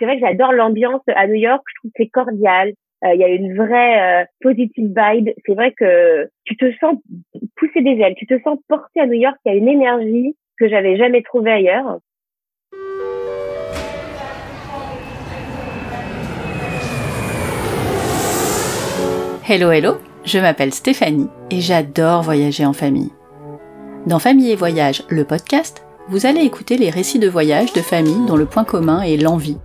C'est 0.00 0.06
vrai 0.06 0.18
que 0.18 0.26
j'adore 0.26 0.52
l'ambiance 0.52 1.02
à 1.14 1.26
New 1.26 1.34
York. 1.34 1.62
Je 1.66 1.74
trouve 1.78 1.90
que 1.90 2.02
c'est 2.02 2.08
cordial. 2.08 2.72
Euh, 3.04 3.12
il 3.12 3.20
y 3.20 3.24
a 3.24 3.28
une 3.28 3.54
vraie 3.54 4.22
euh, 4.22 4.24
positive 4.40 4.94
vibe. 4.96 5.28
C'est 5.44 5.52
vrai 5.52 5.72
que 5.72 6.26
tu 6.44 6.56
te 6.56 6.72
sens 6.80 6.96
pousser 7.56 7.82
des 7.82 8.00
ailes. 8.00 8.14
Tu 8.16 8.26
te 8.26 8.40
sens 8.42 8.58
porter 8.66 9.00
à 9.00 9.06
New 9.06 9.20
York. 9.20 9.36
Il 9.44 9.52
y 9.52 9.54
a 9.54 9.58
une 9.58 9.68
énergie 9.68 10.34
que 10.58 10.70
j'avais 10.70 10.96
jamais 10.96 11.20
trouvée 11.22 11.50
ailleurs. 11.50 11.98
Hello, 19.46 19.70
hello, 19.70 19.96
je 20.24 20.38
m'appelle 20.38 20.72
Stéphanie 20.72 21.28
et 21.50 21.60
j'adore 21.60 22.22
voyager 22.22 22.64
en 22.64 22.72
famille. 22.72 23.10
Dans 24.06 24.18
Famille 24.18 24.50
et 24.50 24.56
Voyage, 24.56 25.02
le 25.10 25.24
podcast, 25.24 25.84
vous 26.08 26.24
allez 26.24 26.40
écouter 26.40 26.78
les 26.78 26.88
récits 26.88 27.18
de 27.18 27.28
voyage 27.28 27.74
de 27.74 27.80
familles 27.80 28.26
dont 28.26 28.36
le 28.36 28.46
point 28.46 28.64
commun 28.64 29.02
est 29.02 29.18
l'envie. 29.18 29.58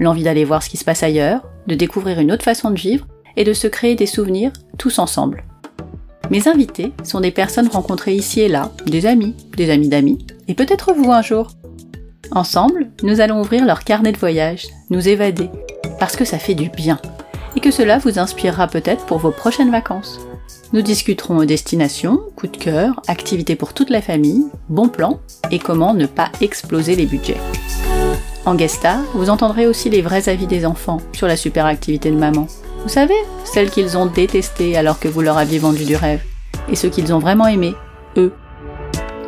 L'envie 0.00 0.22
d'aller 0.22 0.44
voir 0.44 0.62
ce 0.62 0.68
qui 0.68 0.76
se 0.76 0.84
passe 0.84 1.02
ailleurs, 1.02 1.42
de 1.66 1.74
découvrir 1.74 2.20
une 2.20 2.32
autre 2.32 2.44
façon 2.44 2.70
de 2.70 2.78
vivre 2.78 3.06
et 3.36 3.44
de 3.44 3.52
se 3.52 3.66
créer 3.66 3.94
des 3.94 4.06
souvenirs 4.06 4.52
tous 4.78 4.98
ensemble. 4.98 5.44
Mes 6.30 6.46
invités 6.46 6.92
sont 7.04 7.20
des 7.20 7.30
personnes 7.30 7.68
rencontrées 7.68 8.14
ici 8.14 8.40
et 8.40 8.48
là, 8.48 8.70
des 8.86 9.06
amis, 9.06 9.34
des 9.56 9.70
amis 9.70 9.88
d'amis, 9.88 10.18
et 10.46 10.54
peut-être 10.54 10.92
vous 10.92 11.10
un 11.10 11.22
jour. 11.22 11.48
Ensemble, 12.30 12.90
nous 13.02 13.20
allons 13.20 13.40
ouvrir 13.40 13.64
leur 13.64 13.84
carnet 13.84 14.12
de 14.12 14.18
voyage, 14.18 14.66
nous 14.90 15.08
évader, 15.08 15.48
parce 15.98 16.16
que 16.16 16.24
ça 16.24 16.38
fait 16.38 16.54
du 16.54 16.68
bien 16.68 16.98
et 17.56 17.60
que 17.60 17.70
cela 17.70 17.98
vous 17.98 18.18
inspirera 18.18 18.68
peut-être 18.68 19.06
pour 19.06 19.18
vos 19.18 19.32
prochaines 19.32 19.70
vacances. 19.70 20.20
Nous 20.72 20.82
discuterons 20.82 21.44
destinations, 21.44 22.20
coups 22.36 22.52
de 22.52 22.58
cœur, 22.58 23.00
activités 23.08 23.56
pour 23.56 23.72
toute 23.72 23.90
la 23.90 24.02
famille, 24.02 24.44
bons 24.68 24.88
plans 24.88 25.20
et 25.50 25.58
comment 25.58 25.94
ne 25.94 26.06
pas 26.06 26.30
exploser 26.40 26.94
les 26.94 27.06
budgets. 27.06 27.40
En 28.48 28.54
guest 28.54 28.88
vous 29.12 29.28
entendrez 29.28 29.66
aussi 29.66 29.90
les 29.90 30.00
vrais 30.00 30.30
avis 30.30 30.46
des 30.46 30.64
enfants 30.64 31.02
sur 31.12 31.26
la 31.26 31.36
super 31.36 31.66
activité 31.66 32.10
de 32.10 32.16
maman. 32.16 32.46
Vous 32.82 32.88
savez, 32.88 33.12
celles 33.44 33.68
qu'ils 33.68 33.98
ont 33.98 34.06
détestées 34.06 34.74
alors 34.74 34.98
que 34.98 35.06
vous 35.06 35.20
leur 35.20 35.36
aviez 35.36 35.58
vendu 35.58 35.84
du 35.84 35.96
rêve, 35.96 36.22
et 36.70 36.74
ceux 36.74 36.88
qu'ils 36.88 37.12
ont 37.12 37.18
vraiment 37.18 37.46
aimé, 37.46 37.74
eux. 38.16 38.32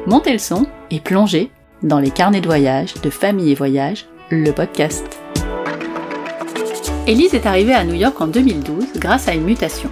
Montez 0.06 0.33
le 0.33 0.39
son 0.39 0.64
et 0.91 1.00
plongez 1.00 1.50
dans 1.83 1.98
les 1.98 2.08
carnets 2.08 2.41
de 2.41 2.47
voyage 2.47 2.95
de 3.03 3.11
Famille 3.11 3.53
et 3.53 3.55
Voyage, 3.55 4.06
le 4.30 4.53
podcast. 4.53 5.05
Elise 7.06 7.34
est 7.34 7.45
arrivée 7.45 7.75
à 7.75 7.84
New 7.84 7.97
York 7.97 8.19
en 8.23 8.27
2012 8.27 8.86
grâce 8.97 9.28
à 9.28 9.34
une 9.34 9.45
mutation. 9.45 9.91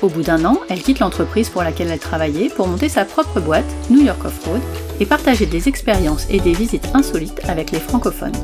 Au 0.00 0.08
bout 0.08 0.22
d'un 0.22 0.44
an, 0.44 0.60
elle 0.68 0.80
quitte 0.80 1.00
l'entreprise 1.00 1.48
pour 1.48 1.64
laquelle 1.64 1.90
elle 1.90 1.98
travaillait 1.98 2.50
pour 2.50 2.68
monter 2.68 2.88
sa 2.88 3.04
propre 3.04 3.40
boîte, 3.40 3.64
New 3.90 4.00
York 4.00 4.24
Off-Road, 4.24 4.60
et 5.00 5.06
partager 5.06 5.44
des 5.44 5.68
expériences 5.68 6.26
et 6.30 6.38
des 6.38 6.52
visites 6.52 6.88
insolites 6.94 7.40
avec 7.48 7.72
les 7.72 7.80
francophones. 7.80 8.36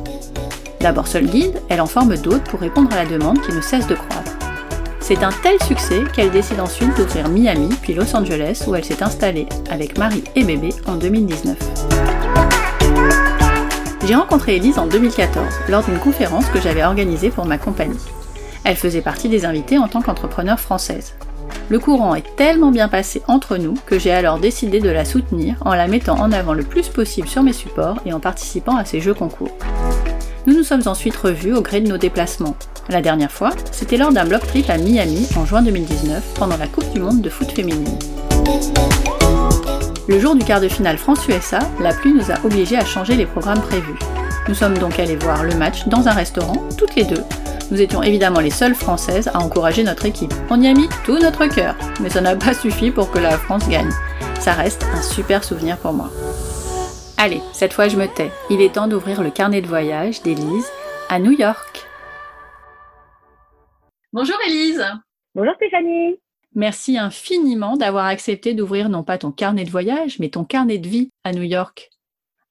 D'abord 0.81 1.07
seule 1.07 1.27
guide, 1.27 1.61
elle 1.69 1.79
en 1.79 1.85
forme 1.85 2.17
d'autres 2.17 2.43
pour 2.43 2.59
répondre 2.59 2.91
à 2.91 3.03
la 3.03 3.09
demande 3.09 3.41
qui 3.41 3.53
ne 3.53 3.61
cesse 3.61 3.87
de 3.87 3.95
croître. 3.95 4.33
C'est 4.99 5.23
un 5.23 5.31
tel 5.31 5.61
succès 5.63 6.03
qu'elle 6.13 6.31
décide 6.31 6.59
ensuite 6.59 6.95
d'ouvrir 6.97 7.29
Miami 7.29 7.69
puis 7.81 7.93
Los 7.93 8.13
Angeles 8.15 8.63
où 8.67 8.75
elle 8.75 8.83
s'est 8.83 9.03
installée 9.03 9.47
avec 9.69 9.97
mari 9.97 10.23
et 10.35 10.43
bébé 10.43 10.69
en 10.87 10.95
2019. 10.95 11.55
J'ai 14.05 14.15
rencontré 14.15 14.57
Elise 14.57 14.77
en 14.77 14.87
2014 14.87 15.45
lors 15.69 15.83
d'une 15.83 15.99
conférence 15.99 16.47
que 16.47 16.59
j'avais 16.59 16.83
organisée 16.83 17.29
pour 17.29 17.45
ma 17.45 17.57
compagnie. 17.57 17.99
Elle 18.63 18.75
faisait 18.75 19.01
partie 19.01 19.29
des 19.29 19.45
invités 19.45 19.77
en 19.77 19.87
tant 19.87 20.01
qu'entrepreneur 20.01 20.59
française. 20.59 21.13
Le 21.67 21.79
courant 21.79 22.13
est 22.13 22.35
tellement 22.35 22.69
bien 22.69 22.87
passé 22.87 23.23
entre 23.27 23.57
nous 23.57 23.73
que 23.87 23.97
j'ai 23.97 24.11
alors 24.11 24.37
décidé 24.37 24.79
de 24.79 24.89
la 24.89 25.03
soutenir 25.03 25.55
en 25.61 25.73
la 25.73 25.87
mettant 25.87 26.19
en 26.19 26.31
avant 26.31 26.53
le 26.53 26.63
plus 26.63 26.89
possible 26.89 27.27
sur 27.27 27.41
mes 27.41 27.53
supports 27.53 27.97
et 28.05 28.13
en 28.13 28.19
participant 28.19 28.75
à 28.77 28.85
ses 28.85 29.01
jeux 29.01 29.15
concours. 29.15 29.57
Nous 30.45 30.53
nous 30.53 30.63
sommes 30.63 30.83
ensuite 30.85 31.15
revus 31.15 31.55
au 31.55 31.61
gré 31.61 31.81
de 31.81 31.89
nos 31.89 31.97
déplacements. 31.97 32.55
La 32.87 33.01
dernière 33.01 33.31
fois, 33.31 33.49
c'était 33.71 33.97
lors 33.97 34.11
d'un 34.11 34.25
bloc 34.25 34.45
trip 34.45 34.69
à 34.69 34.77
Miami 34.77 35.27
en 35.35 35.45
juin 35.45 35.63
2019 35.63 36.35
pendant 36.35 36.57
la 36.57 36.67
Coupe 36.67 36.91
du 36.93 36.99
Monde 36.99 37.21
de 37.21 37.29
foot 37.29 37.51
féminine. 37.51 37.97
Le 40.07 40.19
jour 40.19 40.35
du 40.35 40.45
quart 40.45 40.61
de 40.61 40.67
finale 40.67 40.99
France-USA, 40.99 41.59
la 41.79 41.93
pluie 41.93 42.13
nous 42.13 42.29
a 42.29 42.45
obligés 42.45 42.77
à 42.77 42.85
changer 42.85 43.15
les 43.15 43.25
programmes 43.25 43.61
prévus. 43.61 43.97
Nous 44.47 44.53
sommes 44.53 44.77
donc 44.77 44.99
allés 44.99 45.15
voir 45.15 45.43
le 45.43 45.55
match 45.55 45.87
dans 45.87 46.07
un 46.07 46.13
restaurant, 46.13 46.63
toutes 46.77 46.93
les 46.95 47.05
deux. 47.05 47.23
Nous 47.71 47.81
étions 47.81 48.03
évidemment 48.03 48.41
les 48.41 48.51
seules 48.51 48.75
Françaises 48.75 49.27
à 49.33 49.39
encourager 49.39 49.83
notre 49.83 50.05
équipe. 50.05 50.33
On 50.51 50.61
y 50.61 50.67
a 50.67 50.73
mis 50.73 50.87
tout 51.03 51.17
notre 51.17 51.47
cœur, 51.47 51.75
mais 51.99 52.11
ça 52.11 52.21
n'a 52.21 52.35
pas 52.35 52.53
suffi 52.53 52.91
pour 52.91 53.09
que 53.09 53.17
la 53.17 53.39
France 53.39 53.67
gagne. 53.67 53.89
Ça 54.39 54.53
reste 54.53 54.83
un 54.93 55.01
super 55.01 55.43
souvenir 55.43 55.77
pour 55.79 55.91
moi. 55.91 56.11
Allez, 57.17 57.41
cette 57.53 57.73
fois 57.73 57.87
je 57.87 57.97
me 57.97 58.05
tais. 58.05 58.29
Il 58.51 58.61
est 58.61 58.75
temps 58.75 58.87
d'ouvrir 58.87 59.23
le 59.23 59.31
carnet 59.31 59.61
de 59.61 59.67
voyage 59.67 60.21
d'Élise 60.21 60.67
à 61.09 61.17
New 61.17 61.31
York. 61.31 61.87
Bonjour 64.13 64.37
Élise. 64.47 64.85
Bonjour 65.33 65.55
Stéphanie. 65.55 66.19
Merci 66.53 66.99
infiniment 66.99 67.77
d'avoir 67.77 68.05
accepté 68.05 68.53
d'ouvrir 68.53 68.89
non 68.89 69.03
pas 69.03 69.17
ton 69.17 69.31
carnet 69.31 69.63
de 69.63 69.71
voyage, 69.71 70.19
mais 70.19 70.29
ton 70.29 70.45
carnet 70.45 70.77
de 70.77 70.87
vie 70.87 71.09
à 71.23 71.31
New 71.31 71.43
York. 71.43 71.89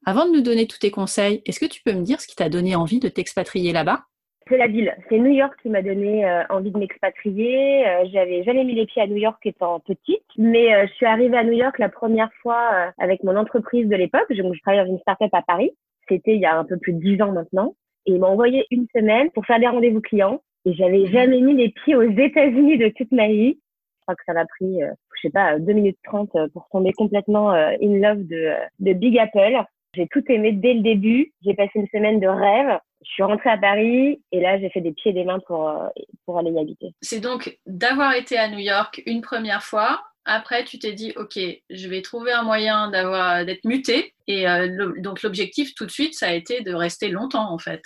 Avant 0.06 0.26
de 0.26 0.32
nous 0.32 0.42
donner 0.42 0.66
tous 0.66 0.78
tes 0.78 0.90
conseils, 0.90 1.40
est-ce 1.46 1.60
que 1.60 1.66
tu 1.66 1.82
peux 1.82 1.92
me 1.92 2.02
dire 2.02 2.20
ce 2.20 2.26
qui 2.26 2.34
t'a 2.34 2.48
donné 2.48 2.74
envie 2.74 2.98
de 2.98 3.08
t'expatrier 3.08 3.72
là-bas? 3.72 4.04
C'est 4.48 4.58
la 4.58 4.66
ville. 4.66 4.94
C'est 5.08 5.18
New 5.18 5.32
York 5.32 5.54
qui 5.62 5.70
m'a 5.70 5.82
donné 5.82 6.24
euh, 6.26 6.42
envie 6.50 6.70
de 6.70 6.78
m'expatrier. 6.78 7.86
Euh, 7.86 8.04
j'avais 8.12 8.42
jamais 8.44 8.64
mis 8.64 8.74
les 8.74 8.86
pieds 8.86 9.02
à 9.02 9.06
New 9.06 9.16
York 9.16 9.38
étant 9.44 9.80
petite, 9.80 10.22
mais 10.36 10.74
euh, 10.74 10.86
je 10.86 10.92
suis 10.94 11.06
arrivée 11.06 11.36
à 11.36 11.44
New 11.44 11.52
York 11.52 11.78
la 11.78 11.88
première 11.88 12.30
fois 12.42 12.92
avec 12.98 13.24
mon 13.24 13.36
entreprise 13.36 13.88
de 13.88 13.96
l'époque. 13.96 14.26
Je, 14.30 14.36
je 14.36 14.60
travaillais 14.60 14.84
dans 14.84 14.90
une 14.90 14.98
start-up 15.00 15.30
à 15.32 15.42
Paris. 15.42 15.70
C'était 16.08 16.34
il 16.34 16.40
y 16.40 16.46
a 16.46 16.58
un 16.58 16.64
peu 16.64 16.76
plus 16.76 16.92
de 16.92 17.00
dix 17.00 17.22
ans 17.22 17.32
maintenant. 17.32 17.74
Et 18.06 18.12
ils 18.12 18.20
m'ont 18.20 18.28
envoyé 18.28 18.66
une 18.70 18.86
semaine 18.94 19.30
pour 19.30 19.46
faire 19.46 19.58
des 19.58 19.68
rendez-vous 19.68 20.02
clients. 20.02 20.42
Et 20.66 20.74
j'avais 20.74 21.06
jamais 21.06 21.40
mis 21.40 21.54
les 21.54 21.70
pieds 21.70 21.96
aux 21.96 22.02
États-Unis 22.02 22.78
de 22.78 22.88
toute 22.88 23.12
ma 23.12 23.28
vie 23.28 23.58
crois 24.04 24.14
que 24.14 24.24
ça 24.26 24.34
m'a 24.34 24.46
pris, 24.46 24.82
euh, 24.82 24.92
je 25.16 25.28
sais 25.28 25.32
pas, 25.32 25.58
2 25.58 25.72
minutes 25.72 25.98
30 26.04 26.30
euh, 26.36 26.48
pour 26.52 26.68
tomber 26.70 26.92
complètement 26.92 27.52
euh, 27.52 27.72
in 27.82 27.98
love 27.98 28.26
de, 28.26 28.52
de 28.80 28.92
Big 28.92 29.18
Apple. 29.18 29.56
J'ai 29.94 30.06
tout 30.08 30.22
aimé 30.28 30.52
dès 30.52 30.74
le 30.74 30.82
début. 30.82 31.32
J'ai 31.44 31.54
passé 31.54 31.70
une 31.76 31.86
semaine 31.88 32.20
de 32.20 32.26
rêve. 32.26 32.78
Je 33.04 33.12
suis 33.12 33.22
rentrée 33.22 33.50
à 33.50 33.58
Paris 33.58 34.22
et 34.32 34.40
là, 34.40 34.58
j'ai 34.58 34.70
fait 34.70 34.80
des 34.80 34.92
pieds 34.92 35.10
et 35.10 35.14
des 35.14 35.24
mains 35.24 35.40
pour, 35.46 35.72
pour 36.24 36.38
aller 36.38 36.50
y 36.50 36.58
habiter. 36.58 36.94
C'est 37.00 37.20
donc 37.20 37.58
d'avoir 37.66 38.14
été 38.14 38.38
à 38.38 38.48
New 38.48 38.58
York 38.58 39.02
une 39.06 39.20
première 39.20 39.62
fois. 39.62 40.02
Après, 40.24 40.64
tu 40.64 40.78
t'es 40.78 40.92
dit, 40.92 41.12
OK, 41.16 41.38
je 41.68 41.88
vais 41.88 42.00
trouver 42.00 42.32
un 42.32 42.42
moyen 42.42 42.90
d'avoir, 42.90 43.44
d'être 43.44 43.64
muté. 43.64 44.14
Et 44.26 44.46
donc, 44.98 45.22
l'objectif 45.22 45.74
tout 45.74 45.84
de 45.84 45.90
suite, 45.90 46.14
ça 46.14 46.28
a 46.28 46.32
été 46.32 46.62
de 46.62 46.72
rester 46.72 47.08
longtemps, 47.08 47.52
en 47.52 47.58
fait 47.58 47.82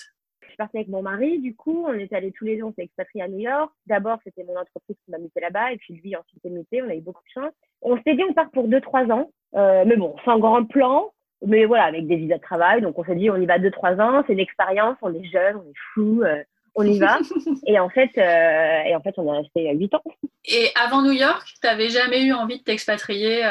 partie 0.59 0.77
avec 0.77 0.89
mon 0.89 1.01
mari, 1.01 1.39
du 1.39 1.57
coup, 1.57 1.87
on 1.89 1.95
est 1.95 2.13
allés 2.13 2.33
tous 2.33 2.45
les 2.45 2.57
deux, 2.57 2.65
on 2.65 2.73
s'est 2.75 2.83
expatriés 2.83 3.25
à 3.25 3.29
New 3.29 3.39
York. 3.39 3.73
D'abord, 3.87 4.19
c'était 4.25 4.45
mon 4.45 4.57
entreprise 4.57 4.97
qui 5.05 5.11
m'a 5.11 5.19
muté 5.19 5.41
là-bas, 5.41 5.73
et 5.73 5.79
puis 5.79 5.95
lui, 5.95 6.15
ensuite, 6.15 6.43
s'est 6.43 6.51
muté, 6.51 6.83
on 6.83 6.91
a 6.91 6.95
eu 6.95 7.01
beaucoup 7.01 7.23
de 7.23 7.41
chance. 7.41 7.53
On 7.81 7.97
s'est 8.03 8.15
dit, 8.15 8.23
on 8.29 8.35
part 8.35 8.51
pour 8.51 8.69
2-3 8.69 9.11
ans, 9.11 9.31
euh, 9.55 9.85
mais 9.87 9.97
bon, 9.97 10.15
c'est 10.23 10.31
un 10.31 10.39
grand 10.39 10.65
plan, 10.65 11.13
mais 11.47 11.65
voilà, 11.65 11.85
avec 11.85 12.07
des 12.07 12.17
visas 12.17 12.37
de 12.37 12.43
travail, 12.43 12.83
donc 12.83 12.99
on 12.99 13.05
s'est 13.05 13.15
dit, 13.15 13.31
on 13.31 13.37
y 13.37 13.47
va 13.47 13.59
2-3 13.59 14.01
ans, 14.01 14.25
c'est 14.27 14.35
l'expérience, 14.35 14.97
on 15.03 15.15
est 15.15 15.25
jeune, 15.25 15.57
on 15.57 15.69
est 15.69 15.79
fou, 15.95 16.23
euh, 16.23 16.43
on 16.75 16.85
y 16.85 16.99
va. 16.99 17.19
et 17.67 17.79
en 17.79 17.89
fait, 17.89 18.11
euh, 18.19 18.89
et 18.89 18.95
en 18.95 19.01
fait, 19.01 19.15
on 19.17 19.33
est 19.33 19.39
resté 19.39 19.73
8 19.73 19.95
ans. 19.95 20.03
Et 20.45 20.69
avant 20.75 21.03
New 21.03 21.13
York, 21.13 21.47
tu 21.47 21.67
n'avais 21.67 21.89
jamais 21.89 22.25
eu 22.25 22.33
envie 22.33 22.59
de 22.59 22.65
t'expatrier 22.65 23.43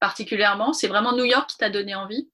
particulièrement? 0.00 0.74
C'est 0.74 0.88
vraiment 0.88 1.16
New 1.16 1.24
York 1.24 1.48
qui 1.48 1.56
t'a 1.56 1.70
donné 1.70 1.94
envie? 1.94 2.28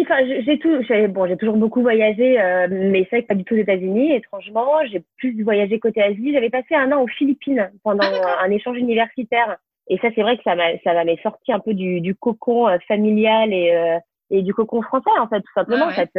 Enfin, 0.00 0.24
j'ai 0.24 0.58
tout, 0.58 0.82
bon, 1.10 1.26
j'ai 1.26 1.36
toujours 1.36 1.56
beaucoup 1.56 1.82
voyagé, 1.82 2.40
euh, 2.40 2.66
mais 2.70 3.06
c'est 3.10 3.16
vrai 3.16 3.22
que 3.22 3.28
pas 3.28 3.34
du 3.34 3.44
tout 3.44 3.54
aux 3.54 3.58
États-Unis. 3.58 4.14
Étrangement, 4.14 4.84
j'ai 4.90 5.02
plus 5.18 5.42
voyagé 5.42 5.78
côté 5.80 6.00
Asie. 6.00 6.32
J'avais 6.32 6.48
passé 6.48 6.74
un 6.74 6.92
an 6.92 7.02
aux 7.02 7.08
Philippines 7.08 7.70
pendant 7.82 8.06
ah, 8.24 8.42
un 8.42 8.50
échange 8.50 8.78
universitaire, 8.78 9.58
et 9.88 9.98
ça, 9.98 10.08
c'est 10.14 10.22
vrai 10.22 10.36
que 10.36 10.42
ça 10.42 10.54
m'a, 10.54 10.78
ça 10.84 10.94
m'avait 10.94 11.18
sorti 11.22 11.52
un 11.52 11.60
peu 11.60 11.74
du, 11.74 12.00
du 12.00 12.14
cocon 12.14 12.68
euh, 12.68 12.78
familial 12.88 13.52
et, 13.52 13.72
euh, 13.72 13.98
et 14.30 14.42
du 14.42 14.54
cocon 14.54 14.82
français, 14.82 15.10
en 15.18 15.28
fait, 15.28 15.40
tout 15.40 15.52
simplement. 15.54 15.86
En 15.86 15.90
fait, 15.90 16.10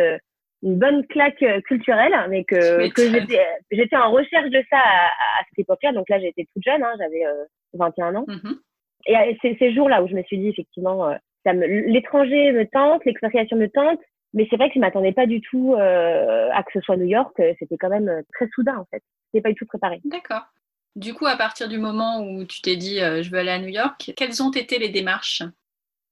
une 0.62 0.78
bonne 0.78 1.06
claque 1.08 1.44
culturelle, 1.66 2.14
mais 2.30 2.46
que, 2.46 2.90
que 2.90 3.10
j'étais, 3.10 3.46
j'étais 3.72 3.98
en 3.98 4.12
recherche 4.12 4.50
de 4.50 4.64
ça 4.70 4.78
à, 4.78 5.08
à 5.08 5.44
cette 5.50 5.60
époque-là. 5.60 5.92
Donc 5.92 6.10
là, 6.10 6.20
j'étais 6.20 6.48
toute 6.54 6.64
jeune, 6.64 6.84
hein, 6.84 6.94
j'avais 6.98 7.24
21 7.74 8.16
ans. 8.16 8.26
Mm-hmm. 8.28 8.58
Et 9.08 9.38
c'est 9.42 9.58
ces 9.60 9.74
jours-là 9.74 10.04
où 10.04 10.08
je 10.08 10.16
me 10.16 10.24
suis 10.24 10.38
dit 10.38 10.48
effectivement 10.48 11.14
l'étranger 11.52 12.52
me 12.52 12.66
tente, 12.66 13.04
l'expatriation 13.06 13.58
me 13.58 13.68
tente, 13.68 14.00
mais 14.34 14.48
c'est 14.50 14.56
vrai 14.56 14.70
que 14.70 14.76
je 14.76 14.80
m'attendais 14.80 15.12
pas 15.12 15.28
du 15.28 15.42
tout 15.42 15.76
euh, 15.76 16.50
à 16.52 16.64
que 16.64 16.72
ce 16.74 16.82
soit 16.82 16.98
New 16.98 17.06
York. 17.06 17.34
C'était 17.60 17.78
quand 17.78 17.90
même 17.90 18.10
euh, 18.10 18.22
très 18.34 18.48
soudain 18.54 18.78
en 18.78 18.86
fait. 18.86 19.04
C'était 19.28 19.44
pas 19.44 19.50
du 19.50 19.56
tout 19.56 19.66
préparé. 19.66 20.00
D'accord. 20.06 20.44
Du 20.96 21.14
coup, 21.14 21.26
à 21.26 21.36
partir 21.36 21.68
du 21.70 21.80
moment 21.80 22.22
où 22.22 22.46
tu 22.46 22.62
t'es 22.62 22.76
dit 22.76 23.02
euh, 23.02 23.24
je 23.24 23.32
veux 23.32 23.40
aller 23.40 23.52
à 23.52 23.60
New 23.60 23.70
York, 23.70 24.12
quelles 24.16 24.44
ont 24.44 24.52
été 24.52 24.78
les 24.78 24.90
démarches? 24.90 25.44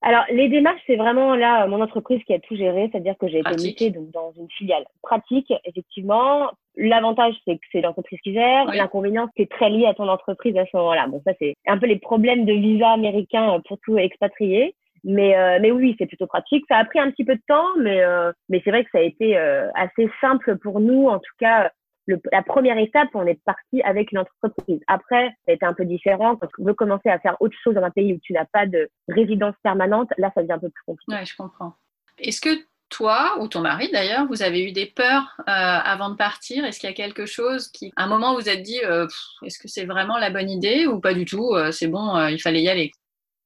Alors, 0.03 0.23
les 0.31 0.49
démarches, 0.49 0.81
c'est 0.87 0.95
vraiment 0.95 1.35
là 1.35 1.67
mon 1.67 1.79
entreprise 1.79 2.23
qui 2.23 2.33
a 2.33 2.39
tout 2.39 2.55
géré, 2.55 2.89
c'est-à-dire 2.91 3.15
que 3.19 3.27
j'ai 3.27 3.39
été 3.39 3.51
mutée 3.63 3.89
donc, 3.91 4.09
dans 4.09 4.31
une 4.31 4.49
filiale 4.49 4.85
pratique, 5.03 5.53
effectivement. 5.63 6.49
L'avantage, 6.75 7.35
c'est 7.45 7.55
que 7.55 7.65
c'est 7.71 7.81
l'entreprise 7.81 8.19
qui 8.23 8.33
gère. 8.33 8.65
L'inconvénient, 8.65 9.29
c'est 9.37 9.47
très 9.47 9.69
lié 9.69 9.85
à 9.85 9.93
ton 9.93 10.07
entreprise 10.07 10.57
à 10.57 10.65
ce 10.65 10.75
moment-là. 10.77 11.05
Bon, 11.07 11.21
ça, 11.23 11.33
c'est 11.37 11.55
un 11.67 11.77
peu 11.77 11.85
les 11.85 11.99
problèmes 11.99 12.45
de 12.45 12.53
visa 12.53 12.89
américain 12.89 13.61
pour 13.67 13.77
tout 13.79 13.97
expatrié. 13.97 14.73
Mais, 15.03 15.35
euh, 15.35 15.57
mais 15.61 15.71
oui, 15.71 15.95
c'est 15.99 16.05
plutôt 16.05 16.27
pratique. 16.27 16.65
Ça 16.67 16.77
a 16.77 16.85
pris 16.85 16.99
un 16.99 17.11
petit 17.11 17.25
peu 17.25 17.35
de 17.35 17.41
temps, 17.47 17.65
mais, 17.77 18.01
euh, 18.01 18.31
mais 18.49 18.61
c'est 18.63 18.71
vrai 18.71 18.83
que 18.83 18.89
ça 18.91 18.99
a 18.99 19.01
été 19.01 19.37
euh, 19.37 19.67
assez 19.73 20.09
simple 20.19 20.57
pour 20.57 20.79
nous. 20.79 21.07
En 21.07 21.17
tout 21.17 21.33
cas, 21.39 21.71
le, 22.07 22.19
la 22.31 22.41
première 22.41 22.77
étape, 22.77 23.09
on 23.13 23.25
est 23.25 23.39
parti 23.43 23.81
avec 23.83 24.11
une 24.11 24.19
entreprise. 24.19 24.81
Après, 24.87 25.29
ça 25.45 25.51
a 25.51 25.53
été 25.53 25.65
un 25.65 25.73
peu 25.73 25.85
différent. 25.85 26.35
Quand 26.35 26.47
tu 26.47 26.63
veux 26.63 26.73
commencer 26.73 27.09
à 27.09 27.19
faire 27.19 27.37
autre 27.39 27.55
chose 27.63 27.75
dans 27.75 27.83
un 27.83 27.91
pays 27.91 28.13
où 28.13 28.19
tu 28.21 28.33
n'as 28.33 28.45
pas 28.45 28.65
de 28.65 28.89
résidence 29.07 29.55
permanente, 29.63 30.09
là, 30.17 30.31
ça 30.33 30.41
devient 30.41 30.53
un 30.53 30.59
peu 30.59 30.69
plus 30.69 30.83
compliqué. 30.85 31.13
Ouais, 31.13 31.25
je 31.25 31.35
comprends. 31.35 31.73
Est-ce 32.17 32.41
que 32.41 32.49
toi 32.89 33.37
ou 33.39 33.47
ton 33.47 33.61
mari 33.61 33.89
d'ailleurs, 33.91 34.27
vous 34.27 34.43
avez 34.43 34.63
eu 34.67 34.71
des 34.71 34.85
peurs 34.85 35.35
euh, 35.39 35.43
avant 35.47 36.09
de 36.09 36.15
partir? 36.15 36.65
Est-ce 36.65 36.79
qu'il 36.79 36.89
y 36.89 36.93
a 36.93 36.95
quelque 36.95 37.25
chose 37.25 37.69
qui, 37.69 37.91
à 37.95 38.03
un 38.03 38.07
moment, 38.07 38.35
vous 38.35 38.49
êtes 38.49 38.61
dit, 38.61 38.81
euh, 38.83 39.07
est-ce 39.43 39.57
que 39.57 39.67
c'est 39.67 39.85
vraiment 39.85 40.17
la 40.17 40.29
bonne 40.29 40.49
idée 40.49 40.85
ou 40.85 40.99
pas 40.99 41.13
du 41.13 41.25
tout 41.25 41.55
euh, 41.55 41.71
C'est 41.71 41.87
bon, 41.87 42.27
il 42.27 42.39
fallait 42.39 42.61
y 42.61 42.69
aller? 42.69 42.91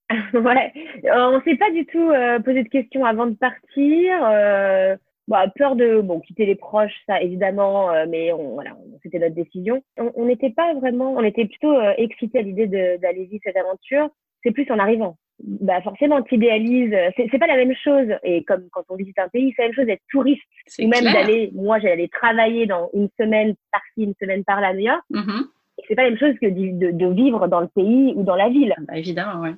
ouais, 0.33 0.73
on 1.13 1.41
s'est 1.43 1.55
pas 1.55 1.71
du 1.71 1.85
tout 1.85 2.11
posé 2.43 2.63
de 2.63 2.69
questions 2.69 3.05
avant 3.05 3.25
de 3.25 3.35
partir. 3.35 4.99
Euh, 5.27 5.31
bah, 5.31 5.45
peur 5.55 5.75
de 5.75 6.01
bon 6.01 6.19
quitter 6.19 6.45
les 6.45 6.55
proches, 6.55 6.93
ça 7.07 7.21
évidemment, 7.21 7.91
euh, 7.91 8.05
mais 8.07 8.31
on, 8.31 8.53
voilà, 8.53 8.71
c'était 9.03 9.19
notre 9.19 9.35
décision. 9.35 9.83
On 9.97 10.25
n'était 10.25 10.51
pas 10.51 10.73
vraiment, 10.75 11.13
on 11.13 11.23
était 11.23 11.45
plutôt 11.45 11.73
euh, 11.75 11.93
excités 11.97 12.39
à 12.39 12.41
l'idée 12.41 12.67
de- 12.67 12.97
d'aller 13.01 13.25
vivre 13.25 13.41
cette 13.43 13.57
aventure. 13.57 14.09
C'est 14.43 14.51
plus 14.51 14.69
en 14.69 14.77
arrivant. 14.79 15.17
Bah 15.43 15.81
forcément, 15.81 16.21
tu 16.21 16.35
idéalises. 16.35 16.95
C'est 17.17 17.27
c'est 17.29 17.39
pas 17.39 17.47
la 17.47 17.57
même 17.57 17.73
chose. 17.83 18.07
Et 18.23 18.43
comme 18.43 18.69
quand 18.71 18.83
on 18.89 18.95
visite 18.95 19.19
un 19.19 19.27
pays, 19.27 19.51
c'est 19.55 19.63
la 19.63 19.67
même 19.69 19.75
chose 19.75 19.85
d'être 19.87 20.03
touriste 20.09 20.41
ou 20.79 20.87
même 20.87 21.03
d'aller. 21.13 21.51
Moi, 21.53 21.79
j'allais 21.79 22.07
travailler 22.07 22.67
dans 22.67 22.89
une 22.93 23.09
semaine 23.19 23.53
par-ci, 23.71 24.03
une 24.03 24.13
semaine 24.21 24.43
par-là 24.45 24.73
York. 24.73 25.01
Mhm. 25.09 25.47
Et 25.79 25.83
C'est 25.87 25.95
pas 25.95 26.03
la 26.03 26.11
même 26.11 26.19
chose 26.19 26.35
que 26.41 26.45
d'y- 26.45 26.71
de, 26.71 26.91
de 26.91 27.07
vivre 27.07 27.47
dans 27.49 27.59
le 27.59 27.67
pays 27.67 28.13
ou 28.15 28.23
dans 28.23 28.37
la 28.37 28.47
ville 28.47 28.73
Bah, 28.87 28.97
évidemment, 28.97 29.41
ouais. 29.41 29.55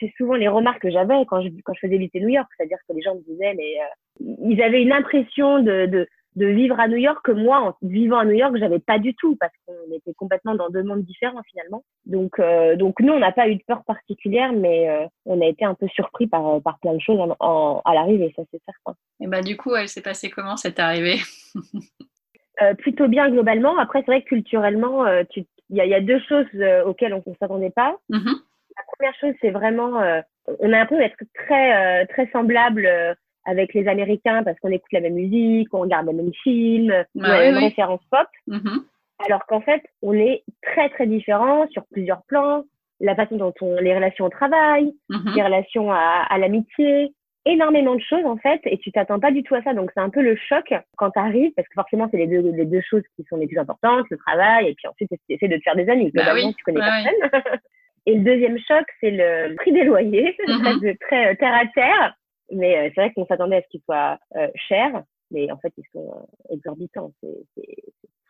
C'est 0.00 0.12
souvent 0.16 0.34
les 0.34 0.48
remarques 0.48 0.82
que 0.82 0.90
j'avais 0.90 1.24
quand 1.26 1.42
je, 1.42 1.48
quand 1.64 1.74
je 1.74 1.80
faisais 1.80 1.98
visiter 1.98 2.20
New 2.20 2.28
York. 2.28 2.48
C'est-à-dire 2.56 2.78
que 2.88 2.94
les 2.94 3.02
gens 3.02 3.14
me 3.14 3.20
disaient, 3.20 3.54
mais 3.54 3.74
euh, 3.80 4.34
ils 4.42 4.60
avaient 4.62 4.82
une 4.82 4.92
impression 4.92 5.60
de, 5.60 5.86
de, 5.86 6.08
de 6.36 6.46
vivre 6.46 6.78
à 6.80 6.88
New 6.88 6.96
York 6.96 7.18
que 7.24 7.32
moi, 7.32 7.60
en 7.60 7.74
vivant 7.86 8.18
à 8.18 8.24
New 8.24 8.32
York, 8.34 8.56
j'avais 8.58 8.78
pas 8.78 8.98
du 8.98 9.14
tout 9.14 9.36
parce 9.36 9.52
qu'on 9.66 9.94
était 9.94 10.14
complètement 10.14 10.54
dans 10.54 10.70
deux 10.70 10.82
mondes 10.82 11.02
différents 11.04 11.42
finalement. 11.50 11.82
Donc, 12.06 12.38
euh, 12.38 12.76
donc 12.76 13.00
nous, 13.00 13.12
on 13.12 13.18
n'a 13.18 13.32
pas 13.32 13.48
eu 13.48 13.56
de 13.56 13.62
peur 13.66 13.84
particulière, 13.84 14.52
mais 14.52 14.88
euh, 14.88 15.06
on 15.26 15.40
a 15.40 15.46
été 15.46 15.64
un 15.64 15.74
peu 15.74 15.86
surpris 15.88 16.26
par, 16.26 16.60
par 16.62 16.78
plein 16.80 16.94
de 16.94 17.00
choses 17.00 17.18
en, 17.20 17.36
en- 17.40 17.82
à 17.84 17.94
l'arrivée, 17.94 18.32
ça 18.36 18.42
c'est 18.50 18.60
certain. 18.64 18.96
Et 19.20 19.26
bah, 19.26 19.42
du 19.42 19.56
coup, 19.56 19.74
elle 19.74 19.88
s'est 19.88 20.02
passée 20.02 20.30
comment 20.30 20.56
cette 20.56 20.78
arrivée? 20.80 21.18
Plutôt 22.78 23.08
bien 23.08 23.30
globalement. 23.30 23.78
Après, 23.78 24.00
c'est 24.00 24.06
vrai 24.12 24.22
que 24.22 24.28
culturellement, 24.28 25.04
tu- 25.30 25.46
il 25.70 25.76
y, 25.76 25.80
a, 25.80 25.84
il 25.86 25.90
y 25.90 25.94
a 25.94 26.00
deux 26.00 26.18
choses 26.28 26.46
auxquelles 26.84 27.14
on 27.14 27.22
ne 27.24 27.34
s'attendait 27.36 27.70
pas. 27.70 27.96
Mhm. 28.10 28.34
La 28.80 28.92
première 28.96 29.14
chose, 29.20 29.34
c'est 29.40 29.50
vraiment, 29.50 30.00
euh, 30.00 30.20
on 30.60 30.72
a 30.72 30.78
l'impression 30.78 31.02
d'être 31.04 31.22
très, 31.34 32.02
euh, 32.02 32.06
très 32.06 32.26
semblable 32.32 32.86
euh, 32.86 33.14
avec 33.44 33.74
les 33.74 33.86
Américains 33.88 34.42
parce 34.42 34.58
qu'on 34.60 34.70
écoute 34.70 34.92
la 34.92 35.00
même 35.00 35.14
musique, 35.14 35.68
on 35.74 35.80
regarde 35.80 36.06
les 36.06 36.12
mêmes 36.14 36.32
films, 36.42 36.94
on 37.14 37.22
a 37.24 37.28
Ouais, 37.30 37.38
les 37.40 37.46
mêmes 37.52 37.56
ouais. 37.62 37.68
références 37.68 38.04
pop. 38.10 38.26
Mhm. 38.46 38.84
Alors 39.26 39.44
qu'en 39.46 39.60
fait, 39.60 39.82
on 40.02 40.14
est 40.14 40.44
très, 40.62 40.88
très 40.90 41.06
différents 41.06 41.68
sur 41.68 41.84
plusieurs 41.92 42.22
plans. 42.26 42.64
La 43.00 43.14
façon 43.14 43.36
dont 43.36 43.52
on, 43.60 43.76
les 43.76 43.94
relations 43.94 44.24
au 44.26 44.28
travail, 44.30 44.92
Mhm. 45.10 45.32
les 45.36 45.42
relations 45.42 45.92
à, 45.92 46.26
à 46.28 46.38
l'amitié, 46.38 47.12
énormément 47.46 47.94
de 47.94 48.00
choses 48.02 48.24
en 48.26 48.36
fait, 48.36 48.60
et 48.64 48.76
tu 48.78 48.92
t'attends 48.92 49.20
pas 49.20 49.30
du 49.30 49.42
tout 49.42 49.54
à 49.54 49.62
ça. 49.62 49.72
Donc 49.74 49.90
c'est 49.94 50.00
un 50.00 50.10
peu 50.10 50.20
le 50.22 50.36
choc 50.36 50.72
quand 50.96 51.10
tu 51.10 51.18
arrives, 51.18 51.52
parce 51.56 51.66
que 51.68 51.74
forcément 51.74 52.08
c'est 52.10 52.18
les 52.18 52.26
deux, 52.26 52.50
les 52.50 52.66
deux 52.66 52.82
choses 52.82 53.02
qui 53.16 53.24
sont 53.28 53.36
les 53.36 53.46
plus 53.46 53.58
importantes, 53.58 54.06
le 54.10 54.18
travail, 54.18 54.68
et 54.68 54.74
puis 54.74 54.86
ensuite 54.88 55.08
tu 55.10 55.34
essaies 55.34 55.48
de 55.48 55.56
te 55.56 55.62
faire 55.62 55.76
des 55.76 55.88
amis. 55.88 56.10
Bah 56.14 56.32
oui, 56.34 56.54
tu 56.56 56.64
connais 56.64 56.80
personne. 56.80 57.12
et 58.06 58.14
le 58.16 58.24
deuxième 58.24 58.58
choc, 58.58 58.84
c'est 59.00 59.10
le 59.10 59.54
prix 59.56 59.72
des 59.72 59.84
loyers, 59.84 60.36
Mhm. 60.48 60.80
de 60.80 60.96
très 61.00 61.32
euh, 61.32 61.34
terre 61.36 61.54
à 61.54 61.66
terre. 61.74 62.14
Mais 62.52 62.76
euh, 62.78 62.90
c'est 62.94 63.00
vrai 63.02 63.12
qu'on 63.14 63.26
s'attendait 63.26 63.56
à 63.56 63.62
ce 63.62 63.68
qu'ils 63.68 63.82
soient 63.82 64.18
euh, 64.36 64.48
chers, 64.68 65.02
mais 65.30 65.50
en 65.52 65.58
fait 65.58 65.72
ils 65.76 65.84
sont 65.92 66.26
exorbitants. 66.50 67.12
C'est 67.20 67.64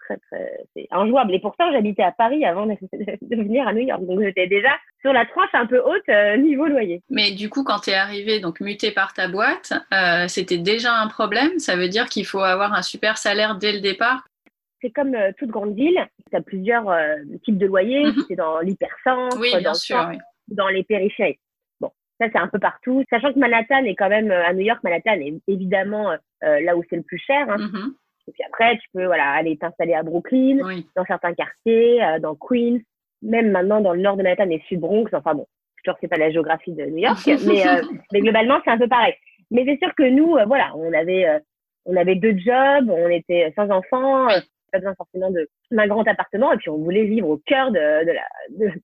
très 0.04 0.16
très 0.28 0.58
c'est 0.74 0.86
injouable. 0.90 1.34
Et 1.34 1.40
pourtant 1.40 1.70
j'habitais 1.72 2.02
à 2.02 2.12
Paris 2.12 2.44
avant 2.44 2.66
de, 2.66 2.74
de 3.22 3.36
venir 3.36 3.66
à 3.66 3.72
New 3.72 3.86
York, 3.86 4.04
donc 4.04 4.20
j'étais 4.22 4.46
déjà 4.46 4.70
sur 5.00 5.12
la 5.14 5.24
tranche 5.24 5.48
un 5.54 5.66
peu 5.66 5.80
haute 5.80 6.08
niveau 6.38 6.66
loyer. 6.66 7.00
Mais 7.08 7.30
du 7.30 7.48
coup, 7.48 7.64
quand 7.64 7.78
tu 7.80 7.90
es 7.90 7.94
arrivé, 7.94 8.40
donc 8.40 8.60
muté 8.60 8.90
par 8.90 9.14
ta 9.14 9.28
boîte, 9.28 9.72
c'était 10.28 10.58
déjà 10.58 10.92
un 10.94 11.06
problème? 11.08 11.58
Ça 11.58 11.76
veut 11.76 11.88
dire 11.88 12.06
qu'il 12.06 12.26
faut 12.26 12.40
avoir 12.40 12.74
un 12.74 12.82
super 12.82 13.16
salaire 13.16 13.56
dès 13.56 13.72
le 13.72 13.80
départ? 13.80 14.26
C'est 14.80 14.90
comme 14.90 15.14
euh, 15.14 15.32
toute 15.38 15.50
grande 15.50 15.74
ville, 15.74 15.98
tu 16.30 16.36
as 16.36 16.40
plusieurs 16.40 16.88
euh, 16.88 17.16
types 17.44 17.58
de 17.58 17.66
loyers, 17.66 18.04
Mhm. 18.06 18.24
c'est 18.28 18.36
dans 18.36 18.60
l'hypercentre, 18.60 19.38
Oui, 19.40 19.50
dans 19.52 19.58
le 19.72 20.08
oui. 20.10 20.18
dans 20.48 20.68
les 20.68 20.82
périphéries. 20.84 21.38
Bon, 21.80 21.90
ça 22.20 22.26
c'est 22.32 22.38
un 22.38 22.48
peu 22.48 22.58
partout, 22.58 23.02
sachant 23.10 23.32
que 23.32 23.38
Manhattan 23.38 23.84
est 23.84 23.94
quand 23.94 24.08
même, 24.08 24.30
euh, 24.30 24.44
à 24.44 24.52
New 24.52 24.60
York, 24.62 24.80
Manhattan 24.82 25.20
est 25.20 25.34
évidemment 25.48 26.12
euh, 26.44 26.60
là 26.60 26.76
où 26.76 26.82
c'est 26.88 26.96
le 26.96 27.02
plus 27.02 27.18
cher. 27.18 27.48
Hein. 27.50 27.58
Mhm. 27.58 27.94
Et 28.28 28.32
puis 28.32 28.42
après, 28.46 28.76
tu 28.78 28.88
peux 28.94 29.06
voilà, 29.06 29.30
aller 29.32 29.56
t'installer 29.56 29.94
à 29.94 30.02
Brooklyn, 30.02 30.58
Oui. 30.64 30.86
dans 30.96 31.04
certains 31.04 31.34
quartiers, 31.34 32.00
dans 32.20 32.34
Queens, 32.36 32.78
même 33.22 33.50
maintenant 33.50 33.80
dans 33.80 33.92
le 33.92 34.00
nord 34.00 34.16
de 34.16 34.22
Manhattan 34.22 34.48
et 34.50 34.62
sud 34.68 34.80
Bronx. 34.80 35.10
Enfin 35.12 35.34
bon, 35.34 35.46
je 35.84 35.90
ne 35.90 35.96
sais 36.00 36.08
pas 36.08 36.16
la 36.16 36.30
géographie 36.30 36.72
de 36.72 36.84
New 36.86 36.98
York, 36.98 37.18
mais, 37.46 37.64
mais 38.12 38.20
globalement 38.20 38.60
c'est 38.64 38.70
un 38.70 38.78
peu 38.78 38.88
pareil. 38.88 39.14
Mais 39.50 39.64
c'est 39.66 39.78
sûr 39.84 39.92
que 39.96 40.08
nous, 40.08 40.36
voilà, 40.46 40.72
on 40.76 40.92
avait, 40.92 41.26
on 41.86 41.96
avait 41.96 42.14
deux 42.14 42.36
jobs, 42.38 42.88
on 42.88 43.08
était 43.08 43.52
sans 43.56 43.68
enfants, 43.70 44.28
pas 44.70 44.78
besoin 44.78 44.94
forcément 44.94 45.30
de 45.30 45.48
d'un 45.70 45.86
grand 45.86 46.06
appartement, 46.08 46.52
et 46.52 46.56
puis 46.56 46.70
on 46.70 46.78
voulait 46.78 47.04
vivre 47.04 47.28
au 47.28 47.36
cœur 47.38 47.70
de, 47.70 48.04
de 48.06 48.12
la. 48.12 48.22
de- 48.50 48.80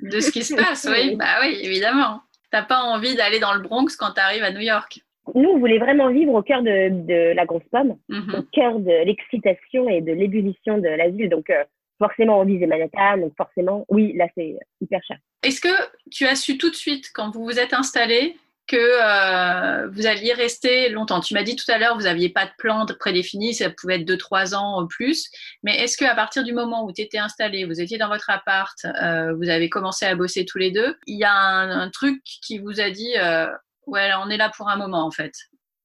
De 0.00 0.20
ce 0.20 0.30
qui 0.32 0.42
se 0.44 0.54
passe, 0.54 0.86
oui. 0.90 1.16
Bah 1.16 1.36
oui, 1.42 1.58
évidemment. 1.62 2.20
T'as 2.50 2.62
pas 2.62 2.80
envie 2.80 3.14
d'aller 3.14 3.38
dans 3.38 3.54
le 3.54 3.60
Bronx 3.60 3.96
quand 3.98 4.12
tu 4.14 4.20
arrives 4.20 4.42
à 4.42 4.50
New 4.52 4.60
York. 4.60 5.00
Nous, 5.34 5.48
on 5.48 5.58
voulait 5.58 5.78
vraiment 5.78 6.10
vivre 6.10 6.34
au 6.34 6.42
cœur 6.42 6.62
de, 6.62 6.88
de 7.06 7.32
la 7.34 7.46
grosse 7.46 7.62
pomme, 7.70 7.96
Mhm. 8.08 8.34
au 8.38 8.42
cœur 8.52 8.78
de 8.80 9.04
l'excitation 9.06 9.88
et 9.88 10.00
de 10.00 10.12
l'ébullition 10.12 10.78
de 10.78 10.88
la 10.88 11.08
ville. 11.08 11.28
Donc, 11.30 11.48
euh, 11.48 11.62
forcément, 11.98 12.40
on 12.40 12.44
visait 12.44 12.66
Manhattan, 12.66 13.18
donc 13.18 13.32
forcément, 13.36 13.86
oui, 13.88 14.12
là, 14.16 14.26
c'est 14.36 14.56
hyper 14.80 15.00
cher. 15.06 15.18
Est-ce 15.44 15.60
que 15.60 15.68
tu 16.10 16.26
as 16.26 16.34
su 16.34 16.58
tout 16.58 16.68
de 16.70 16.74
suite, 16.74 17.06
quand 17.14 17.30
vous 17.30 17.44
vous 17.44 17.58
êtes 17.60 17.72
installé, 17.72 18.36
que 18.66 18.76
euh, 18.76 19.88
vous 19.92 20.06
alliez 20.06 20.32
rester 20.32 20.88
longtemps 20.88 21.20
Tu 21.20 21.34
m'as 21.34 21.42
dit 21.42 21.56
tout 21.56 21.70
à 21.70 21.78
l'heure, 21.78 21.94
vous 21.96 22.04
n'aviez 22.04 22.28
pas 22.28 22.46
de 22.46 22.52
plan 22.58 22.86
prédéfini, 22.98 23.54
ça 23.54 23.70
pouvait 23.70 23.96
être 23.96 24.08
2-3 24.08 24.54
ans 24.54 24.82
ou 24.82 24.86
plus. 24.86 25.28
Mais 25.62 25.76
est-ce 25.78 25.96
qu'à 25.96 26.14
partir 26.14 26.44
du 26.44 26.52
moment 26.52 26.84
où 26.84 26.92
tu 26.92 27.02
étais 27.02 27.18
installé, 27.18 27.64
vous 27.64 27.80
étiez 27.80 27.98
dans 27.98 28.08
votre 28.08 28.30
appart, 28.30 28.76
euh, 28.84 29.34
vous 29.34 29.48
avez 29.48 29.68
commencé 29.68 30.06
à 30.06 30.14
bosser 30.14 30.44
tous 30.44 30.58
les 30.58 30.70
deux, 30.70 30.96
il 31.06 31.18
y 31.18 31.24
a 31.24 31.32
un, 31.34 31.70
un 31.70 31.90
truc 31.90 32.22
qui 32.24 32.58
vous 32.58 32.80
a 32.80 32.90
dit, 32.90 33.12
euh, 33.18 33.46
ouais, 33.86 34.10
on 34.24 34.30
est 34.30 34.36
là 34.36 34.50
pour 34.56 34.68
un 34.68 34.76
moment 34.76 35.04
en 35.04 35.10
fait 35.10 35.32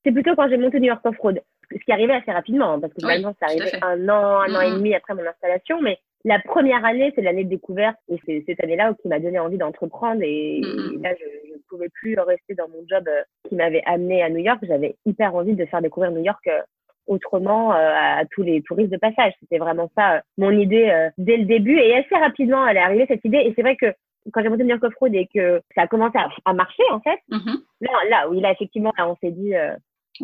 C'est 0.05 0.11
plutôt 0.11 0.35
quand 0.35 0.47
j'ai 0.49 0.57
monté 0.57 0.79
New 0.79 0.87
York 0.87 1.01
Off-Road, 1.03 1.41
ce 1.71 1.83
qui 1.83 1.91
arrivait 1.91 2.13
assez 2.15 2.31
rapidement, 2.31 2.73
hein, 2.73 2.79
parce 2.79 2.93
que 2.93 2.99
Oui, 3.05 3.13
finalement, 3.13 3.35
ça 3.39 3.47
arrivait 3.47 3.79
un 3.83 4.07
an, 4.09 4.41
un 4.41 4.55
an 4.55 4.61
et 4.61 4.69
Mhm. 4.71 4.77
demi 4.77 4.95
après 4.95 5.13
mon 5.15 5.25
installation. 5.25 5.81
Mais 5.81 5.99
la 6.27 6.39
première 6.39 6.83
année, 6.85 7.11
c'est 7.15 7.21
l'année 7.21 7.43
de 7.45 7.49
découverte, 7.49 7.97
et 8.09 8.17
c'est 8.25 8.43
cette 8.45 8.61
année-là 8.63 8.93
qui 9.01 9.07
m'a 9.07 9.19
donné 9.19 9.39
envie 9.39 9.57
d'entreprendre. 9.57 10.21
Et, 10.23 10.57
et 10.59 10.97
là, 11.01 11.13
je 11.19 11.53
ne 11.53 11.57
pouvais 11.69 11.89
plus 11.89 12.19
rester 12.19 12.53
dans 12.53 12.67
mon 12.69 12.83
job 12.87 13.07
euh, 13.07 13.23
qui 13.47 13.55
m'avait 13.55 13.81
amené 13.85 14.21
à 14.21 14.29
New 14.29 14.43
York. 14.49 14.59
J'avais 14.63 14.95
hyper 15.05 15.33
envie 15.35 15.55
de 15.55 15.65
faire 15.65 15.81
découvrir 15.81 16.11
New 16.11 16.23
York 16.23 16.45
euh, 16.47 16.61
autrement 17.07 17.71
euh, 17.73 17.93
à 17.95 18.23
tous 18.31 18.43
les 18.43 18.61
touristes 18.61 18.91
de 18.91 18.97
passage. 18.97 19.33
C'était 19.39 19.57
vraiment 19.57 19.89
ça 19.97 20.15
euh, 20.15 20.19
mon 20.37 20.51
idée 20.51 20.89
euh, 20.89 21.09
dès 21.17 21.37
le 21.37 21.45
début. 21.45 21.77
Et 21.79 21.95
assez 21.95 22.15
rapidement, 22.15 22.67
elle 22.67 22.77
est 22.77 22.81
arrivée 22.81 23.05
cette 23.07 23.23
idée. 23.23 23.37
Et 23.45 23.53
c'est 23.55 23.61
vrai 23.61 23.77
que 23.77 23.93
quand 24.33 24.41
j'ai 24.43 24.49
monté 24.49 24.63
New 24.63 24.71
York 24.71 24.83
Off-Road 24.83 25.15
et 25.15 25.27
que 25.33 25.61
ça 25.75 25.83
a 25.83 25.87
commencé 25.87 26.17
à, 26.17 26.27
à 26.43 26.53
marcher, 26.53 26.83
en 26.91 26.99
fait, 26.99 27.19
Mhm. 27.29 27.61
là, 27.79 27.89
là, 28.09 28.29
oui, 28.29 28.41
là, 28.41 28.51
effectivement, 28.51 28.91
là, 28.97 29.07
on 29.09 29.15
s'est 29.21 29.31
dit, 29.31 29.53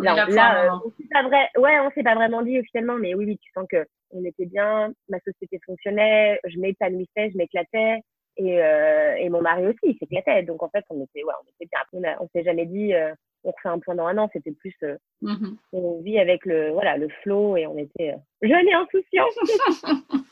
là, 0.02 0.28
euh, 0.66 0.70
moment. 0.70 0.82
on 0.86 0.90
s'est 0.92 1.08
pas 1.12 1.24
vrai, 1.24 1.50
ouais, 1.58 1.80
on 1.80 1.92
s'est 1.92 2.04
pas 2.04 2.16
vraiment 2.16 2.42
dit 2.42 2.60
officiellement, 2.60 2.96
mais 2.96 3.14
oui, 3.16 3.26
oui, 3.26 3.38
tu 3.38 3.52
sens 3.54 3.66
que 3.70 3.86
on 4.12 4.24
était 4.26 4.46
bien, 4.46 4.94
ma 5.10 5.20
société 5.20 5.60
fonctionnait, 5.66 6.40
je 6.46 6.58
m'épanouissais, 6.60 7.32
je 7.32 7.38
m'éclatais, 7.38 8.00
et, 8.38 8.62
euh, 8.64 9.16
et 9.16 9.30
mon 9.30 9.42
mari 9.42 9.66
aussi, 9.68 9.80
il 9.84 9.98
s'éclatait. 9.98 10.44
Donc 10.44 10.64
en 10.64 10.70
fait, 10.70 10.84
on 10.90 11.04
était, 11.04 11.24
ouais, 11.24 11.34
on 11.40 11.50
était 11.64 11.70
bien. 11.72 12.16
On, 12.20 12.24
on 12.26 12.30
s'est 12.34 12.44
jamais 12.44 12.66
dit, 12.66 12.94
euh, 12.94 13.14
on 13.44 13.52
refait 13.52 13.70
un 13.70 13.80
point 13.80 13.96
dans 13.96 14.08
un 14.08 14.18
an. 14.18 14.30
C'était 14.34 14.52
plus, 14.52 14.74
euh, 14.84 14.98
Mhm. 15.22 15.58
on 15.72 16.02
vit 16.02 16.20
avec 16.20 16.46
le, 16.46 16.72
voilà, 16.72 16.98
le 16.98 17.08
flow, 17.24 17.56
et 17.58 17.66
on 17.68 17.78
était 17.78 18.16
jeunes 18.42 18.68
et 18.68 18.74
insouciants. 18.74 19.30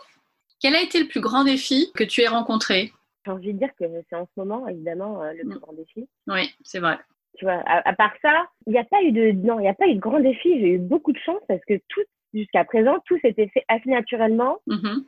Quel 0.62 0.75
a 0.75 0.82
été 0.82 1.00
le 1.00 1.08
plus 1.08 1.22
grand 1.22 1.44
défi 1.44 1.91
que 1.96 2.03
tu 2.03 2.22
aies 2.22 2.27
rencontré? 2.27 2.91
J'ai 3.25 3.32
envie 3.32 3.53
de 3.53 3.60
dire 3.60 3.70
que 3.80 3.86
c'est 4.10 4.15
en 4.15 4.25
ce 4.25 4.32
moment, 4.39 4.68
évidemment, 4.68 5.24
le 5.24 5.39
plus 5.39 5.56
Mm. 5.58 5.60
grand 5.60 5.74
défi. 5.74 6.08
Oui, 6.27 6.53
c'est 6.63 6.80
vrai. 6.80 6.98
Tu 7.38 7.45
vois, 7.45 7.61
à, 7.65 7.88
à 7.89 7.93
part 7.93 8.13
ça, 8.21 8.47
il 8.67 8.73
n'y 8.73 8.79
a 8.79 8.83
pas 8.83 9.01
eu 9.03 9.11
de, 9.11 9.31
non, 9.31 9.59
il 9.59 9.63
n'y 9.63 9.67
a 9.69 9.73
pas 9.73 9.88
eu 9.88 9.95
de 9.95 10.00
grand 10.00 10.19
défi. 10.19 10.59
J'ai 10.59 10.69
eu 10.73 10.77
beaucoup 10.77 11.11
de 11.11 11.19
chance 11.19 11.41
parce 11.47 11.63
que 11.65 11.75
tout, 11.89 12.01
jusqu'à 12.33 12.63
présent, 12.65 12.97
tout 13.05 13.17
s'était 13.19 13.47
fait 13.47 13.63
assez 13.67 13.89
naturellement. 13.89 14.57
Mhm. 14.67 15.05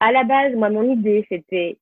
À 0.00 0.12
la 0.12 0.24
base, 0.24 0.54
moi, 0.54 0.70
mon 0.70 0.90
idée, 0.92 1.26
c'était 1.28 1.76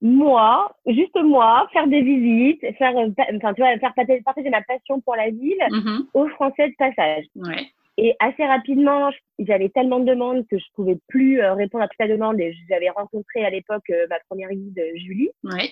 moi, 0.00 0.74
juste 0.86 1.16
moi, 1.22 1.68
faire 1.72 1.86
des 1.86 2.02
visites, 2.02 2.60
faire, 2.76 2.96
euh, 2.96 3.08
enfin, 3.36 3.54
tu 3.54 3.60
vois, 3.62 3.78
faire 3.78 3.94
partager 3.94 4.50
ma 4.50 4.62
passion 4.62 5.00
pour 5.00 5.16
la 5.16 5.30
ville 5.30 5.62
Mhm. 5.70 6.06
aux 6.14 6.28
Français 6.28 6.68
de 6.68 6.74
passage. 6.76 7.24
Ouais. 7.36 7.66
Et 7.98 8.14
assez 8.20 8.44
rapidement, 8.44 9.10
j'avais 9.38 9.68
tellement 9.68 10.00
de 10.00 10.06
demandes 10.06 10.46
que 10.48 10.58
je 10.58 10.64
pouvais 10.74 10.98
plus 11.08 11.40
euh, 11.40 11.54
répondre 11.54 11.84
à 11.84 11.88
toute 11.88 11.98
la 12.00 12.08
demande. 12.08 12.40
Et 12.40 12.54
j'avais 12.68 12.90
rencontré 12.90 13.44
à 13.44 13.50
l'époque 13.50 13.88
euh, 13.90 14.06
ma 14.08 14.18
première 14.28 14.50
guide, 14.50 14.80
Julie, 14.96 15.30
Ouais. 15.44 15.70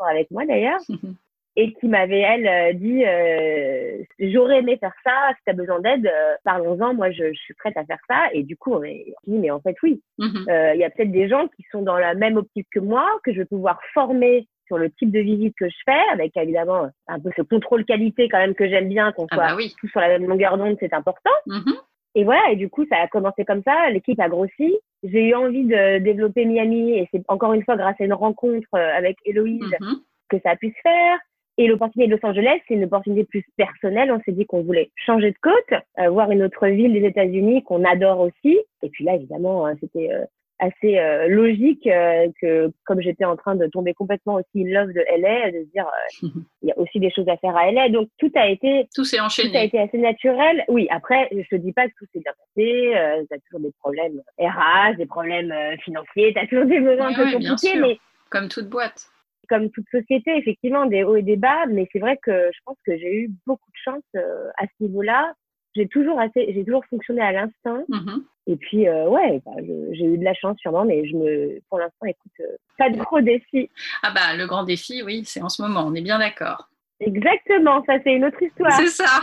avec 0.00 0.30
moi 0.30 0.44
d'ailleurs. 0.46 0.80
Et 1.58 1.72
qui 1.72 1.88
m'avait 1.88 2.20
elle 2.20 2.46
euh, 2.46 2.72
dit 2.74 3.02
euh, 3.04 4.02
j'aurais 4.18 4.58
aimé 4.58 4.76
faire 4.78 4.92
ça 5.02 5.12
si 5.36 5.42
tu 5.44 5.50
as 5.50 5.54
besoin 5.54 5.80
d'aide 5.80 6.06
euh, 6.06 6.34
parlons-en 6.44 6.92
moi 6.94 7.10
je, 7.10 7.32
je, 7.32 7.38
suis 7.40 7.54
prête 7.54 7.76
à 7.78 7.84
faire 7.86 7.98
ça 8.08 8.28
et 8.32 8.42
du 8.42 8.56
coup 8.58 8.74
on 8.74 8.80
dit 8.80 9.14
mais 9.26 9.50
en 9.50 9.60
fait 9.60 9.76
oui 9.82 10.02
Mhm. 10.18 10.46
Euh, 10.48 10.72
il 10.74 10.80
y 10.80 10.84
a 10.84 10.90
peut-être 10.90 11.12
des 11.12 11.28
gens 11.28 11.46
qui 11.48 11.62
sont 11.72 11.82
dans 11.82 11.96
la 11.96 12.14
même 12.14 12.36
optique 12.36 12.66
que 12.72 12.80
moi 12.80 13.06
que 13.24 13.32
je 13.32 13.38
vais 13.38 13.44
pouvoir 13.46 13.78
former 13.94 14.46
sur 14.66 14.76
le 14.78 14.90
type 14.90 15.10
de 15.12 15.20
visite 15.20 15.54
que 15.58 15.68
je 15.68 15.76
fais 15.86 16.02
avec 16.12 16.36
évidemment 16.36 16.90
un 17.08 17.20
peu 17.20 17.30
ce 17.36 17.42
contrôle 17.42 17.84
qualité 17.86 18.28
quand 18.28 18.38
même 18.38 18.54
que 18.54 18.68
j'aime 18.68 18.88
bien 18.88 19.12
qu'on 19.12 19.26
Ah 19.30 19.34
soit 19.34 19.46
bah 19.48 19.54
oui. 19.56 19.74
tous 19.80 19.88
sur 19.88 20.00
la 20.00 20.08
même 20.08 20.26
longueur 20.26 20.58
d'onde 20.58 20.76
c'est 20.80 20.92
important 20.92 21.30
Mhm. 21.46 21.74
et 22.16 22.24
voilà, 22.24 22.50
et 22.50 22.56
du 22.56 22.68
coup, 22.70 22.84
ça 22.90 22.96
a 22.98 23.08
commencé 23.08 23.44
comme 23.44 23.62
ça, 23.62 23.90
l'équipe 23.90 24.18
a 24.20 24.28
grossi. 24.28 24.74
J'ai 25.04 25.28
eu 25.28 25.34
envie 25.34 25.64
de 25.64 25.98
développer 25.98 26.44
Miami 26.46 26.98
et 26.98 27.08
c'est 27.12 27.22
encore 27.28 27.52
une 27.52 27.62
fois 27.64 27.76
grâce 27.76 28.00
à 28.00 28.04
une 28.04 28.14
rencontre 28.14 28.66
euh, 28.74 28.96
avec 29.00 29.16
Héloïse 29.26 29.74
Mhm. 29.80 29.96
que 30.30 30.38
ça 30.42 30.50
a 30.52 30.56
pu 30.56 30.68
se 30.68 30.80
faire. 30.82 31.18
Et 31.58 31.66
l'opportunité 31.68 32.10
de 32.10 32.16
Los 32.20 32.28
Angeles, 32.28 32.58
c'est 32.68 32.74
une 32.74 32.84
opportunité 32.84 33.24
plus 33.24 33.44
personnelle. 33.56 34.12
On 34.12 34.20
s'est 34.22 34.32
dit 34.32 34.44
qu'on 34.46 34.62
voulait 34.62 34.90
changer 34.94 35.30
de 35.30 35.38
côte, 35.40 35.80
euh, 35.98 36.10
voir 36.10 36.30
une 36.30 36.42
autre 36.42 36.66
ville 36.68 36.92
des 36.92 37.06
États-Unis 37.06 37.62
qu'on 37.64 37.84
adore 37.84 38.20
aussi. 38.20 38.58
Et 38.82 38.90
puis 38.90 39.04
là, 39.04 39.14
évidemment, 39.14 39.66
euh, 39.66 39.72
c'était 39.80 40.12
euh, 40.12 40.24
assez 40.58 40.98
euh, 40.98 41.28
logique 41.28 41.86
euh, 41.86 42.28
que, 42.40 42.70
comme 42.84 43.00
j'étais 43.00 43.24
en 43.24 43.36
train 43.36 43.54
de 43.56 43.66
tomber 43.68 43.94
complètement 43.94 44.34
aussi 44.34 44.64
in 44.66 44.68
love 44.70 44.92
de 44.92 45.02
LA, 45.18 45.50
de 45.50 45.64
se 45.64 45.70
dire, 45.72 45.86
euh, 45.86 46.28
il 46.62 46.68
y 46.68 46.72
a 46.72 46.78
aussi 46.78 47.00
des 47.00 47.10
choses 47.10 47.28
à 47.28 47.36
faire 47.38 47.56
à 47.56 47.70
LA. 47.70 47.88
Donc 47.88 48.08
tout 48.18 48.30
a 48.34 48.48
été 48.48 48.86
Tout 48.94 49.04
s'est 49.04 49.16
tout 49.16 49.22
a 49.22 49.26
enchaîné. 49.26 49.64
été 49.64 49.78
assez 49.78 49.98
naturel. 49.98 50.62
Oui, 50.68 50.86
après, 50.90 51.28
je 51.32 51.48
te 51.48 51.56
dis 51.56 51.72
pas 51.72 51.86
que 51.88 51.92
tout 51.98 52.04
s'est 52.12 52.20
bien 52.20 52.32
passé. 52.38 52.92
Euh, 52.96 53.24
t'as 53.30 53.38
toujours 53.38 53.60
des 53.60 53.72
problèmes 53.80 54.20
RH, 54.38 54.96
des 54.98 55.06
problèmes 55.06 55.52
euh, 55.52 55.76
financiers. 55.78 56.32
T'as 56.34 56.46
toujours 56.46 56.66
des 56.66 56.80
Ouais, 56.80 57.00
un 57.00 57.14
peu 57.14 57.24
ouais, 57.24 57.32
compliqués, 57.32 57.78
mais 57.80 57.98
Comme 58.30 58.48
toute 58.48 58.68
boîte. 58.68 59.06
Comme 59.48 59.70
toute 59.70 59.88
société, 59.90 60.36
effectivement, 60.36 60.86
des 60.86 61.04
hauts 61.04 61.16
et 61.16 61.22
des 61.22 61.36
bas. 61.36 61.66
Mais 61.68 61.88
c'est 61.92 61.98
vrai 61.98 62.18
que 62.22 62.50
je 62.52 62.58
pense 62.64 62.76
que 62.84 62.96
j'ai 62.96 63.14
eu 63.14 63.30
beaucoup 63.46 63.70
de 63.70 63.78
chance 63.84 64.02
euh, 64.16 64.48
à 64.58 64.64
ce 64.66 64.84
niveau-là. 64.84 65.32
J'ai 65.74 65.88
toujours 65.88 66.18
assez, 66.20 66.52
j'ai 66.54 66.64
toujours 66.64 66.84
fonctionné 66.86 67.20
à 67.20 67.32
l'instinct. 67.32 67.84
Mhm. 67.88 68.24
Et 68.48 68.56
puis, 68.56 68.88
euh, 68.88 69.08
ouais, 69.08 69.42
bah, 69.44 69.52
je- 69.58 69.92
j'ai 69.94 70.04
eu 70.04 70.16
de 70.18 70.24
la 70.24 70.32
chance 70.34 70.56
sûrement, 70.58 70.84
mais 70.84 71.06
je 71.06 71.16
me, 71.16 71.60
pour 71.68 71.78
l'instant, 71.78 72.06
écoute, 72.06 72.32
euh, 72.40 72.56
pas 72.78 72.88
de 72.90 72.96
gros 72.96 73.20
défis. 73.20 73.68
Ah 74.02 74.12
bah 74.14 74.36
le 74.36 74.46
grand 74.46 74.62
défi, 74.64 75.02
oui, 75.02 75.22
c'est 75.26 75.42
en 75.42 75.48
ce 75.48 75.60
moment, 75.62 75.84
on 75.86 75.94
est 75.94 76.00
bien 76.00 76.18
d'accord. 76.18 76.68
Exactement, 77.00 77.84
ça 77.84 77.94
c'est 78.04 78.14
une 78.14 78.24
autre 78.24 78.42
histoire. 78.42 78.72
C'est 78.72 78.86
ça. 78.86 79.20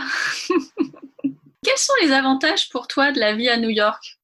Quels 1.64 1.78
sont 1.78 1.94
les 2.02 2.12
avantages 2.12 2.68
pour 2.70 2.86
toi 2.86 3.10
de 3.12 3.18
la 3.18 3.34
vie 3.34 3.48
à 3.48 3.56
New 3.56 3.70
York? 3.70 4.18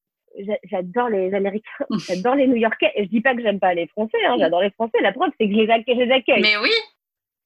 J'adore 0.69 1.09
les 1.09 1.33
Américains, 1.33 1.85
j'adore 2.07 2.35
les 2.35 2.47
New-Yorkais. 2.47 2.91
Et 2.95 3.05
je 3.05 3.09
dis 3.09 3.21
pas 3.21 3.35
que 3.35 3.41
j'aime 3.41 3.59
pas 3.59 3.73
les 3.73 3.87
Français, 3.87 4.17
hein, 4.27 4.35
j'adore 4.39 4.61
les 4.61 4.71
Français. 4.71 4.99
La 5.01 5.11
preuve, 5.11 5.31
c'est 5.39 5.47
que 5.47 5.53
je 5.53 5.59
les 5.59 5.69
accueille. 5.69 5.95
Je 5.95 6.03
les 6.03 6.11
accueille. 6.11 6.41
Mais 6.41 6.57
oui, 6.61 6.69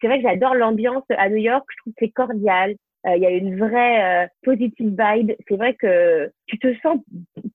C'est 0.02 0.08
vrai 0.08 0.18
que 0.22 0.28
j'adore 0.28 0.56
l'ambiance 0.56 1.04
à 1.10 1.30
New 1.30 1.38
York. 1.38 1.66
Je 1.70 1.78
trouve 1.82 1.94
que 1.94 2.06
c'est 2.06 2.12
cordial. 2.12 2.76
Euh, 3.08 3.16
Il 3.16 3.22
y 3.22 3.26
a 3.26 3.32
une 3.32 3.58
vraie 3.58 4.24
euh, 4.24 4.28
positive 4.44 4.96
vibe. 4.98 5.32
C'est 5.48 5.58
vrai 5.58 5.74
que 5.76 6.32
tu 6.48 6.58
te 6.60 6.74
sens 6.82 6.98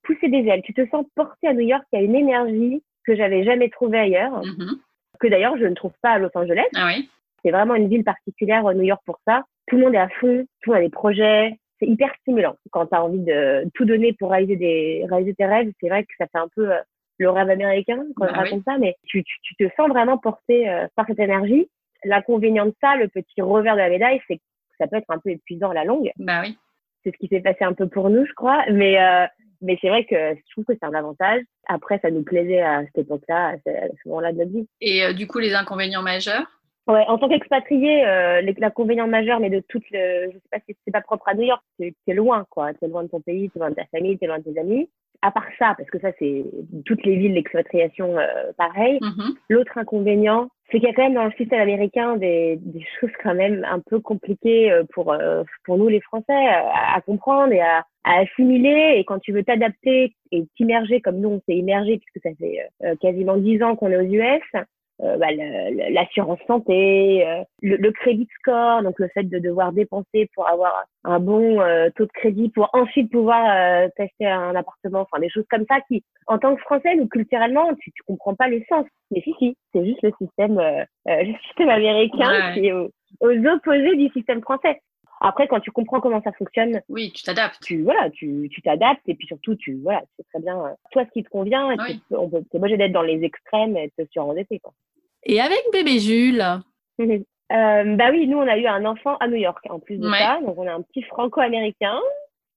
pousser 0.04 0.28
des 0.28 0.46
ailes. 0.48 0.62
Tu 0.62 0.74
te 0.74 0.86
sens 0.90 1.04
porté 1.14 1.48
à 1.48 1.54
New 1.54 1.60
York. 1.66 1.84
Il 1.92 1.98
y 2.00 2.02
a 2.02 2.04
une 2.04 2.14
énergie 2.16 2.82
que 3.04 3.16
j'avais 3.16 3.44
jamais 3.44 3.68
trouvée 3.68 3.98
ailleurs. 3.98 4.44
Mhm. 4.44 4.78
Que 5.18 5.28
d'ailleurs, 5.28 5.56
je 5.58 5.64
ne 5.66 5.74
trouve 5.74 5.92
pas 6.02 6.10
à 6.12 6.18
Los 6.18 6.30
Angeles. 6.34 6.68
Ah 6.74 6.86
oui. 6.86 7.08
C'est 7.44 7.50
vraiment 7.50 7.74
une 7.74 7.88
ville 7.88 8.04
particulière, 8.04 8.66
euh, 8.66 8.74
New 8.74 8.82
York, 8.82 9.02
pour 9.06 9.18
ça. 9.26 9.44
Tout 9.66 9.76
le 9.76 9.84
monde 9.84 9.94
est 9.94 9.98
à 9.98 10.08
fond. 10.08 10.46
Tout 10.62 10.70
le 10.70 10.76
monde 10.76 10.82
a 10.82 10.86
des 10.86 10.90
projets. 10.90 11.58
C'est 11.80 11.88
hyper 11.88 12.12
stimulant. 12.20 12.56
Quand 12.70 12.86
tu 12.86 12.94
as 12.94 13.02
envie 13.02 13.20
de 13.20 13.68
tout 13.74 13.84
donner 13.84 14.12
pour 14.12 14.30
réaliser, 14.30 14.56
des, 14.56 15.06
réaliser 15.08 15.34
tes 15.34 15.46
rêves, 15.46 15.72
c'est 15.80 15.88
vrai 15.88 16.04
que 16.04 16.12
ça 16.18 16.26
fait 16.26 16.38
un 16.38 16.48
peu 16.54 16.72
euh, 16.72 16.78
le 17.18 17.30
rêve 17.30 17.50
américain 17.50 18.04
quand 18.16 18.26
Bah 18.26 18.32
on 18.34 18.38
raconte 18.38 18.64
ça, 18.64 18.78
mais 18.78 18.96
tu, 19.06 19.22
tu, 19.24 19.36
tu 19.42 19.54
te 19.54 19.64
sens 19.76 19.88
vraiment 19.88 20.18
porté 20.18 20.68
euh, 20.68 20.86
par 20.96 21.06
cette 21.06 21.18
énergie. 21.18 21.68
L'inconvénient 22.04 22.66
de 22.66 22.74
ça, 22.80 22.96
le 22.96 23.08
petit 23.08 23.42
revers 23.42 23.74
de 23.74 23.80
la 23.80 23.90
médaille, 23.90 24.20
c'est 24.26 24.36
que 24.36 24.42
ça 24.78 24.86
peut 24.86 24.96
être 24.96 25.10
un 25.10 25.18
peu 25.18 25.30
épuisant 25.30 25.70
à 25.70 25.74
la 25.74 25.84
longue. 25.84 26.10
Bah 26.16 26.40
oui. 26.42 26.56
C'est 27.04 27.12
ce 27.12 27.18
qui 27.18 27.28
s'est 27.28 27.40
passé 27.40 27.64
un 27.64 27.72
peu 27.72 27.88
pour 27.88 28.10
nous, 28.10 28.26
je 28.26 28.32
crois. 28.32 28.64
Mais, 28.70 29.00
euh, 29.00 29.26
mais 29.60 29.78
c'est 29.80 29.88
vrai 29.88 30.04
que 30.04 30.16
je 30.16 30.52
trouve 30.52 30.64
que 30.64 30.72
c'est 30.74 30.84
un 30.84 30.94
avantage. 30.94 31.42
Après, 31.66 31.98
ça 32.00 32.10
nous 32.10 32.22
plaisait 32.22 32.60
à 32.60 32.84
cette 32.86 33.06
époque-là, 33.06 33.48
à 33.48 33.56
ce, 33.58 33.70
à 33.70 33.88
ce 33.88 34.08
moment-là 34.08 34.32
de 34.32 34.38
notre 34.38 34.52
vie. 34.52 34.68
Et 34.80 35.04
euh, 35.04 35.12
du 35.12 35.26
coup, 35.26 35.38
les 35.38 35.54
inconvénients 35.54 36.02
majeurs? 36.02 36.59
Ouais, 36.86 37.04
en 37.08 37.18
tant 37.18 37.28
qu'expatrié, 37.28 38.04
euh, 38.06 38.42
l'inconvénient 38.58 39.06
majeur, 39.06 39.38
mais 39.38 39.50
de 39.50 39.62
toute 39.68 39.84
le, 39.90 40.30
je 40.30 40.32
sais 40.32 40.48
pas 40.50 40.58
si 40.66 40.76
c'est 40.84 40.90
pas 40.90 41.02
propre 41.02 41.28
à 41.28 41.34
New 41.34 41.44
York, 41.44 41.62
c'est 41.78 41.94
t'es 42.06 42.14
loin, 42.14 42.46
quoi. 42.50 42.72
T'es 42.74 42.88
loin 42.88 43.04
de 43.04 43.08
ton 43.08 43.20
pays, 43.20 43.50
t'es 43.50 43.58
loin 43.58 43.70
de 43.70 43.74
ta 43.74 43.84
famille, 43.86 44.18
t'es 44.18 44.26
loin 44.26 44.38
de 44.38 44.44
tes 44.44 44.58
amis. 44.58 44.88
À 45.22 45.30
part 45.30 45.46
ça, 45.58 45.74
parce 45.76 45.90
que 45.90 45.98
ça, 46.00 46.08
c'est 46.18 46.44
toutes 46.86 47.04
les 47.04 47.16
villes 47.16 47.34
d'expatriation, 47.34 48.18
euh, 48.18 48.52
pareil. 48.56 48.98
Mhm. 49.02 49.34
L'autre 49.50 49.76
inconvénient, 49.76 50.48
c'est 50.70 50.78
qu'il 50.78 50.88
y 50.88 50.90
a 50.90 50.94
quand 50.94 51.02
même 51.02 51.14
dans 51.14 51.26
le 51.26 51.32
système 51.32 51.60
américain 51.60 52.16
des, 52.16 52.56
des 52.56 52.84
choses 53.00 53.10
quand 53.22 53.34
même 53.34 53.64
un 53.70 53.80
peu 53.80 54.00
compliquées 54.00 54.72
euh, 54.72 54.84
pour, 54.94 55.12
euh, 55.12 55.44
pour 55.64 55.76
nous 55.76 55.88
les 55.88 56.00
Français 56.00 56.32
euh, 56.32 56.70
à, 56.72 56.96
à 56.96 57.00
comprendre 57.02 57.52
et 57.52 57.60
à, 57.60 57.84
à 58.04 58.20
assimiler. 58.20 58.94
Et 58.96 59.04
quand 59.04 59.18
tu 59.18 59.32
veux 59.32 59.44
t'adapter 59.44 60.14
et 60.32 60.44
t'immerger 60.56 61.00
comme 61.00 61.20
nous 61.20 61.28
on 61.28 61.42
s'est 61.46 61.56
immergé 61.56 61.98
puisque 61.98 62.22
ça 62.22 62.34
fait 62.38 62.66
euh, 62.84 62.94
quasiment 63.00 63.36
dix 63.36 63.62
ans 63.62 63.76
qu'on 63.76 63.90
est 63.90 63.96
aux 63.96 64.00
US, 64.00 64.64
euh, 65.02 65.16
bah, 65.16 65.28
le- 65.30 65.70
le- 65.76 65.92
l'assurance 65.94 66.38
santé, 66.46 67.26
euh, 67.26 67.42
le, 67.62 67.76
le 67.76 67.90
crédit 67.92 68.28
score, 68.38 68.82
donc 68.82 68.98
le 68.98 69.08
fait 69.08 69.22
de 69.24 69.38
devoir 69.38 69.72
dépenser 69.72 70.28
pour 70.34 70.48
avoir 70.48 70.84
un 71.04 71.18
bon 71.20 71.60
euh, 71.60 71.88
taux 71.96 72.04
de 72.06 72.10
crédit 72.12 72.50
pour 72.50 72.68
ensuite 72.74 73.10
pouvoir 73.10 73.44
euh, 73.48 73.88
t'acheter 73.96 74.26
un 74.26 74.54
appartement, 74.54 75.00
enfin 75.00 75.18
des 75.20 75.30
choses 75.30 75.46
comme 75.50 75.64
ça 75.68 75.80
qui, 75.88 76.02
en 76.26 76.38
tant 76.38 76.54
que 76.54 76.60
Français, 76.62 76.94
nous 76.96 77.08
culturellement, 77.08 77.74
tu, 77.80 77.90
tu 77.92 78.02
comprends 78.06 78.34
pas 78.34 78.48
l'essence. 78.48 78.86
Mais 79.10 79.20
si 79.22 79.34
si, 79.38 79.56
c'est 79.72 79.84
juste 79.84 80.02
le 80.02 80.12
système, 80.20 80.58
euh, 80.58 80.82
euh, 81.08 81.22
le 81.22 81.34
système 81.48 81.68
américain 81.70 82.30
Ouais. 82.30 82.52
qui 82.54 82.66
est 82.66 82.72
au- 82.72 82.90
aux 83.20 83.46
opposés 83.46 83.96
du 83.96 84.08
système 84.10 84.40
français. 84.42 84.80
Après, 85.20 85.46
quand 85.48 85.60
tu 85.60 85.70
comprends 85.70 86.00
comment 86.00 86.22
ça 86.22 86.32
fonctionne, 86.32 86.80
Oui, 86.88 87.12
tu 87.14 87.22
t'adaptes. 87.22 87.62
tu 87.62 87.82
voilà, 87.82 88.08
tu 88.10 88.48
tu 88.50 88.62
t'adaptes 88.62 89.06
et 89.06 89.14
puis 89.14 89.26
surtout 89.26 89.54
tu 89.54 89.78
voilà, 89.82 90.00
sais 90.16 90.24
très 90.32 90.40
bien 90.40 90.58
euh, 90.64 90.70
toi 90.92 91.04
ce 91.04 91.10
qui 91.10 91.22
te 91.22 91.28
convient. 91.28 91.70
Et 91.72 91.76
Oui. 91.78 91.94
tu 91.96 92.00
peux- 92.08 92.18
on 92.18 92.28
peut, 92.30 92.42
t'es 92.50 92.56
obligé 92.58 92.76
d'être 92.78 92.92
dans 92.92 93.02
les 93.02 93.22
extrêmes 93.22 93.76
et 93.76 93.92
de 93.98 94.04
te 94.04 94.10
surendetter 94.10 94.58
quoi. 94.60 94.72
Et 95.24 95.40
avec 95.40 95.60
bébé 95.72 95.98
Jules? 95.98 96.42
Euh, 97.52 97.96
bah 97.96 98.10
oui, 98.12 98.28
nous 98.28 98.38
on 98.38 98.46
a 98.46 98.56
eu 98.56 98.66
un 98.68 98.84
enfant 98.84 99.16
à 99.16 99.26
New 99.26 99.34
York 99.34 99.58
en 99.70 99.80
plus 99.80 99.98
de 99.98 100.08
Ouais. 100.08 100.18
ça, 100.20 100.38
donc 100.40 100.56
on 100.56 100.68
a 100.68 100.72
un 100.72 100.82
petit 100.82 101.02
franco-américain 101.02 101.98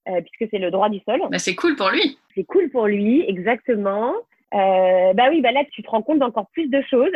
euh, 0.08 0.20
puisque 0.20 0.48
c'est 0.52 0.60
le 0.60 0.70
droit 0.70 0.88
du 0.88 1.00
sol. 1.00 1.20
bah, 1.30 1.38
C'est 1.40 1.56
cool 1.56 1.74
pour 1.74 1.88
lui. 1.90 2.16
C'est 2.36 2.44
cool 2.44 2.70
pour 2.70 2.86
lui, 2.86 3.24
exactement. 3.28 4.14
Euh, 4.54 5.12
bah 5.14 5.24
oui, 5.30 5.40
bah 5.40 5.50
là 5.50 5.64
tu 5.72 5.82
te 5.82 5.90
rends 5.90 6.02
compte 6.02 6.20
d'encore 6.20 6.46
plus 6.52 6.68
de 6.68 6.80
choses. 6.82 7.10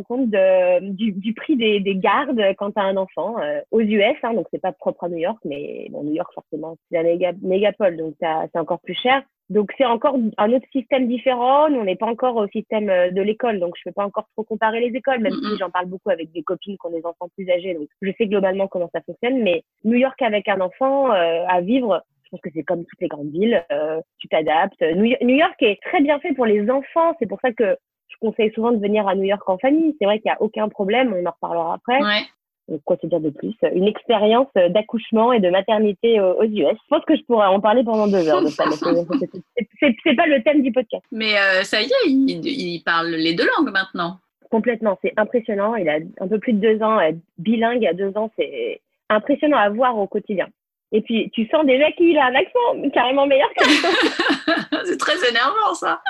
Compte 0.00 0.30
de, 0.30 0.80
du, 0.90 1.12
du 1.12 1.34
prix 1.34 1.56
des, 1.56 1.78
des 1.78 1.96
gardes 1.96 2.40
quand 2.56 2.70
tu 2.70 2.80
as 2.80 2.84
un 2.84 2.96
enfant 2.96 3.38
euh, 3.40 3.60
aux 3.70 3.80
US, 3.80 4.16
hein, 4.22 4.32
donc 4.32 4.46
c'est 4.50 4.60
pas 4.60 4.72
propre 4.72 5.04
à 5.04 5.08
New 5.10 5.18
York, 5.18 5.38
mais 5.44 5.86
bon 5.90 6.02
New 6.02 6.14
York 6.14 6.32
forcément 6.32 6.76
c'est 6.88 6.96
la 6.96 7.02
méga, 7.02 7.32
mégapole, 7.42 7.98
donc 7.98 8.14
c'est 8.18 8.58
encore 8.58 8.80
plus 8.80 8.94
cher. 8.94 9.22
Donc 9.50 9.70
c'est 9.76 9.84
encore 9.84 10.16
un 10.38 10.52
autre 10.52 10.66
système 10.72 11.08
différent. 11.08 11.68
Nous 11.68 11.78
on 11.78 11.84
n'est 11.84 11.96
pas 11.96 12.06
encore 12.06 12.36
au 12.36 12.48
système 12.48 12.88
euh, 12.88 13.10
de 13.10 13.20
l'école, 13.20 13.60
donc 13.60 13.74
je 13.76 13.82
peux 13.84 13.92
pas 13.92 14.06
encore 14.06 14.26
trop 14.34 14.44
comparer 14.44 14.80
les 14.80 14.96
écoles, 14.96 15.20
même 15.20 15.34
si 15.34 15.58
j'en 15.58 15.68
parle 15.68 15.86
beaucoup 15.86 16.08
avec 16.08 16.32
des 16.32 16.42
copines 16.42 16.78
qui 16.78 16.86
ont 16.86 16.90
des 16.90 17.04
enfants 17.04 17.28
plus 17.36 17.48
âgés, 17.50 17.74
donc 17.74 17.88
je 18.00 18.10
sais 18.16 18.26
globalement 18.26 18.68
comment 18.68 18.88
ça 18.94 19.02
fonctionne. 19.02 19.42
Mais 19.42 19.62
New 19.84 19.98
York 19.98 20.20
avec 20.22 20.48
un 20.48 20.60
enfant 20.62 21.12
euh, 21.12 21.44
à 21.48 21.60
vivre, 21.60 22.02
je 22.24 22.30
pense 22.30 22.40
que 22.40 22.50
c'est 22.54 22.62
comme 22.62 22.86
toutes 22.86 23.00
les 23.00 23.08
grandes 23.08 23.30
villes, 23.30 23.62
euh, 23.70 24.00
tu 24.18 24.28
t'adaptes. 24.28 24.80
New 24.80 25.36
York 25.36 25.62
est 25.62 25.82
très 25.82 26.00
bien 26.00 26.18
fait 26.20 26.32
pour 26.32 26.46
les 26.46 26.70
enfants, 26.70 27.14
c'est 27.18 27.26
pour 27.26 27.40
ça 27.40 27.52
que 27.52 27.76
je 28.12 28.18
conseille 28.26 28.52
souvent 28.54 28.72
de 28.72 28.78
venir 28.78 29.06
à 29.08 29.14
New 29.14 29.24
York 29.24 29.42
en 29.48 29.58
famille. 29.58 29.94
C'est 29.98 30.04
vrai 30.04 30.18
qu'il 30.20 30.30
n'y 30.30 30.34
a 30.36 30.42
aucun 30.42 30.68
problème, 30.68 31.14
on 31.16 31.26
en 31.26 31.30
reparlera 31.32 31.74
après. 31.74 32.02
Ouais. 32.02 32.22
Donc, 32.68 32.80
quoi 32.84 32.96
se 33.02 33.06
dire 33.08 33.18
de 33.20 33.30
plus? 33.30 33.54
Une 33.74 33.88
expérience 33.88 34.46
d'accouchement 34.54 35.32
et 35.32 35.40
de 35.40 35.50
maternité 35.50 36.20
aux 36.20 36.34
aux 36.40 36.44
US. 36.44 36.76
Je 36.84 36.88
pense 36.88 37.04
que 37.04 37.16
je 37.16 37.22
pourrais 37.24 37.46
en 37.48 37.60
parler 37.60 37.82
pendant 37.82 38.06
deux 38.06 38.28
heures 38.28 38.42
de 38.42 38.46
ça, 38.48 38.64
mais 38.66 38.76
c'est- 39.80 40.16
pas 40.16 40.26
le 40.26 40.42
thème 40.44 40.62
du 40.62 40.70
podcast. 40.72 41.04
Mais 41.10 41.34
euh, 41.36 41.62
ça 41.64 41.80
y 41.82 41.86
est, 41.86 42.06
il, 42.06 42.46
il 42.46 42.82
parle 42.84 43.08
les 43.08 43.34
deux 43.34 43.46
langues 43.58 43.72
maintenant. 43.72 44.18
Complètement, 44.50 44.98
c'est 45.02 45.12
impressionnant. 45.16 45.74
Il 45.74 45.88
a 45.88 45.98
un 46.20 46.28
peu 46.28 46.38
plus 46.38 46.52
de 46.52 46.60
deux 46.60 46.82
ans, 46.84 46.98
bilingue 47.38 47.84
à 47.86 47.94
deux 47.94 48.16
ans, 48.16 48.30
c'est 48.38 48.80
impressionnant 49.10 49.56
à 49.56 49.68
voir 49.70 49.98
au 49.98 50.06
quotidien. 50.06 50.46
Et 50.94 51.00
puis, 51.00 51.30
tu 51.32 51.46
sens 51.48 51.64
déjà 51.64 51.90
qu'il 51.92 52.16
a 52.18 52.26
un 52.26 52.34
accent 52.34 52.90
carrément 52.92 53.26
meilleur 53.26 53.48
que 53.56 53.64
c'est 54.84 54.98
très 54.98 55.16
énervant 55.28 55.74
ça. 55.74 56.00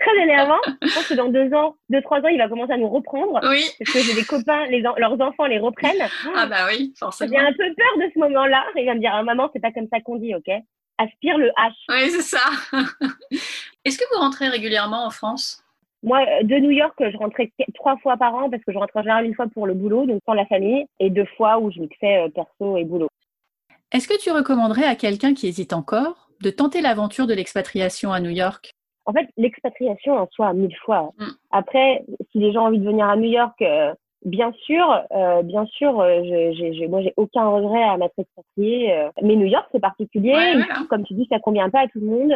Très 0.00 0.22
énervant. 0.22 0.58
Je 0.82 0.94
pense 0.94 1.06
que 1.08 1.14
dans 1.14 1.28
deux 1.28 1.52
ans, 1.54 1.76
deux, 1.88 2.00
trois 2.02 2.18
ans, 2.20 2.28
il 2.28 2.38
va 2.38 2.48
commencer 2.48 2.72
à 2.72 2.76
nous 2.76 2.88
reprendre. 2.88 3.40
Oui. 3.48 3.64
Parce 3.78 3.92
que 3.92 4.00
j'ai 4.00 4.14
des 4.14 4.24
copains, 4.24 4.66
les 4.66 4.84
en- 4.86 4.96
leurs 4.96 5.20
enfants 5.20 5.46
les 5.46 5.58
reprennent. 5.58 6.02
Ah 6.34 6.46
bah 6.46 6.66
oui, 6.68 6.92
forcément. 6.98 7.30
J'ai 7.32 7.38
un 7.38 7.52
peu 7.52 7.74
peur 7.76 8.06
de 8.06 8.10
ce 8.12 8.18
moment-là. 8.18 8.64
Il 8.76 8.86
va 8.86 8.94
me 8.94 9.00
dire, 9.00 9.12
ah, 9.14 9.22
maman, 9.22 9.48
c'est 9.52 9.60
pas 9.60 9.72
comme 9.72 9.86
ça 9.92 10.00
qu'on 10.00 10.16
dit, 10.16 10.34
ok 10.34 10.48
Aspire 10.98 11.38
le 11.38 11.48
H. 11.48 11.72
Oui, 11.88 12.10
c'est 12.10 12.20
ça. 12.36 12.40
Est-ce 13.84 13.98
que 13.98 14.04
vous 14.12 14.20
rentrez 14.20 14.48
régulièrement 14.48 15.06
en 15.06 15.10
France? 15.10 15.64
Moi, 16.02 16.18
euh, 16.20 16.42
de 16.44 16.56
New 16.56 16.70
York, 16.70 16.94
je 16.98 17.16
rentrais 17.16 17.52
trois 17.74 17.96
fois 17.98 18.16
par 18.16 18.34
an 18.34 18.50
parce 18.50 18.62
que 18.64 18.72
je 18.72 18.78
rentrais 18.78 19.00
en 19.00 19.02
général 19.02 19.24
une 19.26 19.34
fois 19.34 19.46
pour 19.52 19.66
le 19.66 19.74
boulot, 19.74 20.06
donc 20.06 20.20
sans 20.26 20.34
la 20.34 20.46
famille, 20.46 20.84
et 20.98 21.10
deux 21.10 21.26
fois 21.36 21.58
où 21.58 21.70
je 21.70 21.78
mixais 21.80 22.18
euh, 22.24 22.28
perso 22.28 22.76
et 22.76 22.84
boulot. 22.84 23.08
Est-ce 23.92 24.08
que 24.08 24.18
tu 24.20 24.30
recommanderais 24.30 24.84
à 24.84 24.94
quelqu'un 24.94 25.34
qui 25.34 25.48
hésite 25.48 25.72
encore 25.72 26.28
de 26.42 26.50
tenter 26.50 26.80
l'aventure 26.80 27.26
de 27.26 27.34
l'expatriation 27.34 28.12
à 28.12 28.20
New 28.20 28.30
York? 28.30 28.72
En 29.06 29.12
fait, 29.12 29.28
l'expatriation 29.36 30.14
en 30.14 30.28
soi, 30.30 30.52
mille 30.52 30.76
fois. 30.84 31.10
Mm. 31.18 31.24
Après, 31.50 32.04
si 32.30 32.38
les 32.38 32.52
gens 32.52 32.64
ont 32.64 32.66
envie 32.66 32.78
de 32.78 32.86
venir 32.86 33.08
à 33.08 33.16
New 33.16 33.30
York, 33.30 33.60
euh, 33.62 33.94
Bien 34.24 34.52
sûr, 34.66 35.02
euh, 35.12 35.42
bien 35.42 35.64
sûr, 35.64 35.98
euh, 35.98 36.22
j'ai, 36.22 36.88
moi 36.88 37.00
j'ai 37.00 37.14
aucun 37.16 37.48
regret 37.48 37.82
à 37.82 37.96
m'être 37.96 38.18
expatriée. 38.18 38.92
Euh, 38.92 39.08
mais 39.22 39.34
New 39.34 39.46
York 39.46 39.66
c'est 39.72 39.80
particulier, 39.80 40.34
comme 40.90 41.04
tu 41.04 41.14
dis, 41.14 41.26
ça 41.30 41.38
convient 41.38 41.70
pas 41.70 41.80
à 41.80 41.88
tout 41.88 42.00
le 42.00 42.06
monde. 42.06 42.32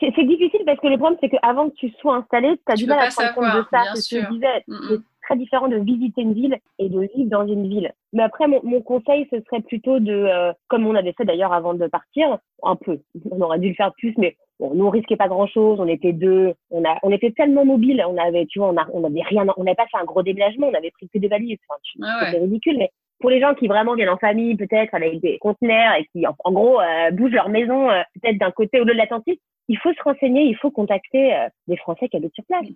C'est, 0.00 0.24
difficile 0.24 0.62
parce 0.66 0.78
que 0.80 0.86
le 0.86 0.98
problème 0.98 1.18
c'est 1.20 1.28
qu'avant 1.28 1.68
que 1.68 1.74
tu 1.74 1.90
sois 2.00 2.16
installé, 2.16 2.56
tu 2.66 2.72
as 2.72 2.76
du 2.76 2.86
mal 2.86 2.98
à 3.00 3.08
prendre 3.08 3.34
compte 3.34 3.44
de 3.44 3.66
ça. 3.70 3.94
Ce 3.94 4.14
que 4.14 4.32
disais. 4.32 4.64
C'est 4.88 5.00
très 5.22 5.36
différent 5.36 5.68
de 5.68 5.76
visiter 5.76 6.20
une 6.20 6.34
ville 6.34 6.58
et 6.78 6.90
de 6.90 7.00
vivre 7.14 7.30
dans 7.30 7.46
une 7.46 7.66
ville. 7.66 7.92
Mais 8.12 8.22
après, 8.22 8.46
mon, 8.46 8.60
mon 8.62 8.82
conseil, 8.82 9.26
ce 9.32 9.40
serait 9.40 9.62
plutôt 9.62 9.98
de, 9.98 10.52
comme 10.68 10.86
on 10.86 10.94
avait 10.94 11.14
fait 11.16 11.24
d'ailleurs 11.24 11.54
avant 11.54 11.72
de 11.72 11.86
partir, 11.86 12.38
un 12.62 12.76
peu. 12.76 12.98
On 13.30 13.40
aurait 13.40 13.58
dû 13.58 13.68
le 13.68 13.74
faire 13.74 13.92
plus, 13.96 14.12
mais 14.18 14.36
Bon, 14.60 14.72
nous, 14.72 14.86
on 14.86 14.90
risquait 14.90 15.16
pas 15.16 15.28
grand 15.28 15.46
chose. 15.46 15.80
On 15.80 15.88
était 15.88 16.12
deux. 16.12 16.54
On 16.70 16.84
a, 16.84 16.98
on 17.02 17.10
était 17.10 17.32
tellement 17.32 17.64
mobile. 17.64 18.04
On 18.08 18.16
avait, 18.16 18.46
tu 18.46 18.60
vois, 18.60 18.68
on, 18.68 18.76
a, 18.76 18.86
on 18.92 19.04
avait 19.04 19.22
rien. 19.22 19.46
On 19.56 19.64
n'avait 19.64 19.74
pas 19.74 19.86
fait 19.86 19.98
un 19.98 20.04
gros 20.04 20.22
déménagement. 20.22 20.68
On 20.68 20.74
avait 20.74 20.92
pris 20.92 21.08
que 21.08 21.18
des 21.18 21.28
valises. 21.28 21.58
Enfin, 21.68 21.80
ah 22.02 22.26
C'était 22.26 22.38
ridicule. 22.38 22.78
Mais 22.78 22.90
pour 23.20 23.30
les 23.30 23.40
gens 23.40 23.54
qui 23.54 23.66
vraiment 23.66 23.94
viennent 23.94 24.10
en 24.10 24.18
famille, 24.18 24.56
peut-être 24.56 24.94
avec 24.94 25.20
des 25.20 25.38
conteneurs 25.38 25.94
et 25.98 26.06
qui, 26.12 26.24
en, 26.26 26.52
gros, 26.52 26.80
euh, 26.80 27.10
bougent 27.10 27.32
leur 27.32 27.48
maison, 27.48 27.90
euh, 27.90 28.02
peut-être 28.20 28.38
d'un 28.38 28.52
côté 28.52 28.80
ou 28.80 28.84
de 28.84 28.92
l'Atlantique, 28.92 29.40
il 29.68 29.78
faut 29.78 29.92
se 29.92 30.02
renseigner. 30.02 30.44
Il 30.44 30.56
faut 30.56 30.70
contacter 30.70 31.34
euh, 31.34 31.48
des 31.68 31.76
Français 31.76 32.08
qui 32.08 32.16
habitent 32.16 32.34
sur 32.34 32.44
place. 32.44 32.66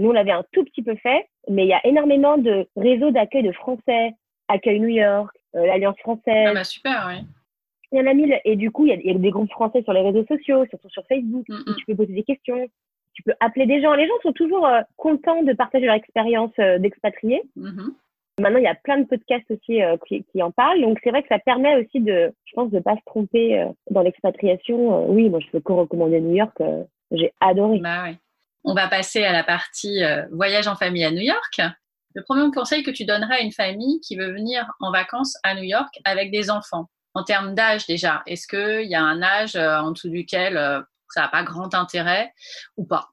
nous, 0.00 0.08
on 0.08 0.12
l'avait 0.12 0.32
un 0.32 0.44
tout 0.52 0.64
petit 0.64 0.82
peu 0.82 0.96
fait, 0.96 1.28
mais 1.48 1.64
il 1.64 1.68
y 1.68 1.72
a 1.74 1.86
énormément 1.86 2.38
de 2.38 2.66
réseaux 2.76 3.10
d'accueil 3.10 3.44
de 3.44 3.52
Français, 3.52 4.12
Accueil 4.48 4.80
New 4.80 4.88
York, 4.88 5.34
l'Alliance 5.54 5.98
française. 6.00 6.48
Ah 6.48 6.54
bah 6.54 6.64
super, 6.64 7.06
oui 7.08 7.24
il 7.92 7.98
y 7.98 8.02
en 8.02 8.06
a 8.06 8.14
mille. 8.14 8.38
Et 8.44 8.56
du 8.56 8.70
coup, 8.70 8.86
il 8.86 9.00
y, 9.00 9.10
a, 9.10 9.14
des 9.14 9.30
groupes 9.30 9.50
français 9.50 9.82
sur 9.82 9.92
les 9.92 10.02
réseaux 10.02 10.24
sociaux, 10.26 10.64
surtout 10.68 10.90
sur 10.90 11.04
Facebook, 11.06 11.48
mm, 11.48 11.54
où 11.66 11.70
mm. 11.70 11.76
tu 11.76 11.86
peux 11.86 11.96
poser 11.96 12.12
des 12.12 12.22
questions, 12.22 12.68
tu 13.14 13.22
peux 13.22 13.34
appeler 13.40 13.66
des 13.66 13.80
gens. 13.80 13.94
Les 13.94 14.06
gens 14.06 14.14
sont 14.22 14.32
toujours 14.32 14.66
euh, 14.66 14.80
contents 14.96 15.42
de 15.42 15.52
partager 15.52 15.86
leur 15.86 15.94
expérience 15.94 16.52
euh, 16.58 16.78
d'expatriés. 16.78 17.42
Mm-hmm. 17.56 17.90
Maintenant, 18.38 18.58
il 18.58 18.64
y 18.64 18.68
a 18.68 18.74
plein 18.74 18.98
de 18.98 19.06
podcasts 19.06 19.50
aussi 19.50 19.82
euh, 19.82 19.96
qui, 20.06 20.24
qui, 20.24 20.42
en 20.42 20.50
parlent. 20.50 20.80
Donc, 20.80 20.98
c'est 21.02 21.10
vrai 21.10 21.22
que 21.22 21.28
ça 21.28 21.38
permet 21.38 21.76
aussi 21.76 22.00
de, 22.00 22.32
je 22.44 22.52
pense, 22.54 22.70
de 22.70 22.80
pas 22.80 22.94
se 22.94 23.04
tromper 23.06 23.66
dans 23.90 24.02
l'expatriation. 24.02 25.10
oui, 25.10 25.28
moi, 25.28 25.40
je 25.40 25.50
peux 25.50 25.60
co-recommander 25.60 26.20
New 26.20 26.36
York. 26.36 26.56
J'ai 27.10 27.32
adoré. 27.40 27.78
Bah. 27.78 28.06
On 28.64 28.74
va 28.74 28.88
passer 28.88 29.24
à 29.24 29.32
la 29.32 29.44
partie 29.44 30.02
voyage 30.30 30.68
en 30.68 30.74
famille 30.74 31.04
à 31.04 31.10
New 31.10 31.22
York. 31.22 31.60
Le 32.14 32.22
premier 32.22 32.50
conseil 32.52 32.82
que 32.82 32.90
tu 32.90 33.04
donnerais 33.04 33.36
à 33.36 33.40
une 33.40 33.52
famille 33.52 34.00
qui 34.00 34.16
veut 34.16 34.32
venir 34.32 34.70
en 34.80 34.90
vacances 34.90 35.38
à 35.42 35.54
New 35.54 35.62
York 35.62 35.94
avec 36.04 36.30
des 36.30 36.50
enfants 36.50 36.88
en 37.14 37.24
termes 37.24 37.54
d'âge 37.54 37.86
déjà 37.86 38.22
Est-ce 38.26 38.46
qu'il 38.46 38.88
y 38.88 38.94
a 38.94 39.02
un 39.02 39.22
âge 39.22 39.56
euh, 39.56 39.78
en 39.78 39.90
dessous 39.92 40.08
duquel 40.08 40.56
euh, 40.56 40.80
ça 41.08 41.22
n'a 41.22 41.28
pas 41.28 41.42
grand 41.42 41.74
intérêt 41.74 42.32
ou 42.76 42.84
pas? 42.84 43.08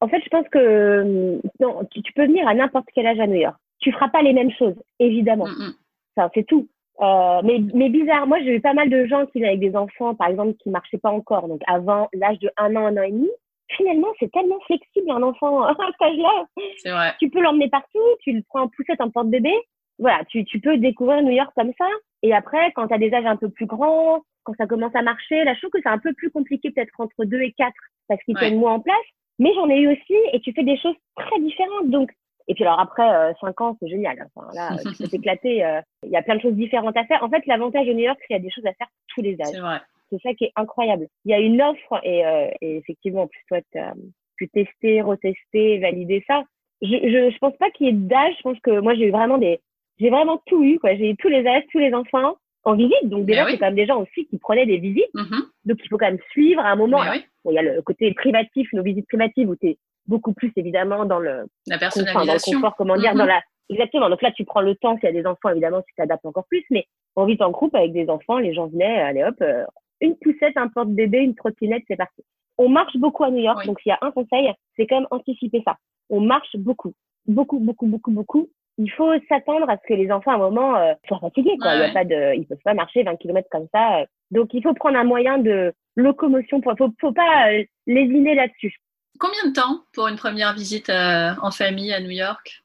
En 0.00 0.08
fait, 0.08 0.20
je 0.24 0.28
pense 0.30 0.46
que 0.48 1.40
non, 1.60 1.84
tu, 1.90 2.12
peux 2.14 2.26
venir 2.26 2.46
à 2.48 2.54
n'importe 2.54 2.86
quel 2.94 3.06
âge 3.06 3.20
à 3.20 3.26
New 3.26 3.40
York. 3.40 3.56
Tu 3.80 3.92
feras 3.92 4.08
pas 4.08 4.22
les 4.22 4.32
mêmes 4.32 4.52
choses, 4.52 4.76
évidemment. 4.98 5.46
Mm, 5.46 5.68
mm. 5.68 5.74
Ça, 6.16 6.30
c'est 6.34 6.46
tout. 6.46 6.68
Euh, 7.00 7.40
mais, 7.44 7.60
mais 7.72 7.88
bizarre, 7.88 8.26
moi 8.26 8.38
j'ai 8.40 8.56
eu 8.56 8.60
pas 8.60 8.74
mal 8.74 8.90
de 8.90 9.06
gens 9.06 9.24
qui 9.26 9.38
venaient 9.38 9.48
avec 9.48 9.60
des 9.60 9.74
enfants, 9.74 10.14
par 10.14 10.28
exemple, 10.28 10.54
qui 10.62 10.68
marchaient 10.68 10.98
pas 10.98 11.10
encore, 11.10 11.48
donc 11.48 11.62
avant 11.66 12.10
l'âge 12.12 12.38
de 12.40 12.50
un 12.58 12.76
an, 12.76 12.86
un 12.86 12.96
an 12.98 13.02
et 13.02 13.10
demi. 13.10 13.30
Finalement, 13.76 14.08
c'est 14.18 14.30
tellement 14.32 14.58
flexible 14.66 15.10
un 15.10 15.22
enfant 15.22 15.62
à 15.64 15.74
cet 15.74 16.02
âge-là. 16.02 16.46
C'est 16.78 16.90
vrai. 16.90 17.14
Tu 17.18 17.30
peux 17.30 17.40
l'emmener 17.40 17.68
partout, 17.68 17.98
tu 18.20 18.32
le 18.32 18.42
prends 18.48 18.62
en 18.62 18.68
poussette, 18.68 19.00
en 19.00 19.10
porte-bébé. 19.10 19.52
Voilà, 19.98 20.24
tu, 20.28 20.44
tu 20.44 20.60
peux 20.60 20.76
découvrir 20.76 21.22
New 21.22 21.32
York 21.32 21.52
comme 21.54 21.72
ça. 21.78 21.86
Et 22.22 22.34
après, 22.34 22.72
quand 22.72 22.88
tu 22.88 22.94
as 22.94 22.98
des 22.98 23.12
âges 23.14 23.26
un 23.26 23.36
peu 23.36 23.48
plus 23.48 23.66
grands, 23.66 24.22
quand 24.44 24.54
ça 24.56 24.66
commence 24.66 24.94
à 24.94 25.02
marcher, 25.02 25.44
là, 25.44 25.54
je 25.54 25.60
trouve 25.60 25.70
que 25.70 25.80
c'est 25.82 25.88
un 25.88 25.98
peu 25.98 26.12
plus 26.14 26.30
compliqué 26.30 26.70
peut-être 26.70 26.92
entre 26.98 27.24
2 27.24 27.40
et 27.40 27.52
4 27.52 27.72
parce 28.08 28.22
qu'ils 28.24 28.36
tiennent 28.36 28.58
moins 28.58 28.74
en 28.74 28.80
place. 28.80 28.96
Mais 29.38 29.54
j'en 29.54 29.68
ai 29.70 29.78
eu 29.78 29.92
aussi 29.92 30.14
et 30.32 30.40
tu 30.40 30.52
fais 30.52 30.64
des 30.64 30.76
choses 30.76 30.96
très 31.16 31.40
différentes. 31.40 31.88
Donc, 31.88 32.10
et 32.50 32.54
puis 32.54 32.64
alors 32.64 32.80
après, 32.80 33.04
5 33.40 33.48
euh, 33.48 33.64
ans, 33.64 33.76
c'est 33.80 33.88
génial. 33.88 34.26
Enfin, 34.34 34.48
là, 34.52 34.76
tu 34.96 35.04
peux 35.04 35.08
t'éclater. 35.08 35.64
Euh, 35.64 35.80
il 36.04 36.10
y 36.10 36.16
a 36.16 36.22
plein 36.22 36.34
de 36.34 36.40
choses 36.40 36.54
différentes 36.54 36.96
à 36.96 37.04
faire. 37.04 37.22
En 37.22 37.30
fait, 37.30 37.46
l'avantage 37.46 37.86
de 37.86 37.92
New 37.92 38.00
York, 38.00 38.18
c'est 38.20 38.26
qu'il 38.26 38.36
y 38.36 38.40
a 38.40 38.42
des 38.42 38.50
choses 38.50 38.66
à 38.66 38.72
faire 38.72 38.88
tous 39.14 39.22
les 39.22 39.40
âges. 39.40 39.80
C'est 40.10 40.20
ça 40.20 40.34
qui 40.34 40.46
est 40.46 40.52
incroyable. 40.56 41.06
Il 41.24 41.30
y 41.30 41.34
a 41.34 41.38
une 41.38 41.62
offre 41.62 42.00
et, 42.02 42.26
euh, 42.26 42.50
et 42.60 42.78
effectivement, 42.78 43.22
en 43.22 43.26
plus, 43.28 43.40
toi, 43.46 43.58
tu 43.70 43.78
as 43.78 43.94
pu 44.36 44.48
tester, 44.48 45.00
retester, 45.00 45.78
valider 45.78 46.24
ça. 46.26 46.42
Je, 46.82 46.88
je, 46.88 47.30
je 47.30 47.38
pense 47.38 47.56
pas 47.56 47.70
qu'il 47.70 47.86
y 47.86 47.90
ait 47.90 47.92
d'âge. 47.92 48.34
Je 48.38 48.42
pense 48.42 48.58
que 48.58 48.80
moi, 48.80 48.96
j'ai 48.96 49.06
eu 49.06 49.12
vraiment 49.12 49.38
des, 49.38 49.60
j'ai 50.00 50.10
vraiment 50.10 50.42
tout 50.46 50.64
eu, 50.64 50.80
quoi. 50.80 50.96
J'ai 50.96 51.10
eu 51.10 51.16
tous 51.16 51.28
les 51.28 51.46
âges, 51.46 51.62
tous 51.70 51.78
les 51.78 51.94
enfants 51.94 52.34
en 52.64 52.74
visite. 52.74 53.04
Donc 53.04 53.26
déjà, 53.26 53.46
c'est 53.48 53.58
quand 53.58 53.66
même 53.66 53.76
des 53.76 53.86
gens 53.86 54.02
aussi 54.02 54.26
qui 54.26 54.38
prenaient 54.38 54.66
des 54.66 54.78
visites. 54.78 55.14
Mm-hmm. 55.14 55.42
Donc 55.66 55.78
il 55.84 55.88
faut 55.88 55.98
quand 55.98 56.10
même 56.10 56.18
suivre 56.32 56.62
à 56.62 56.70
un 56.70 56.76
moment. 56.76 57.00
Il 57.44 57.52
y 57.52 57.58
a 57.58 57.62
le 57.62 57.80
côté 57.82 58.12
privatif, 58.14 58.68
nos 58.72 58.82
visites 58.82 59.06
privatives 59.06 59.48
où 59.48 59.54
tu 59.54 59.68
es 59.68 59.78
beaucoup 60.06 60.32
plus 60.32 60.52
évidemment 60.56 61.04
dans 61.04 61.18
le, 61.18 61.46
la 61.66 61.78
personnalisation. 61.78 62.24
dans 62.24 62.34
le 62.34 62.62
confort, 62.62 62.76
comment 62.76 62.96
dire, 62.96 63.14
dans 63.14 63.24
mm-hmm. 63.24 63.28
la 63.28 63.42
exactement. 63.68 64.08
Donc 64.08 64.22
là, 64.22 64.32
tu 64.32 64.44
prends 64.44 64.60
le 64.60 64.74
temps. 64.74 64.96
S'il 64.96 65.04
y 65.04 65.08
a 65.08 65.12
des 65.12 65.26
enfants, 65.26 65.50
évidemment, 65.50 65.82
tu 65.82 65.94
t'adaptes 65.96 66.26
encore 66.26 66.46
plus. 66.46 66.64
Mais 66.70 66.86
en 67.16 67.26
visite 67.26 67.42
en 67.42 67.50
groupe 67.50 67.74
avec 67.74 67.92
des 67.92 68.08
enfants, 68.08 68.38
les 68.38 68.54
gens 68.54 68.66
venaient, 68.68 69.00
allez 69.00 69.24
hop, 69.24 69.36
euh, 69.42 69.64
une 70.00 70.16
poussette, 70.16 70.56
un 70.56 70.68
porte-bébé, 70.68 71.18
une 71.18 71.34
trottinette, 71.34 71.84
c'est 71.88 71.96
parti. 71.96 72.22
On 72.58 72.68
marche 72.68 72.96
beaucoup 72.96 73.24
à 73.24 73.30
New 73.30 73.42
York, 73.42 73.64
donc 73.64 73.80
s'il 73.80 73.90
y 73.90 73.92
a 73.92 73.98
un 74.02 74.10
conseil, 74.10 74.52
c'est 74.76 74.86
quand 74.86 74.96
même 74.96 75.08
anticiper 75.10 75.62
ça. 75.64 75.76
On 76.10 76.20
marche 76.20 76.54
beaucoup, 76.56 76.92
beaucoup, 77.26 77.58
beaucoup, 77.58 77.86
beaucoup, 77.86 78.10
beaucoup 78.10 78.50
il 78.80 78.90
faut 78.92 79.12
s'attendre 79.28 79.68
à 79.68 79.76
ce 79.76 79.86
que 79.86 79.94
les 79.94 80.10
enfants, 80.10 80.32
à 80.32 80.34
un 80.34 80.38
moment, 80.38 80.76
euh, 80.76 80.94
soient 81.06 81.18
fatigués. 81.18 81.56
Quoi. 81.60 81.74
Il 81.74 81.80
y 81.80 81.84
a 81.84 81.92
pas 81.92 82.04
de, 82.04 82.34
ils 82.36 82.46
peuvent 82.46 82.58
pas 82.64 82.74
marcher 82.74 83.02
20 83.02 83.16
km 83.16 83.46
comme 83.50 83.66
ça. 83.74 84.06
Donc, 84.30 84.54
il 84.54 84.62
faut 84.62 84.72
prendre 84.72 84.98
un 84.98 85.04
moyen 85.04 85.38
de 85.38 85.72
locomotion. 85.96 86.60
Il 86.60 86.76
faut, 86.78 86.88
faut 86.98 87.12
pas 87.12 87.52
euh, 87.52 87.64
lésiner 87.86 88.34
là-dessus. 88.34 88.74
Combien 89.20 89.50
de 89.50 89.54
temps 89.54 89.84
pour 89.92 90.08
une 90.08 90.16
première 90.16 90.54
visite 90.54 90.90
euh, 90.90 91.30
en 91.42 91.50
famille 91.50 91.92
à 91.92 92.00
New 92.00 92.10
York? 92.10 92.62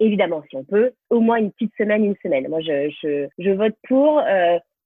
Évidemment, 0.00 0.42
si 0.48 0.56
on 0.56 0.64
peut, 0.64 0.92
au 1.10 1.20
moins 1.20 1.38
une 1.38 1.50
petite 1.50 1.74
semaine, 1.76 2.04
une 2.04 2.16
semaine. 2.22 2.46
Moi, 2.48 2.60
je, 2.60 2.88
je, 3.02 3.26
je 3.38 3.50
vote 3.50 3.74
pour 3.88 4.22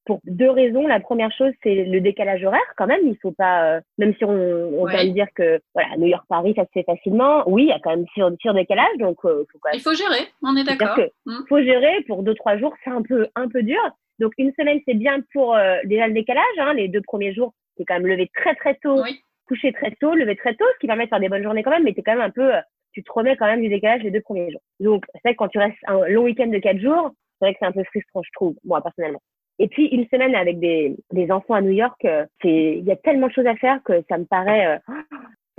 pour 0.04 0.20
deux 0.24 0.50
raisons. 0.50 0.86
La 0.86 1.00
première 1.00 1.30
chose, 1.32 1.52
c'est 1.62 1.84
le 1.84 2.00
décalage 2.00 2.42
horaire 2.44 2.60
quand 2.76 2.86
même. 2.86 3.06
Il 3.06 3.16
faut 3.20 3.32
pas, 3.32 3.64
euh, 3.64 3.80
même 3.98 4.14
si 4.16 4.24
on, 4.24 4.30
on 4.30 4.84
va 4.86 5.04
dire 5.04 5.28
que 5.34 5.60
voilà, 5.74 5.96
New 5.96 6.06
York 6.06 6.24
Paris, 6.28 6.54
ça 6.56 6.64
se 6.64 6.70
fait 6.72 6.84
facilement. 6.84 7.44
Oui, 7.46 7.64
il 7.64 7.68
y 7.68 7.72
a 7.72 7.78
quand 7.82 7.90
même 7.90 8.06
sur, 8.14 8.30
sur 8.40 8.54
décalage, 8.54 8.96
donc 8.98 9.18
euh, 9.24 9.44
faut 9.52 9.58
quand 9.60 9.70
même. 9.70 9.78
Il 9.78 9.82
faut 9.82 9.94
gérer. 9.94 10.28
On 10.42 10.56
est 10.56 10.64
d'accord. 10.64 10.98
Il 10.98 11.32
mmh. 11.32 11.44
faut 11.48 11.62
gérer 11.62 12.02
pour 12.08 12.22
deux 12.22 12.34
trois 12.34 12.56
jours, 12.56 12.74
c'est 12.84 12.90
un 12.90 13.02
peu 13.02 13.28
un 13.36 13.48
peu 13.48 13.62
dur. 13.62 13.80
Donc 14.18 14.32
une 14.38 14.52
semaine, 14.58 14.80
c'est 14.86 14.94
bien 14.94 15.20
pour 15.32 15.54
euh, 15.54 15.76
déjà 15.84 16.06
le 16.06 16.14
décalage. 16.14 16.58
Hein, 16.58 16.74
les 16.74 16.88
deux 16.88 17.02
premiers 17.02 17.32
jours, 17.32 17.52
c'est 17.76 17.84
quand 17.84 17.94
même 17.94 18.06
lever 18.06 18.30
très 18.34 18.54
très 18.54 18.76
tôt, 18.76 19.02
coucher 19.46 19.72
très 19.72 19.92
tôt, 20.00 20.14
lever 20.14 20.36
très 20.36 20.54
tôt, 20.54 20.64
ce 20.74 20.78
qui 20.78 20.86
permet 20.86 21.04
de 21.04 21.08
faire 21.08 21.20
des 21.20 21.28
bonnes 21.28 21.42
journées 21.42 21.62
quand 21.62 21.70
même. 21.70 21.84
Mais 21.84 21.94
es 21.96 22.02
quand 22.02 22.14
même 22.14 22.20
un 22.20 22.30
peu, 22.30 22.52
tu 22.92 23.02
te 23.02 23.12
remets 23.12 23.36
quand 23.36 23.46
même 23.46 23.62
du 23.62 23.68
décalage 23.68 24.02
les 24.02 24.10
deux 24.10 24.20
premiers 24.20 24.50
jours. 24.50 24.62
Donc 24.80 25.04
c'est 25.14 25.20
vrai 25.24 25.32
que 25.34 25.38
quand 25.38 25.48
tu 25.48 25.58
restes 25.58 25.76
un 25.86 26.06
long 26.08 26.24
week-end 26.24 26.48
de 26.48 26.58
quatre 26.58 26.80
jours, 26.80 27.10
c'est 27.38 27.46
vrai 27.46 27.54
que 27.54 27.58
c'est 27.60 27.66
un 27.66 27.72
peu 27.72 27.84
frustrant, 27.84 28.22
je 28.22 28.30
trouve, 28.34 28.54
moi 28.64 28.82
personnellement. 28.82 29.20
Et 29.58 29.68
puis 29.68 29.86
une 29.86 30.06
semaine 30.08 30.34
avec 30.34 30.58
des, 30.58 30.96
des 31.12 31.30
enfants 31.30 31.54
à 31.54 31.60
New 31.60 31.72
York, 31.72 32.04
euh, 32.04 32.24
c'est 32.40 32.78
il 32.78 32.84
y 32.84 32.92
a 32.92 32.96
tellement 32.96 33.28
de 33.28 33.32
choses 33.32 33.46
à 33.46 33.56
faire 33.56 33.80
que 33.84 34.02
ça 34.08 34.18
me 34.18 34.24
paraît. 34.24 34.78
Euh, 34.88 35.02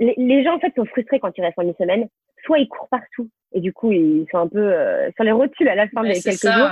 les, 0.00 0.44
gens 0.44 0.56
en 0.56 0.58
fait 0.58 0.72
sont 0.74 0.84
frustrés 0.84 1.20
quand 1.20 1.32
ils 1.36 1.42
restent 1.42 1.58
en 1.58 1.62
une 1.62 1.74
semaine. 1.74 2.08
Soit 2.44 2.58
ils 2.58 2.68
courent 2.68 2.88
partout 2.88 3.30
et 3.52 3.60
du 3.60 3.72
coup 3.72 3.92
ils 3.92 4.26
sont 4.30 4.38
un 4.38 4.48
peu 4.48 4.58
euh, 4.58 5.10
sur 5.14 5.24
les 5.24 5.32
rotules 5.32 5.68
à 5.68 5.74
la 5.74 5.88
fin 5.88 6.02
des 6.02 6.20
quelques 6.20 6.42
jours. 6.42 6.68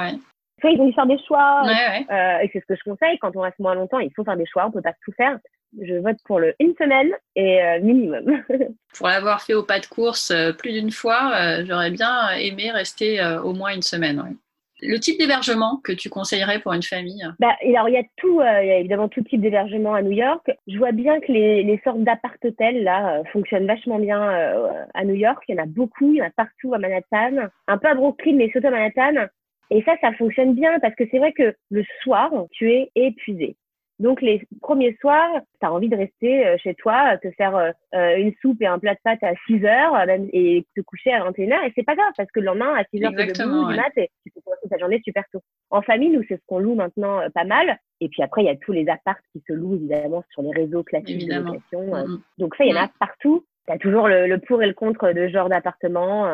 Soit 0.62 0.70
ils 0.70 0.80
ont 0.80 0.86
dû 0.86 0.94
faire 0.94 1.06
des 1.06 1.18
choix. 1.26 1.64
et 1.68 2.50
c'est 2.52 2.60
ce 2.60 2.66
que 2.66 2.76
je 2.76 2.90
conseille 2.90 3.18
quand 3.18 3.36
on 3.36 3.40
reste 3.40 3.58
moins 3.58 3.74
longtemps. 3.74 3.98
Il 3.98 4.10
faut 4.16 4.24
faire 4.24 4.38
des 4.38 4.46
choix. 4.46 4.66
On 4.66 4.70
peut 4.70 4.80
pas 4.80 4.94
tout 5.04 5.12
faire. 5.12 5.38
Je 5.80 5.94
vote 5.94 6.16
pour 6.24 6.38
le 6.38 6.54
une 6.58 6.74
semaine 6.76 7.10
et 7.36 7.60
minimum. 7.80 8.42
pour 8.96 9.08
l'avoir 9.08 9.42
fait 9.42 9.54
au 9.54 9.62
pas 9.62 9.80
de 9.80 9.86
course 9.86 10.32
plus 10.58 10.72
d'une 10.72 10.90
fois, 10.90 11.32
j'aurais 11.64 11.90
bien 11.90 12.30
aimé 12.38 12.70
rester 12.70 13.20
au 13.44 13.52
moins 13.52 13.74
une 13.74 13.82
semaine. 13.82 14.36
Le 14.82 14.98
type 14.98 15.18
d'hébergement 15.18 15.80
que 15.84 15.92
tu 15.92 16.10
conseillerais 16.10 16.58
pour 16.58 16.72
une 16.72 16.82
famille? 16.82 17.24
Bah, 17.38 17.54
alors, 17.62 17.88
il 17.88 17.94
y 17.94 17.98
a 17.98 18.02
tout, 18.16 18.40
euh, 18.40 18.62
il 18.62 18.66
y 18.66 18.72
a 18.72 18.78
évidemment 18.78 19.08
tout 19.08 19.22
type 19.22 19.40
d'hébergement 19.40 19.94
à 19.94 20.02
New 20.02 20.10
York. 20.10 20.50
Je 20.66 20.76
vois 20.76 20.90
bien 20.90 21.20
que 21.20 21.30
les, 21.30 21.62
les 21.62 21.80
sortes 21.84 22.02
d'appart-hôtels 22.02 22.82
là 22.82 23.18
euh, 23.18 23.22
fonctionnent 23.32 23.66
vachement 23.66 24.00
bien 24.00 24.20
euh, 24.20 24.84
à 24.94 25.04
New 25.04 25.14
York. 25.14 25.40
Il 25.46 25.54
y 25.54 25.60
en 25.60 25.62
a 25.62 25.66
beaucoup, 25.66 26.12
il 26.12 26.16
y 26.16 26.22
en 26.22 26.26
a 26.26 26.30
partout 26.30 26.74
à 26.74 26.78
Manhattan, 26.78 27.48
un 27.68 27.78
peu 27.78 27.88
à 27.88 27.94
Brooklyn, 27.94 28.34
mais 28.34 28.50
surtout 28.50 28.66
à 28.66 28.70
Manhattan. 28.70 29.28
Et 29.74 29.82
ça, 29.84 29.96
ça 30.02 30.12
fonctionne 30.12 30.54
bien 30.54 30.78
parce 30.80 30.94
que 30.94 31.04
c'est 31.10 31.18
vrai 31.18 31.32
que 31.32 31.54
le 31.70 31.82
soir, 32.02 32.30
tu 32.52 32.70
es 32.70 32.90
épuisé. 32.94 33.56
Donc 34.02 34.20
les 34.20 34.42
premiers 34.60 34.96
soirs, 35.00 35.30
tu 35.60 35.66
as 35.66 35.72
envie 35.72 35.88
de 35.88 35.96
rester 35.96 36.46
euh, 36.46 36.56
chez 36.58 36.74
toi, 36.74 37.16
te 37.18 37.30
faire 37.32 37.56
euh, 37.56 37.70
euh, 37.94 38.16
une 38.16 38.34
soupe 38.42 38.60
et 38.60 38.66
un 38.66 38.78
plat 38.78 38.94
de 38.94 39.00
pâtes 39.02 39.22
à 39.22 39.32
6 39.46 39.64
heures 39.64 39.96
et 40.32 40.66
te 40.76 40.82
coucher 40.82 41.12
à 41.12 41.24
21 41.24 41.52
heures. 41.52 41.64
Et 41.64 41.72
c'est 41.74 41.84
pas 41.84 41.94
grave 41.94 42.12
parce 42.16 42.30
que 42.32 42.40
le 42.40 42.46
lendemain, 42.46 42.74
à 42.74 42.84
6 42.92 43.02
heures, 43.04 43.12
tu 43.12 43.16
debout 43.16 43.70
du 43.70 43.76
mat 43.76 43.92
et 43.96 44.10
tu 44.24 44.32
peux 44.34 44.40
commencer 44.42 44.68
ta 44.68 44.76
journée 44.78 45.00
super 45.04 45.24
tôt. 45.32 45.40
En 45.70 45.80
famille, 45.80 46.10
nous, 46.10 46.24
c'est 46.28 46.36
ce 46.36 46.42
qu'on 46.46 46.58
loue 46.58 46.74
maintenant 46.74 47.20
pas 47.32 47.44
mal. 47.44 47.78
Et 48.00 48.08
puis 48.08 48.22
après, 48.22 48.42
il 48.42 48.46
y 48.46 48.50
a 48.50 48.56
tous 48.56 48.72
les 48.72 48.88
apparts 48.90 49.20
qui 49.32 49.42
se 49.46 49.54
louent 49.54 49.76
évidemment 49.76 50.22
sur 50.32 50.42
les 50.42 50.50
réseaux 50.50 50.82
classiques 50.82 51.28
de 51.28 51.34
location. 51.34 51.92
Donc 52.36 52.56
ça, 52.56 52.64
il 52.64 52.72
y 52.72 52.74
en 52.74 52.82
a 52.82 52.86
mm-hmm. 52.86 52.98
partout. 52.98 53.46
Tu 53.68 53.72
as 53.72 53.78
toujours 53.78 54.08
le, 54.08 54.36
pour 54.38 54.62
et 54.62 54.66
le 54.66 54.74
contre 54.74 55.12
de 55.12 55.28
ce 55.28 55.32
genre 55.32 55.48
d'appartement. 55.48 56.28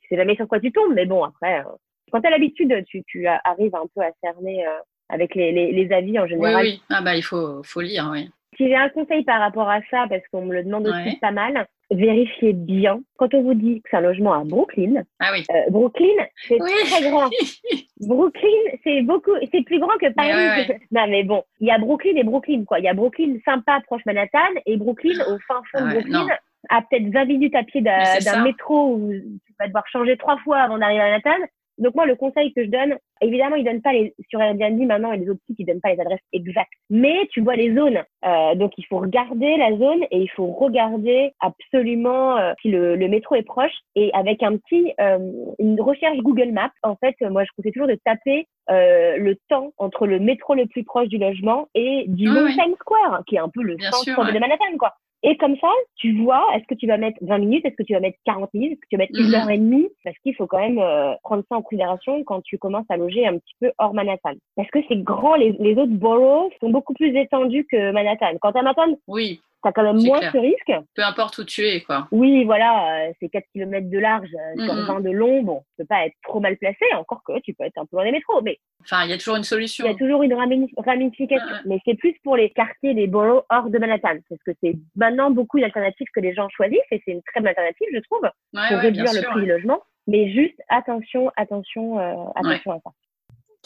tu 0.00 0.08
sais 0.08 0.16
jamais 0.16 0.36
sur 0.36 0.48
quoi 0.48 0.60
tu 0.60 0.72
tombes, 0.72 0.94
mais 0.94 1.04
bon, 1.04 1.22
après, 1.22 1.62
quand 2.12 2.20
tu 2.20 2.26
as 2.26 2.30
l'habitude, 2.30 2.84
tu, 2.86 3.02
tu 3.04 3.26
arrives 3.26 3.74
un 3.74 3.86
peu 3.94 4.02
à 4.02 4.10
cerner 4.22 4.64
avec 5.08 5.34
les, 5.34 5.52
les, 5.52 5.72
les, 5.72 5.92
avis 5.92 6.18
en 6.18 6.26
général. 6.26 6.64
Oui, 6.64 6.70
oui. 6.72 6.82
Ah 6.90 7.02
bah, 7.02 7.16
il 7.16 7.22
faut, 7.22 7.62
faut 7.62 7.80
lire, 7.80 8.08
oui. 8.12 8.30
Si 8.56 8.66
j'ai 8.68 8.76
un 8.76 8.88
conseil 8.88 9.22
par 9.24 9.40
rapport 9.40 9.68
à 9.68 9.80
ça, 9.90 10.06
parce 10.08 10.22
qu'on 10.32 10.46
me 10.46 10.54
le 10.54 10.64
demande 10.64 10.86
aussi 10.88 11.16
pas 11.20 11.30
mal, 11.30 11.66
vérifiez 11.90 12.54
bien. 12.54 13.00
Quand 13.18 13.32
on 13.34 13.42
vous 13.42 13.54
dit 13.54 13.82
que 13.82 13.88
c'est 13.90 13.98
un 13.98 14.00
logement 14.00 14.32
à 14.32 14.44
Brooklyn, 14.44 15.02
ah 15.20 15.30
oui. 15.32 15.44
Euh, 15.50 15.70
Brooklyn, 15.70 16.24
c'est 16.48 16.56
très 16.58 17.10
grand. 17.10 17.28
Brooklyn, 18.00 18.48
c'est 18.82 19.02
beaucoup, 19.02 19.32
c'est 19.52 19.62
plus 19.62 19.78
grand 19.78 19.96
que 19.98 20.12
Paris. 20.12 20.72
non, 20.90 21.06
mais 21.08 21.22
bon, 21.22 21.44
il 21.60 21.68
y 21.68 21.70
a 21.70 21.78
Brooklyn 21.78 22.16
et 22.16 22.24
Brooklyn, 22.24 22.64
quoi. 22.64 22.78
Il 22.78 22.84
y 22.84 22.88
a 22.88 22.94
Brooklyn 22.94 23.36
sympa, 23.44 23.80
proche 23.86 24.04
Manhattan, 24.06 24.38
et 24.64 24.76
Brooklyn, 24.76 25.20
au 25.28 25.38
fin 25.46 25.60
fond 25.70 25.84
de 25.84 25.90
ah 25.90 25.92
Brooklyn, 25.92 26.26
à 26.70 26.82
peut-être 26.82 27.12
20 27.12 27.24
minutes 27.26 27.54
à 27.54 27.62
pied 27.62 27.82
d'un 27.82 28.42
métro 28.42 28.94
où 28.94 29.12
tu 29.12 29.54
vas 29.60 29.66
devoir 29.66 29.86
changer 29.88 30.16
trois 30.16 30.38
fois 30.38 30.58
avant 30.58 30.78
d'arriver 30.78 31.02
à 31.02 31.10
Manhattan. 31.10 31.46
Donc 31.78 31.94
moi, 31.94 32.06
le 32.06 32.16
conseil 32.16 32.52
que 32.52 32.64
je 32.64 32.70
donne, 32.70 32.96
évidemment, 33.20 33.56
ils 33.56 33.64
donnent 33.64 33.82
pas 33.82 33.92
les 33.92 34.14
sur 34.28 34.40
Airbnb 34.40 34.80
maintenant 34.86 35.12
et 35.12 35.18
les 35.18 35.28
autres 35.28 35.40
sites, 35.46 35.58
ils 35.58 35.66
donnent 35.66 35.80
pas 35.80 35.92
les 35.92 36.00
adresses 36.00 36.20
exactes, 36.32 36.72
mais 36.90 37.26
tu 37.30 37.40
vois 37.40 37.56
les 37.56 37.74
zones. 37.74 38.02
Euh, 38.24 38.54
donc 38.54 38.72
il 38.76 38.86
faut 38.86 38.98
regarder 38.98 39.56
la 39.56 39.70
zone 39.76 40.04
et 40.10 40.18
il 40.18 40.30
faut 40.30 40.46
regarder 40.46 41.32
absolument 41.40 42.36
euh, 42.38 42.52
si 42.62 42.68
le, 42.68 42.96
le, 42.96 43.08
métro 43.08 43.34
est 43.34 43.42
proche. 43.42 43.72
Et 43.94 44.10
avec 44.14 44.42
un 44.42 44.56
petit 44.56 44.92
euh, 45.00 45.18
une 45.58 45.80
recherche 45.80 46.18
Google 46.18 46.52
Maps, 46.52 46.70
en 46.82 46.96
fait, 46.96 47.14
moi 47.20 47.44
je 47.44 47.50
conseille 47.56 47.72
toujours 47.72 47.88
de 47.88 47.98
taper 48.04 48.46
euh, 48.68 49.16
le 49.16 49.36
temps 49.48 49.72
entre 49.78 50.06
le 50.06 50.18
métro 50.18 50.54
le 50.54 50.66
plus 50.66 50.82
proche 50.82 51.06
du 51.06 51.18
logement 51.18 51.68
et 51.74 52.04
du 52.08 52.26
Long 52.26 52.48
Times 52.48 52.74
Square, 52.80 53.22
qui 53.26 53.36
est 53.36 53.38
un 53.38 53.48
peu 53.48 53.62
le 53.62 53.76
centre 53.80 54.32
de 54.32 54.38
Manhattan, 54.38 54.76
quoi. 54.78 54.94
Et 55.22 55.36
comme 55.36 55.56
ça, 55.56 55.70
tu 55.96 56.22
vois, 56.22 56.44
est-ce 56.54 56.66
que 56.66 56.74
tu 56.74 56.86
vas 56.86 56.98
mettre 56.98 57.18
20 57.22 57.38
minutes, 57.38 57.64
est-ce 57.64 57.74
que 57.74 57.82
tu 57.82 57.94
vas 57.94 58.00
mettre 58.00 58.18
40 58.26 58.52
minutes, 58.54 58.72
est-ce 58.72 58.80
que 58.80 58.86
tu 58.90 58.96
vas 58.96 59.02
mettre 59.02 59.18
une 59.18 59.34
heure 59.34 59.50
et 59.50 59.58
demie? 59.58 59.88
Parce 60.04 60.16
qu'il 60.18 60.34
faut 60.34 60.46
quand 60.46 60.58
même 60.58 60.78
euh, 60.78 61.14
prendre 61.22 61.42
ça 61.48 61.56
en 61.56 61.62
considération 61.62 62.22
quand 62.24 62.42
tu 62.42 62.58
commences 62.58 62.86
à 62.88 62.96
loger 62.96 63.05
un 63.26 63.38
petit 63.38 63.54
peu 63.60 63.72
hors 63.78 63.94
Manhattan. 63.94 64.34
Parce 64.56 64.70
que 64.70 64.78
c'est 64.88 65.02
grand, 65.02 65.34
les, 65.34 65.52
les 65.58 65.76
autres 65.76 65.92
boroughs 65.92 66.50
sont 66.60 66.70
beaucoup 66.70 66.94
plus 66.94 67.16
étendus 67.16 67.66
que 67.70 67.92
Manhattan. 67.92 68.36
Quand 68.40 68.50
à 68.50 68.62
Manhattan, 68.62 68.96
oui 69.06 69.40
t'as 69.66 69.72
quand 69.72 69.82
même 69.82 70.04
moins 70.04 70.20
ce 70.20 70.38
risque. 70.38 70.72
Peu 70.94 71.02
importe 71.02 71.38
où 71.38 71.44
tu 71.44 71.66
es, 71.66 71.80
quoi. 71.80 72.08
Oui, 72.12 72.44
voilà, 72.44 73.06
euh, 73.08 73.12
c'est 73.20 73.28
4 73.28 73.44
km 73.52 73.90
de 73.90 73.98
large 73.98 74.28
euh, 74.34 74.64
sur 74.64 74.74
20 74.74 75.00
de 75.00 75.10
long. 75.10 75.42
Bon, 75.42 75.60
tu 75.60 75.82
peux 75.82 75.86
pas 75.86 76.06
être 76.06 76.14
trop 76.22 76.40
mal 76.40 76.56
placé, 76.56 76.84
encore 76.94 77.22
que 77.26 77.40
tu 77.40 77.54
peux 77.54 77.64
être 77.64 77.78
un 77.78 77.86
peu 77.86 77.96
loin 77.96 78.04
des 78.04 78.12
métros. 78.12 78.40
Mais 78.42 78.58
enfin, 78.82 79.04
il 79.04 79.10
y 79.10 79.12
a 79.12 79.18
toujours 79.18 79.36
une 79.36 79.44
solution. 79.44 79.84
Il 79.84 79.90
y 79.90 79.94
a 79.94 79.98
toujours 79.98 80.22
une 80.22 80.34
ramification. 80.34 81.46
Mais 81.66 81.78
c'est 81.84 81.94
plus 81.94 82.14
pour 82.22 82.36
les 82.36 82.50
quartiers, 82.50 82.94
les 82.94 83.06
boroughs 83.06 83.42
hors 83.50 83.68
de 83.68 83.78
Manhattan. 83.78 84.18
Parce 84.28 84.42
que 84.44 84.52
c'est 84.62 84.76
maintenant 84.94 85.30
beaucoup 85.30 85.58
d'alternatives 85.58 86.08
que 86.14 86.20
les 86.20 86.34
gens 86.34 86.48
choisissent 86.50 86.78
et 86.90 87.02
c'est 87.04 87.12
une 87.12 87.22
très 87.22 87.40
bonne 87.40 87.48
alternative, 87.48 87.88
je 87.92 88.00
trouve, 88.00 88.28
pour 88.52 88.78
réduire 88.78 89.12
le 89.12 89.22
prix 89.22 89.40
du 89.40 89.46
logement. 89.46 89.82
Mais 90.06 90.30
juste 90.32 90.60
attention, 90.68 91.30
attention, 91.36 91.98
euh, 91.98 92.14
attention 92.36 92.72
à 92.72 92.80
ça. 92.84 92.90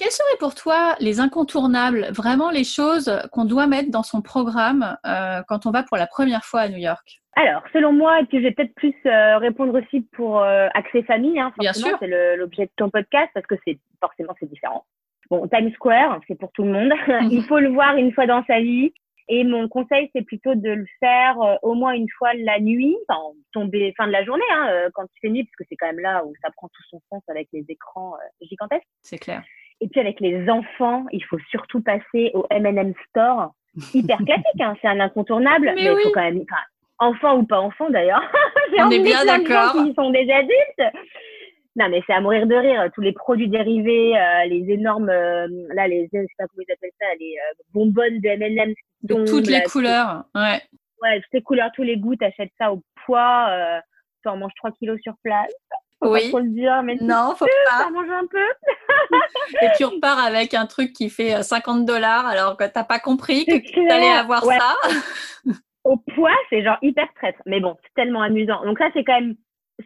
Quels 0.00 0.10
seraient 0.10 0.38
pour 0.38 0.54
toi 0.54 0.96
les 0.98 1.20
incontournables, 1.20 2.08
vraiment 2.12 2.50
les 2.50 2.64
choses 2.64 3.12
qu'on 3.32 3.44
doit 3.44 3.66
mettre 3.66 3.90
dans 3.90 4.02
son 4.02 4.22
programme 4.22 4.96
euh, 5.06 5.42
quand 5.46 5.66
on 5.66 5.70
va 5.70 5.82
pour 5.82 5.98
la 5.98 6.06
première 6.06 6.44
fois 6.44 6.60
à 6.60 6.68
New 6.68 6.78
York? 6.78 7.20
Alors, 7.36 7.62
selon 7.72 7.92
moi, 7.92 8.20
et 8.20 8.24
puis 8.24 8.38
je 8.38 8.44
vais 8.44 8.52
peut-être 8.52 8.74
plus 8.74 8.94
euh, 9.04 9.36
répondre 9.36 9.78
aussi 9.78 10.00
pour 10.12 10.42
euh, 10.42 10.68
accès 10.72 11.02
famille, 11.02 11.38
hein, 11.38 11.52
Bien 11.58 11.74
sûr. 11.74 11.98
c'est 12.00 12.36
l'objet 12.36 12.64
de 12.64 12.70
ton 12.76 12.88
podcast 12.88 13.30
parce 13.34 13.46
que 13.46 13.56
c'est 13.66 13.78
forcément 14.00 14.34
c'est 14.40 14.48
différent. 14.48 14.86
Bon, 15.30 15.46
Times 15.48 15.70
Square, 15.74 16.18
c'est 16.26 16.38
pour 16.38 16.50
tout 16.52 16.62
le 16.62 16.72
monde. 16.72 16.92
Il 17.30 17.44
faut 17.44 17.58
le 17.58 17.68
voir 17.68 17.96
une 17.96 18.12
fois 18.12 18.26
dans 18.26 18.42
sa 18.46 18.58
vie. 18.60 18.94
Et 19.28 19.44
mon 19.44 19.68
conseil, 19.68 20.10
c'est 20.14 20.22
plutôt 20.22 20.54
de 20.54 20.70
le 20.70 20.86
faire 20.98 21.36
au 21.62 21.74
moins 21.74 21.92
une 21.92 22.08
fois 22.18 22.32
la 22.34 22.60
nuit, 22.60 22.96
enfin, 23.08 23.20
tomber 23.52 23.92
fin 23.96 24.06
de 24.06 24.12
la 24.12 24.24
journée, 24.24 24.42
hein, 24.52 24.88
quand 24.94 25.04
il 25.04 25.20
fait 25.20 25.28
nuit, 25.28 25.44
parce 25.44 25.56
que 25.56 25.64
c'est 25.68 25.76
quand 25.76 25.86
même 25.86 26.00
là 26.00 26.24
où 26.24 26.32
ça 26.42 26.50
prend 26.56 26.68
tout 26.68 26.82
son 26.90 27.00
sens 27.10 27.22
avec 27.28 27.48
les 27.52 27.64
écrans 27.68 28.14
gigantesques. 28.40 28.86
C'est 29.02 29.18
clair. 29.18 29.42
Et 29.80 29.88
puis 29.88 30.00
avec 30.00 30.20
les 30.20 30.48
enfants, 30.48 31.06
il 31.10 31.24
faut 31.24 31.38
surtout 31.50 31.80
passer 31.82 32.30
au 32.34 32.46
M&M 32.50 32.92
Store. 33.08 33.52
Hyper 33.94 34.18
classique, 34.18 34.60
hein, 34.60 34.76
c'est 34.82 34.88
un 34.88 35.00
incontournable, 35.00 35.72
mais, 35.76 35.84
il 35.84 35.98
faut 36.02 36.10
quand 36.12 36.22
même, 36.22 36.42
enfin, 36.50 36.62
enfant 36.98 37.38
ou 37.38 37.44
pas 37.44 37.60
enfant 37.60 37.88
d'ailleurs. 37.90 38.22
On 38.78 38.90
est 38.90 39.02
bien 39.02 39.24
d'accord. 39.24 39.74
Ils 39.76 39.94
sont 39.94 40.10
des 40.10 40.30
adultes. 40.30 40.96
Non, 41.76 41.88
mais 41.88 42.02
c'est 42.06 42.12
à 42.12 42.20
mourir 42.20 42.46
de 42.46 42.54
rire. 42.54 42.90
Tous 42.94 43.00
les 43.00 43.12
produits 43.12 43.48
dérivés, 43.48 44.18
euh, 44.18 44.44
les 44.46 44.72
énormes, 44.72 45.08
euh, 45.08 45.46
là, 45.72 45.86
les, 45.86 46.08
je 46.12 46.18
sais 46.18 46.26
pas 46.36 46.46
comment 46.48 46.64
ils 46.68 46.72
appellent 46.72 46.90
ça, 47.00 47.06
les 47.18 47.36
euh, 47.36 47.62
bonbonnes 47.72 48.20
de 48.20 48.28
M&M. 48.28 48.74
De 49.02 49.24
toutes 49.24 49.46
les 49.46 49.62
couleurs, 49.62 50.24
ouais. 50.34 50.60
Ouais, 51.02 51.20
toutes 51.20 51.32
les 51.32 51.42
couleurs, 51.42 51.70
tous 51.74 51.82
les 51.82 51.96
goûts, 51.96 52.16
t'achètes 52.16 52.52
ça 52.58 52.72
au 52.72 52.82
poids, 53.06 53.80
tu 54.22 54.28
en 54.28 54.36
manges 54.36 54.52
3 54.56 54.72
kilos 54.72 55.00
sur 55.00 55.14
place. 55.22 55.50
Faut 56.02 56.12
oui. 56.12 56.30
Pas 56.30 56.40
le 56.40 56.48
dire, 56.48 56.82
mais 56.82 56.96
non, 57.00 57.34
faut 57.36 57.46
pas. 57.46 57.84
Ça 57.84 57.90
mange 57.90 58.10
un 58.10 58.26
peu. 58.26 58.46
et 59.62 59.68
tu 59.76 59.84
repars 59.84 60.18
avec 60.18 60.52
un 60.52 60.66
truc 60.66 60.92
qui 60.92 61.08
fait 61.08 61.42
50 61.42 61.86
dollars 61.86 62.26
alors 62.26 62.56
que 62.56 62.64
t'as 62.64 62.84
pas 62.84 62.98
compris 62.98 63.46
que 63.46 63.58
tu 63.58 63.90
allais 63.90 64.10
avoir 64.10 64.44
ça. 64.44 64.76
Au 65.84 65.96
poids, 65.96 66.36
c'est 66.50 66.62
genre 66.62 66.76
hyper 66.82 67.06
traître. 67.14 67.40
Mais 67.46 67.60
bon, 67.60 67.76
c'est 67.82 67.94
tellement 67.94 68.22
amusant. 68.22 68.62
Donc 68.64 68.78
ça, 68.78 68.88
c'est 68.92 69.04
quand 69.04 69.18
même, 69.18 69.36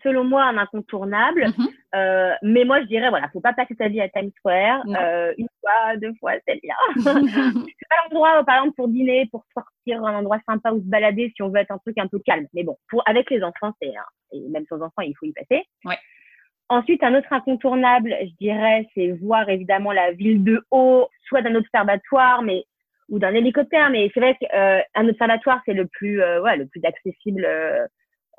selon 0.02 0.24
moi, 0.24 0.44
un 0.44 0.58
incontournable. 0.58 1.46
Mhm. 1.56 1.68
euh, 1.94 2.32
mais 2.42 2.64
moi, 2.64 2.80
je 2.80 2.86
dirais, 2.86 3.10
voilà, 3.10 3.28
faut 3.32 3.40
pas 3.40 3.52
passer 3.52 3.74
ta 3.74 3.88
vie 3.88 4.00
à 4.00 4.08
Times 4.08 4.30
Square. 4.38 4.82
Euh, 4.88 5.32
une 5.38 5.48
fois, 5.60 5.96
deux 5.96 6.14
fois, 6.20 6.32
c'est 6.46 6.60
bien. 6.62 6.74
c'est 6.96 7.88
pas 7.88 7.96
l'endroit, 8.08 8.42
par 8.44 8.56
exemple, 8.56 8.76
pour 8.76 8.88
dîner, 8.88 9.28
pour 9.30 9.44
sortir, 9.54 10.04
un 10.04 10.18
endroit 10.18 10.38
sympa 10.48 10.72
où 10.72 10.80
se 10.80 10.88
balader 10.88 11.32
si 11.34 11.42
on 11.42 11.48
veut 11.48 11.60
être 11.60 11.70
un 11.70 11.78
truc 11.78 11.98
un 11.98 12.08
peu 12.08 12.18
calme. 12.18 12.46
Mais 12.54 12.64
bon, 12.64 12.76
pour, 12.88 13.02
avec 13.06 13.30
les 13.30 13.42
enfants, 13.42 13.72
c'est 13.80 13.92
et 14.32 14.48
même 14.48 14.64
sans 14.68 14.80
enfants, 14.80 15.02
il 15.02 15.14
faut 15.18 15.26
y 15.26 15.32
passer. 15.32 15.64
Ouais. 15.84 15.98
Ensuite, 16.68 17.02
un 17.02 17.14
autre 17.14 17.32
incontournable, 17.32 18.16
je 18.20 18.32
dirais, 18.40 18.88
c'est 18.94 19.12
voir 19.22 19.48
évidemment 19.48 19.92
la 19.92 20.12
ville 20.12 20.42
de 20.42 20.64
haut, 20.70 21.08
soit 21.28 21.42
d'un 21.42 21.54
observatoire, 21.54 22.42
mais 22.42 22.64
ou 23.10 23.18
d'un 23.18 23.34
hélicoptère. 23.34 23.90
Mais 23.90 24.10
c'est 24.14 24.20
vrai 24.20 24.36
qu'un 24.40 25.04
euh, 25.04 25.10
observatoire, 25.10 25.60
c'est 25.66 25.74
le 25.74 25.86
plus, 25.86 26.22
euh, 26.22 26.40
ouais, 26.40 26.56
le 26.56 26.66
plus 26.66 26.80
accessible 26.84 27.46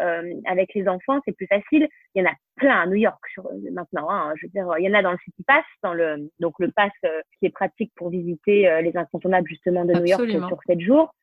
euh, 0.01 0.21
euh, 0.21 0.33
avec 0.45 0.73
les 0.73 0.87
enfants, 0.87 1.19
c'est 1.25 1.35
plus 1.35 1.47
facile. 1.47 1.87
Il 2.13 2.23
y 2.23 2.25
en 2.25 2.29
a 2.29 2.33
plein 2.55 2.81
à 2.81 2.85
New 2.85 2.95
York 2.95 3.19
sur, 3.33 3.49
maintenant. 3.71 4.09
Hein, 4.09 4.33
je 4.37 4.45
veux 4.45 4.51
dire, 4.51 4.67
il 4.79 4.85
y 4.85 4.89
en 4.89 4.93
a 4.93 5.01
dans 5.01 5.11
le 5.11 5.17
City 5.23 5.43
Pass, 5.47 5.65
dans 5.83 5.93
le 5.93 6.29
donc 6.39 6.53
le 6.59 6.71
pass 6.71 6.91
qui 7.39 7.45
est 7.45 7.49
pratique 7.49 7.91
pour 7.95 8.09
visiter 8.09 8.81
les 8.81 8.95
incontournables 8.95 9.47
justement 9.47 9.85
de 9.85 9.93
New 9.93 10.05
York 10.05 10.29
sur 10.29 10.59
sept 10.67 10.79
jours. 10.79 11.13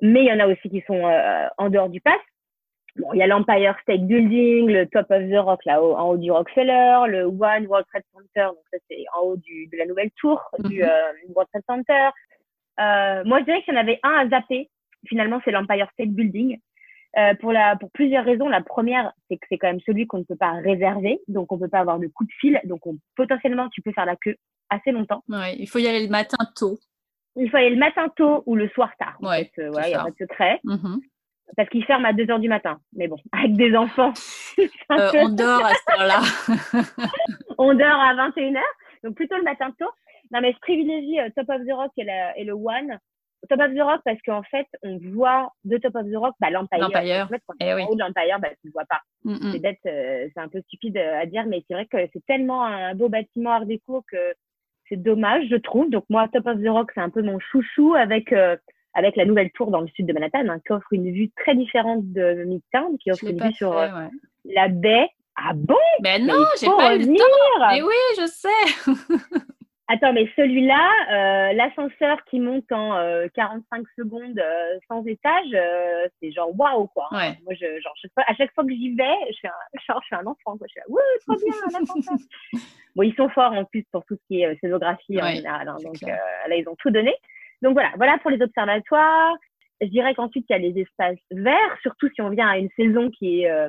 Mais 0.00 0.20
il 0.20 0.26
y 0.26 0.32
en 0.32 0.40
a 0.40 0.46
aussi 0.46 0.68
qui 0.70 0.82
sont 0.86 1.02
en 1.58 1.70
dehors 1.70 1.88
du 1.88 2.00
pass. 2.00 2.20
Bon, 2.98 3.12
il 3.12 3.18
y 3.18 3.22
a 3.22 3.26
l'Empire 3.28 3.76
State 3.82 4.00
Building, 4.00 4.68
le 4.70 4.86
Top 4.86 5.06
of 5.10 5.22
the 5.30 5.38
Rock 5.38 5.64
là 5.64 5.82
haut, 5.82 5.94
en 5.94 6.10
haut 6.10 6.16
du 6.16 6.32
Rockefeller, 6.32 7.02
le 7.08 7.24
One 7.26 7.66
World 7.66 7.86
Trade 7.92 8.02
Center, 8.12 8.46
donc 8.46 8.64
ça 8.72 8.78
c'est 8.90 9.04
en 9.16 9.20
haut 9.22 9.36
du, 9.36 9.68
de 9.68 9.76
la 9.76 9.86
nouvelle 9.86 10.10
tour 10.16 10.42
du 10.64 10.82
mhm. 10.82 10.88
euh, 10.88 11.12
World 11.34 11.48
Trade 11.52 11.64
Center. 11.68 12.08
Euh, 12.80 13.22
moi 13.24 13.40
je 13.40 13.44
dirais 13.44 13.62
qu'il 13.62 13.74
y 13.74 13.76
en 13.76 13.80
avait 13.80 14.00
un 14.02 14.26
à 14.26 14.28
zapper. 14.28 14.68
Finalement 15.06 15.40
c'est 15.44 15.52
l'Empire 15.52 15.88
State 15.92 16.10
Building. 16.10 16.58
Euh, 17.18 17.34
pour 17.34 17.52
la 17.52 17.76
pour 17.76 17.90
plusieurs 17.90 18.24
raisons. 18.24 18.48
La 18.48 18.62
première, 18.62 19.12
c'est 19.28 19.36
que 19.36 19.46
c'est 19.48 19.58
quand 19.58 19.68
même 19.68 19.80
celui 19.80 20.06
qu'on 20.06 20.18
ne 20.18 20.24
peut 20.24 20.36
pas 20.36 20.52
réserver, 20.52 21.20
donc 21.26 21.50
on 21.50 21.58
peut 21.58 21.68
pas 21.68 21.80
avoir 21.80 21.98
de 21.98 22.06
coup 22.06 22.24
de 22.24 22.32
fil, 22.40 22.60
donc 22.64 22.86
on, 22.86 22.96
potentiellement 23.16 23.68
tu 23.70 23.82
peux 23.82 23.92
faire 23.92 24.06
la 24.06 24.16
queue 24.16 24.36
assez 24.70 24.92
longtemps. 24.92 25.24
Ouais, 25.28 25.56
il 25.58 25.68
faut 25.68 25.78
y 25.78 25.88
aller 25.88 26.04
le 26.04 26.10
matin 26.10 26.38
tôt. 26.54 26.78
Il 27.36 27.50
faut 27.50 27.56
aller 27.56 27.70
le 27.70 27.76
matin 27.76 28.08
tôt 28.16 28.42
ou 28.46 28.54
le 28.54 28.68
soir 28.68 28.90
tard. 28.98 29.16
Ouais, 29.20 29.50
il 29.56 29.70
n'y 29.70 29.94
a 29.94 30.04
pas 30.04 30.10
de 30.10 30.16
secret. 30.16 30.60
Mhm 30.64 31.00
parce 31.56 31.68
qu'ils 31.70 31.84
ferment 31.84 32.08
à 32.08 32.12
2 32.12 32.30
heures 32.30 32.38
du 32.38 32.48
matin. 32.48 32.78
Mais 32.94 33.08
bon, 33.08 33.16
avec 33.32 33.54
des 33.56 33.74
enfants. 33.76 34.12
Euh, 34.90 35.10
on 35.14 35.28
dort 35.28 35.64
à 35.64 35.74
ce 35.74 35.84
temps-là. 35.84 36.20
on 37.58 37.74
dort 37.74 38.00
à 38.00 38.14
21 38.14 38.56
heures. 38.56 38.62
Donc 39.04 39.14
plutôt 39.14 39.36
le 39.36 39.44
matin 39.44 39.70
tôt. 39.78 39.90
Non, 40.32 40.40
mais 40.40 40.52
je 40.52 40.58
privilégie 40.58 41.20
euh, 41.20 41.28
Top 41.36 41.48
of 41.50 41.60
the 41.64 41.72
Rock 41.72 41.92
et, 41.98 42.06
et, 42.36 42.44
le 42.44 42.54
One. 42.54 42.98
Top 43.48 43.60
of 43.60 43.74
the 43.74 43.80
Rock 43.80 44.00
parce 44.04 44.20
qu'en 44.24 44.42
fait, 44.44 44.66
on 44.82 44.98
voit 44.98 45.52
de 45.64 45.76
Top 45.78 45.94
of 45.94 46.06
the 46.10 46.16
Rock 46.16 46.34
bah, 46.40 46.50
l'Empire. 46.50 46.80
L'Empire. 46.80 47.28
Eh 47.60 47.74
oui. 47.74 47.84
de 47.94 47.98
l'Empire, 47.98 48.38
bah, 48.40 48.48
tu 48.60 48.68
ne 48.68 48.72
vois 48.72 48.84
pas. 48.88 49.00
C'est 49.52 49.60
bête, 49.60 49.78
euh, 49.86 50.28
c'est 50.34 50.40
un 50.40 50.48
peu 50.48 50.60
stupide 50.62 50.96
à 50.98 51.26
dire, 51.26 51.44
mais 51.46 51.62
c'est 51.68 51.74
vrai 51.74 51.86
que 51.86 51.98
c'est 52.12 52.24
tellement 52.26 52.64
un 52.64 52.94
beau 52.94 53.08
bâtiment 53.08 53.52
art 53.52 53.66
déco 53.66 54.04
que 54.10 54.34
c'est 54.88 54.96
dommage, 54.96 55.46
je 55.50 55.56
trouve. 55.56 55.90
Donc 55.90 56.04
moi, 56.08 56.28
Top 56.32 56.46
of 56.46 56.60
the 56.62 56.68
Rock, 56.68 56.90
c'est 56.94 57.00
un 57.00 57.10
peu 57.10 57.22
mon 57.22 57.38
chouchou 57.38 57.94
avec 57.94 58.32
avec 58.98 59.16
la 59.16 59.24
nouvelle 59.24 59.50
tour 59.52 59.70
dans 59.70 59.80
le 59.80 59.88
sud 59.88 60.06
de 60.06 60.12
Manhattan, 60.12 60.48
hein, 60.48 60.58
qui 60.66 60.72
offre 60.72 60.92
une 60.92 61.12
vue 61.12 61.30
très 61.36 61.54
différente 61.54 62.00
de 62.12 62.44
Midtown, 62.44 62.98
qui 62.98 63.12
offre 63.12 63.24
une 63.24 63.40
vue 63.40 63.52
sur 63.52 63.76
euh, 63.76 63.88
la 64.44 64.68
baie. 64.68 65.08
Ah 65.36 65.52
bon? 65.54 65.76
Mais 66.02 66.18
non, 66.18 66.34
j'ai 66.60 66.66
pas 66.66 66.96
eu 66.96 66.98
le 66.98 67.16
temps. 67.16 67.70
Mais 67.70 67.82
oui, 67.82 67.94
je 68.18 68.26
sais. 68.26 68.90
Attends, 69.90 70.12
mais 70.12 70.28
celui-là, 70.36 70.90
euh, 71.10 71.52
l'ascenseur 71.54 72.22
qui 72.26 72.40
monte 72.40 72.70
en 72.72 72.92
45 73.34 73.78
euh, 73.78 73.82
secondes 73.96 74.42
sans 74.86 75.02
étage, 75.06 75.56
c'est 76.20 76.30
genre 76.30 76.50
waouh 76.58 76.88
quoi. 76.88 77.08
Moi, 77.10 77.54
je, 77.54 77.80
genre, 77.80 77.94
à 78.26 78.34
chaque 78.34 78.52
fois 78.54 78.64
que 78.64 78.70
j'y 78.70 78.94
vais, 78.94 79.16
je 79.28 79.32
suis 79.32 79.48
un, 79.48 79.52
genre, 79.88 80.00
je 80.02 80.06
suis 80.06 80.16
un 80.16 80.26
enfant. 80.26 80.58
Quoi. 80.58 80.66
Je 80.66 80.72
suis 80.72 80.80
là, 80.80 80.86
ouais, 80.88 81.02
trop 81.26 81.36
bien, 81.36 82.60
bon, 82.96 83.02
ils 83.02 83.14
sont 83.14 83.30
forts 83.30 83.52
en 83.52 83.64
plus 83.64 83.84
pour 83.90 84.04
tout 84.04 84.16
ce 84.16 84.26
qui 84.26 84.42
est 84.42 84.58
scénographie 84.60 85.22
en 85.22 85.28
général. 85.28 85.68
Hein, 85.68 85.76
donc 85.82 86.00
là, 86.02 86.56
ils 86.56 86.68
ont 86.68 86.76
tout 86.76 86.90
donné. 86.90 87.14
Donc 87.62 87.72
voilà, 87.72 87.90
voilà 87.96 88.18
pour 88.18 88.30
les 88.30 88.42
observatoires. 88.42 89.34
Je 89.80 89.86
dirais 89.86 90.14
qu'ensuite, 90.14 90.44
il 90.48 90.52
y 90.52 90.56
a 90.56 90.58
les 90.58 90.80
espaces 90.80 91.18
verts, 91.30 91.78
surtout 91.82 92.08
si 92.14 92.20
on 92.20 92.30
vient 92.30 92.48
à 92.48 92.58
une 92.58 92.68
saison 92.76 93.10
qui 93.10 93.42
est 93.42 93.50
euh, 93.50 93.68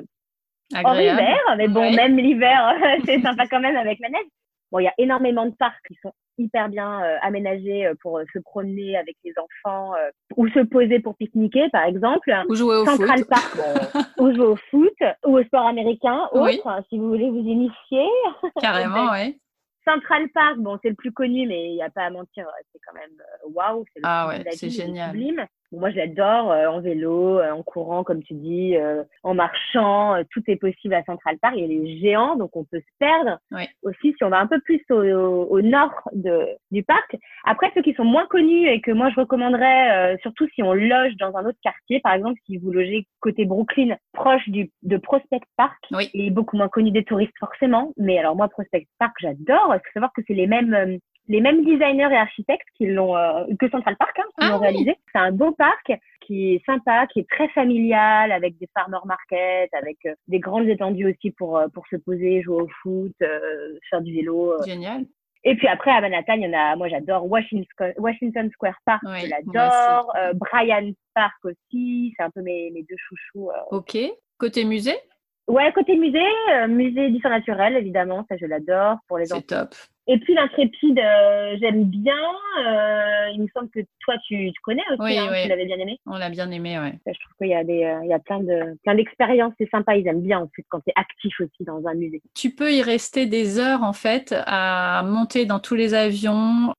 hors 0.84 1.00
hiver. 1.00 1.38
Mais 1.56 1.68
bon, 1.68 1.90
même 1.92 2.16
l'hiver, 2.16 2.74
c'est 3.04 3.20
sympa 3.20 3.46
quand 3.46 3.60
même 3.60 3.76
avec 3.76 3.98
la 4.00 4.08
neige. 4.10 4.26
Bon, 4.72 4.78
il 4.78 4.84
y 4.84 4.88
a 4.88 4.94
énormément 4.98 5.46
de 5.46 5.54
parcs 5.54 5.84
qui 5.88 5.96
sont 6.02 6.12
hyper 6.38 6.68
bien 6.68 7.02
euh, 7.02 7.16
aménagés 7.22 7.86
euh, 7.86 7.94
pour 8.00 8.20
se 8.32 8.38
promener 8.38 8.96
avec 8.96 9.16
les 9.24 9.32
enfants 9.38 9.92
ou 10.36 10.48
se 10.48 10.60
poser 10.60 11.00
pour 11.00 11.16
pique-niquer, 11.16 11.68
par 11.70 11.84
exemple. 11.84 12.32
Ou 12.48 12.54
jouer 12.54 12.76
au 12.76 12.84
Central 12.84 13.18
foot. 13.18 13.28
Park, 13.28 13.54
ou 14.18 14.34
jouer 14.34 14.46
au 14.46 14.56
foot, 14.56 14.94
ou 15.26 15.38
au 15.38 15.42
sport 15.44 15.66
américain, 15.66 16.28
autre, 16.32 16.66
hein, 16.66 16.82
si 16.88 16.98
vous 16.98 17.08
voulez 17.08 17.28
vous 17.30 17.38
initier. 17.46 18.06
Carrément, 18.60 19.10
oui. 19.12 19.38
Central 19.84 20.28
Park, 20.30 20.58
bon, 20.58 20.78
c'est 20.82 20.90
le 20.90 20.94
plus 20.94 21.10
connu, 21.12 21.46
mais 21.46 21.70
il 21.70 21.74
n'y 21.74 21.82
a 21.82 21.90
pas 21.90 22.02
à 22.04 22.10
mentir, 22.10 22.46
c'est 22.72 22.78
quand 22.86 22.94
même 22.94 23.10
waouh. 23.54 23.84
c'est 23.92 24.00
le 24.00 24.06
Ah 24.06 24.26
plus 24.28 24.38
ouais, 24.44 24.50
c'est 24.52 24.70
génial. 24.70 25.10
sublime. 25.10 25.46
Bon, 25.72 25.78
moi, 25.80 25.90
je 25.90 25.96
l'adore 25.96 26.50
euh, 26.50 26.66
en 26.68 26.80
vélo, 26.80 27.38
euh, 27.38 27.50
en 27.52 27.62
courant, 27.62 28.02
comme 28.02 28.22
tu 28.22 28.34
dis, 28.34 28.76
euh, 28.76 29.04
en 29.22 29.34
marchant. 29.34 30.14
euh, 30.16 30.22
tout 30.30 30.42
est 30.48 30.56
possible 30.56 30.94
à 30.94 31.04
Central 31.04 31.38
Park. 31.40 31.54
Il 31.56 31.70
est 31.70 31.98
géant, 32.00 32.36
donc 32.36 32.56
on 32.56 32.64
peut 32.64 32.80
se 32.80 32.92
perdre. 32.98 33.38
Oui. 33.52 33.62
Aussi, 33.82 34.14
si 34.16 34.24
on 34.24 34.30
va 34.30 34.38
un 34.40 34.46
peu 34.46 34.60
plus 34.60 34.80
au, 34.90 34.94
au- 34.96 35.60
nord 35.62 35.92
de, 36.12 36.46
du 36.70 36.82
parc. 36.82 37.16
Après, 37.44 37.70
ceux 37.74 37.82
qui 37.82 37.94
sont 37.94 38.04
moins 38.04 38.26
connus 38.26 38.66
et 38.66 38.80
que 38.80 38.90
moi, 38.90 39.10
je 39.10 39.20
recommanderais, 39.20 40.14
euh, 40.14 40.16
surtout 40.22 40.48
si 40.54 40.62
on 40.62 40.72
loge 40.74 41.14
dans 41.18 41.36
un 41.36 41.44
autre 41.46 41.58
quartier, 41.62 42.00
par 42.00 42.14
exemple, 42.14 42.40
si 42.46 42.56
vous 42.58 42.72
logez 42.72 43.06
côté 43.20 43.44
Brooklyn, 43.44 43.96
proche 44.12 44.48
du, 44.48 44.70
de 44.82 44.96
Prospect 44.96 45.40
Park, 45.56 45.78
Oui. 45.92 46.10
il 46.14 46.26
est 46.26 46.30
beaucoup 46.30 46.56
moins 46.56 46.68
connu 46.68 46.90
des 46.90 47.04
touristes 47.04 47.36
forcément. 47.38 47.92
Mais 47.96 48.18
alors, 48.18 48.34
moi, 48.34 48.48
Prospect 48.48 48.86
Park, 48.98 49.14
j'adore. 49.20 49.74
Il 49.74 49.78
faut 49.78 49.92
savoir 49.94 50.12
que 50.14 50.22
c'est 50.26 50.34
les 50.34 50.46
mêmes... 50.46 50.98
les 51.30 51.40
mêmes 51.40 51.64
designers 51.64 52.08
et 52.12 52.16
architectes 52.16 52.66
qui 52.76 52.86
l'ont 52.86 53.16
euh, 53.16 53.44
que 53.58 53.68
Central 53.70 53.96
Park 53.96 54.18
hein, 54.18 54.24
qui 54.28 54.34
Ah 54.46 54.48
l'ont 54.50 54.56
oui. 54.58 54.66
réalisé. 54.68 54.96
C'est 55.12 55.18
un 55.18 55.32
beau 55.32 55.52
parc 55.52 55.92
qui 56.20 56.54
est 56.54 56.64
sympa, 56.66 57.06
qui 57.06 57.20
est 57.20 57.28
très 57.30 57.48
familial, 57.48 58.30
avec 58.32 58.58
des 58.58 58.68
farmer 58.74 58.98
markets, 59.04 59.70
avec 59.72 59.98
euh, 60.06 60.14
des 60.28 60.38
grandes 60.40 60.68
étendues 60.68 61.10
aussi 61.10 61.30
pour 61.30 61.56
euh, 61.56 61.68
pour 61.72 61.86
se 61.88 61.96
poser, 61.96 62.42
jouer 62.42 62.62
au 62.62 62.68
foot, 62.82 63.14
euh, 63.22 63.78
faire 63.88 64.00
du 64.02 64.14
vélo. 64.14 64.54
Génial. 64.66 65.04
Et 65.44 65.54
puis 65.56 65.68
après 65.68 65.90
à 65.92 66.00
Manhattan, 66.00 66.34
il 66.34 66.42
y 66.42 66.46
en 66.48 66.52
a. 66.58 66.76
Moi, 66.76 66.88
j'adore 66.88 67.24
Washington, 67.30 67.94
Washington 67.96 68.50
Square 68.52 68.78
Park, 68.84 69.02
Oui, 69.06 69.20
je 69.24 69.30
l'adore. 69.30 70.12
Bryant 70.34 70.90
Park 71.14 71.36
aussi, 71.44 72.12
c'est 72.16 72.22
un 72.22 72.30
peu 72.30 72.42
mes, 72.42 72.70
mes 72.72 72.82
deux 72.82 72.96
chouchous. 72.98 73.50
Ok. 73.70 73.96
Côté 74.38 74.64
musée, 74.64 74.96
Ouais, 75.48 75.72
côté 75.72 75.96
musée, 75.96 76.22
musée 76.68 77.08
d'histoire 77.10 77.32
naturelle, 77.34 77.76
évidemment, 77.76 78.24
ça 78.28 78.36
je 78.36 78.46
l'adore 78.46 78.98
pour 79.08 79.18
les 79.18 79.32
enfants. 79.32 79.42
c'est 79.48 79.56
top. 79.56 79.74
Et 80.12 80.18
puis 80.18 80.34
l'intrépide, 80.34 80.98
euh, 80.98 81.56
j'aime 81.60 81.84
bien. 81.84 82.16
Euh, 82.58 83.28
il 83.32 83.42
me 83.42 83.46
semble 83.54 83.70
que 83.70 83.78
toi 84.00 84.14
tu, 84.26 84.50
tu 84.52 84.60
connais 84.64 84.82
aussi, 84.90 84.98
Oui, 85.02 85.16
hein, 85.18 85.28
oui. 85.30 85.42
tu 85.44 85.48
l'avais 85.48 85.66
bien 85.66 85.78
aimé. 85.78 85.98
On 86.06 86.16
l'a 86.16 86.30
bien 86.30 86.50
aimé, 86.50 86.78
ouais. 86.80 86.94
Je 87.06 87.12
trouve 87.20 87.34
qu'il 87.38 87.48
y 87.48 87.54
a 87.54 87.62
des, 87.62 87.84
euh, 87.84 88.00
il 88.02 88.08
y 88.10 88.12
a 88.12 88.18
plein 88.18 88.40
de, 88.40 88.76
plein 88.82 88.96
d'expériences, 88.96 89.52
c'est 89.58 89.70
sympa. 89.70 89.96
Ils 89.96 90.08
aiment 90.08 90.22
bien 90.22 90.40
en 90.40 90.48
fait 90.56 90.64
quand 90.68 90.80
tu 90.80 90.90
es 90.90 90.92
actif 90.96 91.32
aussi 91.40 91.62
dans 91.64 91.86
un 91.86 91.94
musée. 91.94 92.20
Tu 92.34 92.50
peux 92.50 92.72
y 92.72 92.82
rester 92.82 93.26
des 93.26 93.60
heures 93.60 93.84
en 93.84 93.92
fait 93.92 94.34
à 94.46 95.02
monter 95.06 95.46
dans 95.46 95.60
tous 95.60 95.76
les 95.76 95.94
avions, 95.94 96.74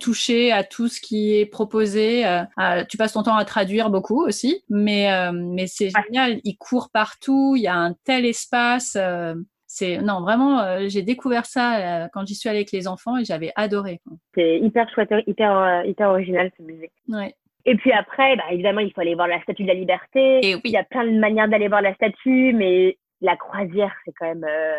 toucher 0.00 0.50
à 0.50 0.64
tout 0.64 0.88
ce 0.88 1.00
qui 1.00 1.36
est 1.38 1.46
proposé. 1.46 2.26
euh, 2.26 2.42
à- 2.56 2.84
tu 2.86 2.96
passes 2.96 3.12
ton 3.12 3.22
temps 3.22 3.36
à 3.36 3.44
traduire 3.44 3.90
beaucoup 3.90 4.24
aussi, 4.24 4.64
mais 4.70 5.12
euh, 5.12 5.32
mais 5.32 5.66
c'est 5.66 5.90
génial. 5.90 6.40
Il 6.44 6.56
court 6.56 6.88
partout. 6.92 7.54
Il 7.56 7.62
y 7.62 7.68
a 7.68 7.76
un 7.76 7.94
tel 8.04 8.24
espace. 8.24 8.96
euh, 8.96 9.34
c'est 9.72 9.98
non 9.98 10.20
vraiment. 10.20 10.58
euh, 10.60 10.86
J'ai 10.88 11.02
découvert 11.02 11.46
ça 11.46 11.76
euh, 12.04 12.08
quand 12.12 12.26
j'y 12.26 12.34
suis 12.34 12.48
allée 12.48 12.58
avec 12.58 12.72
les 12.72 12.88
enfants 12.88 13.16
et 13.16 13.24
j'avais 13.24 13.52
adoré. 13.54 14.00
quoi. 14.04 14.16
C'est 14.34 14.58
hyper 14.58 14.88
chouette, 14.92 15.10
hyper, 15.28 15.56
euh, 15.56 15.84
hyper 15.84 16.08
original 16.10 16.50
ce 16.58 16.62
musée. 16.64 16.90
Ouais. 17.08 17.34
Et 17.66 17.76
puis 17.76 17.92
après, 17.92 18.34
bah, 18.36 18.42
évidemment, 18.50 18.80
il 18.80 18.92
faut 18.92 19.00
aller 19.00 19.14
voir 19.14 19.28
la 19.28 19.40
Statue 19.42 19.62
de 19.62 19.68
la 19.68 19.74
Liberté. 19.74 20.40
Et 20.44 20.54
oui. 20.56 20.60
Il 20.64 20.72
y 20.72 20.76
a 20.76 20.82
plein 20.82 21.04
de 21.04 21.18
manières 21.18 21.48
d'aller 21.48 21.68
voir 21.68 21.82
la 21.82 21.94
statue, 21.94 22.52
mais 22.52 22.98
la 23.20 23.36
croisière, 23.36 23.92
c'est 24.04 24.12
quand 24.18 24.26
même 24.26 24.44
euh, 24.48 24.72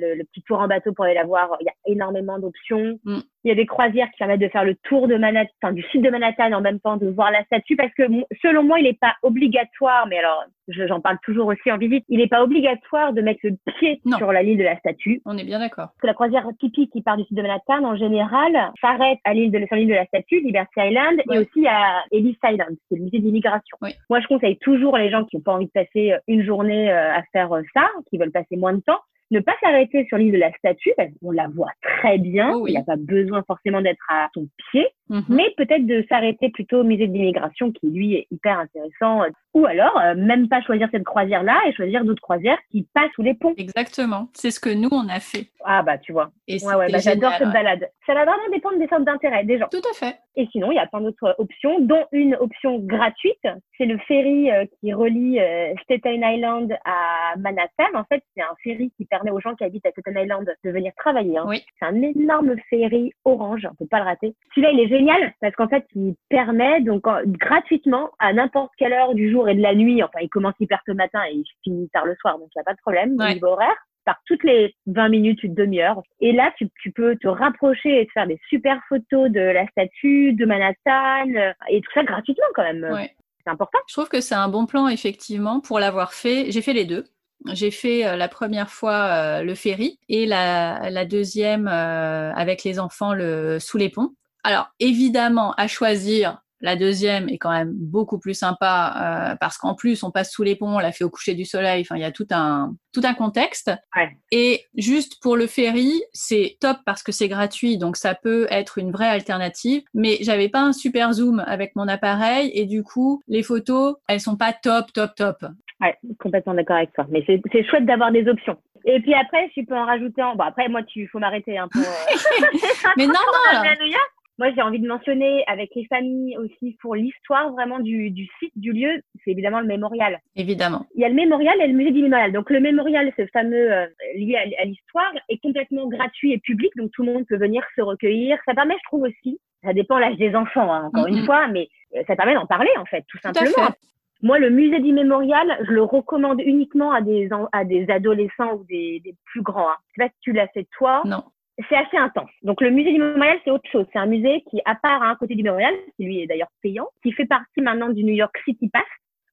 le, 0.00 0.14
le 0.16 0.24
petit 0.24 0.42
tour 0.42 0.58
en 0.58 0.66
bateau 0.68 0.92
pour 0.92 1.04
aller 1.06 1.14
la 1.14 1.24
voir. 1.24 1.56
Il 1.60 1.64
y 1.64 1.68
a 1.68 1.92
énormément 1.92 2.38
d'options. 2.38 2.98
Mm. 3.04 3.20
Il 3.44 3.48
y 3.48 3.52
a 3.52 3.54
des 3.54 3.66
croisières 3.66 4.10
qui 4.10 4.18
permettent 4.18 4.40
de 4.40 4.48
faire 4.48 4.64
le 4.64 4.74
tour 4.84 5.06
de 5.06 5.16
Manhattan, 5.16 5.50
enfin, 5.62 5.72
du 5.74 5.82
sud 5.84 6.02
de 6.02 6.08
Manhattan 6.10 6.52
en 6.52 6.60
même 6.62 6.80
temps 6.80 6.96
de 6.96 7.08
voir 7.08 7.30
la 7.30 7.44
statue, 7.44 7.76
parce 7.76 7.92
que 7.92 8.02
selon 8.42 8.62
moi, 8.62 8.78
il 8.78 8.84
n'est 8.84 8.94
pas 8.94 9.14
obligatoire, 9.22 10.06
mais 10.08 10.18
alors 10.18 10.44
je- 10.68 10.86
j'en 10.86 11.00
parle 11.00 11.18
toujours 11.22 11.48
aussi 11.48 11.70
en 11.70 11.76
visite, 11.76 12.04
il 12.08 12.18
n'est 12.20 12.26
pas 12.26 12.42
obligatoire 12.42 13.12
de 13.12 13.20
mettre 13.20 13.40
le 13.44 13.54
pied 13.78 14.00
Non. 14.06 14.16
sur 14.16 14.32
la 14.32 14.42
ligne 14.42 14.56
de 14.56 14.64
la 14.64 14.78
statue. 14.78 15.20
On 15.26 15.36
est 15.36 15.44
bien 15.44 15.58
d'accord. 15.58 15.88
Parce 15.88 16.00
que 16.00 16.06
la 16.06 16.14
croisière 16.14 16.46
typique 16.58 16.90
qui 16.90 17.02
part 17.02 17.18
du 17.18 17.24
sud 17.24 17.36
de 17.36 17.42
Manhattan, 17.42 17.84
en 17.84 17.96
général, 17.96 18.72
s'arrête 18.80 19.18
à 19.24 19.34
l'île 19.34 19.50
de, 19.50 19.58
sur 19.66 19.76
l'île 19.76 19.88
de 19.88 19.94
la 19.94 20.06
Statue, 20.06 20.40
Liberty 20.40 20.72
Island, 20.78 21.20
Ouais. 21.26 21.36
et 21.36 21.38
aussi 21.40 21.66
à 21.66 22.02
Ellis 22.12 22.38
Island, 22.42 22.76
qui 22.88 22.94
est 22.94 22.96
le 22.96 23.04
musée 23.04 23.18
d'immigration. 23.18 23.76
Oui. 23.82 23.90
Moi, 24.08 24.20
je 24.20 24.26
conseille 24.26 24.56
toujours 24.58 24.96
les 24.96 25.10
gens 25.10 25.24
qui 25.24 25.36
n'ont 25.36 25.42
pas 25.42 25.52
envie 25.52 25.66
de 25.66 25.70
passer 25.72 26.12
euh, 26.12 26.18
une 26.28 26.42
journée 26.44 26.90
euh, 26.90 27.12
à 27.14 27.22
faire 27.32 27.52
euh, 27.52 27.62
ça, 27.74 27.90
qui 28.08 28.16
veulent 28.16 28.32
passer 28.32 28.56
moins 28.56 28.72
de 28.72 28.80
temps, 28.80 29.00
ne 29.30 29.40
pas 29.40 29.54
s'arrêter 29.62 30.04
sur 30.08 30.18
l'île 30.18 30.32
de 30.32 30.38
la 30.38 30.52
Statue, 30.52 30.92
parce 30.96 31.08
qu'on 31.20 31.30
la 31.30 31.48
voit 31.48 31.72
très 31.82 32.18
bien, 32.18 32.52
Oh 32.54 32.60
oui. 32.62 32.70
il 32.70 32.74
n'y 32.74 32.80
a 32.80 32.84
pas 32.84 32.96
besoin 32.96 33.42
forcément 33.46 33.80
d'être 33.82 34.04
à 34.10 34.28
son 34.34 34.46
pied, 34.70 34.86
Mhm. 35.10 35.24
mais 35.28 35.50
peut-être 35.56 35.86
de 35.86 36.04
s'arrêter 36.08 36.48
plutôt 36.50 36.80
au 36.80 36.84
musée 36.84 37.06
de 37.06 37.12
l'immigration, 37.12 37.72
qui 37.72 37.88
lui 37.90 38.14
est 38.14 38.26
hyper 38.30 38.58
intéressant, 38.58 39.22
ou 39.54 39.66
alors 39.66 39.98
euh, 40.00 40.14
même 40.14 40.48
pas 40.48 40.62
choisir 40.62 40.88
cette 40.90 41.04
croisière-là 41.04 41.58
et 41.66 41.72
choisir 41.74 42.04
d'autres 42.04 42.22
croisières 42.22 42.58
qui 42.70 42.86
passent 42.94 43.10
sous 43.14 43.22
les 43.22 43.34
ponts. 43.34 43.54
Exactement. 43.56 44.28
C'est 44.34 44.50
ce 44.50 44.60
que 44.60 44.70
nous 44.70 44.88
on 44.92 45.08
a 45.08 45.20
fait. 45.20 45.48
Ah 45.64 45.82
bah 45.82 45.98
tu 45.98 46.12
vois. 46.12 46.30
Et 46.48 46.56
Ouais, 46.64 46.74
ouais, 46.74 46.90
bah, 46.92 46.98
j'adore 46.98 47.32
cette 47.38 47.52
balade. 47.52 47.88
Ça 48.06 48.14
va 48.14 48.24
vraiment 48.24 48.48
dépendre 48.52 48.78
des 48.78 48.86
centres 48.88 49.04
d'intérêt 49.04 49.44
des 49.44 49.58
gens. 49.58 49.68
Tout 49.70 49.82
à 49.90 49.94
fait. 49.94 50.16
Et 50.36 50.46
sinon, 50.52 50.72
il 50.72 50.74
y 50.76 50.78
a 50.78 50.86
plein 50.86 51.00
d'autres 51.00 51.34
options, 51.38 51.80
dont 51.80 52.04
une 52.12 52.34
option 52.40 52.78
gratuite. 52.80 53.38
C'est 53.78 53.86
le 53.86 53.98
ferry 53.98 54.50
euh, 54.50 54.64
qui 54.80 54.92
relie 54.92 55.38
euh, 55.38 55.72
Staten 55.84 56.22
Island 56.24 56.76
à 56.84 57.36
Manhattan. 57.38 57.84
En 57.94 58.04
fait, 58.04 58.22
c'est 58.34 58.42
un 58.42 58.54
ferry 58.62 58.90
qui 58.96 59.06
permet 59.14 59.30
aux 59.30 59.40
gens 59.40 59.54
qui 59.54 59.64
habitent 59.64 59.86
à 59.86 59.90
Staten 59.90 60.16
Island 60.18 60.46
de 60.64 60.70
venir 60.70 60.92
travailler. 60.96 61.38
hein. 61.38 61.44
Oui. 61.46 61.62
C'est 61.78 61.86
un 61.86 62.02
énorme 62.02 62.56
ferry 62.70 63.12
orange, 63.24 63.66
on 63.70 63.74
peut 63.76 63.86
pas 63.88 63.98
le 64.00 64.04
rater. 64.06 64.34
Celui-là, 64.54 64.70
il 64.72 64.80
est 64.80 64.88
génial 64.88 65.32
parce 65.40 65.54
qu'en 65.54 65.68
fait, 65.68 65.84
il 65.94 66.14
permet 66.28 66.80
donc 66.80 67.06
en- 67.06 67.20
gratuitement 67.24 68.10
à 68.18 68.32
n'importe 68.32 68.72
quelle 68.78 68.92
heure 68.92 69.14
du 69.14 69.30
jour 69.30 69.48
et 69.48 69.54
de 69.54 69.62
la 69.62 69.74
nuit. 69.74 70.02
Enfin, 70.02 70.18
il 70.22 70.28
commence 70.28 70.54
hyper 70.60 70.78
tôt 70.84 70.92
le 70.92 70.96
matin 70.96 71.20
et 71.30 71.34
il 71.34 71.44
finit 71.62 71.88
tard 71.90 72.06
le 72.06 72.16
soir, 72.16 72.38
donc 72.38 72.48
il 72.54 72.58
n'y 72.58 72.62
a 72.62 72.64
pas 72.64 72.74
de 72.74 72.80
problème 72.80 73.14
au 73.14 73.22
Ouais. 73.22 73.34
niveau 73.34 73.46
horaire 73.48 73.76
par 74.04 74.16
toutes 74.26 74.44
les 74.44 74.74
20 74.86 75.08
minutes, 75.08 75.42
une 75.44 75.54
demi-heure. 75.54 76.02
Et 76.20 76.32
là, 76.32 76.52
tu, 76.58 76.68
tu 76.82 76.90
peux 76.92 77.16
te 77.16 77.26
rapprocher 77.28 78.00
et 78.02 78.06
te 78.06 78.12
faire 78.12 78.26
des 78.26 78.38
super 78.50 78.78
photos 78.88 79.30
de 79.30 79.40
la 79.40 79.66
statue, 79.68 80.34
de 80.34 80.44
Manhattan, 80.44 81.30
euh, 81.34 81.52
et 81.70 81.80
tout 81.80 81.90
ça 81.94 82.02
gratuitement 82.04 82.44
quand 82.54 82.64
même. 82.64 82.84
Ouais. 82.92 83.14
C'est 83.44 83.50
important. 83.50 83.78
Je 83.88 83.94
trouve 83.94 84.08
que 84.10 84.20
c'est 84.20 84.34
un 84.34 84.48
bon 84.48 84.66
plan, 84.66 84.88
effectivement, 84.88 85.60
pour 85.60 85.78
l'avoir 85.78 86.12
fait. 86.12 86.50
J'ai 86.50 86.60
fait 86.62 86.72
les 86.74 86.84
deux. 86.84 87.04
J'ai 87.52 87.70
fait 87.70 88.06
euh, 88.06 88.16
la 88.16 88.28
première 88.28 88.70
fois 88.70 88.94
euh, 88.94 89.42
le 89.42 89.54
ferry 89.54 89.98
et 90.08 90.26
la, 90.26 90.90
la 90.90 91.04
deuxième 91.04 91.68
euh, 91.68 92.32
avec 92.34 92.64
les 92.64 92.78
enfants 92.78 93.12
le, 93.12 93.58
sous 93.60 93.76
les 93.76 93.90
ponts. 93.90 94.14
Alors, 94.44 94.68
évidemment, 94.80 95.52
à 95.56 95.68
choisir, 95.68 96.42
la 96.64 96.76
deuxième 96.76 97.28
est 97.28 97.36
quand 97.36 97.52
même 97.52 97.72
beaucoup 97.74 98.18
plus 98.18 98.32
sympa 98.32 99.32
euh, 99.32 99.36
parce 99.38 99.58
qu'en 99.58 99.74
plus, 99.74 100.02
on 100.02 100.10
passe 100.10 100.32
sous 100.32 100.42
les 100.42 100.56
ponts, 100.56 100.76
on 100.76 100.78
l'a 100.78 100.92
fait 100.92 101.04
au 101.04 101.10
coucher 101.10 101.34
du 101.34 101.44
soleil. 101.44 101.82
Enfin, 101.82 101.96
il 101.96 102.00
y 102.00 102.06
a 102.06 102.10
tout 102.10 102.26
un, 102.30 102.74
tout 102.94 103.02
un 103.04 103.12
contexte. 103.12 103.70
Ouais. 103.94 104.16
Et 104.30 104.64
juste 104.74 105.20
pour 105.22 105.36
le 105.36 105.46
ferry, 105.46 105.92
c'est 106.14 106.56
top 106.60 106.78
parce 106.86 107.02
que 107.02 107.12
c'est 107.12 107.28
gratuit, 107.28 107.76
donc 107.76 107.98
ça 107.98 108.14
peut 108.14 108.46
être 108.50 108.78
une 108.78 108.92
vraie 108.92 109.08
alternative. 109.08 109.82
Mais 109.92 110.16
j'avais 110.22 110.48
pas 110.48 110.62
un 110.62 110.72
super 110.72 111.12
zoom 111.12 111.44
avec 111.46 111.76
mon 111.76 111.86
appareil 111.86 112.50
et 112.54 112.64
du 112.64 112.82
coup, 112.82 113.22
les 113.28 113.42
photos, 113.42 113.96
elles 114.08 114.20
sont 114.20 114.38
pas 114.38 114.54
top, 114.54 114.90
top, 114.94 115.14
top. 115.16 115.44
Ouais, 115.82 115.98
complètement 116.18 116.54
d'accord 116.54 116.76
avec 116.76 116.94
toi. 116.94 117.06
Mais 117.10 117.22
c'est 117.26 117.64
chouette 117.68 117.84
d'avoir 117.84 118.10
des 118.10 118.26
options. 118.26 118.56
Et 118.86 119.00
puis 119.00 119.12
après, 119.12 119.50
tu 119.52 119.64
peux 119.64 119.76
en 119.76 119.84
rajouter 119.84 120.22
en. 120.22 120.34
Bon, 120.34 120.44
après, 120.44 120.68
moi, 120.68 120.82
tu 120.82 121.06
faut 121.08 121.18
m'arrêter 121.18 121.58
un 121.58 121.68
peu. 121.68 121.80
Mais 122.96 123.06
non, 123.06 123.12
non. 123.12 123.62
Moi, 124.38 124.50
j'ai 124.54 124.62
envie 124.62 124.80
de 124.80 124.88
mentionner 124.88 125.44
avec 125.46 125.70
les 125.76 125.86
familles 125.86 126.36
aussi 126.38 126.76
pour 126.80 126.96
l'histoire 126.96 127.52
vraiment 127.52 127.78
du, 127.78 128.10
du 128.10 128.26
site, 128.38 128.52
du 128.56 128.72
lieu, 128.72 129.00
c'est 129.24 129.30
évidemment 129.30 129.60
le 129.60 129.66
mémorial. 129.66 130.18
évidemment. 130.34 130.86
Il 130.96 131.02
y 131.02 131.04
a 131.04 131.08
le 131.08 131.14
mémorial 131.14 131.60
et 131.60 131.68
le 131.68 131.74
musée 131.74 131.92
du 131.92 132.02
mémorial. 132.02 132.32
Donc 132.32 132.50
le 132.50 132.60
mémorial, 132.60 133.12
ce 133.16 133.26
fameux 133.32 133.72
euh, 133.72 133.86
lié 134.16 134.36
à, 134.36 134.62
à 134.62 134.64
l'histoire, 134.64 135.12
est 135.28 135.38
complètement 135.38 135.86
gratuit 135.86 136.32
et 136.32 136.38
public, 136.38 136.72
donc 136.76 136.90
tout 136.92 137.04
le 137.04 137.12
monde 137.12 137.26
peut 137.26 137.36
venir 137.38 137.62
se 137.76 137.82
recueillir. 137.82 138.38
Ça 138.44 138.54
permet, 138.54 138.74
je 138.74 138.88
trouve 138.88 139.02
aussi, 139.02 139.38
ça 139.62 139.72
dépend 139.72 139.98
l'âge 139.98 140.16
des 140.16 140.34
enfants, 140.34 140.72
hein, 140.72 140.84
encore 140.86 141.06
une 141.06 141.24
fois, 141.24 141.46
mais 141.48 141.68
euh, 141.96 142.02
ça 142.06 142.16
permet 142.16 142.34
d'en 142.34 142.46
parler 142.46 142.70
en 142.78 142.84
fait, 142.86 143.04
tout 143.08 143.18
simplement. 143.18 143.52
fait. 143.52 143.78
Moi, 144.22 144.38
le 144.38 144.48
musée 144.48 144.80
du 144.80 144.92
mémorial, 144.92 145.58
je 145.66 145.70
le 145.72 145.82
recommande 145.82 146.40
uniquement 146.40 146.92
à 146.92 147.02
des 147.02 147.28
à 147.52 147.64
des 147.64 147.90
adolescents 147.90 148.54
ou 148.54 148.64
des, 148.64 149.00
des 149.04 149.14
plus 149.26 149.42
grands. 149.42 149.68
Hein. 149.68 149.76
Je 149.88 150.02
sais 150.02 150.08
pas 150.08 150.12
si 150.14 150.20
tu 150.22 150.32
l'as 150.32 150.48
fait 150.48 150.66
toi 150.78 151.02
Non. 151.04 151.24
C'est 151.68 151.76
assez 151.76 151.96
intense. 151.96 152.30
Donc 152.42 152.60
le 152.60 152.70
musée 152.70 152.92
du 152.92 152.98
mémorial, 152.98 153.38
c'est 153.44 153.50
autre 153.50 153.68
chose. 153.70 153.86
C'est 153.92 153.98
un 153.98 154.06
musée 154.06 154.42
qui, 154.50 154.60
à 154.64 154.74
part 154.74 155.02
à 155.02 155.06
un 155.08 155.14
côté 155.16 155.34
du 155.34 155.42
mémorial, 155.42 155.74
qui 155.96 156.04
lui 156.04 156.20
est 156.20 156.26
d'ailleurs 156.26 156.48
payant, 156.62 156.88
qui 157.02 157.12
fait 157.12 157.26
partie 157.26 157.60
maintenant 157.60 157.88
du 157.90 158.02
New 158.04 158.14
York 158.14 158.36
City 158.44 158.68
Pass. 158.68 158.82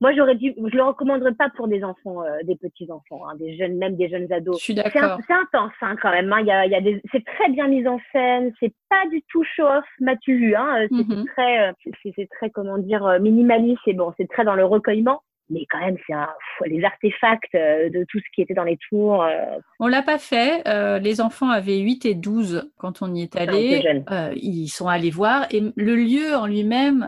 Moi, 0.02 0.14
j'aurais 0.16 0.34
dû, 0.34 0.52
je 0.58 0.76
le 0.76 0.82
recommanderais 0.84 1.34
pas 1.36 1.50
pour 1.56 1.68
des 1.68 1.84
enfants, 1.84 2.24
euh, 2.24 2.40
des 2.44 2.56
petits 2.56 2.90
enfants, 2.92 3.22
hein, 3.28 3.36
des 3.36 3.56
jeunes, 3.56 3.78
même 3.78 3.96
des 3.96 4.10
jeunes 4.10 4.26
Je 4.30 4.34
ados. 4.34 4.60
suis 4.60 4.74
C'est 4.74 4.80
un- 4.80 4.84
d'accord. 5.02 5.20
c'est 5.28 5.34
intense 5.34 5.74
hein, 5.82 5.96
quand 6.02 6.10
même. 6.10 6.34
hein. 6.34 6.40
Il 6.40 6.48
y 6.48 6.52
a, 6.52 6.66
il 6.66 6.72
y 6.72 6.76
a 6.76 6.82
des, 6.82 7.00
c'est 7.12 7.24
très 7.24 7.50
bien 7.50 7.68
mis 7.68 7.88
en 7.88 8.00
scène. 8.12 8.52
C'est 8.60 8.74
pas 8.90 9.06
du 9.12 9.22
tout 9.30 9.44
show 9.44 9.64
off. 9.68 9.86
M'as-tu 10.00 10.36
vu 10.38 10.56
hein 10.56 10.76
euh, 10.82 10.88
C'est 10.90 11.08
Mhm. 11.08 11.24
c'est 11.26 11.32
très, 11.34 11.70
euh, 11.70 11.72
c'est 12.02 12.14
c'est 12.16 12.28
très 12.32 12.50
comment 12.50 12.80
dire 12.80 13.06
euh, 13.06 13.20
minimaliste. 13.20 13.82
Et 13.86 13.94
bon, 13.94 14.12
c'est 14.18 14.28
très 14.28 14.44
dans 14.44 14.56
le 14.56 14.66
recueillement. 14.66 15.22
Mais 15.52 15.66
quand 15.70 15.80
même, 15.80 15.98
c'est 16.08 16.14
un, 16.14 16.30
les 16.66 16.84
artefacts 16.84 17.54
de 17.54 18.06
tout 18.10 18.20
ce 18.20 18.26
qui 18.34 18.42
était 18.42 18.54
dans 18.54 18.64
les 18.64 18.78
tours. 18.90 19.26
On 19.80 19.88
l'a 19.88 20.02
pas 20.02 20.18
fait. 20.18 20.64
les 21.00 21.22
enfants 21.22 21.50
avaient 21.50 21.80
8 21.80 22.06
et 22.06 22.16
12 22.16 22.72
quand 22.78 23.02
on 23.02 23.14
y 23.14 23.24
est 23.24 23.36
allé. 23.36 24.04
ils 24.36 24.68
sont 24.68 24.88
allés 24.88 25.12
voir 25.12 25.48
et 25.52 25.62
le 25.76 25.96
lieu 25.96 26.36
en 26.36 26.48
lui-même, 26.48 27.08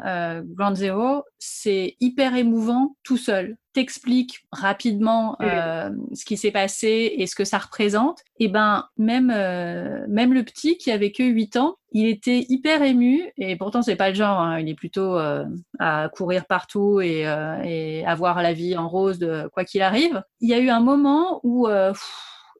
Grand 0.55 0.75
Zero, 0.75 1.23
c'est 1.39 1.95
hyper 1.99 2.35
émouvant 2.35 2.95
tout 3.03 3.17
seul 3.17 3.57
t'explique 3.73 4.45
rapidement 4.51 5.35
euh, 5.41 5.89
ce 6.13 6.25
qui 6.25 6.37
s'est 6.37 6.51
passé 6.51 7.13
et 7.17 7.27
ce 7.27 7.35
que 7.35 7.43
ça 7.43 7.57
représente, 7.57 8.21
et 8.39 8.47
ben 8.47 8.87
même 8.97 9.31
euh, 9.33 10.05
même 10.07 10.33
le 10.33 10.43
petit 10.43 10.77
qui 10.77 10.91
avait 10.91 11.11
que 11.11 11.23
8 11.23 11.57
ans, 11.57 11.75
il 11.91 12.07
était 12.07 12.45
hyper 12.49 12.81
ému 12.83 13.31
et 13.37 13.55
pourtant 13.55 13.81
c'est 13.81 13.95
pas 13.95 14.09
le 14.09 14.15
genre, 14.15 14.39
hein, 14.39 14.59
il 14.59 14.69
est 14.69 14.75
plutôt 14.75 15.17
euh, 15.17 15.45
à 15.79 16.09
courir 16.13 16.45
partout 16.45 17.01
et, 17.01 17.25
et 17.63 18.05
avoir 18.05 18.41
la 18.41 18.53
vie 18.53 18.77
en 18.77 18.87
rose 18.87 19.19
de 19.19 19.49
quoi 19.53 19.65
qu'il 19.65 19.81
arrive. 19.81 20.23
Il 20.39 20.49
y 20.49 20.53
a 20.53 20.59
eu 20.59 20.69
un 20.69 20.81
moment 20.81 21.39
où 21.43 21.67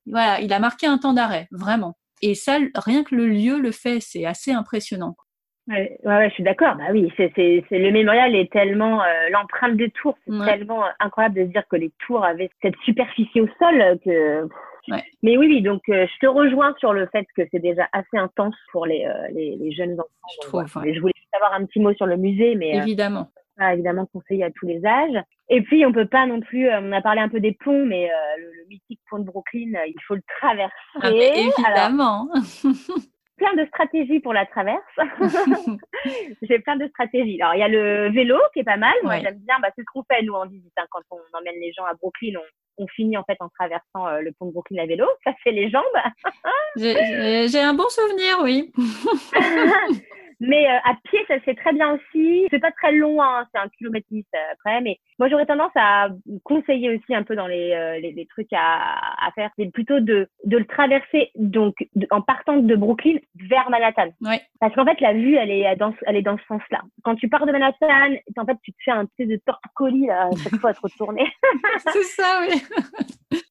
voilà, 0.06 0.42
il 0.42 0.52
a 0.52 0.60
marqué 0.60 0.86
un 0.88 0.98
temps 0.98 1.14
d'arrêt, 1.14 1.48
vraiment. 1.52 1.98
Et 2.22 2.36
ça, 2.36 2.58
rien 2.76 3.04
que 3.04 3.16
le 3.16 3.28
lieu 3.28 3.60
le 3.60 3.72
fait, 3.72 4.00
c'est 4.00 4.26
assez 4.26 4.52
impressionnant. 4.52 5.16
Ouais, 5.68 5.98
ouais, 6.04 6.30
je 6.30 6.34
suis 6.34 6.44
d'accord. 6.44 6.76
Bah 6.76 6.88
oui, 6.92 7.12
c'est, 7.16 7.32
c'est, 7.36 7.64
c'est 7.70 7.80
le 7.80 7.92
mémorial 7.92 8.36
est 8.36 8.52
tellement 8.52 9.02
euh, 9.02 9.30
l'empreinte 9.32 9.78
des 9.78 9.92
tours, 9.92 10.18
c'est 10.28 10.46
tellement 10.46 10.84
incroyable 11.00 11.36
de 11.36 11.46
se 11.46 11.52
dire 11.52 11.64
que 11.70 11.78
les 11.78 11.92
tours 12.06 12.26
avaient 12.26 12.50
cette 12.62 12.76
superficie 12.84 13.40
au 13.40 13.48
sol 13.60 13.98
que. 14.04 14.48
Ouais. 14.90 15.02
Mais 15.22 15.38
oui, 15.38 15.48
oui, 15.48 15.62
donc 15.62 15.82
euh, 15.88 16.06
je 16.06 16.20
te 16.20 16.28
rejoins 16.28 16.76
sur 16.80 16.92
le 16.92 17.08
fait 17.08 17.26
que 17.38 17.44
c'est 17.52 17.60
déjà 17.60 17.88
assez 17.94 18.18
intense 18.18 18.56
pour 18.74 18.86
les, 18.86 19.06
euh, 19.06 19.28
les, 19.32 19.56
les, 19.56 19.72
jeunes 19.72 19.94
enfants. 19.94 20.10
Je, 20.42 20.48
trouve, 20.50 20.66
je 20.66 21.00
voulais 21.00 21.14
juste 21.16 21.34
avoir 21.34 21.54
un 21.54 21.66
petit 21.66 21.80
mot 21.80 21.94
sur 21.94 22.06
le 22.06 22.18
musée, 22.18 22.56
mais 22.56 22.76
évidemment, 22.76 23.30
pas 23.58 23.74
évidemment 23.74 24.06
conseillé 24.08 24.44
à 24.44 24.52
tous 24.52 24.68
les 24.68 24.86
âges. 24.86 25.24
Et 25.48 25.62
puis 25.62 25.86
on 25.86 25.94
peut 25.94 26.08
pas 26.08 26.26
non 26.26 26.42
plus, 26.42 26.70
on 26.70 26.92
a 26.92 27.02
parlé 27.02 27.22
un 27.22 27.30
peu 27.30 27.40
des 27.40 27.54
ponts, 27.54 27.86
mais 27.86 28.10
le, 28.38 28.44
le, 28.44 28.68
mythique 28.68 29.00
pont 29.10 29.20
de 29.20 29.24
Brooklyn, 29.24 29.72
il 29.88 30.02
faut 30.06 30.16
le 30.16 30.24
traverser. 30.42 30.74
Ah, 31.02 31.12
évidemment. 31.12 32.28
plein 33.44 33.62
de 33.62 33.68
stratégies 33.68 34.20
pour 34.20 34.34
la 34.34 34.46
traverse. 34.46 34.82
j'ai 36.42 36.60
plein 36.60 36.78
de 36.78 36.88
stratégies. 36.88 37.42
Alors, 37.42 37.56
il 37.56 37.60
y 37.60 37.64
a 37.64 37.68
le 37.68 38.10
vélo 38.12 38.38
qui 38.54 38.60
est 38.60 38.64
pas 38.64 38.78
mal. 38.78 38.94
Moi, 39.04 39.20
j'aime 39.20 39.40
bien. 39.40 39.56
Bah, 39.62 39.70
c'est 39.76 39.82
ce 39.82 39.88
qu'on 39.94 40.04
fait, 40.04 40.24
nous, 40.24 40.34
en 40.34 40.48
visite. 40.48 40.74
Hein. 40.78 40.86
Quand 40.92 41.02
on 41.12 41.38
emmène 41.38 41.60
les 41.60 41.74
gens 41.74 41.86
à 41.86 41.94
Brooklyn, 41.94 42.34
on, 42.38 42.84
on 42.84 42.88
finit 42.88 43.18
en 43.18 43.24
fait 43.24 43.38
en 43.40 43.50
traversant 43.50 44.08
euh, 44.08 44.22
le 44.22 44.32
pont 44.32 44.46
de 44.46 44.52
Brooklyn 44.52 44.82
à 44.82 44.86
vélo. 44.86 45.06
Ça 45.24 45.34
fait 45.44 45.52
les 45.52 45.70
jambes. 45.70 45.84
j'ai 46.78 47.60
un 47.60 47.74
bon 47.74 47.90
souvenir, 47.90 48.40
oui. 48.42 48.72
Mais 50.40 50.68
euh, 50.68 50.78
à 50.84 50.96
pied, 51.04 51.20
ça 51.28 51.36
se 51.36 51.44
fait 51.44 51.56
très 51.56 51.74
bien 51.74 51.94
aussi. 51.94 52.48
C'est 52.50 52.60
pas 52.60 52.72
très 52.72 52.92
long, 52.92 53.22
hein, 53.22 53.46
c'est 53.54 53.60
un 53.60 53.70
kilomètre 53.70 54.08
dix 54.12 54.26
euh, 54.36 54.40
après. 54.54 54.82
Mais 54.82 55.00
moi, 55.20 55.30
j'aurais 55.30 55.46
tendance 55.46 55.72
à 55.76 56.10
conseiller 56.44 56.96
aussi 56.96 57.16
un 57.16 57.24
peu 57.24 57.36
dans 57.36 57.48
les, 57.48 57.72
euh, 57.74 58.00
les, 58.00 58.12
les, 58.12 58.26
trucs 58.26 58.52
à, 58.52 59.26
à 59.26 59.32
faire, 59.32 59.52
c'est 59.58 59.72
plutôt 59.72 60.00
de, 60.00 60.28
de 60.46 60.58
le 60.58 60.66
traverser 60.66 61.32
donc 61.36 61.76
en 62.12 62.22
partant 62.22 62.58
de 62.58 62.76
Brooklyn 62.76 63.18
vers 63.36 63.70
Manhattan. 63.70 64.10
Oui. 64.22 64.36
Parce 64.60 64.74
qu'en 64.76 64.86
fait, 64.86 65.00
la 65.02 65.14
vue, 65.14 65.36
elle 65.36 65.52
est 65.52 65.76
dans, 65.76 65.94
elle 66.06 66.16
est 66.16 66.22
dans 66.22 66.38
ce 66.38 66.46
sens-là. 66.46 66.82
Quand 67.04 67.16
tu 67.16 67.30
pars 67.30 67.46
de 67.46 67.52
Manhattan, 67.52 68.16
en 68.38 68.46
fait, 68.46 68.58
tu 68.64 68.72
te 68.72 68.78
fais 68.84 68.92
un 68.92 69.06
petit 69.06 69.28
de 69.28 69.38
torticolis 69.46 70.08
là, 70.08 70.30
à 70.32 70.36
chaque 70.36 70.60
fois 70.60 70.72
à 70.72 70.74
te 70.74 70.82
retourner. 70.82 71.26
c'est 71.94 72.04
ça, 72.04 72.42
oui. 72.42 72.62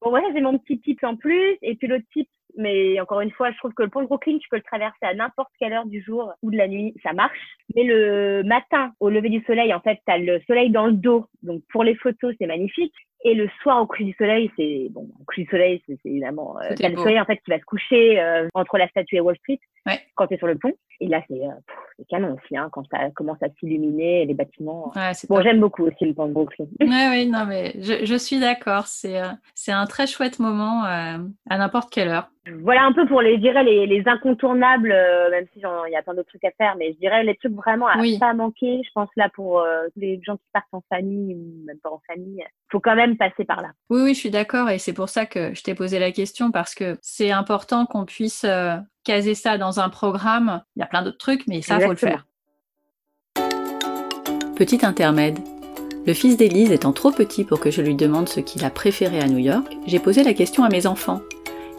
bon, 0.00 0.10
voilà, 0.10 0.28
c'est 0.34 0.40
mon 0.40 0.58
petit 0.58 0.80
tip 0.80 1.02
en 1.04 1.16
plus. 1.16 1.56
Et 1.62 1.74
puis 1.76 1.86
l'autre 1.86 2.04
tip, 2.12 2.28
mais 2.56 3.00
encore 3.00 3.20
une 3.20 3.30
fois, 3.30 3.50
je 3.50 3.56
trouve 3.58 3.72
que 3.74 3.82
le 3.82 3.88
pont 3.88 4.02
de 4.02 4.06
Brooklyn, 4.06 4.38
tu 4.38 4.48
peux 4.48 4.56
le 4.56 4.62
traverser 4.62 5.02
à 5.02 5.14
n'importe 5.14 5.50
quelle 5.58 5.72
heure 5.72 5.86
du 5.86 6.02
jour 6.02 6.32
ou 6.42 6.50
de 6.50 6.56
la 6.56 6.68
nuit, 6.68 6.94
ça 7.02 7.12
marche. 7.12 7.38
Mais 7.74 7.84
le 7.84 8.42
matin, 8.44 8.92
au 9.00 9.08
lever 9.08 9.30
du 9.30 9.42
soleil, 9.44 9.72
en 9.72 9.80
fait, 9.80 9.98
tu 10.06 10.12
as 10.12 10.18
le 10.18 10.40
soleil 10.46 10.70
dans 10.70 10.86
le 10.86 10.92
dos. 10.92 11.26
Donc 11.42 11.62
pour 11.70 11.84
les 11.84 11.94
photos, 11.94 12.34
c'est 12.38 12.46
magnifique. 12.46 12.94
Et 13.24 13.34
le 13.34 13.48
soir 13.62 13.80
au 13.80 13.86
coucher 13.86 14.04
du 14.04 14.14
soleil, 14.14 14.50
c'est 14.56 14.88
bon, 14.90 15.08
au 15.20 15.24
coucher 15.24 15.42
du 15.42 15.50
soleil, 15.50 15.82
c'est 15.86 15.98
évidemment 16.04 16.56
euh, 16.60 16.74
le 16.78 16.96
soleil 16.96 17.20
en 17.20 17.24
fait 17.24 17.36
qui 17.36 17.50
va 17.50 17.58
se 17.58 17.64
coucher 17.64 18.20
euh, 18.20 18.48
entre 18.54 18.78
la 18.78 18.88
statue 18.88 19.16
et 19.16 19.20
Wall 19.20 19.36
Street 19.36 19.60
ouais. 19.86 20.00
quand 20.16 20.26
tu 20.26 20.34
es 20.34 20.38
sur 20.38 20.48
le 20.48 20.56
pont. 20.56 20.72
Et 21.00 21.08
là, 21.08 21.20
c'est 21.28 21.44
euh, 21.44 22.04
canon 22.08 22.34
aussi 22.34 22.56
hein, 22.56 22.68
quand 22.72 22.84
ça 22.90 23.10
commence 23.10 23.42
à 23.42 23.48
s'illuminer 23.58 24.24
les 24.26 24.34
bâtiments. 24.34 24.92
Ouais, 24.94 25.12
bon, 25.28 25.42
j'aime 25.42 25.60
beaucoup 25.60 25.84
aussi 25.84 26.04
le 26.04 26.14
pont 26.14 26.26
de 26.26 26.32
Brooklyn. 26.32 26.66
Ouais, 26.80 27.08
oui, 27.10 27.26
non 27.26 27.44
mais 27.46 27.72
je, 27.80 28.04
je 28.04 28.14
suis 28.14 28.40
d'accord. 28.40 28.86
C'est 28.86 29.20
euh, 29.20 29.28
c'est 29.54 29.72
un 29.72 29.86
très 29.86 30.06
chouette 30.06 30.38
moment 30.38 30.84
euh, 30.84 31.18
à 31.48 31.58
n'importe 31.58 31.90
quelle 31.90 32.08
heure. 32.08 32.28
Voilà 32.62 32.82
un 32.84 32.92
peu 32.92 33.06
pour 33.06 33.22
les, 33.22 33.36
je 33.36 33.40
dirais 33.40 33.62
les, 33.62 33.86
les 33.86 34.02
incontournables, 34.06 34.90
euh, 34.90 35.30
même 35.30 35.46
si 35.52 35.60
il 35.60 35.92
y 35.92 35.96
a 35.96 36.02
plein 36.02 36.14
d'autres 36.14 36.28
trucs 36.28 36.44
à 36.44 36.50
faire, 36.50 36.74
mais 36.76 36.92
je 36.92 36.98
dirais 36.98 37.22
les 37.22 37.36
trucs 37.36 37.54
vraiment 37.54 37.86
à 37.86 37.98
oui. 38.00 38.18
pas 38.18 38.34
manquer. 38.34 38.82
Je 38.84 38.90
pense 38.94 39.08
là 39.14 39.28
pour 39.32 39.60
euh, 39.60 39.86
les 39.94 40.20
gens 40.24 40.36
qui 40.36 40.42
partent 40.52 40.66
en 40.72 40.82
famille 40.88 41.36
ou 41.36 41.64
même 41.64 41.78
pas 41.78 41.90
en 41.90 42.00
famille, 42.06 42.42
faut 42.70 42.80
quand 42.80 42.96
même 42.96 43.16
passer 43.16 43.44
par 43.44 43.62
là. 43.62 43.70
Oui, 43.90 44.02
oui, 44.02 44.14
je 44.14 44.18
suis 44.18 44.30
d'accord 44.30 44.70
et 44.70 44.78
c'est 44.78 44.92
pour 44.92 45.08
ça 45.08 45.24
que 45.24 45.54
je 45.54 45.62
t'ai 45.62 45.74
posé 45.76 46.00
la 46.00 46.10
question 46.10 46.50
parce 46.50 46.74
que 46.74 46.98
c'est 47.00 47.30
important 47.30 47.86
qu'on 47.86 48.06
puisse 48.06 48.42
euh, 48.42 48.74
caser 49.04 49.34
ça 49.34 49.58
dans 49.58 49.80
un 49.80 49.88
programme. 49.88 50.62
Il 50.76 50.80
y 50.80 50.82
a 50.82 50.86
plein 50.86 51.02
d'autres 51.02 51.18
trucs, 51.18 51.46
mais 51.46 51.62
ça, 51.62 51.76
Exactement. 51.76 51.86
faut 51.86 52.06
le 52.06 52.10
faire. 52.10 52.26
Petit 54.56 54.84
intermède. 54.84 55.38
Le 56.06 56.14
fils 56.14 56.36
d'Élise 56.36 56.72
étant 56.72 56.92
trop 56.92 57.12
petit 57.12 57.44
pour 57.44 57.60
que 57.60 57.70
je 57.70 57.80
lui 57.80 57.94
demande 57.94 58.28
ce 58.28 58.40
qu'il 58.40 58.64
a 58.64 58.70
préféré 58.70 59.20
à 59.20 59.26
New 59.26 59.38
York, 59.38 59.76
j'ai 59.86 60.00
posé 60.00 60.24
la 60.24 60.34
question 60.34 60.64
à 60.64 60.68
mes 60.68 60.86
enfants. 60.86 61.20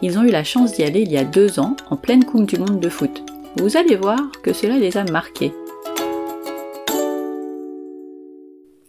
Ils 0.02 0.18
ont 0.18 0.22
eu 0.22 0.30
la 0.30 0.44
chance 0.44 0.72
d'y 0.72 0.82
aller 0.82 1.00
il 1.00 1.12
y 1.12 1.18
a 1.18 1.24
deux 1.24 1.60
ans, 1.60 1.76
en 1.90 1.96
pleine 1.96 2.24
Coupe 2.24 2.46
du 2.46 2.58
Monde 2.58 2.80
de 2.80 2.88
foot. 2.88 3.22
Vous 3.56 3.76
allez 3.76 3.96
voir 3.96 4.18
que 4.42 4.52
cela 4.52 4.76
les 4.76 4.96
a 4.96 5.04
marqués. 5.04 5.52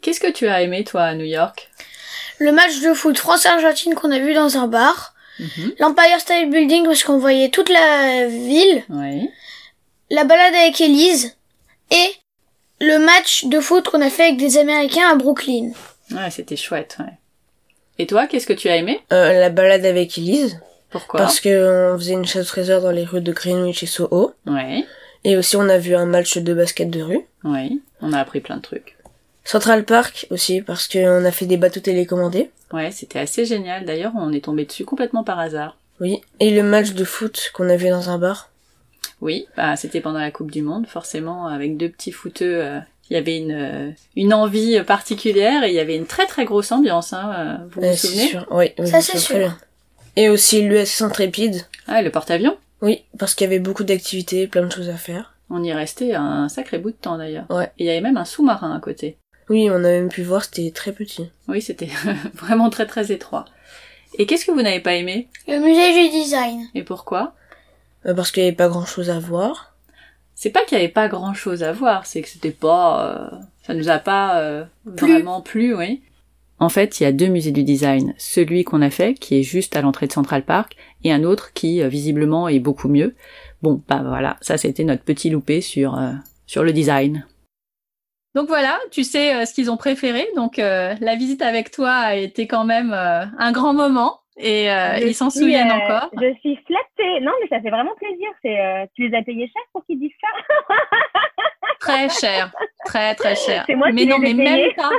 Qu'est-ce 0.02 0.20
que 0.20 0.32
tu 0.32 0.48
as 0.48 0.62
aimé, 0.62 0.84
toi, 0.84 1.04
à 1.04 1.16
New 1.16 1.26
York? 1.26 1.70
Le 2.40 2.52
match 2.52 2.82
de 2.82 2.94
foot 2.94 3.18
France-Argentine 3.18 3.96
qu'on 3.96 4.12
a 4.12 4.20
vu 4.20 4.34
dans 4.34 4.58
un 4.58 4.68
bar. 4.68 5.15
Mm 5.40 5.46
-hmm. 5.46 5.74
L'Empire 5.80 6.20
State 6.20 6.50
Building 6.50 6.86
parce 6.86 7.04
qu'on 7.04 7.18
voyait 7.18 7.50
toute 7.50 7.70
la 7.70 8.28
ville. 8.28 8.84
Oui. 8.90 9.30
La 10.10 10.24
balade 10.24 10.56
avec 10.56 10.80
Elise. 10.82 11.36
Et 11.92 12.10
le 12.80 12.98
match 13.00 13.46
de 13.46 13.60
foot 13.60 13.88
qu'on 13.90 14.02
a 14.02 14.10
fait 14.10 14.24
avec 14.24 14.38
des 14.38 14.58
Américains 14.58 15.10
à 15.12 15.16
Brooklyn. 15.16 15.72
Ouais, 16.12 16.30
c'était 16.32 16.56
chouette, 16.56 16.98
ouais. 17.00 17.14
Et 17.98 18.08
toi, 18.08 18.28
qu'est-ce 18.28 18.48
que 18.48 18.54
tu 18.54 18.68
as 18.70 18.76
aimé 18.76 19.00
euh, 19.14 19.34
La 19.40 19.50
balade 19.50 19.86
avec 19.86 20.18
Elise. 20.18 20.60
Pourquoi 20.90 21.20
Parce 21.20 21.40
qu'on 21.40 21.96
faisait 21.98 22.14
une 22.14 22.26
chasse 22.26 22.44
au 22.46 22.50
trésor 22.50 22.82
dans 22.82 22.92
les 22.92 23.04
rues 23.06 23.22
de 23.22 23.32
Greenwich 23.32 23.84
et 23.84 23.88
Soho. 23.88 24.34
Ouais. 24.46 24.86
Et 25.24 25.38
aussi, 25.38 25.56
on 25.56 25.68
a 25.70 25.78
vu 25.78 25.96
un 25.96 26.06
match 26.06 26.38
de 26.38 26.54
basket 26.54 26.90
de 26.90 27.02
rue. 27.02 27.26
Oui, 27.44 27.82
on 28.02 28.14
a 28.14 28.20
appris 28.20 28.42
plein 28.42 28.58
de 28.58 28.62
trucs. 28.62 28.95
Central 29.46 29.86
Park 29.86 30.28
aussi, 30.32 30.62
parce 30.62 30.88
qu'on 30.88 31.24
a 31.24 31.32
fait 31.32 31.46
des 31.46 31.58
bateaux 31.58 31.80
télécommandés. 31.80 32.50
Ouais, 32.74 32.92
c'était 32.92 33.20
assez 33.20 33.46
génial. 33.46 33.86
D'ailleurs, 33.86 34.12
on 34.18 34.34
est 34.34 34.44
tombé 34.44 34.66
dessus 34.66 34.86
complètement 34.86 35.24
par 35.24 35.40
hasard. 35.40 35.78
Oui. 36.02 36.20
Et 36.40 36.50
le 36.52 36.64
match 36.64 36.92
de 36.94 37.04
foot 37.06 37.52
qu'on 37.54 37.70
a 37.70 37.76
vu 37.78 37.90
dans 37.90 38.10
un 38.10 38.18
bar. 38.18 38.50
Oui, 39.22 39.46
bah, 39.56 39.76
c'était 39.76 40.02
pendant 40.02 40.20
la 40.20 40.32
Coupe 40.32 40.52
du 40.52 40.62
Monde, 40.62 40.88
forcément, 40.88 41.48
avec 41.48 41.78
deux 41.78 41.90
petits 41.90 42.12
footeux. 42.12 42.60
Euh, 42.64 42.80
il 43.10 43.14
y 43.14 43.18
avait 43.18 43.38
une, 43.38 43.52
euh, 43.54 43.92
une 44.16 44.34
envie 44.34 44.82
particulière 44.82 45.64
et 45.64 45.70
il 45.70 45.76
y 45.76 45.80
avait 45.80 45.96
une 45.96 46.08
très 46.08 46.26
très 46.26 46.44
grosse 46.46 46.72
ambiance. 46.72 47.14
Hein, 47.14 47.60
vous 47.72 47.82
Euh, 47.84 47.92
vous 47.92 47.98
souvenez? 47.98 48.28
sûr. 48.28 48.48
Oui, 48.50 48.72
oui, 48.80 48.88
Ça, 48.88 49.00
c'est 49.00 49.20
sûr. 49.20 49.38
bien. 49.38 49.58
Et 50.16 50.28
aussi 50.28 50.62
l'USS 50.64 51.02
Intrépide. 51.04 51.62
Ah, 51.88 52.02
et 52.02 52.04
le 52.04 52.10
porte-avions? 52.10 52.58
Oui, 52.82 53.04
parce 53.20 53.36
qu'il 53.36 53.46
y 53.46 53.48
avait 53.48 53.60
beaucoup 53.60 53.84
d'activités, 53.84 54.48
plein 54.48 54.66
de 54.66 54.72
choses 54.72 54.90
à 54.90 54.96
faire. 54.98 55.34
On 55.52 55.64
y 55.64 55.70
est 55.70 55.74
resté 55.76 56.16
un 56.16 56.50
sacré 56.50 56.80
bout 56.80 56.90
de 56.90 56.96
temps 56.96 57.18
d'ailleurs. 57.20 57.46
Ouais. 57.52 57.66
Et 57.78 57.84
il 57.84 57.86
y 57.86 57.90
avait 57.92 58.02
même 58.02 58.18
un 58.18 58.26
sous-marin 58.26 58.76
à 58.76 58.80
côté. 58.80 59.18
Oui, 59.50 59.70
on 59.70 59.76
a 59.76 59.80
même 59.80 60.10
pu 60.10 60.24
voir, 60.24 60.44
c'était 60.44 60.72
très 60.72 60.92
petit. 60.92 61.30
Oui, 61.48 61.62
c'était 61.62 61.90
vraiment 62.34 62.70
très 62.70 62.86
très 62.86 63.12
étroit. 63.12 63.46
Et 64.18 64.26
qu'est-ce 64.26 64.46
que 64.46 64.52
vous 64.52 64.62
n'avez 64.62 64.80
pas 64.80 64.96
aimé? 64.96 65.28
Le 65.48 65.60
musée 65.60 66.04
du 66.10 66.10
design. 66.10 66.68
Et 66.74 66.84
pourquoi? 66.84 67.34
Euh, 68.06 68.14
parce 68.14 68.32
qu'il 68.32 68.44
y 68.44 68.48
avait 68.48 68.56
pas 68.56 68.70
grand 68.70 68.86
chose 68.86 69.10
à 69.10 69.20
voir. 69.20 69.76
C'est 70.36 70.50
pas 70.50 70.64
qu'il 70.66 70.78
y 70.78 70.82
avait 70.82 70.90
pas 70.92 71.08
grand 71.08 71.34
chose 71.34 71.64
à 71.64 71.72
voir, 71.72 72.06
c'est 72.06 72.22
que 72.22 72.28
c'était 72.28 72.52
pas, 72.52 73.32
euh, 73.32 73.38
ça 73.66 73.74
nous 73.74 73.90
a 73.90 74.00
pas 74.00 74.40
euh, 74.42 74.66
Plu. 74.98 75.12
vraiment 75.14 75.42
plu, 75.42 75.74
oui. 75.76 76.02
En 76.60 76.70
fait, 76.70 77.00
il 77.00 77.04
y 77.04 77.06
a 77.06 77.12
deux 77.12 77.28
musées 77.28 77.52
du 77.52 77.64
design. 77.64 78.14
Celui 78.18 78.64
qu'on 78.64 78.82
a 78.82 78.90
fait, 78.90 79.14
qui 79.14 79.38
est 79.40 79.44
juste 79.44 79.76
à 79.76 79.82
l'entrée 79.82 80.08
de 80.08 80.14
Central 80.14 80.44
Park, 80.44 80.76
et 81.04 81.12
un 81.12 81.24
autre 81.24 81.54
qui, 81.54 81.82
euh, 81.82 81.88
visiblement, 81.88 82.48
est 82.48 82.60
beaucoup 82.60 82.88
mieux. 82.90 83.16
Bon, 83.62 83.82
bah 83.88 84.04
voilà, 84.06 84.38
ça 84.42 84.58
c'était 84.58 84.84
notre 84.84 85.04
petit 85.04 85.30
loupé 85.30 85.62
sur, 85.62 85.98
euh, 85.98 86.12
sur 86.48 86.64
le 86.64 86.74
design. 86.74 87.26
Donc 88.36 88.50
voilà, 88.50 88.78
tu 88.92 89.06
sais 89.06 89.34
euh, 89.34 89.46
ce 89.46 89.54
qu'ils 89.54 89.72
ont 89.72 89.78
préféré. 89.78 90.28
Donc 90.36 90.60
euh, 90.60 90.94
la 91.00 91.16
visite 91.16 91.42
avec 91.42 91.72
toi 91.72 91.92
a 91.92 92.16
été 92.16 92.48
quand 92.48 92.66
même 92.66 92.94
euh, 92.94 93.24
un 93.40 93.52
grand 93.54 93.74
moment 93.74 94.20
et 94.38 94.68
ils 95.02 95.16
s'en 95.16 95.30
souviennent 95.30 95.72
encore. 95.72 96.10
Je 96.12 96.34
suis 96.42 96.60
flattée. 96.68 97.22
Non, 97.22 97.32
mais 97.42 97.48
ça 97.48 97.62
fait 97.62 97.70
vraiment 97.70 97.96
plaisir. 97.96 98.28
C'est, 98.42 98.90
tu 98.94 99.08
les 99.08 99.18
as 99.18 99.22
payés 99.22 99.48
cher 99.48 99.64
pour 99.72 99.86
qu'ils 99.86 99.98
disent 99.98 100.12
ça? 100.20 100.28
Très 101.80 102.10
cher, 102.10 102.52
très 102.84 103.16
très 103.16 103.36
cher. 103.36 103.64
C'est 103.66 103.76
moi 103.76 103.90
qui 103.92 103.96
mais 103.96 104.06
non, 104.06 104.18
les 104.18 104.32
ai 104.32 104.34
mais 104.34 104.44
même 104.44 104.74
pas. 104.74 104.92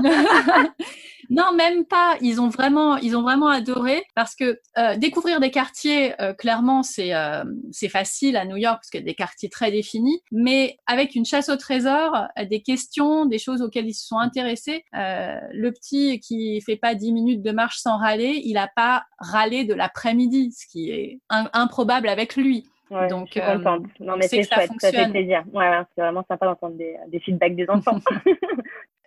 Non, 1.30 1.54
même 1.54 1.84
pas. 1.84 2.16
Ils 2.20 2.40
ont 2.40 2.48
vraiment, 2.48 2.96
ils 2.96 3.16
ont 3.16 3.22
vraiment 3.22 3.48
adoré 3.48 4.02
parce 4.14 4.34
que 4.34 4.60
euh, 4.78 4.96
découvrir 4.96 5.40
des 5.40 5.50
quartiers, 5.50 6.20
euh, 6.20 6.32
clairement, 6.32 6.82
c'est 6.82 7.14
euh, 7.14 7.44
c'est 7.72 7.88
facile 7.88 8.36
à 8.36 8.44
New 8.44 8.56
York 8.56 8.76
parce 8.76 8.90
qu'il 8.90 9.00
y 9.00 9.02
a 9.02 9.06
des 9.06 9.14
quartiers 9.14 9.48
très 9.48 9.70
définis. 9.70 10.20
Mais 10.32 10.78
avec 10.86 11.14
une 11.14 11.24
chasse 11.24 11.48
au 11.48 11.56
trésor, 11.56 12.16
des 12.48 12.62
questions, 12.62 13.26
des 13.26 13.38
choses 13.38 13.62
auxquelles 13.62 13.88
ils 13.88 13.94
se 13.94 14.06
sont 14.06 14.18
intéressés, 14.18 14.84
le 14.92 15.70
petit 15.70 16.20
qui 16.20 16.60
fait 16.60 16.76
pas 16.76 16.94
dix 16.94 17.12
minutes 17.12 17.42
de 17.42 17.50
marche 17.50 17.78
sans 17.78 17.98
râler, 17.98 18.40
il 18.44 18.58
a 18.58 18.68
pas 18.74 19.04
râlé 19.18 19.64
de 19.64 19.74
l'après-midi, 19.74 20.52
ce 20.52 20.66
qui 20.66 20.90
est 20.90 21.20
improbable 21.30 22.08
avec 22.08 22.36
lui. 22.36 22.64
Donc, 22.90 23.26
je 23.28 23.32
suis 23.32 23.40
contente. 23.40 23.84
non, 23.98 24.16
mais 24.16 24.28
c'est 24.28 24.44
chouette, 24.44 24.70
ça, 24.78 24.92
fait 24.92 25.10
plaisir. 25.10 25.42
Ouais, 25.52 25.70
c'est 25.94 26.02
vraiment 26.02 26.24
sympa 26.28 26.46
d'entendre 26.46 26.76
des, 26.76 26.96
des 27.08 27.18
feedbacks 27.18 27.56
des 27.56 27.66
enfants. 27.68 27.98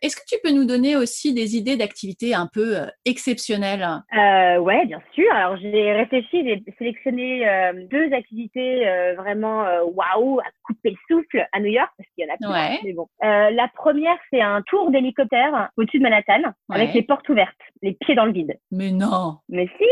Est-ce 0.01 0.15
que 0.15 0.25
tu 0.27 0.35
peux 0.43 0.51
nous 0.51 0.65
donner 0.65 0.95
aussi 0.95 1.33
des 1.33 1.55
idées 1.55 1.77
d'activités 1.77 2.33
un 2.33 2.47
peu 2.51 2.77
euh, 2.77 2.85
exceptionnelles? 3.05 3.85
Euh, 4.15 4.59
Ouais, 4.59 4.85
bien 4.85 5.01
sûr. 5.13 5.31
Alors 5.33 5.57
j'ai 5.57 5.91
réfléchi, 5.93 6.43
j'ai 6.43 6.63
sélectionné 6.77 7.47
euh, 7.47 7.73
deux 7.89 8.11
activités 8.13 8.87
euh, 8.87 9.15
vraiment 9.15 9.65
waouh, 9.83 10.39
à 10.39 10.45
couper 10.63 10.91
le 10.91 10.97
souffle 11.07 11.47
à 11.51 11.59
New 11.59 11.71
York 11.71 11.89
parce 11.97 12.09
qu'il 12.13 12.25
y 12.25 12.29
en 12.29 12.33
a 12.33 12.37
plein. 12.37 12.51
Ouais. 12.51 12.79
Mais 12.83 12.93
bon. 12.93 13.07
la 13.21 13.67
première, 13.73 14.17
c'est 14.31 14.41
un 14.41 14.61
tour 14.63 14.91
d'hélicoptère 14.91 15.69
au-dessus 15.77 15.99
de 15.99 16.03
Manhattan 16.03 16.53
avec 16.69 16.93
les 16.93 17.03
portes 17.03 17.27
ouvertes, 17.29 17.55
les 17.81 17.93
pieds 17.93 18.15
dans 18.15 18.25
le 18.25 18.31
vide. 18.31 18.57
Mais 18.71 18.91
non. 18.91 19.37
Mais 19.49 19.67
si. 19.77 19.85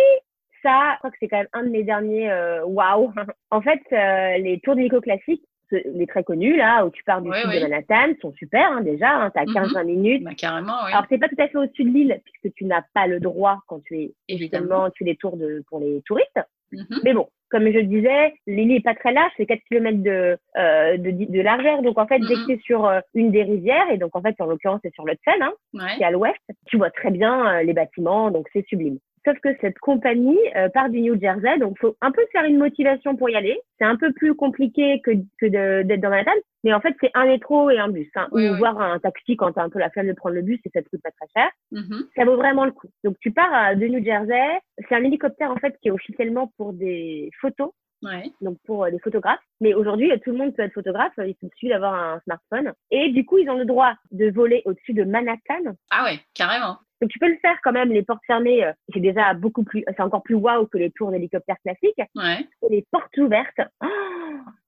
Ça, 0.64 0.94
je 0.94 0.98
crois 0.98 1.12
que 1.12 1.18
c'est 1.20 1.28
quand 1.28 1.38
même 1.38 1.48
un 1.54 1.64
de 1.64 1.70
mes 1.70 1.84
derniers 1.84 2.32
waouh. 2.66 3.14
en 3.52 3.62
fait, 3.62 3.80
les 3.92 4.60
tours 4.64 4.76
d'hélico 4.76 5.00
classiques, 5.00 5.44
les 5.72 6.08
très 6.08 6.24
connus, 6.24 6.56
là, 6.56 6.86
où 6.86 6.90
tu 6.90 7.04
pars 7.04 7.22
du 7.22 7.32
sud 7.32 7.52
de 7.52 7.60
Manhattan, 7.60 8.14
sont 8.22 8.34
super, 8.34 8.72
hein, 8.72 8.82
déjà. 8.82 9.10
Hein, 9.10 9.32
tu 9.32 9.40
as 9.40 9.46
15-20 9.46 9.86
minutes. 9.86 10.24
Bah, 10.24 10.32
carrément, 10.38 10.78
oui. 10.86 10.92
Alors, 10.92 11.06
c'est 11.10 11.18
pas 11.18 11.28
tout 11.28 11.36
à 11.40 11.48
fait 11.48 11.58
au-dessus 11.58 11.84
de 11.84 11.90
l'île, 11.90 12.22
puisque 12.24 12.56
tu 12.56 12.66
n'as 12.66 12.84
pas 12.94 13.08
le 13.08 13.20
droit 13.20 13.60
quand 13.68 13.84
tu 13.84 14.00
es, 14.00 14.14
évidemment, 14.28 14.90
tu 14.92 15.04
es 15.04 15.08
les 15.08 15.16
tours 15.16 15.38
de, 15.38 15.64
pour 15.70 15.80
les 15.80 16.02
touristes. 16.06 16.40
Mhm. 16.72 17.00
Mais 17.04 17.14
bon, 17.14 17.30
comme 17.50 17.72
je 17.72 17.80
disais, 17.80 18.34
l'île 18.46 18.72
est 18.74 18.84
pas 18.84 18.96
très 18.96 19.14
large, 19.14 19.32
c'est 19.38 19.46
4 19.46 19.60
km 19.70 20.04
de, 20.04 20.38
euh, 20.58 20.98
de, 20.98 21.12
de, 21.12 21.42
largeur. 21.42 21.82
Donc, 21.82 21.98
en 21.98 22.06
fait, 22.08 22.20
dès 22.20 22.36
que 22.36 22.46
tu 22.46 22.54
es 22.54 22.60
sur 22.60 22.86
euh, 22.86 23.00
une 23.14 23.32
des 23.32 23.44
rivières, 23.44 23.90
et 23.90 23.98
donc, 23.98 24.16
en 24.16 24.22
fait, 24.22 24.36
en 24.40 24.46
l'occurrence, 24.46 24.82
c'est 24.84 24.94
sur 24.94 25.06
le 25.06 25.14
Seine, 25.24 25.42
hein, 25.42 25.54
qui 25.96 26.02
est 26.02 26.06
à 26.06 26.12
l'ouest, 26.12 26.36
tu 26.66 26.78
vois 26.78 26.92
très 26.92 27.12
bien 27.12 27.60
euh, 27.60 27.64
les 27.64 27.74
bâtiments, 27.74 28.32
donc 28.32 28.48
c'est 28.52 28.66
sublime. 28.68 29.00
Sauf 29.28 29.38
que 29.42 29.50
cette 29.60 29.78
compagnie 29.80 30.40
euh, 30.56 30.70
part 30.70 30.90
du 30.90 31.02
New 31.02 31.20
Jersey, 31.20 31.60
donc 31.60 31.78
faut 31.80 31.98
un 32.00 32.12
peu 32.12 32.22
faire 32.32 32.46
une 32.46 32.58
motivation 32.58 33.18
pour 33.18 33.30
y 33.30 33.36
aller. 33.36 33.60
C'est 33.78 33.84
un 33.84 33.98
peu 33.98 34.14
plus 34.14 34.34
compliqué 34.36 35.02
que, 35.04 35.12
que 35.38 35.48
d'être 35.82 36.00
dans 36.00 36.10
Manhattan, 36.10 36.32
mais 36.64 36.74
en 36.74 36.80
fait 36.80 36.96
c'est 37.02 37.12
un 37.14 37.26
métro 37.26 37.70
et 37.70 37.78
un 37.78 37.90
bus, 37.90 38.10
hein, 38.16 38.30
ou 38.32 38.40
voir 38.58 38.80
un 38.80 39.00
taxi 39.00 39.36
quand 39.36 39.52
t'as 39.52 39.64
un 39.64 39.70
peu 39.70 39.80
la 39.80 39.90
flemme 39.90 40.08
de 40.08 40.14
prendre 40.14 40.36
le 40.36 40.44
bus 40.44 40.62
et 40.64 40.70
ça 40.74 40.82
te 40.82 40.88
coûte 40.88 41.02
pas 41.04 41.12
très 41.12 41.28
cher. 41.36 41.52
Mm-hmm. 41.74 42.06
Ça 42.16 42.24
vaut 42.24 42.38
vraiment 42.38 42.64
le 42.64 42.72
coup. 42.72 42.88
Donc 43.04 43.18
tu 43.20 43.32
pars 43.32 43.76
de 43.76 43.86
New 43.86 44.02
Jersey, 44.02 44.60
c'est 44.88 44.96
un 44.96 45.04
hélicoptère 45.04 45.52
en 45.52 45.58
fait 45.58 45.78
qui 45.82 45.90
est 45.90 45.92
officiellement 45.92 46.54
pour 46.56 46.72
des 46.72 47.30
photos. 47.42 47.72
Ouais. 48.04 48.32
Donc 48.42 48.58
pour 48.66 48.86
euh, 48.86 48.90
les 48.90 49.00
photographes. 49.00 49.42
Mais 49.60 49.74
aujourd'hui, 49.74 50.12
tout 50.24 50.32
le 50.32 50.38
monde 50.38 50.56
peut 50.56 50.62
être 50.62 50.74
photographe. 50.74 51.14
Il 51.18 51.36
suffit 51.42 51.70
d'avoir 51.70 51.96
un 51.96 52.20
smartphone. 52.22 52.74
Et 52.92 53.10
du 53.10 53.26
coup, 53.26 53.40
ils 53.40 53.50
ont 53.50 53.58
le 53.58 53.66
droit 53.66 53.96
de 54.12 54.30
voler 54.30 54.62
au-dessus 54.66 54.94
de 54.94 55.04
Manhattan. 55.04 55.74
Ah 55.90 56.04
ouais, 56.04 56.20
carrément. 56.36 56.78
Donc 57.02 57.12
tu 57.12 57.20
peux 57.20 57.30
le 57.30 57.38
faire 57.42 57.58
quand 57.64 57.72
même, 57.72 57.90
les 57.90 58.04
portes 58.04 58.24
fermées, 58.26 58.66
euh, 58.66 58.72
c'est 58.94 59.00
déjà 59.00 59.34
beaucoup 59.34 59.64
plus, 59.64 59.84
c'est 59.88 60.02
encore 60.02 60.24
plus 60.24 60.36
waouh 60.36 60.66
que 60.66 60.78
les 60.78 60.92
tours 60.92 61.12
d'hélicoptère 61.12 61.58
classiques. 61.64 62.02
Ouais. 62.16 62.46
Et 62.64 62.76
les 62.76 62.86
portes 62.92 63.16
ouvertes, 63.18 63.62
oh 63.84 63.88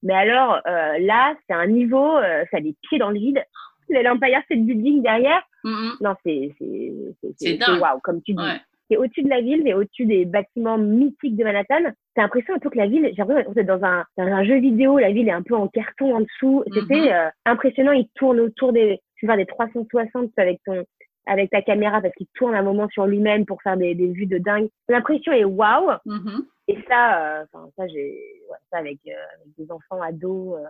mais 0.02 0.14
alors 0.14 0.60
euh, 0.66 0.98
là, 1.00 1.34
c'est 1.46 1.54
un 1.54 1.66
niveau, 1.66 2.16
euh, 2.16 2.44
ça 2.50 2.58
a 2.58 2.60
des 2.60 2.74
pieds 2.88 2.98
dans 2.98 3.10
le 3.10 3.18
vide. 3.18 3.42
L'Empire 3.88 4.40
State 4.44 4.60
Building 4.60 5.02
derrière, 5.02 5.42
non, 5.64 6.14
c'est 6.24 6.54
c'est 6.58 7.58
waouh, 7.80 7.98
comme 8.02 8.22
tu 8.22 8.34
dis. 8.34 8.42
C'est 8.88 8.96
au-dessus 8.96 9.22
de 9.22 9.28
la 9.28 9.40
ville, 9.40 9.62
mais 9.62 9.72
au-dessus 9.72 10.04
des 10.04 10.24
bâtiments 10.24 10.78
mythiques 10.78 11.36
de 11.36 11.44
Manhattan. 11.44 11.92
T'as 12.14 12.22
l'impression 12.22 12.54
un 12.54 12.58
peu 12.58 12.70
que 12.70 12.76
la 12.76 12.88
ville, 12.88 13.08
j'ai 13.10 13.22
l'impression 13.22 13.52
d'être 13.52 13.66
dans 13.66 13.84
un, 13.84 14.04
dans 14.16 14.24
un 14.24 14.44
jeu 14.44 14.58
vidéo, 14.58 14.98
la 14.98 15.12
ville 15.12 15.28
est 15.28 15.32
un 15.32 15.42
peu 15.42 15.54
en 15.54 15.68
carton 15.68 16.16
en 16.16 16.20
dessous. 16.20 16.64
C'était 16.74 16.94
mm-hmm. 16.94 17.26
euh, 17.28 17.30
impressionnant, 17.46 17.92
il 17.92 18.08
tourne 18.16 18.40
autour 18.40 18.72
des, 18.72 18.98
tu 19.16 19.26
vois, 19.26 19.36
des 19.36 19.46
360 19.46 20.32
avec 20.38 20.58
ton, 20.66 20.84
avec 21.30 21.50
ta 21.50 21.62
caméra 21.62 22.00
parce 22.00 22.14
qu'il 22.16 22.26
tourne 22.34 22.56
un 22.56 22.62
moment 22.62 22.88
sur 22.88 23.06
lui-même 23.06 23.46
pour 23.46 23.62
faire 23.62 23.76
des, 23.76 23.94
des 23.94 24.08
vues 24.08 24.26
de 24.26 24.38
dingue. 24.38 24.68
L'impression 24.88 25.32
est 25.32 25.44
waouh. 25.44 25.92
Mm-hmm. 26.04 26.44
Et 26.66 26.78
ça, 26.88 27.40
euh, 27.40 27.44
ça 27.76 27.86
j'ai, 27.86 28.18
ouais, 28.50 28.58
ça 28.70 28.78
avec, 28.78 28.98
euh, 29.06 29.12
avec, 29.12 29.54
des 29.56 29.70
enfants 29.70 30.02
ados. 30.02 30.58
Euh. 30.58 30.66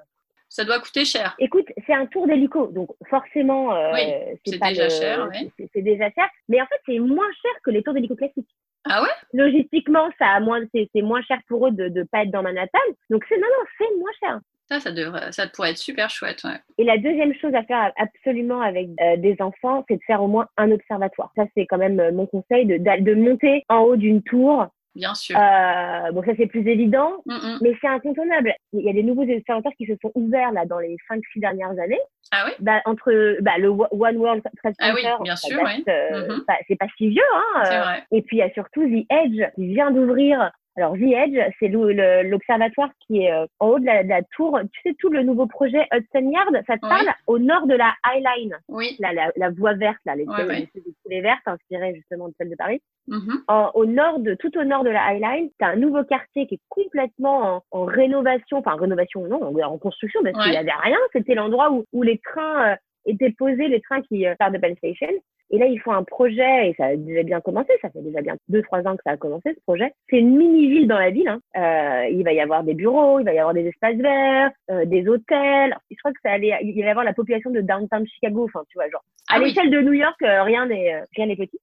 Ça 0.50 0.64
doit 0.64 0.78
coûter 0.78 1.06
cher. 1.06 1.34
Écoute, 1.38 1.66
c'est 1.86 1.94
un 1.94 2.04
tour 2.06 2.26
d'hélico, 2.26 2.66
donc 2.66 2.90
forcément, 3.08 3.68
oui, 3.92 4.02
c'est 4.44 4.58
déjà 4.58 4.88
cher. 4.88 5.30
Oui. 5.32 5.50
C'est 5.72 5.82
déjà 5.82 6.11
cher, 6.11 6.28
mais 6.48 6.61
en 6.61 6.66
fait 6.66 6.80
c'est 6.84 6.98
moins 6.98 7.30
cher 7.40 7.52
que 7.64 7.70
les 7.70 7.82
tours 7.82 7.94
d'hélico 7.94 8.16
classiques. 8.16 8.48
Ah 8.84 9.02
ouais? 9.02 9.08
Logistiquement, 9.32 10.11
ça 10.18 10.26
a 10.26 10.40
moins, 10.40 10.61
c'est 10.74 11.02
moins 11.02 11.22
cher 11.22 11.38
pour 11.48 11.68
eux 11.68 11.70
de 11.70 11.88
ne 11.88 12.02
pas 12.02 12.24
être 12.24 12.30
dans 12.30 12.42
Manhattan. 12.42 12.78
Donc 13.11 13.24
c'est 13.28 13.36
non 13.36 13.46
non, 13.46 13.64
c'est 13.78 13.96
moins 13.98 14.12
cher. 14.20 14.40
Ça, 14.71 14.79
ça, 14.79 14.93
devrait, 14.93 15.33
ça 15.33 15.49
pourrait 15.49 15.71
être 15.71 15.79
super 15.79 16.11
chouette. 16.11 16.45
Ouais. 16.45 16.59
Et 16.79 16.85
la 16.85 16.97
deuxième 16.97 17.35
chose 17.35 17.55
à 17.55 17.64
faire 17.64 17.93
absolument 17.97 18.61
avec 18.61 18.89
euh, 19.01 19.16
des 19.16 19.37
enfants, 19.41 19.85
c'est 19.89 19.97
de 19.97 20.03
faire 20.07 20.23
au 20.23 20.29
moins 20.29 20.47
un 20.57 20.71
observatoire. 20.71 21.33
Ça, 21.35 21.45
c'est 21.57 21.66
quand 21.66 21.79
même 21.79 21.99
euh, 21.99 22.12
mon 22.12 22.27
conseil, 22.27 22.66
de, 22.66 22.77
de 22.77 23.14
monter 23.14 23.64
en 23.68 23.81
haut 23.81 23.97
d'une 23.97 24.23
tour 24.23 24.68
Bien 24.95 25.14
sûr. 25.14 25.39
Euh, 25.39 26.11
bon, 26.12 26.23
ça 26.25 26.33
c'est 26.37 26.47
plus 26.49 26.66
évident, 26.66 27.23
mm, 27.27 27.35
mm. 27.35 27.59
mais 27.62 27.77
c'est 27.81 27.87
incontournable. 27.87 28.53
Il 28.73 28.81
y 28.81 28.91
a 28.91 28.93
des 28.93 29.05
nouveaux 29.05 29.23
observatoires 29.23 29.75
qui 29.79 29.87
se 29.87 29.93
sont 30.03 30.11
ouverts 30.14 30.51
là 30.51 30.66
dans 30.66 30.81
les 30.81 30.97
5-6 31.09 31.23
dernières 31.37 31.71
années. 31.71 32.01
Ah 32.33 32.45
oui 32.47 32.53
bah, 32.59 32.81
Entre 32.87 33.41
bah, 33.41 33.57
le 33.59 33.68
One 33.68 34.16
World 34.16 34.43
Trade 34.43 34.75
Center, 34.79 34.91
ah 34.91 34.93
oui, 34.95 35.25
bien 35.25 35.37
sûr, 35.37 35.61
oui. 35.62 35.85
Mm-hmm. 35.87 36.43
c'est 36.66 36.77
pas 36.77 36.87
si 36.97 37.09
vieux. 37.09 37.23
Hein, 37.35 37.62
c'est 37.64 37.79
vrai. 37.79 38.05
Et 38.11 38.23
puis 38.23 38.39
il 38.39 38.41
y 38.41 38.43
a 38.43 38.53
surtout 38.53 38.83
The 38.83 39.07
Edge 39.11 39.41
qui 39.55 39.68
vient 39.68 39.93
d'ouvrir 39.93 40.51
alors, 40.81 40.95
The 40.95 41.03
Edge, 41.03 41.53
c'est 41.59 41.68
l'observatoire 41.68 42.91
qui 43.07 43.22
est 43.22 43.33
euh, 43.33 43.47
en 43.59 43.68
haut 43.68 43.78
de 43.78 43.85
la, 43.85 44.22
tour. 44.35 44.59
Tu 44.72 44.81
sais, 44.83 44.97
tout 44.99 45.11
le 45.11 45.22
nouveau 45.22 45.47
projet 45.47 45.87
Hudson 45.93 46.31
Yard, 46.31 46.64
ça 46.66 46.76
te 46.76 46.81
parle? 46.81 47.09
Au 47.26 47.39
nord 47.39 47.66
de 47.66 47.74
la 47.74 47.93
High 48.07 48.24
Line. 48.24 48.57
Oui. 48.68 48.97
La, 48.99 49.31
la, 49.37 49.51
voie 49.51 49.74
verte, 49.74 49.99
là, 50.07 50.16
les, 50.16 50.26
ouais, 50.26 50.68
les, 51.09 51.20
vertes, 51.20 51.47
inspirées 51.47 51.95
justement 51.95 52.28
de 52.28 52.35
celle 52.39 52.51
de 52.51 52.57
Paris. 52.57 52.81
Mm-hmm. 53.09 53.70
au 53.74 53.87
nord 53.87 54.20
de, 54.20 54.35
tout 54.35 54.57
au 54.57 54.62
nord 54.62 54.85
de 54.85 54.91
la 54.91 55.12
High 55.12 55.20
Line, 55.20 55.51
tu 55.59 55.64
as 55.64 55.70
un 55.70 55.76
nouveau 55.76 56.05
quartier 56.05 56.47
qui 56.47 56.55
est 56.55 56.61
complètement 56.68 57.64
en, 57.70 57.85
rénovation, 57.85 58.59
enfin, 58.59 58.76
rénovation, 58.76 59.26
non, 59.26 59.53
en, 59.62 59.78
construction, 59.78 60.20
parce 60.22 60.43
qu'il 60.43 60.53
n'y 60.53 60.59
avait 60.59 60.70
rien. 60.83 60.99
C'était 61.12 61.35
l'endroit 61.35 61.72
où, 61.72 61.85
où 61.93 62.03
les 62.03 62.18
trains 62.18 62.76
étaient 63.07 63.32
posés, 63.32 63.68
les 63.68 63.80
trains 63.80 64.03
qui 64.03 64.26
euh, 64.26 64.34
partent 64.38 64.53
de 64.53 64.59
Penn 64.59 64.76
Station. 64.76 65.09
Et 65.53 65.59
là, 65.59 65.66
ils 65.66 65.80
font 65.80 65.90
un 65.90 66.05
projet, 66.05 66.70
et 66.70 66.74
ça 66.74 66.86
a 66.86 66.96
déjà 66.96 67.24
bien 67.24 67.40
commencé, 67.40 67.72
ça 67.82 67.90
fait 67.90 68.03
déjà 68.03 68.20
bien 68.20 68.36
deux, 68.48 68.62
trois 68.62 68.86
ans 68.86 68.96
que 68.96 69.03
ça 69.05 69.12
a 69.12 69.16
commencé, 69.16 69.53
ce 69.53 69.61
projet. 69.62 69.92
C'est 70.09 70.18
une 70.18 70.36
mini-ville 70.36 70.86
dans 70.86 70.98
la 70.98 71.11
ville. 71.11 71.26
Hein. 71.26 71.40
Euh, 71.57 72.09
il 72.09 72.22
va 72.22 72.32
y 72.32 72.40
avoir 72.40 72.62
des 72.62 72.74
bureaux, 72.74 73.18
il 73.18 73.24
va 73.24 73.34
y 73.34 73.38
avoir 73.38 73.53
des 73.53 73.66
espaces 73.66 73.96
verts, 73.96 74.53
euh, 74.70 74.84
des 74.84 75.09
hôtels. 75.09 75.76
Je 75.90 75.96
crois 75.98 76.12
que 76.12 76.20
ça 76.24 76.32
allait, 76.32 76.57
il 76.62 76.80
va 76.80 76.86
y 76.86 76.90
avoir 76.90 77.05
la 77.05 77.14
population 77.14 77.51
de 77.51 77.61
downtown 77.62 78.07
Chicago, 78.07 78.44
enfin, 78.44 78.62
tu 78.68 78.78
vois, 78.78 78.88
genre. 78.90 79.03
À 79.28 79.34
ah 79.34 79.38
l'échelle 79.40 79.70
de 79.70 79.80
New 79.80 79.92
York, 79.92 80.20
euh, 80.22 80.42
rien 80.42 80.66
n'est, 80.66 80.94
euh, 80.94 81.05
rien 81.16 81.26
n'est 81.26 81.36
petit. 81.36 81.59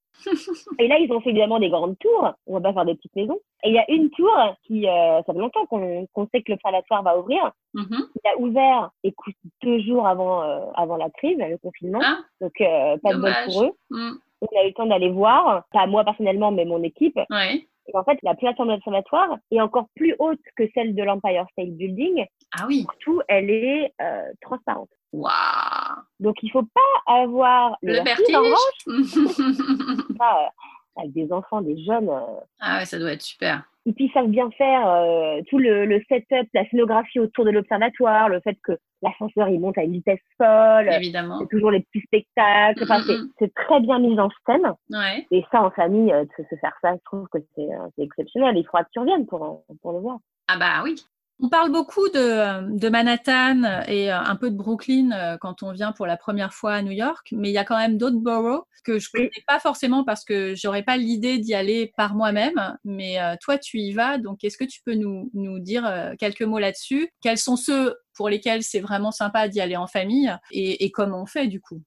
Et 0.79 0.87
là, 0.87 0.97
ils 0.99 1.11
ont 1.11 1.21
fait 1.21 1.29
évidemment 1.29 1.59
des 1.59 1.69
grandes 1.69 1.97
tours. 1.99 2.33
On 2.47 2.53
va 2.53 2.61
pas 2.61 2.73
faire 2.73 2.85
des 2.85 2.95
petites 2.95 3.15
maisons. 3.15 3.39
Et 3.63 3.69
il 3.69 3.73
y 3.73 3.79
a 3.79 3.89
une 3.89 4.09
tour 4.09 4.31
qui, 4.63 4.87
euh, 4.87 5.21
ça 5.23 5.33
fait 5.33 5.39
longtemps 5.39 5.65
qu'on 5.65 6.27
sait 6.31 6.41
que 6.41 6.51
le 6.51 6.55
l'observatoire 6.55 7.03
va 7.03 7.17
ouvrir. 7.17 7.51
Mm-hmm. 7.75 8.03
Il 8.15 8.29
a 8.29 8.37
ouvert, 8.39 8.91
écoute, 9.03 9.35
deux 9.63 9.79
jours 9.79 10.07
avant, 10.07 10.43
euh, 10.43 10.65
avant 10.75 10.97
la 10.97 11.09
crise, 11.09 11.37
le 11.37 11.57
confinement. 11.57 11.99
Ah, 12.03 12.19
Donc, 12.41 12.59
euh, 12.61 12.97
pas 12.97 13.13
de 13.13 13.21
bol 13.21 13.33
pour 13.45 13.63
eux. 13.63 13.71
Mm. 13.91 14.11
On 14.41 14.59
a 14.59 14.63
eu 14.63 14.67
le 14.67 14.73
temps 14.73 14.85
d'aller 14.85 15.09
voir, 15.09 15.63
pas 15.71 15.87
moi 15.87 16.03
personnellement, 16.03 16.51
mais 16.51 16.65
mon 16.65 16.83
équipe. 16.83 17.19
Ouais. 17.29 17.67
Et 17.87 17.97
en 17.97 18.03
fait, 18.03 18.17
la 18.23 18.35
plateforme 18.35 18.69
d'observatoire 18.69 19.37
est 19.51 19.61
encore 19.61 19.87
plus 19.95 20.15
haute 20.19 20.39
que 20.55 20.63
celle 20.73 20.95
de 20.95 21.03
l'Empire 21.03 21.45
State 21.51 21.71
Building. 21.71 22.25
Ah 22.57 22.65
oui. 22.67 22.81
Surtout, 22.81 23.21
elle 23.27 23.49
est 23.49 23.93
euh, 24.01 24.31
transparente. 24.41 24.89
Waouh 25.13 25.31
Donc, 26.19 26.35
il 26.43 26.51
faut 26.51 26.63
pas 26.63 27.13
avoir 27.13 27.77
le, 27.81 27.93
le 27.93 28.03
vertige. 28.03 28.35
En 28.35 28.41
revanche, 28.41 30.07
pas, 30.17 30.51
avec 30.97 31.13
des 31.13 31.31
enfants, 31.31 31.61
des 31.61 31.81
jeunes. 31.83 32.09
Euh, 32.09 32.39
ah 32.59 32.79
ouais, 32.79 32.85
ça 32.85 32.99
doit 32.99 33.13
être 33.13 33.21
super. 33.21 33.63
Et 33.87 33.93
puis, 33.93 34.05
ils 34.05 34.11
savent 34.11 34.27
bien 34.27 34.49
faire 34.51 34.85
euh, 34.85 35.41
tout 35.49 35.57
le, 35.57 35.85
le 35.85 36.01
setup, 36.09 36.49
la 36.53 36.69
scénographie 36.69 37.19
autour 37.19 37.45
de 37.45 37.51
l'observatoire, 37.51 38.27
le 38.27 38.41
fait 38.41 38.57
que 38.61 38.73
l'ascenseur, 39.01 39.47
il 39.47 39.61
monte 39.61 39.77
à 39.77 39.83
une 39.83 39.93
vitesse 39.93 40.19
folle. 40.37 40.89
Évidemment. 40.91 41.39
C'est 41.39 41.47
toujours 41.47 41.71
les 41.71 41.79
petits 41.79 42.01
spectacles. 42.01 42.83
Enfin, 42.83 43.01
c'est 43.39 43.53
très 43.53 43.79
bien 43.79 43.99
mis 43.99 44.19
en 44.19 44.29
scène. 44.45 44.73
Ouais. 44.91 45.25
Et 45.31 45.43
ça, 45.51 45.63
en 45.63 45.71
famille, 45.71 46.11
euh, 46.11 46.25
de 46.25 46.45
se 46.49 46.55
faire 46.57 46.73
ça, 46.81 46.95
je 46.95 47.03
trouve 47.05 47.27
que 47.31 47.39
c'est 47.55 47.69
exceptionnel. 48.03 48.57
Il 48.57 48.65
faudra 48.65 48.83
que 48.83 48.89
tu 48.91 48.99
reviennes 48.99 49.25
pour, 49.25 49.63
pour 49.81 49.93
le 49.93 49.99
voir. 49.99 50.17
Ah 50.49 50.57
bah 50.59 50.81
oui, 50.83 50.95
on 51.39 51.49
parle 51.49 51.71
beaucoup 51.71 52.09
de, 52.09 52.77
de, 52.77 52.89
Manhattan 52.89 53.83
et 53.87 54.11
euh, 54.11 54.19
un 54.19 54.35
peu 54.35 54.49
de 54.49 54.55
Brooklyn 54.55 55.11
euh, 55.11 55.37
quand 55.37 55.61
on 55.61 55.71
vient 55.71 55.91
pour 55.91 56.07
la 56.07 56.17
première 56.17 56.53
fois 56.53 56.73
à 56.73 56.81
New 56.81 56.91
York, 56.91 57.27
mais 57.31 57.49
il 57.49 57.53
y 57.53 57.57
a 57.59 57.63
quand 57.63 57.77
même 57.77 57.97
d'autres 57.97 58.17
boroughs 58.17 58.65
que 58.83 58.99
je 58.99 59.09
connais 59.11 59.29
pas 59.45 59.59
forcément 59.59 60.03
parce 60.03 60.23
que 60.23 60.55
j'aurais 60.55 60.83
pas 60.83 60.97
l'idée 60.97 61.37
d'y 61.39 61.53
aller 61.53 61.91
par 61.97 62.15
moi-même. 62.15 62.77
Mais 62.85 63.21
euh, 63.21 63.35
toi, 63.41 63.57
tu 63.57 63.79
y 63.79 63.91
vas, 63.91 64.17
donc 64.17 64.43
est-ce 64.43 64.57
que 64.57 64.63
tu 64.63 64.81
peux 64.83 64.95
nous, 64.95 65.29
nous 65.33 65.59
dire 65.59 66.13
quelques 66.17 66.41
mots 66.41 66.59
là-dessus? 66.59 67.09
Quels 67.21 67.37
sont 67.37 67.57
ceux 67.57 67.95
pour 68.15 68.29
lesquels 68.29 68.63
c'est 68.63 68.79
vraiment 68.79 69.11
sympa 69.11 69.47
d'y 69.47 69.59
aller 69.61 69.75
en 69.75 69.87
famille 69.87 70.33
et, 70.51 70.85
et 70.85 70.91
comment 70.91 71.21
on 71.21 71.25
fait 71.25 71.47
du 71.47 71.59
coup? 71.59 71.81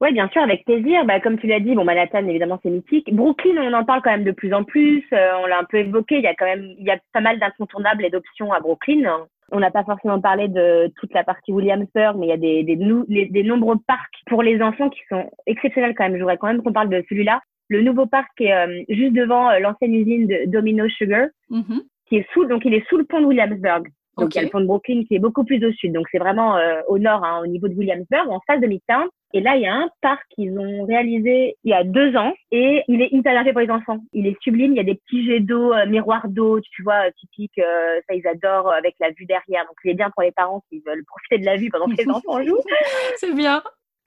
Oui, 0.00 0.12
bien 0.12 0.28
sûr, 0.28 0.42
avec 0.42 0.64
plaisir. 0.64 1.04
Bah, 1.04 1.20
comme 1.20 1.38
tu 1.38 1.46
l'as 1.46 1.60
dit, 1.60 1.74
bon, 1.74 1.84
Manhattan, 1.84 2.26
évidemment, 2.26 2.58
c'est 2.62 2.70
mythique. 2.70 3.14
Brooklyn, 3.14 3.56
on 3.58 3.72
en 3.72 3.84
parle 3.84 4.02
quand 4.02 4.10
même 4.10 4.24
de 4.24 4.32
plus 4.32 4.52
en 4.52 4.64
plus. 4.64 5.04
Euh, 5.12 5.32
on 5.42 5.46
l'a 5.46 5.58
un 5.58 5.64
peu 5.64 5.78
évoqué. 5.78 6.16
Il 6.16 6.22
y 6.22 6.26
a 6.26 6.34
quand 6.34 6.46
même, 6.46 6.74
il 6.78 6.84
y 6.84 6.90
a 6.90 6.98
pas 7.12 7.20
mal 7.20 7.38
d'incontournables 7.38 8.04
et 8.04 8.10
d'options 8.10 8.52
à 8.52 8.60
Brooklyn. 8.60 9.26
On 9.52 9.60
n'a 9.60 9.70
pas 9.70 9.84
forcément 9.84 10.20
parlé 10.20 10.48
de 10.48 10.92
toute 10.98 11.12
la 11.14 11.22
partie 11.22 11.52
Williamsburg, 11.52 12.16
mais 12.18 12.26
il 12.26 12.30
y 12.30 12.32
a 12.32 12.36
des, 12.36 12.62
des, 12.64 13.26
des 13.26 13.42
nombreux 13.42 13.76
parcs 13.86 14.14
pour 14.26 14.42
les 14.42 14.60
enfants 14.62 14.90
qui 14.90 15.00
sont 15.08 15.30
exceptionnels 15.46 15.94
quand 15.94 16.04
même. 16.04 16.14
Je 16.14 16.20
voudrais 16.20 16.38
quand 16.38 16.48
même 16.48 16.62
qu'on 16.62 16.72
parle 16.72 16.88
de 16.88 17.04
celui-là. 17.08 17.40
Le 17.68 17.82
nouveau 17.82 18.06
parc 18.06 18.40
est 18.40 18.52
euh, 18.52 18.82
juste 18.88 19.14
devant 19.14 19.50
euh, 19.50 19.58
l'ancienne 19.58 19.94
usine 19.94 20.26
de 20.26 20.50
Domino 20.50 20.88
Sugar, 20.88 21.28
mm-hmm. 21.50 21.80
qui 22.06 22.16
est 22.16 22.26
sous, 22.32 22.44
donc 22.46 22.64
il 22.64 22.74
est 22.74 22.86
sous 22.88 22.96
le 22.96 23.04
pont 23.04 23.20
de 23.20 23.26
Williamsburg. 23.26 23.84
Donc 24.18 24.34
il 24.34 24.38
y 24.38 24.40
a 24.40 24.44
le 24.44 24.50
pont 24.50 24.60
de 24.60 24.66
Brooklyn 24.66 25.02
qui 25.06 25.16
est 25.16 25.18
beaucoup 25.18 25.44
plus 25.44 25.64
au 25.64 25.72
sud. 25.72 25.92
Donc 25.92 26.06
c'est 26.10 26.18
vraiment 26.18 26.56
euh, 26.56 26.80
au 26.88 26.98
nord, 26.98 27.24
hein, 27.24 27.40
au 27.42 27.46
niveau 27.46 27.68
de 27.68 27.74
Williamsburg, 27.74 28.30
en 28.30 28.40
face 28.46 28.60
de 28.60 28.66
Midtown. 28.66 29.08
Et 29.34 29.40
là, 29.40 29.56
il 29.56 29.62
y 29.62 29.66
a 29.66 29.74
un 29.74 29.88
parc 30.00 30.22
qu'ils 30.30 30.56
ont 30.56 30.84
réalisé 30.84 31.56
il 31.64 31.70
y 31.70 31.74
a 31.74 31.82
deux 31.82 32.16
ans 32.16 32.32
et 32.52 32.84
il 32.86 33.02
est 33.02 33.10
fait 33.10 33.52
pour 33.52 33.60
les 33.60 33.70
enfants. 33.70 33.98
Il 34.12 34.28
est 34.28 34.40
sublime. 34.40 34.72
Il 34.72 34.76
y 34.76 34.80
a 34.80 34.84
des 34.84 34.94
petits 34.94 35.26
jets 35.26 35.40
d'eau, 35.40 35.72
euh, 35.72 35.86
miroirs 35.86 36.28
d'eau, 36.28 36.60
tu 36.60 36.84
vois, 36.84 37.10
typiques. 37.18 37.58
Euh, 37.58 38.00
ça, 38.08 38.14
ils 38.14 38.26
adorent 38.28 38.72
avec 38.72 38.94
la 39.00 39.10
vue 39.10 39.26
derrière. 39.26 39.66
Donc, 39.66 39.74
il 39.84 39.90
est 39.90 39.94
bien 39.94 40.08
pour 40.10 40.22
les 40.22 40.30
parents 40.30 40.62
qui 40.70 40.80
veulent 40.86 41.04
profiter 41.08 41.38
de 41.38 41.46
la 41.46 41.56
vue 41.56 41.68
pendant 41.68 41.86
que 41.86 42.00
les 42.00 42.08
enfants 42.08 42.40
jouent. 42.44 42.62
C'est 43.16 43.34
bien. 43.34 43.60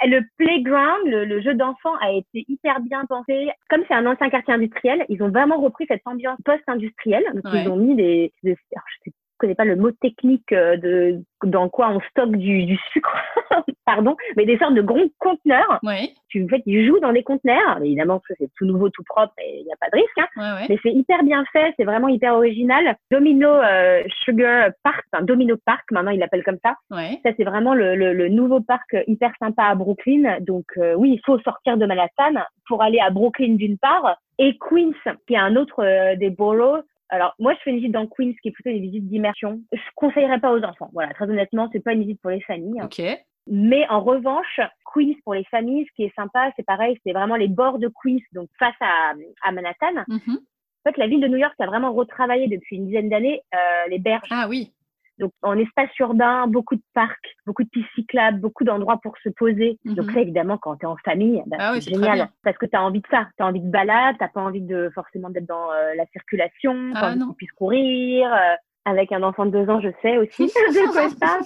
Le 0.05 0.21
playground, 0.37 1.07
le, 1.07 1.41
jeu 1.41 1.55
d'enfant 1.55 1.95
a 1.99 2.11
été 2.11 2.45
hyper 2.47 2.79
bien 2.79 3.03
pensé. 3.09 3.49
Comme 3.67 3.83
c'est 3.87 3.95
un 3.95 4.05
ancien 4.05 4.29
quartier 4.29 4.53
industriel, 4.53 5.03
ils 5.09 5.23
ont 5.23 5.29
vraiment 5.29 5.59
repris 5.59 5.87
cette 5.87 6.03
ambiance 6.05 6.37
post-industrielle. 6.45 7.25
Donc, 7.33 7.51
ils 7.51 7.67
ont 7.67 7.77
mis 7.77 7.95
des, 7.95 8.31
des 8.43 8.55
alors, 8.71 8.85
je 8.87 9.09
sais 9.09 9.15
connais 9.37 9.55
pas 9.55 9.65
le 9.65 9.75
mot 9.75 9.91
technique 9.91 10.51
euh, 10.51 10.77
de 10.77 11.21
dans 11.43 11.69
quoi 11.69 11.89
on 11.89 11.99
stocke 12.09 12.35
du, 12.35 12.65
du 12.65 12.77
sucre, 12.91 13.15
pardon, 13.85 14.15
mais 14.35 14.45
des 14.45 14.57
sortes 14.57 14.73
de 14.73 14.81
gros 14.81 15.07
conteneurs. 15.19 15.79
Oui. 15.83 16.15
Tu 16.29 16.43
en 16.43 16.47
fait, 16.47 16.63
ils 16.65 16.87
jouent 16.87 16.99
dans 16.99 17.13
des 17.13 17.23
conteneurs. 17.23 17.77
Évidemment, 17.83 18.21
c'est 18.27 18.49
tout 18.57 18.65
nouveau, 18.65 18.89
tout 18.89 19.03
propre, 19.03 19.33
et 19.39 19.59
il 19.59 19.65
n'y 19.65 19.71
a 19.71 19.77
pas 19.79 19.89
de 19.89 20.01
risque. 20.01 20.29
Hein. 20.37 20.65
Mais 20.67 20.77
c'est 20.81 20.91
hyper 20.91 21.23
bien 21.23 21.45
fait, 21.53 21.73
c'est 21.77 21.83
vraiment 21.85 22.07
hyper 22.07 22.33
original. 22.33 22.95
Domino 23.11 23.49
euh, 23.49 24.03
Sugar 24.23 24.71
Park, 24.83 25.05
enfin 25.11 25.23
Domino 25.23 25.55
Park, 25.65 25.83
maintenant 25.91 26.11
ils 26.11 26.19
l'appellent 26.19 26.43
comme 26.43 26.59
ça. 26.63 26.75
Ça 26.89 27.31
c'est 27.37 27.43
vraiment 27.43 27.73
le, 27.73 27.95
le, 27.95 28.13
le, 28.13 28.29
nouveau 28.29 28.61
parc 28.61 28.95
hyper 29.07 29.31
sympa 29.39 29.63
à 29.63 29.75
Brooklyn. 29.75 30.39
Donc 30.41 30.65
euh, 30.77 30.95
oui, 30.95 31.11
il 31.13 31.21
faut 31.25 31.39
sortir 31.39 31.77
de 31.77 31.85
Manhattan 31.85 32.41
pour 32.67 32.81
aller 32.81 32.99
à 32.99 33.09
Brooklyn 33.09 33.55
d'une 33.55 33.77
part 33.77 34.17
et 34.39 34.57
Queens, 34.57 34.93
qui 35.27 35.33
est 35.33 35.37
un 35.37 35.55
autre 35.55 35.83
euh, 35.83 36.15
des 36.15 36.29
boroughs 36.29 36.83
alors, 37.09 37.35
moi, 37.39 37.53
je 37.53 37.59
fais 37.63 37.69
une 37.69 37.77
visite 37.77 37.91
dans 37.93 38.07
Queens, 38.07 38.33
qui 38.41 38.49
est 38.49 38.51
plutôt 38.51 38.69
une 38.69 38.81
visite 38.81 39.07
d'immersion. 39.07 39.61
Je 39.71 39.79
conseillerais 39.95 40.39
pas 40.39 40.51
aux 40.51 40.61
enfants. 40.63 40.89
Voilà, 40.93 41.13
très 41.13 41.25
honnêtement, 41.25 41.69
c'est 41.71 41.83
pas 41.83 41.93
une 41.93 42.01
visite 42.01 42.21
pour 42.21 42.31
les 42.31 42.41
familles. 42.41 42.81
Ok. 42.81 43.01
Mais 43.49 43.87
en 43.89 44.01
revanche, 44.01 44.59
Queens 44.93 45.13
pour 45.23 45.33
les 45.33 45.45
familles, 45.45 45.85
ce 45.87 45.95
qui 45.95 46.03
est 46.03 46.15
sympa, 46.15 46.51
c'est 46.55 46.65
pareil, 46.65 46.99
c'est 47.05 47.13
vraiment 47.13 47.37
les 47.37 47.47
bords 47.47 47.79
de 47.79 47.87
Queens, 48.03 48.19
donc 48.33 48.49
face 48.59 48.75
à, 48.81 49.13
à 49.43 49.51
Manhattan. 49.53 50.03
Mm-hmm. 50.09 50.37
En 50.37 50.91
fait, 50.91 50.97
la 50.97 51.07
ville 51.07 51.21
de 51.21 51.27
New 51.27 51.37
York 51.37 51.53
a 51.59 51.65
vraiment 51.65 51.93
retravaillé 51.93 52.47
depuis 52.47 52.75
une 52.75 52.87
dizaine 52.87 53.09
d'années 53.09 53.41
euh, 53.55 53.89
les 53.89 53.99
berges. 53.99 54.27
Ah 54.31 54.47
oui. 54.49 54.73
Donc, 55.19 55.31
en 55.41 55.57
espace 55.57 55.89
urbain, 55.99 56.47
beaucoup 56.47 56.75
de 56.75 56.81
parcs, 56.93 57.35
beaucoup 57.45 57.63
de 57.63 57.69
pistes 57.69 57.89
cyclables, 57.95 58.39
beaucoup 58.39 58.63
d'endroits 58.63 58.99
pour 59.01 59.17
se 59.23 59.29
poser. 59.29 59.79
Donc 59.85 60.07
mhm. 60.07 60.15
là, 60.15 60.21
évidemment, 60.21 60.57
quand 60.57 60.75
tu 60.77 60.83
es 60.83 60.87
en 60.87 60.97
famille, 60.97 61.41
bah, 61.47 61.57
ah 61.59 61.73
c'est 61.75 61.89
génial. 61.91 62.29
Parce 62.43 62.57
que 62.57 62.65
tu 62.65 62.75
as 62.75 62.83
envie 62.83 63.01
de 63.01 63.07
ça. 63.09 63.27
Tu 63.37 63.43
as 63.43 63.47
envie 63.47 63.61
de 63.61 63.69
balade, 63.69 64.15
tu 64.19 64.25
pas 64.33 64.41
envie 64.41 64.61
de 64.61 64.91
forcément 64.93 65.29
d'être 65.29 65.47
dans 65.47 65.71
euh, 65.71 65.95
la 65.95 66.05
circulation, 66.07 66.91
ah, 66.95 67.13
tu 67.13 67.35
puisses 67.35 67.51
courir. 67.53 68.31
Euh, 68.31 68.55
avec 68.85 69.11
un 69.11 69.21
enfant 69.21 69.45
de 69.45 69.51
deux 69.51 69.69
ans, 69.69 69.81
je 69.81 69.89
sais 70.01 70.17
aussi 70.17 70.45
de 70.45 70.91
quoi 70.91 71.09
ça. 71.09 71.39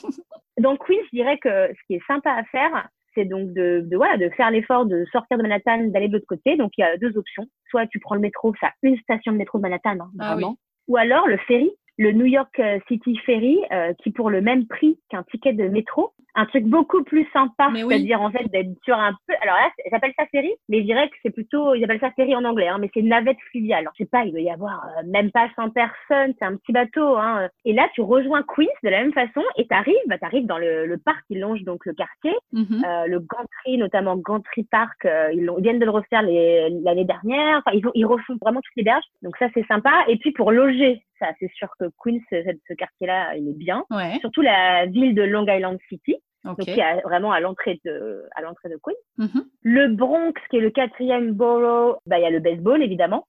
Donc 0.59 0.87
oui, 0.87 0.99
je 1.05 1.17
dirais 1.17 1.39
que 1.39 1.49
ce 1.69 1.87
qui 1.87 1.95
est 1.95 2.05
sympa 2.05 2.31
à 2.31 2.43
faire, 2.43 2.87
c'est 3.15 3.25
donc 3.25 3.51
de, 3.53 3.83
de, 3.83 3.97
voilà, 3.97 4.17
de 4.17 4.29
faire 4.29 4.51
l'effort 4.51 4.85
de 4.85 5.05
sortir 5.11 5.37
de 5.37 5.41
Manhattan, 5.41 5.87
d'aller 5.87 6.07
de 6.07 6.13
l'autre 6.13 6.27
côté. 6.27 6.55
Donc 6.55 6.71
il 6.77 6.81
y 6.81 6.83
a 6.83 6.97
deux 6.97 7.17
options. 7.17 7.45
Soit 7.69 7.87
tu 7.87 7.99
prends 7.99 8.15
le 8.15 8.21
métro, 8.21 8.53
ça 8.61 8.67
a 8.67 8.71
une 8.83 8.97
station 8.99 9.31
de 9.31 9.37
métro 9.37 9.57
de 9.57 9.63
Manhattan, 9.63 9.97
hein, 9.99 10.11
ah 10.19 10.33
vraiment. 10.33 10.57
Ou 10.87 10.97
alors 10.97 11.27
le 11.27 11.37
ferry, 11.37 11.71
le 12.01 12.11
New 12.13 12.25
York 12.25 12.59
euh, 12.59 12.79
City 12.87 13.15
Ferry, 13.25 13.59
euh, 13.71 13.93
qui 14.01 14.09
pour 14.09 14.31
le 14.31 14.41
même 14.41 14.65
prix 14.65 14.97
qu'un 15.09 15.21
ticket 15.23 15.53
de 15.53 15.67
métro, 15.67 16.13
un 16.33 16.45
truc 16.45 16.65
beaucoup 16.65 17.03
plus 17.03 17.27
sympa, 17.31 17.69
c'est-à-dire 17.75 18.21
en 18.21 18.31
fait 18.31 18.45
d'être 18.51 18.71
sur 18.83 18.95
un 18.95 19.11
peu. 19.27 19.33
Alors 19.41 19.55
là, 19.55 19.69
j'appelle 19.91 20.13
ça 20.17 20.25
ferry, 20.31 20.51
mais 20.67 20.79
je 20.79 20.85
dirais 20.85 21.09
que 21.09 21.15
c'est 21.21 21.29
plutôt, 21.29 21.75
ils 21.75 21.83
appellent 21.83 21.99
ça 21.99 22.11
ferry 22.11 22.35
en 22.35 22.43
anglais, 22.43 22.69
hein, 22.69 22.77
mais 22.79 22.89
c'est 22.93 23.03
navette 23.03 23.37
fluviale. 23.51 23.87
Je 23.93 24.03
sais 24.03 24.09
pas, 24.09 24.23
il 24.23 24.31
doit 24.31 24.41
y 24.41 24.49
avoir 24.49 24.83
euh, 24.85 25.03
même 25.07 25.29
pas 25.31 25.49
100 25.55 25.69
personnes, 25.71 26.33
c'est 26.39 26.45
un 26.45 26.55
petit 26.55 26.71
bateau. 26.71 27.17
Hein. 27.17 27.49
Et 27.65 27.73
là, 27.73 27.87
tu 27.93 28.01
rejoins 28.01 28.43
Queens 28.43 28.65
de 28.83 28.89
la 28.89 29.03
même 29.03 29.13
façon 29.13 29.43
et 29.57 29.67
t'arrives, 29.67 29.95
bah 30.07 30.17
t'arrives 30.17 30.47
dans 30.47 30.57
le, 30.57 30.87
le, 30.87 30.97
parc 30.97 31.23
qui 31.27 31.35
longe 31.35 31.61
donc 31.63 31.85
le 31.85 31.93
quartier, 31.93 32.33
mm-hmm. 32.53 32.85
euh, 32.85 33.07
le 33.07 33.19
Gantry 33.19 33.77
notamment 33.77 34.15
Gantry 34.15 34.63
Park, 34.63 35.05
ils, 35.05 35.51
ils, 35.57 35.61
viennent 35.61 35.79
de 35.79 35.85
le 35.85 35.91
refaire 35.91 36.23
l'année 36.23 37.05
dernière. 37.05 37.61
Enfin, 37.65 37.77
ils, 37.77 37.85
ils 37.93 38.05
refont 38.05 38.37
vraiment 38.41 38.61
toutes 38.61 38.75
les 38.77 38.83
berges, 38.83 39.05
donc 39.21 39.35
ça 39.37 39.47
c'est 39.53 39.67
sympa. 39.67 39.91
Et 40.07 40.17
puis 40.17 40.31
pour 40.31 40.51
loger 40.51 41.03
c'est 41.39 41.51
sûr 41.53 41.69
que 41.79 41.85
Queens, 42.03 42.19
ce 42.29 42.73
quartier-là, 42.73 43.35
il 43.35 43.49
est 43.49 43.57
bien. 43.57 43.85
Surtout 44.19 44.41
la 44.41 44.85
ville 44.85 45.15
de 45.15 45.23
Long 45.23 45.45
Island 45.47 45.77
City. 45.89 46.17
Donc, 46.43 46.59
qui 46.59 46.71
est 46.71 47.01
vraiment 47.03 47.31
à 47.31 47.39
l'entrée 47.39 47.79
de, 47.85 48.23
à 48.35 48.41
l'entrée 48.41 48.69
de 48.69 48.79
Queens. 48.81 48.93
Mm-hmm. 49.19 49.43
Le 49.61 49.87
Bronx, 49.89 50.33
qui 50.49 50.57
est 50.57 50.61
le 50.61 50.71
quatrième 50.71 51.33
borough, 51.33 51.97
bah, 52.07 52.17
il 52.17 52.23
y 52.23 52.25
a 52.25 52.31
le 52.31 52.39
baseball, 52.39 52.81
évidemment. 52.81 53.27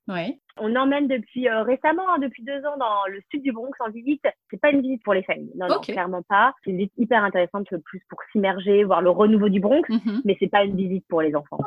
On 0.59 0.74
emmène 0.76 1.09
depuis 1.09 1.47
euh, 1.49 1.62
récemment, 1.62 2.09
hein, 2.09 2.18
depuis 2.20 2.43
deux 2.43 2.64
ans, 2.64 2.76
dans 2.78 3.07
le 3.09 3.20
sud 3.30 3.43
du 3.43 3.53
Bronx 3.53 3.72
en 3.80 3.90
visite. 3.90 4.24
C'est 4.51 4.61
pas 4.61 4.70
une 4.70 4.80
visite 4.80 5.03
pour 5.03 5.12
les 5.12 5.22
familles. 5.24 5.53
Non, 5.57 5.68
non, 5.68 5.80
clairement 5.80 6.22
pas. 6.22 6.55
C'est 6.64 6.70
une 6.70 6.78
visite 6.78 6.95
hyper 6.97 7.22
intéressante, 7.22 7.68
plus 7.84 8.01
pour 8.09 8.18
s'immerger, 8.32 8.84
voir 8.84 9.03
le 9.03 9.11
renouveau 9.11 9.51
du 9.51 9.61
Bronx, 9.61 9.86
mm-hmm. 9.90 10.22
mais 10.24 10.36
c'est 10.40 10.51
pas 10.51 10.64
une 10.64 10.76
visite 10.76 11.05
pour 11.09 11.20
les 11.20 11.34
enfants. 11.36 11.59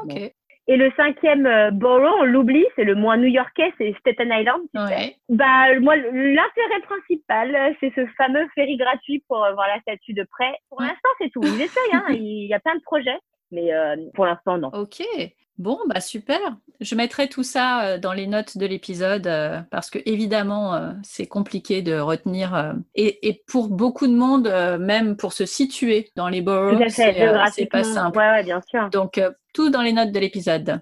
Et 0.67 0.77
le 0.77 0.91
cinquième 0.97 1.45
euh, 1.45 1.69
borough, 1.69 2.15
on 2.21 2.23
l'oublie, 2.23 2.65
c'est 2.75 2.83
le 2.83 2.95
moins 2.95 3.17
new-yorkais, 3.17 3.71
c'est 3.77 3.93
Staten 3.99 4.31
Island. 4.31 4.61
Ouais. 4.73 5.15
Bah, 5.29 5.79
moi, 5.79 5.95
l'intérêt 5.95 6.81
principal, 6.83 7.75
c'est 7.79 7.93
ce 7.95 8.05
fameux 8.17 8.47
ferry 8.55 8.75
gratuit 8.75 9.23
pour 9.27 9.43
euh, 9.43 9.53
voir 9.53 9.67
la 9.67 9.79
statue 9.81 10.13
de 10.13 10.23
près. 10.23 10.53
Pour 10.69 10.81
l'instant, 10.81 11.09
c'est 11.19 11.29
tout. 11.29 11.41
Ils 11.43 11.61
essayent, 11.61 11.93
hein. 11.93 12.05
Il 12.09 12.47
y 12.47 12.53
a 12.53 12.59
plein 12.59 12.75
de 12.75 12.81
projets, 12.81 13.19
mais 13.51 13.73
euh, 13.73 13.95
pour 14.15 14.25
l'instant, 14.25 14.57
non. 14.57 14.69
Ok. 14.73 15.03
Bon, 15.57 15.77
bah 15.87 16.01
super. 16.01 16.39
Je 16.81 16.95
mettrai 16.95 17.29
tout 17.29 17.43
ça 17.43 17.97
dans 17.97 18.11
les 18.11 18.27
notes 18.27 18.57
de 18.57 18.65
l'épisode 18.65 19.29
parce 19.71 19.89
que 19.89 19.99
évidemment 20.05 20.93
c'est 21.01 21.27
compliqué 21.27 21.81
de 21.81 21.97
retenir 21.97 22.75
et, 22.93 23.25
et, 23.29 23.41
pour 23.47 23.69
beaucoup 23.69 24.07
de 24.07 24.15
monde, 24.15 24.49
même 24.81 25.15
pour 25.15 25.31
se 25.31 25.45
situer 25.45 26.09
dans 26.17 26.27
les 26.27 26.41
boroughs, 26.41 26.83
c'est 26.89 27.69
pas 27.71 27.85
simple. 27.85 28.17
Ouais, 28.17 28.31
ouais, 28.31 28.43
bien 28.43 28.59
sûr. 28.69 28.89
Donc 28.89 29.17
tout 29.55 29.69
dans 29.69 29.81
les 29.81 29.93
notes 29.93 30.11
de 30.11 30.19
l'épisode. 30.19 30.81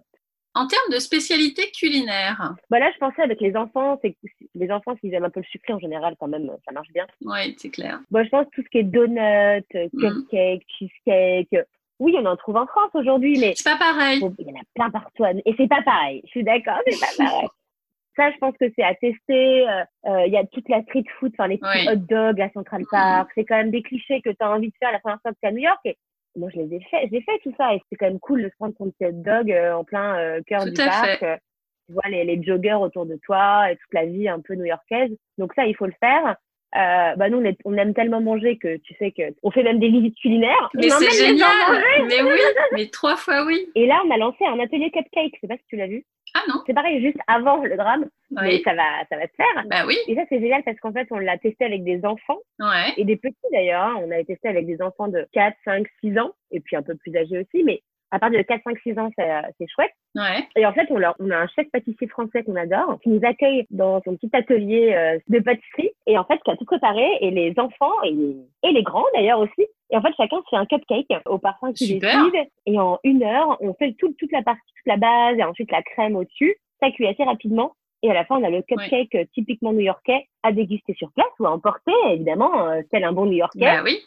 En 0.56 0.68
termes 0.68 0.90
de 0.92 1.00
spécialité 1.00 1.72
culinaire 1.72 2.54
bah 2.70 2.80
Là, 2.80 2.92
je 2.94 3.00
pensais 3.00 3.24
avec 3.24 3.42
les 3.42 3.56
enfants, 3.56 3.98
c'est 4.04 4.16
les 4.54 4.72
enfants, 4.72 4.96
s'ils 5.00 5.14
aiment 5.14 5.26
un 5.26 5.30
peu 5.32 5.40
le 5.40 5.46
sucré 5.46 5.74
en 5.74 5.80
général, 5.80 6.16
quand 6.20 6.28
même, 6.28 6.52
ça 6.66 6.72
marche 6.72 6.90
bien. 6.94 7.08
Oui, 7.22 7.56
c'est 7.58 7.72
clair. 7.72 8.00
Bah, 8.12 8.24
je 8.24 8.30
pense 8.30 8.46
tout 8.54 8.62
ce 8.62 8.70
qui 8.70 8.80
est 8.80 8.84
donuts, 8.84 9.64
mm. 9.74 10.00
cupcake, 10.00 10.66
cheesecake. 10.78 11.56
Oui, 12.00 12.16
on 12.20 12.26
en 12.26 12.36
trouve 12.36 12.58
en 12.58 12.68
France 12.68 12.92
aujourd'hui, 12.94 13.40
mais. 13.40 13.54
C'est 13.56 13.70
pas 13.70 13.78
pareil. 13.78 14.20
Il 14.38 14.48
y 14.48 14.52
en 14.52 14.60
a 14.60 14.64
plein 14.76 14.92
partout. 14.92 15.26
Et 15.46 15.56
c'est 15.58 15.70
pas 15.70 15.82
pareil. 15.82 16.22
Je 16.26 16.30
suis 16.30 16.44
d'accord, 16.44 16.80
c'est 16.88 17.00
pas 17.00 17.26
pareil. 17.26 17.48
Ça, 18.16 18.30
je 18.30 18.38
pense 18.38 18.56
que 18.60 18.66
c'est 18.76 18.84
à 18.84 18.94
tester. 18.94 19.68
Euh, 19.68 19.84
euh, 20.06 20.28
il 20.28 20.34
y 20.34 20.38
a 20.38 20.46
toute 20.46 20.70
la 20.70 20.84
street 20.84 21.06
food, 21.18 21.32
enfin 21.34 21.48
les 21.48 21.58
petits 21.58 21.90
hot 21.90 21.96
dogs 21.96 22.40
à 22.42 22.50
Central 22.52 22.84
Park. 22.92 23.32
C'est 23.34 23.44
quand 23.44 23.56
même 23.56 23.72
des 23.72 23.82
clichés 23.82 24.22
que 24.22 24.30
tu 24.30 24.38
as 24.40 24.52
envie 24.52 24.70
de 24.70 24.76
faire 24.80 24.92
la 24.92 25.00
première 25.00 25.20
fois 25.22 25.32
que 25.32 25.38
tu 25.42 25.48
à 25.48 25.52
New 25.52 25.64
York. 25.64 25.80
Et 25.86 25.98
moi, 26.36 26.50
je 26.54 26.60
les 26.60 26.76
ai 26.76 26.80
fait. 26.82 27.08
J'ai 27.12 27.22
fait 27.22 27.40
tout 27.44 27.54
ça 27.58 27.74
et 27.74 27.82
c'est 27.90 27.96
quand 27.96 28.08
même 28.08 28.20
cool 28.20 28.44
de 28.44 28.50
se 28.50 28.56
prendre 28.56 28.74
son 28.78 28.90
petit 28.92 29.06
hot 29.06 29.12
dog 29.12 29.52
euh, 29.52 29.74
en 29.74 29.84
plein 29.84 30.18
euh, 30.18 30.42
cœur 30.46 30.66
du 30.66 30.74
parc. 30.74 31.24
Euh, 31.24 31.38
tu 31.88 31.94
vois 31.94 32.10
les, 32.10 32.24
les 32.24 32.42
joggers 32.42 32.74
autour 32.76 33.06
de 33.06 33.20
toi 33.26 33.72
et 33.72 33.76
toute 33.76 33.94
la 33.94 34.06
vie 34.06 34.28
un 34.28 34.40
peu 34.40 34.56
new-yorkaise. 34.56 35.12
Donc 35.38 35.54
ça, 35.54 35.66
il 35.66 35.76
faut 35.76 35.86
le 35.86 35.94
faire. 36.00 36.38
Euh, 36.76 37.16
bah 37.18 37.30
nous 37.30 37.38
on, 37.38 37.56
on, 37.66 37.78
aime 37.78 37.94
tellement 37.94 38.20
manger 38.20 38.58
que 38.58 38.78
tu 38.78 38.96
sais 38.96 39.12
que 39.12 39.22
on 39.44 39.52
fait 39.52 39.62
même 39.62 39.80
des 39.80 39.90
visites 39.90 40.18
culinaires. 40.18 40.72
Mais 40.74 40.90
c'est 40.90 41.28
génial. 41.28 41.52
Mais 42.08 42.24
oui, 42.24 42.40
mais 42.72 42.88
trois 42.88 43.16
fois 43.16 43.46
oui. 43.46 43.68
Et 43.76 43.86
là 43.86 44.02
on 44.08 44.10
a 44.10 44.18
lancé 44.18 44.44
un 44.44 44.60
atelier 44.60 44.90
cupcake. 44.90 45.34
Je 45.36 45.42
sais 45.42 45.48
pas 45.48 45.58
si 45.58 45.66
tu 45.68 45.76
l'as 45.76 45.86
vu. 45.86 46.04
Ah 46.36 46.42
non. 46.50 46.62
C'est 46.66 46.74
pareil, 46.74 47.02
juste 47.02 47.20
avant 47.28 47.58
le 47.58 47.76
drame. 47.76 48.06
Mais 48.32 48.62
ça 48.64 48.74
va, 48.74 49.06
ça 49.10 49.18
va 49.18 49.24
se 49.24 49.36
faire. 49.36 49.66
Bah 49.68 49.86
oui. 49.86 49.96
Et 50.08 50.16
ça, 50.16 50.24
c'est 50.30 50.40
génial 50.40 50.64
parce 50.64 50.80
qu'en 50.80 50.92
fait, 50.92 51.08
on 51.12 51.20
l'a 51.20 51.38
testé 51.38 51.66
avec 51.66 51.84
des 51.84 52.04
enfants. 52.04 52.40
Ouais. 52.60 52.94
Et 52.98 53.06
des 53.06 53.18
petits 53.18 53.36
d'ailleurs. 53.52 53.84
Hein. 53.84 54.02
On 54.02 54.12
avait 54.12 54.26
testé 54.26 54.48
avec 54.48 54.66
des 54.66 54.82
enfants 54.82 55.08
de 55.08 55.28
4, 55.34 55.56
5, 55.66 55.86
6 56.04 56.18
ans. 56.18 56.32
Et 56.52 56.60
puis 56.60 56.76
un 56.76 56.82
peu 56.82 56.96
plus 56.96 57.16
âgés 57.16 57.40
aussi. 57.40 57.64
Mais 57.64 57.82
à 58.14 58.20
partir 58.20 58.40
de 58.40 58.44
4, 58.44 58.62
5, 58.64 58.78
6 58.84 59.00
ans, 59.00 59.10
c'est 59.18 59.68
chouette. 59.68 59.92
Ouais. 60.16 60.48
Et 60.56 60.66
en 60.68 60.74
fait, 60.74 60.88
on, 60.92 61.02
on 61.20 61.32
a 61.32 61.38
un 61.38 61.48
chef 61.48 61.68
pâtissier 61.72 62.08
français 62.08 62.44
qu'on 62.44 62.56
adore, 62.56 63.00
qui 63.02 63.10
nous 63.10 63.22
accueille 63.24 63.66
dans 63.72 64.02
son 64.04 64.16
petit 64.16 64.30
atelier 64.34 64.94
euh, 64.94 65.18
de 65.30 65.40
pâtisserie, 65.40 65.92
et 66.06 66.18
en 66.20 66.24
fait, 66.24 66.40
qui 66.46 66.52
a 66.52 66.56
tout 66.56 66.66
préparé, 66.66 67.08
et 67.22 67.32
les 67.32 67.56
enfants, 67.58 68.04
et 68.04 68.14
et 68.62 68.72
les 68.72 68.84
grands 68.84 69.06
d'ailleurs 69.16 69.40
aussi. 69.40 69.68
Et 69.94 69.98
en 69.98 70.02
fait, 70.02 70.14
chacun 70.18 70.38
se 70.38 70.50
fait 70.50 70.56
un 70.56 70.66
cupcake 70.66 71.14
au 71.28 71.38
parfum 71.38 71.72
qu'il 71.72 72.00
décide, 72.00 72.50
et 72.66 72.80
en 72.80 73.00
une 73.04 73.24
heure, 73.24 73.58
on 73.62 73.76
fait 73.76 73.94
tout, 73.94 74.12
toute 74.18 74.32
la 74.32 74.42
partie, 74.42 74.62
toute 74.76 74.88
la 74.88 74.98
base, 74.98 75.38
et 75.38 75.44
ensuite 75.44 75.72
la 75.72 75.84
crème 75.84 76.16
au-dessus. 76.16 76.56
Ça 76.82 76.90
cuit 76.90 77.08
assez 77.08 77.24
rapidement. 77.24 77.76
Et 78.02 78.10
à 78.10 78.16
la 78.16 78.26
fin, 78.26 78.38
on 78.38 78.44
a 78.44 78.50
le 78.50 78.64
cupcake 78.64 79.14
euh, 79.16 79.24
typiquement 79.34 79.72
new-yorkais 79.72 80.28
à 80.42 80.52
déguster 80.52 80.96
sur 80.96 81.12
place 81.12 81.30
ou 81.40 81.46
à 81.46 81.52
emporter, 81.52 81.94
évidemment, 82.10 82.68
euh, 82.68 82.82
tel 82.90 83.04
un 83.04 83.14
bon 83.14 83.28
new-yorkais. 83.28 83.60
Bah 83.60 83.84
oui. 83.84 84.00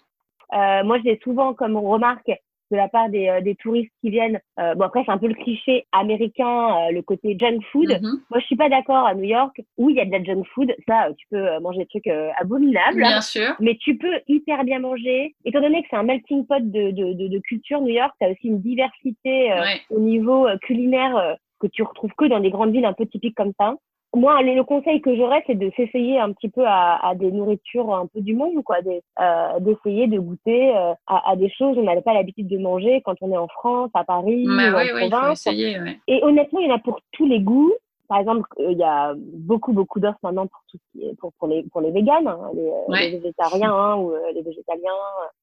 Euh, 0.54 0.82
moi, 0.84 0.98
j'ai 1.04 1.18
souvent 1.22 1.54
comme 1.54 1.76
remarque 1.76 2.30
de 2.70 2.76
la 2.76 2.88
part 2.88 3.08
des, 3.08 3.40
des 3.42 3.54
touristes 3.54 3.92
qui 4.00 4.10
viennent. 4.10 4.40
bon 4.56 4.82
après 4.82 5.02
c'est 5.04 5.12
un 5.12 5.18
peu 5.18 5.28
le 5.28 5.34
cliché 5.34 5.86
américain, 5.92 6.90
le 6.90 7.02
côté 7.02 7.36
junk 7.38 7.60
food. 7.72 7.90
Mhm. 7.90 8.20
Moi 8.30 8.40
je 8.40 8.46
suis 8.46 8.56
pas 8.56 8.68
d'accord 8.68 9.06
à 9.06 9.14
New 9.14 9.24
York 9.24 9.60
où 9.76 9.90
il 9.90 9.96
y 9.96 10.00
a 10.00 10.04
de 10.04 10.10
la 10.10 10.22
junk 10.22 10.42
food. 10.54 10.74
Ça 10.88 11.08
tu 11.16 11.26
peux 11.30 11.58
manger 11.60 11.80
des 11.80 11.86
trucs 11.86 12.08
abominables. 12.38 12.98
Bien 12.98 13.20
sûr. 13.20 13.54
Mais 13.60 13.76
tu 13.76 13.96
peux 13.96 14.20
hyper 14.28 14.64
bien 14.64 14.80
manger. 14.80 15.34
Étant 15.44 15.60
donné 15.60 15.82
que 15.82 15.88
c'est 15.90 15.96
un 15.96 16.02
melting 16.02 16.46
pot 16.46 16.60
de, 16.60 16.90
de, 16.90 17.12
de, 17.12 17.28
de 17.28 17.38
culture, 17.40 17.80
New 17.80 17.94
York, 17.94 18.12
tu 18.20 18.26
as 18.26 18.30
aussi 18.30 18.48
une 18.48 18.60
diversité 18.60 19.52
au 19.90 20.00
niveau 20.00 20.46
culinaire 20.62 21.36
que 21.60 21.66
tu 21.66 21.82
retrouves 21.82 22.12
que 22.16 22.26
dans 22.26 22.40
des 22.40 22.50
grandes 22.50 22.72
villes 22.72 22.84
un 22.84 22.92
peu 22.92 23.06
typiques 23.06 23.34
comme 23.34 23.52
ça 23.58 23.74
moi, 24.16 24.42
le, 24.42 24.62
conseil 24.64 25.00
que 25.00 25.14
j'aurais, 25.14 25.44
c'est 25.46 25.54
de 25.54 25.70
s'essayer 25.76 26.18
un 26.18 26.32
petit 26.32 26.48
peu 26.48 26.64
à, 26.66 27.12
des 27.16 27.30
nourritures 27.30 27.94
un 27.94 28.06
peu 28.06 28.20
du 28.20 28.34
monde, 28.34 28.64
quoi, 28.64 28.78
euh, 28.86 29.60
d'essayer 29.60 30.06
de 30.06 30.18
goûter 30.18 30.74
euh, 30.74 30.94
à, 31.06 31.36
des 31.36 31.50
choses 31.50 31.76
qu'on 31.76 31.82
n'avait 31.82 32.00
pas 32.00 32.14
l'habitude 32.14 32.48
de 32.48 32.58
manger 32.58 33.02
quand 33.04 33.16
on 33.20 33.30
est 33.32 33.36
en 33.36 33.48
France, 33.48 33.90
à 33.94 34.04
Paris, 34.04 34.44
bah 34.46 34.52
ou 34.52 34.76
oui, 34.76 34.90
en 34.90 34.94
oui, 34.94 35.08
province. 35.08 35.44
Faut 35.44 35.50
essayer, 35.50 35.78
ouais. 35.80 35.98
Et 36.08 36.22
honnêtement, 36.24 36.60
il 36.60 36.68
y 36.68 36.72
en 36.72 36.76
a 36.76 36.78
pour 36.78 37.00
tous 37.12 37.26
les 37.26 37.40
goûts. 37.40 37.72
Par 38.08 38.18
exemple, 38.18 38.48
euh, 38.60 38.70
il 38.70 38.78
y 38.78 38.84
a 38.84 39.14
beaucoup, 39.16 39.72
beaucoup 39.72 40.00
d'offres 40.00 40.18
maintenant 40.22 40.46
pour, 40.46 40.62
tout 40.70 41.46
les, 41.48 41.64
pour 41.64 41.80
les 41.80 41.90
véganes, 41.90 42.28
hein, 42.28 42.50
les, 42.54 43.10
les, 43.10 43.18
végétariens 43.18 43.74
hein, 43.74 43.96
ou 43.96 44.12
les 44.32 44.42
végétaliens. 44.42 44.92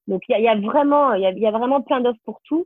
Donc, 0.07 0.21
il 0.27 0.31
y 0.31 0.35
a, 0.35 0.39
il 0.39 0.43
y 0.43 0.47
a 0.47 0.55
vraiment, 0.55 1.13
il 1.13 1.21
y 1.21 1.25
a, 1.25 1.31
il 1.31 1.39
y 1.39 1.47
a 1.47 1.51
vraiment 1.51 1.81
plein 1.81 2.01
d'offres 2.01 2.19
pour 2.25 2.39
tout. 2.43 2.65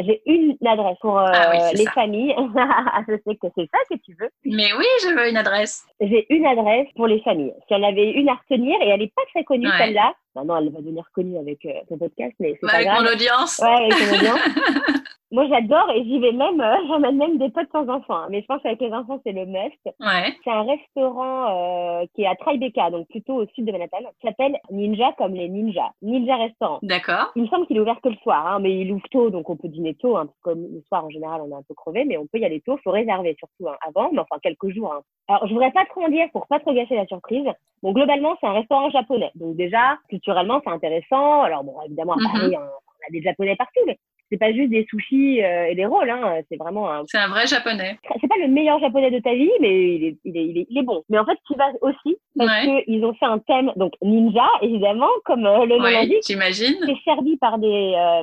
J'ai 0.00 0.22
une 0.26 0.56
adresse 0.66 0.98
pour 1.00 1.18
euh, 1.18 1.30
Ah 1.32 1.72
les 1.72 1.86
familles. 1.86 2.34
je 3.08 3.14
sais 3.26 3.36
que 3.36 3.46
c'est 3.56 3.68
ça 3.72 3.78
que 3.88 3.94
tu 4.04 4.16
veux. 4.18 4.28
Mais 4.44 4.72
oui, 4.76 4.86
je 5.02 5.14
veux 5.14 5.28
une 5.28 5.36
adresse. 5.36 5.84
J'ai 6.00 6.26
une 6.34 6.46
adresse 6.46 6.88
pour 6.96 7.06
les 7.06 7.20
familles. 7.20 7.54
Si 7.68 7.74
on 7.74 7.82
avait 7.82 8.10
une 8.10 8.28
à 8.28 8.34
retenir, 8.34 8.76
et 8.82 8.88
elle 8.88 9.00
n'est 9.00 9.12
pas 9.14 9.22
très 9.32 9.44
connue 9.44 9.68
Ouais. 9.68 9.78
celle-là. 9.78 10.14
Non, 10.42 10.56
elle 10.56 10.70
va 10.70 10.80
devenir 10.80 11.04
connue 11.14 11.38
avec 11.38 11.64
euh, 11.66 11.72
ton 11.88 11.98
podcast, 11.98 12.34
mais 12.40 12.54
c'est 12.60 12.66
Bah, 12.66 12.72
pas 12.72 12.74
avec 12.78 12.88
grave. 12.88 13.02
mon 13.04 13.10
audience. 13.12 13.60
Ouais, 13.62 13.68
avec 13.74 13.92
ton 13.92 14.16
audience. 14.16 14.40
Moi, 15.32 15.46
j'adore 15.48 15.90
et 15.92 16.04
j'y 16.04 16.20
vais 16.20 16.30
même. 16.30 16.60
euh, 16.60 16.76
J'emmène 16.88 17.16
même 17.16 17.38
des 17.38 17.48
potes 17.50 17.68
sans 17.72 17.88
enfants. 17.88 18.14
hein. 18.14 18.26
Mais 18.30 18.40
je 18.40 18.46
pense 18.46 18.62
qu'avec 18.62 18.80
les 18.80 18.92
enfants, 18.92 19.18
c'est 19.24 19.32
le 19.32 19.46
must. 19.46 19.80
Ouais. 19.98 20.32
C'est 20.44 20.50
un 20.50 20.62
restaurant 20.62 22.00
euh, 22.02 22.04
qui 22.14 22.22
est 22.22 22.26
à 22.26 22.36
Tribeca, 22.36 22.90
donc 22.90 23.08
plutôt 23.08 23.34
au 23.42 23.46
sud 23.48 23.64
de 23.64 23.72
Manhattan, 23.72 23.98
qui 24.20 24.26
s'appelle 24.28 24.56
Ninja 24.70 25.12
comme 25.18 25.34
les 25.34 25.48
ninjas. 25.48 25.90
Ninja 26.02 26.36
Restaurant. 26.36 26.78
D'accord. 26.82 27.32
Il 27.34 27.42
me 27.42 27.48
semble 27.48 27.66
qu'il 27.66 27.76
est 27.76 27.80
ouvert 27.80 28.00
que 28.00 28.10
le 28.10 28.16
soir, 28.22 28.46
hein, 28.46 28.58
mais 28.60 28.78
il 28.80 28.92
ouvre 28.92 29.08
tôt, 29.10 29.30
donc 29.30 29.50
on 29.50 29.56
peut 29.56 29.66
dîner 29.68 29.94
tôt. 29.94 30.16
Hein, 30.16 30.26
parce 30.26 30.56
que 30.56 30.60
le 30.60 30.82
soir, 30.86 31.04
en 31.04 31.10
général, 31.10 31.40
on 31.40 31.50
est 31.50 31.58
un 31.58 31.62
peu 31.66 31.74
crevé, 31.74 32.04
mais 32.04 32.16
on 32.16 32.26
peut 32.26 32.38
y 32.38 32.44
aller 32.44 32.60
tôt. 32.60 32.78
faut 32.84 32.90
réserver 32.92 33.34
surtout 33.38 33.68
hein, 33.68 33.76
avant, 33.84 34.10
mais 34.12 34.20
enfin 34.20 34.36
quelques 34.40 34.70
jours. 34.72 34.92
Hein. 34.94 35.00
Alors, 35.26 35.48
je 35.48 35.52
voudrais 35.52 35.72
pas 35.72 35.84
trop 35.86 36.02
en 36.04 36.08
dire 36.10 36.26
pour 36.32 36.46
pas 36.46 36.60
trop 36.60 36.72
gâcher 36.74 36.94
la 36.94 37.06
surprise. 37.06 37.46
Bon, 37.82 37.92
globalement, 37.92 38.36
c'est 38.40 38.46
un 38.46 38.52
restaurant 38.52 38.88
japonais. 38.90 39.30
Donc 39.34 39.56
déjà, 39.56 39.98
culturellement, 40.24 40.60
c'est 40.64 40.70
intéressant. 40.72 41.42
Alors 41.42 41.64
bon, 41.64 41.74
évidemment, 41.86 42.14
à 42.14 42.16
Mhm. 42.16 42.32
Paris, 42.32 42.54
on 42.56 42.62
a 42.62 43.10
des 43.10 43.22
japonais 43.22 43.56
partout, 43.56 43.80
mais 43.86 43.98
c'est 44.30 44.38
pas 44.38 44.52
juste 44.52 44.70
des 44.70 44.86
sushis 44.88 45.42
euh, 45.44 45.66
et 45.66 45.74
des 45.74 45.84
rolls. 45.84 46.08
Hein, 46.10 46.40
c'est 46.48 46.56
vraiment 46.56 46.90
un 46.90 47.02
C'est 47.06 47.18
un 47.18 47.28
vrai 47.28 47.46
japonais. 47.46 47.98
c'est 48.20 48.26
pas 48.28 48.36
le 48.40 48.48
meilleur 48.48 48.78
japonais 48.80 49.10
de 49.10 49.18
ta 49.20 49.34
vie, 49.34 49.50
mais 49.60 49.94
il 49.96 50.04
est, 50.04 50.16
il 50.24 50.36
est, 50.36 50.44
il 50.46 50.58
est, 50.58 50.66
il 50.70 50.78
est 50.78 50.82
bon. 50.82 51.02
Mais 51.10 51.18
en 51.18 51.24
fait, 51.26 51.36
tu 51.46 51.54
vas 51.56 51.68
aussi 51.82 52.16
parce 52.36 52.50
Ouais. 52.64 52.84
qu'ils 52.86 53.04
ont 53.04 53.14
fait 53.14 53.26
un 53.26 53.38
thème, 53.38 53.72
donc 53.76 53.92
ninja, 54.02 54.48
évidemment, 54.62 55.10
comme 55.24 55.44
euh, 55.46 55.66
le 55.66 55.76
nom 55.76 55.84
l'indique. 55.84 56.22
j'imagine. 56.26 56.74
C'est 56.86 56.96
servi 57.04 57.36
par 57.36 57.58
des, 57.58 57.94
euh, 57.96 58.22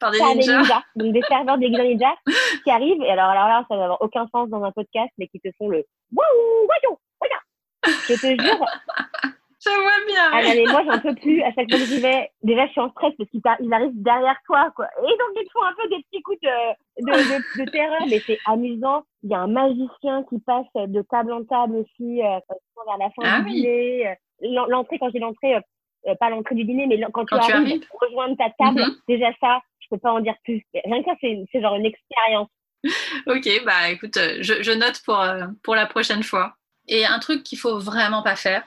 Par 0.00 0.10
des 0.10 0.18
par 0.18 0.30
des 0.34 0.40
ninjas. 0.40 0.82
donc 0.96 1.12
des 1.12 1.22
serveurs 1.28 1.58
des 1.58 1.68
ninjas 1.68 2.14
qui 2.64 2.70
arrivent. 2.70 3.02
Et 3.02 3.10
alors, 3.10 3.26
alors 3.30 3.48
là, 3.48 3.64
ça 3.68 3.76
va 3.76 3.84
avoir 3.84 4.00
aucun 4.02 4.26
sens 4.32 4.48
dans 4.48 4.62
un 4.64 4.72
podcast, 4.72 5.10
mais 5.18 5.28
qui 5.28 5.38
te 5.40 5.48
font 5.58 5.68
le 5.68 5.84
waouh, 6.14 6.66
waouh, 6.68 6.96
waouh. 7.20 7.94
Je 8.08 8.14
te 8.14 8.42
jure, 8.42 8.66
Je 9.66 9.80
vois 9.80 10.06
bien. 10.06 10.30
ah 10.32 10.42
non, 10.42 10.54
mais 10.54 10.66
moi, 10.68 10.82
j'en 10.86 11.00
peux 11.00 11.14
plus. 11.14 11.42
À 11.42 11.52
chaque 11.52 11.68
fois 11.68 11.78
que 11.78 11.86
j'y 11.86 12.00
vais, 12.00 12.30
déjà, 12.42 12.66
je 12.66 12.72
suis 12.72 12.80
en 12.80 12.90
stress 12.90 13.12
parce 13.18 13.28
qu'ils 13.30 13.42
arrivent 13.72 14.02
derrière 14.02 14.36
toi, 14.46 14.70
quoi. 14.76 14.86
Et 14.98 15.02
donc, 15.08 15.30
ils 15.36 15.44
te 15.46 15.50
font 15.52 15.62
un 15.64 15.74
peu 15.74 15.88
des 15.88 16.02
petits 16.04 16.22
coups 16.22 16.38
de, 16.42 17.02
de, 17.02 17.12
de, 17.38 17.64
de 17.64 17.70
terreur, 17.70 18.06
mais 18.08 18.22
c'est 18.26 18.40
amusant. 18.44 19.02
Il 19.24 19.30
y 19.30 19.34
a 19.34 19.38
un 19.40 19.46
magicien 19.48 20.24
qui 20.28 20.38
passe 20.40 20.66
de 20.74 21.02
table 21.02 21.32
en 21.32 21.44
table 21.44 21.76
aussi, 21.76 22.22
euh, 22.22 22.38
vers 22.86 22.98
la 22.98 23.10
fin 23.10 23.22
Ah 23.24 23.40
du 23.40 23.44
oui. 23.44 23.54
dîner. 23.56 24.08
Euh, 24.08 24.14
l'en- 24.42 24.66
L'entrée, 24.66 24.98
quand 24.98 25.10
j'ai 25.12 25.18
l'entrée, 25.18 25.56
euh, 25.56 25.60
euh, 26.08 26.14
pas 26.20 26.30
l'entrée 26.30 26.54
du 26.54 26.64
dîner, 26.64 26.86
mais 26.86 27.00
quand, 27.12 27.24
Quand 27.24 27.38
tu 27.40 27.46
tu 27.46 27.52
arrives, 27.52 27.66
arrives. 27.72 27.86
rejoindre 28.00 28.36
ta 28.36 28.50
table, 28.50 28.80
Mhm. 28.82 28.96
déjà 29.08 29.30
ça, 29.40 29.60
je 29.80 29.86
peux 29.90 29.98
pas 29.98 30.12
en 30.12 30.20
dire 30.20 30.36
plus. 30.44 30.62
Rien 30.84 31.02
que 31.02 31.10
ça, 31.10 31.16
c'est 31.20 31.60
genre 31.60 31.74
une 31.74 31.86
expérience. 31.86 32.48
Ok, 33.26 33.48
bah 33.64 33.90
écoute, 33.90 34.16
je, 34.40 34.62
je 34.62 34.72
note 34.72 35.00
pour, 35.04 35.20
euh, 35.20 35.46
pour 35.64 35.74
la 35.74 35.86
prochaine 35.86 36.22
fois. 36.22 36.54
Et 36.88 37.04
un 37.04 37.18
truc 37.18 37.42
qu'il 37.42 37.58
faut 37.58 37.78
vraiment 37.80 38.22
pas 38.22 38.36
faire. 38.36 38.62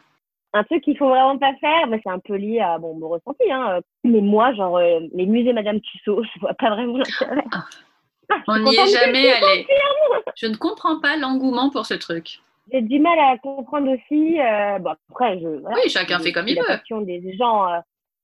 Un 0.53 0.63
truc 0.63 0.83
qu'il 0.83 0.97
faut 0.97 1.09
vraiment 1.09 1.37
pas 1.37 1.53
faire, 1.61 1.87
mais 1.87 1.99
c'est 2.03 2.09
un 2.09 2.19
peu 2.19 2.35
lié 2.35 2.59
à 2.59 2.77
bon, 2.79 2.95
mon 2.95 3.09
ressenti. 3.09 3.51
Hein. 3.51 3.75
euh, 3.77 3.81
Mais 4.03 4.21
moi, 4.21 4.53
genre, 4.53 4.77
euh, 4.77 4.99
les 5.13 5.25
musées 5.25 5.53
Madame 5.53 5.79
Tussaud, 5.79 6.23
je 6.35 6.39
vois 6.39 6.53
pas 6.55 6.71
vraiment 6.71 6.97
l'intérêt. 6.97 7.43
Ah. 7.51 7.65
Ah, 8.31 8.41
On 8.47 8.59
n'y 8.59 8.75
est 8.75 8.87
jamais 8.87 9.31
allé. 9.31 9.67
Je 10.35 10.45
ne 10.47 10.55
comprends 10.55 10.99
pas 10.99 11.17
l'engouement 11.17 11.69
pour 11.71 11.85
ce 11.85 11.95
truc. 11.95 12.39
J'ai 12.71 12.81
du 12.81 12.99
mal 12.99 13.17
à 13.17 13.37
comprendre 13.39 13.91
aussi. 13.91 14.39
Euh, 14.39 14.77
bon, 14.77 14.93
après, 15.09 15.39
je. 15.39 15.47
voilà, 15.47 15.77
Oui, 15.77 15.89
chacun 15.89 16.19
fait 16.19 16.31
comme 16.31 16.47
il 16.47 16.55
veut. 16.55 17.05
des 17.05 17.35
gens. 17.35 17.65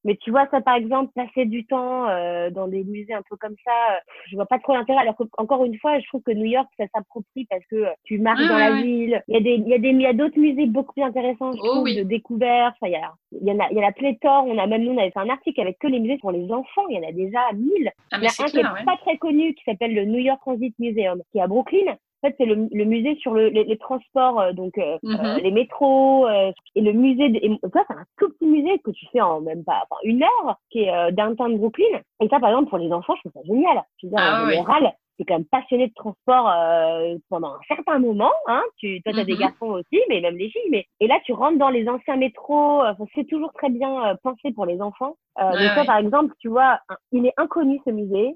Mais 0.05 0.15
tu 0.15 0.31
vois, 0.31 0.47
ça, 0.51 0.61
par 0.61 0.75
exemple, 0.75 1.11
passer 1.13 1.45
du 1.45 1.65
temps 1.65 2.07
euh, 2.07 2.49
dans 2.51 2.67
des 2.69 2.83
musées 2.85 3.13
un 3.13 3.23
peu 3.29 3.35
comme 3.35 3.55
ça, 3.65 3.71
euh, 3.95 3.99
je 4.29 4.35
vois 4.35 4.45
pas 4.45 4.59
trop 4.59 4.73
l'intérêt. 4.73 4.99
Alors 5.01 5.17
que, 5.17 5.23
encore 5.37 5.65
une 5.65 5.77
fois, 5.79 5.99
je 5.99 6.07
trouve 6.07 6.21
que 6.21 6.31
New 6.31 6.45
York, 6.45 6.67
ça 6.79 6.85
s'approprie 6.95 7.45
parce 7.49 7.65
que 7.65 7.75
euh, 7.75 7.89
tu 8.05 8.19
marches 8.19 8.39
Ouais, 8.39 8.47
dans 8.47 8.55
ouais, 8.55 8.69
la 8.69 8.81
ville. 8.81 9.23
Il 9.27 9.33
y 9.33 9.37
a 9.37 9.41
des, 9.41 9.55
il 9.55 9.67
y 9.67 9.73
a 9.73 9.79
des, 9.79 9.89
il 9.89 10.01
y 10.01 10.05
a 10.05 10.13
d'autres 10.13 10.39
musées 10.39 10.67
beaucoup 10.67 10.93
plus 10.93 11.03
intéressants, 11.03 11.51
je 11.51 11.59
Oh 11.61 11.67
trouve, 11.67 11.83
oui. 11.83 11.97
de 11.97 12.03
découvertes. 12.03 12.75
Enfin, 12.79 12.87
il 12.87 12.93
y 12.93 12.95
a, 12.95 13.11
il 13.41 13.47
y 13.47 13.51
en 13.51 13.59
a, 13.59 13.67
il 13.71 13.77
y 13.77 13.83
en 13.83 13.87
a 13.87 13.91
pléthore. 13.91 14.45
On 14.47 14.57
a 14.57 14.67
même, 14.67 14.83
nous, 14.83 14.91
on 14.93 14.97
avait 14.97 15.11
fait 15.11 15.19
un 15.19 15.29
article 15.29 15.59
avec 15.59 15.79
que 15.79 15.87
les 15.87 15.99
musées 15.99 16.19
pour 16.19 16.31
les 16.31 16.49
enfants. 16.51 16.87
Il 16.89 16.95
y 16.95 16.99
en 17.05 17.09
a 17.09 17.11
déjà 17.11 17.39
mille. 17.53 17.91
Ah, 18.11 18.17
Il 18.21 18.23
y 18.23 18.27
en 18.27 18.29
a 18.29 18.43
un 18.43 18.47
qui 18.47 18.57
est 18.59 18.63
ouais. 18.63 18.85
pas 18.85 18.97
très 18.97 19.17
connu 19.17 19.53
qui 19.55 19.63
s'appelle 19.65 19.93
le 19.95 20.05
New 20.05 20.19
York 20.19 20.39
Transit 20.41 20.73
Museum, 20.79 21.21
qui 21.31 21.39
est 21.39 21.41
à 21.41 21.47
Brooklyn. 21.47 21.95
En 22.25 22.29
fait, 22.29 22.35
c'est 22.39 22.45
le, 22.45 22.67
le 22.71 22.85
musée 22.85 23.15
sur 23.17 23.35
le, 23.35 23.49
les, 23.49 23.65
les 23.65 23.77
transports, 23.77 24.39
euh, 24.39 24.51
donc 24.51 24.77
euh, 24.79 24.97
Mhm. 25.03 25.19
euh, 25.19 25.37
les 25.41 25.51
métros, 25.51 26.25
euh, 26.27 26.51
et 26.73 26.81
le 26.81 26.91
musée. 26.91 27.29
De, 27.29 27.37
et 27.37 27.59
toi, 27.69 27.83
c'est 27.87 27.93
un 27.95 28.05
tout 28.17 28.29
petit 28.29 28.47
musée 28.47 28.79
que 28.79 28.89
tu 28.91 29.05
fais 29.11 29.21
en 29.21 29.41
même 29.41 29.63
pas 29.63 29.83
enfin, 29.89 29.99
une 30.03 30.23
heure, 30.23 30.57
qui 30.71 30.83
est 30.83 30.91
euh, 30.93 31.11
downtown 31.11 31.55
Brooklyn. 31.57 32.01
Et 32.21 32.27
ça, 32.29 32.39
par 32.39 32.49
exemple, 32.49 32.69
pour 32.69 32.79
les 32.79 32.91
enfants, 32.91 33.13
je 33.23 33.29
trouve 33.29 33.33
ça 33.43 33.45
génial. 33.47 33.83
Je 34.01 34.07
veux 34.07 34.09
dire, 34.11 34.19
Ah 34.23 34.33
en 34.43 34.49
général, 34.49 34.93
t'es 35.17 35.23
quand 35.25 35.35
même 35.35 35.45
passionné 35.45 35.87
de 35.87 35.93
transport 35.93 36.49
euh, 36.49 37.15
pendant 37.29 37.49
un 37.49 37.59
certain 37.67 37.99
moment. 37.99 38.31
Hein. 38.47 38.63
Tu, 38.77 39.01
toi, 39.03 39.13
t'as 39.13 39.23
des 39.23 39.33
Mhm. 39.33 39.39
garçons 39.39 39.67
aussi, 39.67 40.01
mais 40.09 40.19
même 40.19 40.35
les 40.37 40.49
filles. 40.49 40.69
Mais 40.71 40.85
et 40.99 41.05
là, 41.07 41.19
tu 41.25 41.33
rentres 41.33 41.59
dans 41.59 41.69
les 41.69 41.87
anciens 41.87 42.15
métros. 42.17 42.81
euh, 42.83 42.93
c'est 43.13 43.27
toujours 43.27 43.53
très 43.53 43.69
bien 43.69 44.07
euh, 44.07 44.15
pensé 44.23 44.51
pour 44.53 44.65
les 44.65 44.81
enfants. 44.81 45.15
Euh, 45.39 45.51
Ouais, 45.51 45.59
donc 45.59 45.73
toi, 45.73 45.81
ouais. 45.83 45.85
par 45.85 45.97
exemple, 45.97 46.33
tu 46.39 46.47
vois, 46.49 46.79
un- 46.89 46.97
il 47.11 47.25
est 47.27 47.33
inconnu 47.37 47.79
ce 47.85 47.91
musée. 47.91 48.35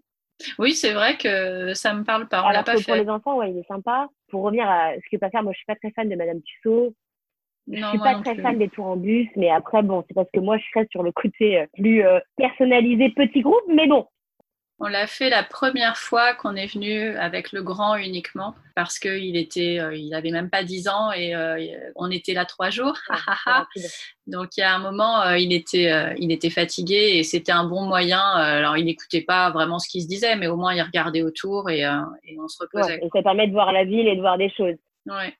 Oui, 0.57 0.73
c'est 0.73 0.93
vrai 0.93 1.17
que 1.17 1.73
ça 1.73 1.93
me 1.93 2.03
parle 2.03 2.27
pas. 2.27 2.43
On 2.45 2.49
l'a 2.49 2.63
pas 2.63 2.75
que 2.75 2.83
pour 2.83 2.95
fait. 2.95 3.03
les 3.03 3.09
enfants, 3.09 3.37
ouais, 3.37 3.51
il 3.51 3.57
est 3.57 3.67
sympa. 3.67 4.09
Pour 4.29 4.43
revenir 4.43 4.69
à 4.69 4.93
ce 4.95 5.09
que 5.11 5.17
pas 5.17 5.29
faire, 5.29 5.43
moi, 5.43 5.51
je 5.53 5.57
suis 5.57 5.65
pas 5.65 5.75
très 5.75 5.91
fan 5.91 6.07
de 6.07 6.15
Madame 6.15 6.41
Tussaud. 6.41 6.93
Je 7.71 7.79
Non, 7.79 7.89
suis 7.89 7.99
pas 7.99 8.15
très 8.15 8.35
fan 8.35 8.57
des 8.57 8.69
tours 8.69 8.85
en 8.87 8.95
bus, 8.95 9.27
mais 9.35 9.49
après, 9.49 9.83
bon, 9.83 10.03
c'est 10.07 10.13
parce 10.13 10.29
que 10.31 10.39
moi, 10.39 10.57
je 10.57 10.63
serais 10.73 10.87
sur 10.91 11.03
le 11.03 11.11
côté 11.11 11.59
euh, 11.59 11.65
plus 11.73 12.03
euh, 12.03 12.19
personnalisé 12.37 13.09
petit 13.09 13.41
groupe, 13.41 13.63
mais 13.67 13.87
bon. 13.87 14.07
On 14.81 14.87
l'a 14.87 15.07
fait 15.07 15.29
la 15.29 15.43
première 15.43 15.97
fois 15.97 16.33
qu'on 16.33 16.55
est 16.55 16.73
venu 16.73 17.15
avec 17.17 17.51
le 17.51 17.61
grand 17.61 17.97
uniquement 17.97 18.55
parce 18.75 18.97
qu'il 18.97 19.35
était, 19.35 19.77
euh, 19.77 19.93
il 19.93 20.13
avait 20.13 20.31
même 20.31 20.49
pas 20.49 20.63
10 20.63 20.87
ans 20.87 21.11
et 21.11 21.35
euh, 21.35 21.57
on 21.97 22.09
était 22.09 22.33
là 22.33 22.45
trois 22.45 22.69
jours. 22.69 22.97
Rapide. 23.09 23.89
Donc 24.27 24.55
il 24.55 24.61
y 24.61 24.63
a 24.63 24.73
un 24.73 24.79
moment, 24.79 25.21
euh, 25.23 25.37
il 25.37 25.51
était, 25.51 25.91
il 26.17 26.31
était 26.31 26.49
fatigué 26.49 27.15
et 27.15 27.23
c'était 27.23 27.51
un 27.51 27.65
bon 27.65 27.85
moyen. 27.87 28.21
alors 28.21 28.77
il 28.77 28.85
n'écoutait 28.85 29.21
pas 29.21 29.49
vraiment 29.49 29.79
ce 29.79 29.89
qui 29.89 30.01
se 30.01 30.07
disait, 30.07 30.37
mais 30.37 30.47
au 30.47 30.55
moins 30.55 30.73
il 30.73 30.81
regardait 30.81 31.23
autour 31.23 31.69
et, 31.69 31.81
et 31.81 32.39
on 32.39 32.47
se 32.47 32.57
reposait. 32.61 32.99
Ouais, 32.99 33.05
et 33.05 33.09
ça 33.11 33.21
permet 33.21 33.47
de 33.47 33.51
voir 33.51 33.73
la 33.73 33.83
ville 33.83 34.07
et 34.07 34.15
de 34.15 34.21
voir 34.21 34.37
des 34.37 34.49
choses. 34.49 34.75
Ouais. 35.07 35.33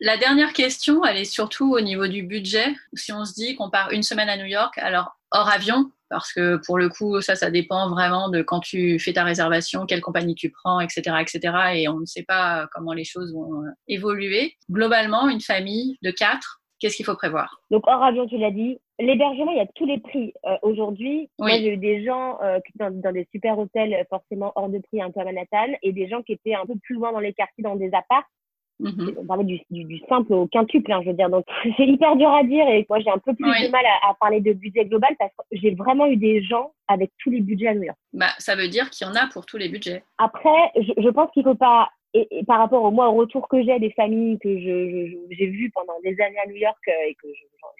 La 0.00 0.16
dernière 0.16 0.52
question, 0.52 1.04
elle 1.04 1.16
est 1.16 1.24
surtout 1.24 1.74
au 1.74 1.80
niveau 1.80 2.08
du 2.08 2.24
budget. 2.24 2.74
Si 2.92 3.12
on 3.12 3.24
se 3.24 3.34
dit 3.34 3.54
qu'on 3.54 3.70
part 3.70 3.92
une 3.92 4.02
semaine 4.02 4.28
à 4.28 4.36
New 4.36 4.46
York, 4.46 4.76
alors 4.78 5.16
hors 5.30 5.48
avion, 5.48 5.92
parce 6.12 6.32
que 6.32 6.60
pour 6.64 6.78
le 6.78 6.88
coup, 6.88 7.20
ça, 7.20 7.34
ça 7.34 7.50
dépend 7.50 7.90
vraiment 7.90 8.28
de 8.28 8.42
quand 8.42 8.60
tu 8.60 8.98
fais 8.98 9.14
ta 9.14 9.24
réservation, 9.24 9.86
quelle 9.86 10.02
compagnie 10.02 10.34
tu 10.34 10.50
prends, 10.50 10.78
etc., 10.78 11.16
etc. 11.20 11.54
Et 11.74 11.88
on 11.88 12.00
ne 12.00 12.04
sait 12.04 12.22
pas 12.22 12.68
comment 12.72 12.92
les 12.92 13.04
choses 13.04 13.32
vont 13.32 13.62
euh, 13.64 13.70
évoluer. 13.88 14.54
Globalement, 14.70 15.28
une 15.28 15.40
famille 15.40 15.96
de 16.02 16.10
quatre, 16.10 16.60
qu'est-ce 16.78 16.96
qu'il 16.96 17.06
faut 17.06 17.16
prévoir? 17.16 17.60
Donc, 17.70 17.84
hors 17.86 18.02
avion, 18.02 18.26
tu 18.26 18.36
l'as 18.36 18.50
dit. 18.50 18.78
L'hébergement, 18.98 19.52
il 19.52 19.58
y 19.58 19.60
a 19.60 19.66
tous 19.74 19.86
les 19.86 19.98
prix 19.98 20.34
euh, 20.44 20.56
aujourd'hui. 20.62 21.30
Oui. 21.38 21.50
Moi, 21.50 21.58
j'ai 21.58 21.72
eu 21.74 21.76
des 21.76 22.04
gens 22.04 22.38
euh, 22.42 22.58
qui 22.60 22.72
étaient 22.74 22.90
dans, 22.90 23.00
dans 23.00 23.12
des 23.12 23.26
super 23.32 23.58
hôtels, 23.58 23.94
euh, 23.94 24.04
forcément 24.10 24.52
hors 24.54 24.68
de 24.68 24.78
prix, 24.78 25.00
un 25.00 25.10
peu 25.10 25.20
à 25.20 25.24
Manhattan, 25.24 25.72
et 25.82 25.92
des 25.92 26.08
gens 26.08 26.22
qui 26.22 26.32
étaient 26.32 26.54
un 26.54 26.66
peu 26.66 26.74
plus 26.82 26.96
loin 26.96 27.12
dans 27.12 27.20
les 27.20 27.32
quartiers, 27.32 27.64
dans 27.64 27.76
des 27.76 27.88
apparts. 27.94 28.24
Mhm. 28.80 29.14
on 29.18 29.24
parlait 29.26 29.44
du, 29.44 29.60
du, 29.70 29.84
du 29.84 29.98
simple 30.08 30.32
au 30.32 30.46
quintuple, 30.48 30.90
hein, 30.92 31.00
je 31.04 31.10
veux 31.10 31.16
dire. 31.16 31.30
Donc, 31.30 31.44
c'est 31.76 31.86
hyper 31.86 32.16
dur 32.16 32.30
à 32.30 32.42
dire 32.42 32.66
et 32.68 32.84
moi, 32.88 32.98
j'ai 33.00 33.10
un 33.10 33.18
peu 33.18 33.34
plus 33.34 33.44
Oui. 33.48 33.66
de 33.66 33.70
mal 33.70 33.84
à, 33.86 34.10
à 34.10 34.14
parler 34.14 34.40
de 34.40 34.52
budget 34.52 34.84
global 34.86 35.14
parce 35.18 35.30
que 35.36 35.42
j'ai 35.52 35.74
vraiment 35.74 36.06
eu 36.06 36.16
des 36.16 36.42
gens 36.42 36.72
avec 36.88 37.10
tous 37.18 37.30
les 37.30 37.40
budgets 37.40 37.68
à 37.68 37.74
New 37.74 37.84
York. 37.84 37.98
bah, 38.12 38.26
Ça 38.38 38.56
veut 38.56 38.68
dire 38.68 38.90
qu'il 38.90 39.06
y 39.06 39.10
en 39.10 39.14
a 39.14 39.28
pour 39.28 39.46
tous 39.46 39.56
les 39.56 39.68
budgets. 39.68 40.02
Après, 40.18 40.72
je, 40.76 40.92
je 41.00 41.08
pense 41.10 41.30
qu'il 41.32 41.44
faut 41.44 41.54
pas 41.54 41.90
et, 42.14 42.44
par 42.46 42.58
rapport 42.58 42.82
au 42.82 42.90
moi 42.90 43.08
au 43.08 43.14
retour 43.14 43.48
que 43.48 43.62
j'ai 43.62 43.78
des 43.78 43.92
familles 43.92 44.38
que 44.38 44.58
je, 44.58 45.16
j'ai 45.30 45.46
vues 45.46 45.70
pendant 45.74 45.94
des 46.02 46.20
années 46.20 46.38
à 46.44 46.48
New 46.48 46.56
York 46.56 46.78
euh, 46.88 47.08
et 47.08 47.14
que 47.14 47.28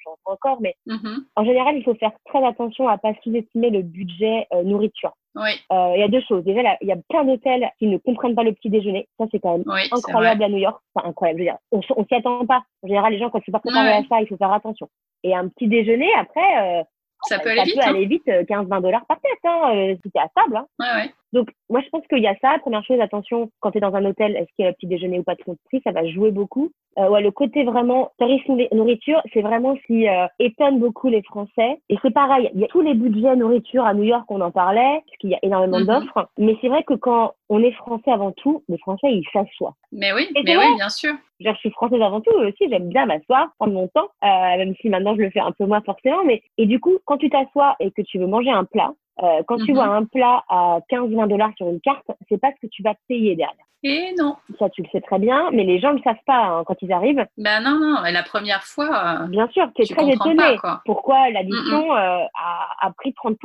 j'en 0.05 0.15
fais 0.15 0.33
encore, 0.33 0.61
mais 0.61 0.75
mm-hmm. 0.87 1.19
en 1.37 1.45
général, 1.45 1.77
il 1.77 1.85
faut 1.85 1.95
faire 1.95 2.13
très 2.27 2.45
attention 2.45 2.89
à 2.89 2.99
pas 2.99 3.13
sous-estimer 3.23 3.71
le 3.71 3.83
budget 3.83 4.47
euh, 4.53 4.63
nourriture. 4.63 5.13
Oui. 5.35 5.51
Euh, 5.73 5.93
il 5.95 6.01
y 6.01 6.03
a 6.03 6.09
deux 6.09 6.21
choses. 6.29 6.45
Déjà, 6.45 6.77
il 6.81 6.89
y 6.89 6.93
a 6.93 6.99
plein 7.09 7.25
d'hôtels 7.25 7.71
qui 7.79 7.87
ne 7.87 7.97
comprennent 7.99 8.35
pas 8.35 8.43
le 8.43 8.53
petit 8.53 8.69
déjeuner. 8.69 9.09
Ça, 9.19 9.25
c'est 9.31 9.41
quand 9.41 9.59
même 9.59 9.65
incroyable 9.91 10.45
à 10.45 10.49
New 10.49 10.59
York. 10.59 10.81
Enfin, 10.95 11.09
incroyable. 11.09 11.39
Je 11.41 11.45
veux 11.45 11.51
dire, 11.51 11.59
on, 11.71 11.81
on 11.97 12.05
s'y 12.05 12.15
attend 12.15 12.45
pas. 12.47 12.65
En 12.83 12.89
général, 12.89 13.13
les 13.13 13.19
gens, 13.19 13.31
quand 13.31 13.39
ils 13.39 13.47
sont 13.47 13.53
pas 13.53 13.61
préparés 13.61 13.93
à 13.93 14.03
ça, 14.09 14.21
il 14.21 14.27
faut 14.29 14.37
faire 14.37 14.53
attention. 14.53 14.89
Et 15.23 15.35
un 15.35 15.49
petit 15.49 15.69
déjeuner, 15.69 16.13
après, 16.19 16.81
euh, 16.81 16.83
ça 17.23 17.39
peut 17.39 17.51
aller 17.51 17.63
vite. 17.63 17.75
Ça 17.77 17.91
peut 17.91 17.97
aller 17.97 18.07
vite, 18.07 18.27
15-20 18.27 18.83
dollars 18.83 19.07
par 19.07 19.21
tête, 19.21 19.39
hein, 19.45 19.73
euh, 19.75 19.97
si 20.03 20.11
t'es 20.11 20.19
à 20.19 20.29
table. 20.35 20.57
Hein. 20.57 20.67
Ouais, 20.79 21.03
ouais. 21.03 21.15
Donc, 21.33 21.49
moi, 21.71 21.81
je 21.83 21.89
pense 21.89 22.07
qu'il 22.09 22.23
y 22.23 22.27
a 22.27 22.37
ça. 22.41 22.59
Première 22.61 22.85
chose, 22.85 23.01
attention, 23.01 23.51
quand 23.61 23.71
tu 23.71 23.79
es 23.79 23.81
dans 23.81 23.95
un 23.95 24.05
hôtel, 24.05 24.37
est-ce 24.37 24.55
qu'il 24.55 24.65
y 24.65 24.67
a 24.67 24.71
un 24.71 24.75
petit 24.75 24.87
déjeuner 24.87 25.19
ou 25.19 25.23
pas 25.23 25.35
de 25.35 25.43
prix 25.43 25.81
Ça 25.85 25.93
va 25.93 26.07
jouer 26.07 26.31
beaucoup. 26.31 26.71
Euh, 26.99 27.09
ouais, 27.09 27.23
le 27.23 27.31
côté 27.31 27.65
vraiment 27.65 28.13
tarif 28.19 28.43
nourriture, 28.73 29.23
c'est 29.33 29.41
vraiment 29.41 29.75
ce 29.77 29.87
qui 29.87 30.09
euh, 30.09 30.27
étonne 30.39 30.79
beaucoup 30.79 31.09
les 31.09 31.23
Français. 31.23 31.81
Et 31.89 31.97
c'est 32.03 32.11
pareil, 32.11 32.51
il 32.55 32.61
y 32.61 32.65
a 32.65 32.69
tous 32.69 32.83
les 32.83 32.93
budgets 32.93 33.35
nourriture 33.35 33.85
à 33.85 33.95
New 33.95 34.03
York, 34.03 34.27
on 34.29 34.43
en 34.43 34.51
parlait, 34.51 35.01
parce 35.07 35.17
qu'il 35.19 35.31
y 35.31 35.35
a 35.35 35.39
énormément 35.43 35.81
mhm. 35.81 35.87
d'offres. 35.87 36.29
Mais 36.37 36.57
c'est 36.61 36.69
vrai 36.69 36.83
que 36.85 36.95
quand 36.95 37.33
on 37.49 37.63
est 37.63 37.73
français 37.73 38.11
avant 38.11 38.33
tout, 38.33 38.63
les 38.69 38.79
Français, 38.79 39.09
ils 39.11 39.27
s'assoient. 39.33 39.75
Mais 39.91 40.13
oui, 40.13 40.29
mais 40.35 40.57
oui, 40.57 40.77
bien 40.77 40.89
sûr. 40.89 41.15
Genre, 41.41 41.55
je 41.55 41.61
suis 41.61 41.71
française 41.71 42.01
avant 42.01 42.21
tout 42.21 42.31
aussi, 42.31 42.69
j'aime 42.69 42.89
bien 42.89 43.07
m'asseoir, 43.07 43.49
prendre 43.59 43.73
mon 43.73 43.89
temps, 43.89 44.09
euh, 44.23 44.59
même 44.59 44.75
si 44.81 44.89
maintenant 44.89 45.15
je 45.17 45.23
le 45.23 45.31
fais 45.31 45.41
un 45.41 45.53
peu 45.53 45.65
moins 45.65 45.81
forcément. 45.81 46.25
Mais 46.25 46.43
et 46.59 46.67
du 46.67 46.79
coup, 46.79 46.99
quand 47.05 47.19
tu 47.19 47.31
t'assois 47.31 47.75
et 47.81 47.91
que 47.91 48.03
tu 48.03 48.19
veux 48.19 48.27
manger 48.27 48.51
un 48.51 48.65
plat, 48.65 48.93
euh, 49.23 49.43
quand 49.47 49.59
tu 49.59 49.73
vois 49.73 49.87
mhm. 49.87 50.03
un 50.03 50.05
plat 50.05 50.45
à 50.49 50.79
15-20 50.91 51.29
dollars 51.29 51.53
sur 51.57 51.69
une 51.69 51.81
carte, 51.81 52.05
c'est 52.29 52.41
pas 52.41 52.51
ce 52.53 52.67
que 52.67 52.71
tu 52.71 52.83
vas 52.83 52.95
payer 53.09 53.37
derrière. 53.37 53.67
Et 53.85 54.15
non. 54.17 54.37
Ça, 54.59 54.71
tu 54.71 54.83
le 54.83 54.89
sais 54.93 55.01
très 55.01 55.19
bien, 55.19 55.51
mais 55.53 55.65
les 55.65 55.81
gens 55.81 55.91
ne 55.91 55.97
le 55.97 56.03
savent 56.03 56.15
pas 56.25 56.39
hein, 56.39 56.63
quand 56.65 56.77
ils 56.83 56.93
arrivent. 56.93 57.27
Ben 57.37 57.61
non, 57.61 57.79
non, 57.81 58.01
la 58.03 58.23
première 58.23 58.63
fois. 58.63 59.23
Euh, 59.23 59.27
bien 59.27 59.49
sûr, 59.49 59.69
tu 59.75 59.83
es 59.83 59.95
très 59.95 60.09
étonné. 60.09 60.57
Pourquoi 60.85 61.31
l'addition 61.31 61.93
euh, 61.93 62.25
a, 62.35 62.69
a, 62.81 62.91
pris 62.93 63.11
30% 63.11 63.37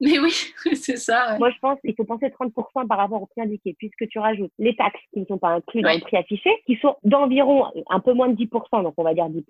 mais 0.00 0.18
oui, 0.18 0.30
c'est 0.74 0.96
ça. 0.96 1.36
Moi, 1.38 1.50
je 1.50 1.58
pense 1.60 1.80
qu'il 1.80 1.94
faut 1.96 2.04
penser 2.04 2.26
30% 2.26 2.86
par 2.86 2.98
rapport 2.98 3.22
au 3.22 3.26
prix 3.26 3.42
indiqué, 3.42 3.74
puisque 3.78 4.08
tu 4.08 4.18
rajoutes 4.18 4.52
les 4.58 4.74
taxes 4.76 5.00
qui 5.12 5.20
ne 5.20 5.24
sont 5.26 5.38
pas 5.38 5.50
inclus 5.50 5.82
dans 5.82 5.92
le 5.92 6.00
prix 6.00 6.16
affiché, 6.16 6.50
qui 6.66 6.76
sont 6.76 6.96
d'environ 7.04 7.66
un 7.90 8.00
peu 8.00 8.12
moins 8.12 8.28
de 8.28 8.36
10%, 8.36 8.82
donc 8.82 8.94
on 8.96 9.04
va 9.04 9.14
dire 9.14 9.28
10% 9.28 9.42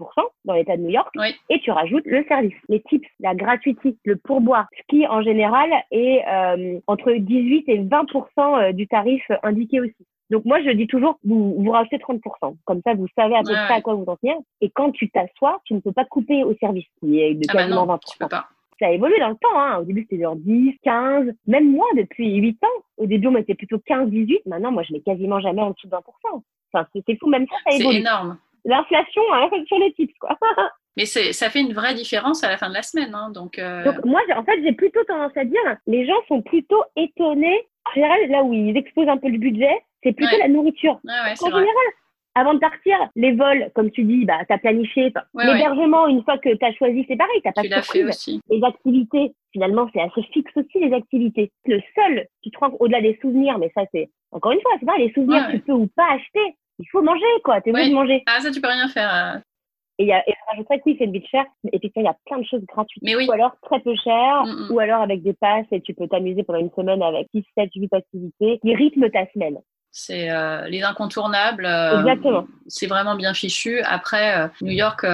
dans 0.45 0.55
l'État 0.55 0.77
de 0.77 0.83
New 0.83 0.91
York, 0.91 1.15
et 1.49 1.61
tu 1.61 1.71
rajoutes 1.71 2.07
le 2.07 2.25
service, 2.29 2.55
les 2.69 2.83
tips, 2.83 3.09
la 3.21 3.35
gratuité, 3.35 3.97
le 4.05 4.17
pourboire, 4.17 4.67
ce 4.77 4.83
qui 4.89 5.07
en 5.07 5.23
général 5.23 5.71
est 5.91 6.23
euh, 6.29 6.79
entre 6.87 7.13
18 7.13 7.65
et 7.69 7.79
20% 7.79 8.29
euh, 8.39 8.73
du 8.73 8.87
tarif 8.87 9.25
indiqué 9.43 9.81
aussi. 9.81 10.07
Donc 10.31 10.45
moi, 10.47 10.61
je 10.63 10.71
dis 10.71 10.87
toujours, 10.87 11.19
vous, 11.25 11.55
vous 11.63 11.71
rajoutez 11.71 11.99
30%. 11.99 12.57
Comme 12.65 12.81
ça, 12.85 12.95
vous 12.95 13.07
savez 13.17 13.37
à 13.37 13.43
peu 13.43 13.53
près 13.53 13.75
à 13.75 13.81
quoi 13.83 13.95
vous 13.95 14.05
en 14.07 14.17
tenir. 14.17 14.37
Et 14.63 14.71
quand 14.71 14.91
tu 14.91 15.11
t'assois, 15.11 15.61
tu 15.65 15.75
ne 15.75 15.81
peux 15.81 15.93
pas 15.93 16.07
couper 16.07 16.45
au 16.45 16.55
service, 16.57 16.87
qui 16.99 17.21
est 17.21 17.35
de 17.35 17.43
ah 17.49 17.53
bah 17.53 17.61
quasiment 17.61 17.87
20%. 17.87 17.99
Tu 18.11 18.19
peux 18.19 18.29
pas 18.29 18.47
ça 18.79 18.87
a 18.87 18.91
évolué 18.91 19.18
dans 19.18 19.31
le 19.31 19.37
temps. 19.37 19.59
Hein. 19.59 19.79
Au 19.79 19.85
début, 19.85 20.07
c'était 20.09 20.22
genre 20.22 20.37
10, 20.37 20.79
15, 20.83 21.27
même 21.47 21.70
moi, 21.70 21.87
depuis 21.97 22.35
8 22.37 22.62
ans. 22.64 22.83
Au 22.97 23.07
début, 23.07 23.29
on 23.29 23.33
mettait 23.33 23.55
plutôt 23.55 23.79
15, 23.79 24.11
18. 24.11 24.47
Maintenant, 24.47 24.72
moi, 24.72 24.83
je 24.83 24.93
mets 24.93 25.01
quasiment 25.01 25.41
jamais 25.41 25.62
en 25.62 25.70
dessous 25.70 25.87
de 25.87 25.93
20%. 25.93 26.43
Enfin, 26.72 26.87
c'est 26.93 27.18
fou, 27.18 27.29
même 27.29 27.47
ça, 27.49 27.57
ça 27.70 27.77
évolue. 27.77 27.95
C'est 27.95 28.01
énorme. 28.01 28.39
L'inflation 28.64 29.22
hein, 29.33 29.49
sur 29.66 29.79
les 29.79 29.93
tips, 29.93 30.14
quoi. 30.18 30.37
Mais 30.97 31.07
ça 31.07 31.51
fait 31.51 31.61
une 31.61 31.72
vraie 31.72 31.95
différence 31.95 32.45
à 32.45 32.49
la 32.49 32.57
fin 32.57 32.68
de 32.68 32.75
la 32.75 32.83
semaine. 32.83 33.14
Hein, 33.14 33.31
donc, 33.31 33.59
euh... 33.59 33.83
donc, 33.83 34.05
moi, 34.05 34.20
en 34.37 34.45
fait, 34.45 34.62
j'ai 34.62 34.72
plutôt 34.72 35.03
tendance 35.05 35.37
à 35.37 35.45
dire, 35.45 35.61
les 35.89 36.07
gens 36.07 36.14
sont 36.29 36.41
plutôt 36.41 36.83
étonnés. 36.97 37.66
En 37.87 37.95
général, 37.95 38.18
là 38.31 38.43
où 38.45 38.53
ils 38.53 38.77
exposent 38.77 39.09
un 39.09 39.16
peu 39.16 39.29
le 39.29 39.39
budget, 39.39 39.83
c'est 40.03 40.12
plutôt 40.12 40.39
la 40.39 40.49
nourriture. 40.49 41.01
Ouais, 41.05 41.33
en 41.41 41.47
général, 41.47 41.66
avant 42.35 42.55
de 42.55 42.59
partir, 42.59 42.97
les 43.14 43.32
vols, 43.32 43.70
comme 43.74 43.91
tu 43.91 44.03
dis, 44.03 44.24
bah, 44.24 44.39
tu 44.47 44.53
as 44.53 44.59
planifié. 44.59 45.12
L'hébergement, 45.35 46.09
une 46.09 46.24
fois 46.24 46.39
que 46.39 46.55
tu 46.55 46.64
as 46.64 46.72
choisi, 46.74 47.05
c'est 47.09 47.16
pareil, 47.16 47.41
tu 47.45 47.53
pas 47.53 47.62
de 47.62 47.85
fait 47.85 48.05
aussi. 48.05 48.41
Les 48.51 48.62
activités, 48.64 49.35
finalement, 49.53 49.89
c'est 49.93 50.01
assez 50.01 50.22
fixe 50.32 50.53
aussi, 50.57 50.80
les 50.80 50.93
activités. 50.93 51.53
Le 51.66 51.80
seul, 51.95 52.26
tu 52.43 52.51
te 52.51 52.59
rends 52.59 52.72
au-delà 52.80 53.01
des 53.01 53.18
souvenirs, 53.20 53.59
mais 53.59 53.70
ça, 53.74 53.82
c'est 53.93 54.09
encore 54.32 54.53
une 54.53 54.61
fois, 54.61 54.72
c'est 54.80 54.87
pas 54.87 54.99
les 54.99 55.12
souvenirs, 55.12 55.49
tu 55.51 55.61
peux 55.61 55.72
ou 55.72 55.87
pas 55.95 56.12
acheter. 56.12 56.57
Il 56.80 56.89
faut 56.91 57.03
manger, 57.03 57.24
quoi. 57.45 57.61
Tu 57.61 57.68
es 57.68 57.72
obligé 57.72 57.91
de 57.91 57.95
manger. 57.95 58.22
Ah, 58.26 58.41
ça, 58.41 58.51
tu 58.51 58.61
peux 58.61 58.68
rien 58.68 58.89
faire. 58.89 59.14
Euh. 59.14 59.39
Et, 59.99 60.07
y 60.07 60.12
a, 60.12 60.28
et 60.28 60.32
je 60.32 60.51
rajouterais 60.51 60.78
que 60.78 60.82
oui, 60.87 60.97
c'est 60.99 61.05
une 61.05 61.12
ville 61.12 61.26
chère, 61.28 61.45
mais 61.62 61.70
effectivement, 61.72 62.03
il 62.03 62.12
y 62.12 62.14
a 62.14 62.18
plein 62.26 62.39
de 62.39 62.47
choses 62.47 62.64
gratuites. 62.66 63.03
Mais 63.05 63.14
oui. 63.14 63.26
Ou 63.28 63.32
alors 63.32 63.55
très 63.62 63.78
peu 63.78 63.95
cher, 63.95 64.45
mm, 64.45 64.51
mm. 64.51 64.72
ou 64.72 64.80
alors 64.80 65.03
avec 65.03 65.22
des 65.22 65.35
passes 65.35 65.66
et 65.70 65.80
tu 65.80 65.95
peux 65.95 66.09
t'amuser 66.09 66.43
pendant 66.43 66.59
une 66.59 66.72
semaine 66.72 67.01
avec 67.01 67.28
6, 67.32 67.45
7, 67.57 67.70
8 67.76 67.93
activités 67.93 68.59
qui 68.61 68.74
rythment 68.74 69.09
ta 69.11 69.24
semaine. 69.32 69.59
C'est 69.97 70.29
euh, 70.29 70.67
les 70.67 70.83
incontournables. 70.83 71.65
Euh, 71.65 72.01
Exactement. 72.01 72.49
C'est 72.67 72.89
vraiment 72.89 73.15
bien 73.15 73.33
fichu. 73.33 73.81
Après, 73.83 74.37
euh, 74.37 74.49
New 74.61 74.73
York, 74.73 75.07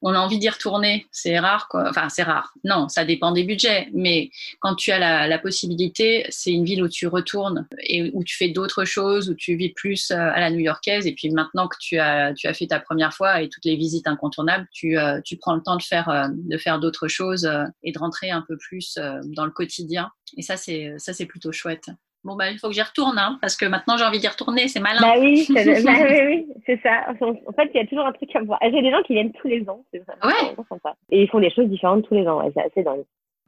on 0.00 0.12
a 0.12 0.18
envie 0.18 0.38
d'y 0.38 0.48
retourner. 0.48 1.08
C'est 1.10 1.40
rare, 1.40 1.66
quoi. 1.66 1.88
Enfin, 1.90 2.08
c'est 2.08 2.22
rare. 2.22 2.54
Non, 2.62 2.88
ça 2.88 3.04
dépend 3.04 3.32
des 3.32 3.42
budgets. 3.42 3.88
Mais 3.92 4.30
quand 4.60 4.76
tu 4.76 4.92
as 4.92 5.00
la, 5.00 5.26
la 5.26 5.38
possibilité, 5.40 6.24
c'est 6.28 6.52
une 6.52 6.64
ville 6.64 6.84
où 6.84 6.88
tu 6.88 7.08
retournes 7.08 7.66
et 7.80 8.12
où 8.14 8.22
tu 8.22 8.36
fais 8.36 8.48
d'autres 8.50 8.84
choses, 8.84 9.28
où 9.28 9.34
tu 9.34 9.56
vis 9.56 9.70
plus 9.70 10.12
à 10.12 10.38
la 10.38 10.50
new-yorkaise. 10.52 11.08
Et 11.08 11.14
puis 11.14 11.30
maintenant 11.30 11.66
que 11.66 11.76
tu 11.80 11.98
as, 11.98 12.32
tu 12.32 12.46
as 12.46 12.54
fait 12.54 12.68
ta 12.68 12.78
première 12.78 13.12
fois 13.12 13.42
et 13.42 13.48
toutes 13.48 13.64
les 13.64 13.74
visites 13.74 14.06
incontournables, 14.06 14.68
tu, 14.70 14.96
tu 15.24 15.36
prends 15.36 15.56
le 15.56 15.62
temps 15.62 15.76
de 15.76 15.82
faire, 15.82 16.30
de 16.32 16.58
faire 16.58 16.78
d'autres 16.78 17.08
choses 17.08 17.50
et 17.82 17.90
de 17.90 17.98
rentrer 17.98 18.30
un 18.30 18.44
peu 18.46 18.56
plus 18.56 19.00
dans 19.24 19.44
le 19.44 19.50
quotidien. 19.50 20.10
Et 20.36 20.42
ça, 20.42 20.56
c'est, 20.56 20.94
ça, 20.98 21.12
c'est 21.12 21.26
plutôt 21.26 21.50
chouette. 21.50 21.90
Bon, 22.24 22.34
bah, 22.34 22.50
il 22.50 22.58
faut 22.58 22.68
que 22.68 22.74
j'y 22.74 22.82
retourne, 22.82 23.16
hein, 23.18 23.38
parce 23.40 23.56
que 23.56 23.64
maintenant 23.64 23.96
j'ai 23.96 24.04
envie 24.04 24.18
d'y 24.18 24.28
retourner, 24.28 24.68
c'est 24.68 24.80
malin. 24.80 25.00
Bah 25.00 25.14
oui, 25.18 25.44
c'est 25.46 25.84
bah, 25.84 25.92
oui, 26.02 26.20
oui, 26.26 26.46
c'est 26.66 26.80
ça. 26.82 27.06
En 27.08 27.52
fait, 27.52 27.70
il 27.74 27.76
y 27.76 27.80
a 27.80 27.86
toujours 27.86 28.06
un 28.06 28.12
truc 28.12 28.34
à 28.34 28.42
voir. 28.42 28.58
J'ai 28.62 28.82
des 28.82 28.90
gens 28.90 29.02
qui 29.02 29.14
viennent 29.14 29.32
tous 29.32 29.48
les 29.48 29.68
ans, 29.68 29.84
c'est 29.92 30.00
ouais. 30.00 30.54
sympa. 30.68 30.96
Et 31.10 31.22
ils 31.22 31.28
font 31.28 31.40
des 31.40 31.50
choses 31.50 31.68
différentes 31.68 32.06
tous 32.08 32.14
les 32.14 32.26
ans, 32.26 32.42
ouais, 32.42 32.50
c'est 32.54 32.62
assez 32.62 32.82
dingue. 32.82 33.04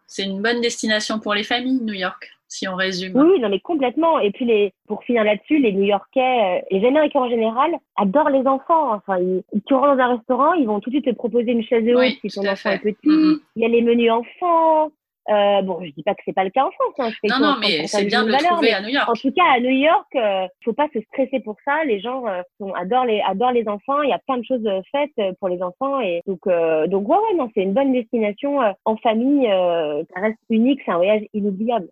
C'est 0.06 0.24
une 0.24 0.42
bonne 0.42 0.60
destination 0.60 1.20
pour 1.20 1.34
les 1.34 1.44
familles, 1.44 1.80
New 1.82 1.94
York, 1.94 2.30
si 2.48 2.66
on 2.66 2.74
résume. 2.74 3.12
Oui, 3.14 3.38
non, 3.38 3.48
mais 3.48 3.60
complètement. 3.60 4.18
Et 4.18 4.32
puis, 4.32 4.44
les, 4.44 4.72
pour 4.88 5.04
finir 5.04 5.22
là-dessus, 5.22 5.58
les 5.58 5.72
New-Yorkais, 5.72 6.20
euh, 6.20 6.60
les 6.72 6.84
Américains 6.84 7.20
en 7.20 7.30
général, 7.30 7.70
adorent 7.96 8.30
les 8.30 8.44
enfants. 8.44 8.92
Enfin, 8.92 9.18
ils, 9.20 9.42
tu 9.66 9.74
rentres 9.74 9.96
dans 9.96 10.02
un 10.02 10.16
restaurant, 10.16 10.52
ils 10.54 10.66
vont 10.66 10.80
tout 10.80 10.90
de 10.90 10.96
suite 10.96 11.04
te 11.04 11.14
proposer 11.14 11.52
une 11.52 11.62
chaise 11.62 11.84
haute 11.94 12.18
si 12.20 12.28
ton 12.28 12.44
enfant 12.48 12.70
est 12.70 12.80
petit. 12.80 12.96
Il 13.04 13.62
y 13.62 13.64
a 13.64 13.68
les 13.68 13.82
menus 13.82 14.10
enfants. 14.10 14.90
Euh, 15.28 15.62
bon, 15.62 15.84
je 15.84 15.90
dis 15.90 16.02
pas 16.02 16.14
que 16.14 16.22
c'est 16.24 16.32
pas 16.32 16.44
le 16.44 16.50
cas 16.50 16.64
en 16.64 16.70
France. 16.70 16.94
Hein. 16.98 17.10
Je 17.22 17.30
non, 17.30 17.38
non, 17.38 17.56
mais 17.60 17.86
c'est 17.86 18.04
bien 18.04 18.24
de 18.24 18.30
le 18.30 18.38
trouver 18.38 18.72
à 18.72 18.80
New 18.80 18.88
York. 18.88 19.08
En 19.08 19.12
tout 19.12 19.30
cas, 19.32 19.44
à 19.54 19.60
New 19.60 19.70
York, 19.70 20.06
euh, 20.16 20.46
faut 20.64 20.72
pas 20.72 20.88
se 20.92 21.00
stresser 21.02 21.40
pour 21.40 21.56
ça. 21.64 21.84
Les 21.84 22.00
gens 22.00 22.26
euh, 22.26 22.42
adorent 22.74 23.04
les 23.04 23.20
adorent 23.20 23.52
les 23.52 23.68
enfants. 23.68 24.02
Il 24.02 24.10
y 24.10 24.14
a 24.14 24.18
plein 24.18 24.38
de 24.38 24.44
choses 24.44 24.64
euh, 24.66 24.80
faites 24.90 25.36
pour 25.38 25.48
les 25.48 25.62
enfants 25.62 26.00
et 26.00 26.22
donc 26.26 26.40
donc 26.88 27.08
ouais, 27.08 27.16
ouais 27.16 27.36
non, 27.36 27.50
c'est 27.54 27.62
une 27.62 27.74
bonne 27.74 27.92
destination 27.92 28.60
en 28.84 28.96
famille. 28.96 29.46
ça 29.46 30.20
reste 30.20 30.38
unique, 30.48 30.80
c'est 30.84 30.92
un 30.92 30.96
voyage 30.96 31.22
inoubliable. 31.34 31.88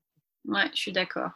Ouais, 0.46 0.66
je 0.74 0.80
suis 0.80 0.92
d'accord. 0.92 1.30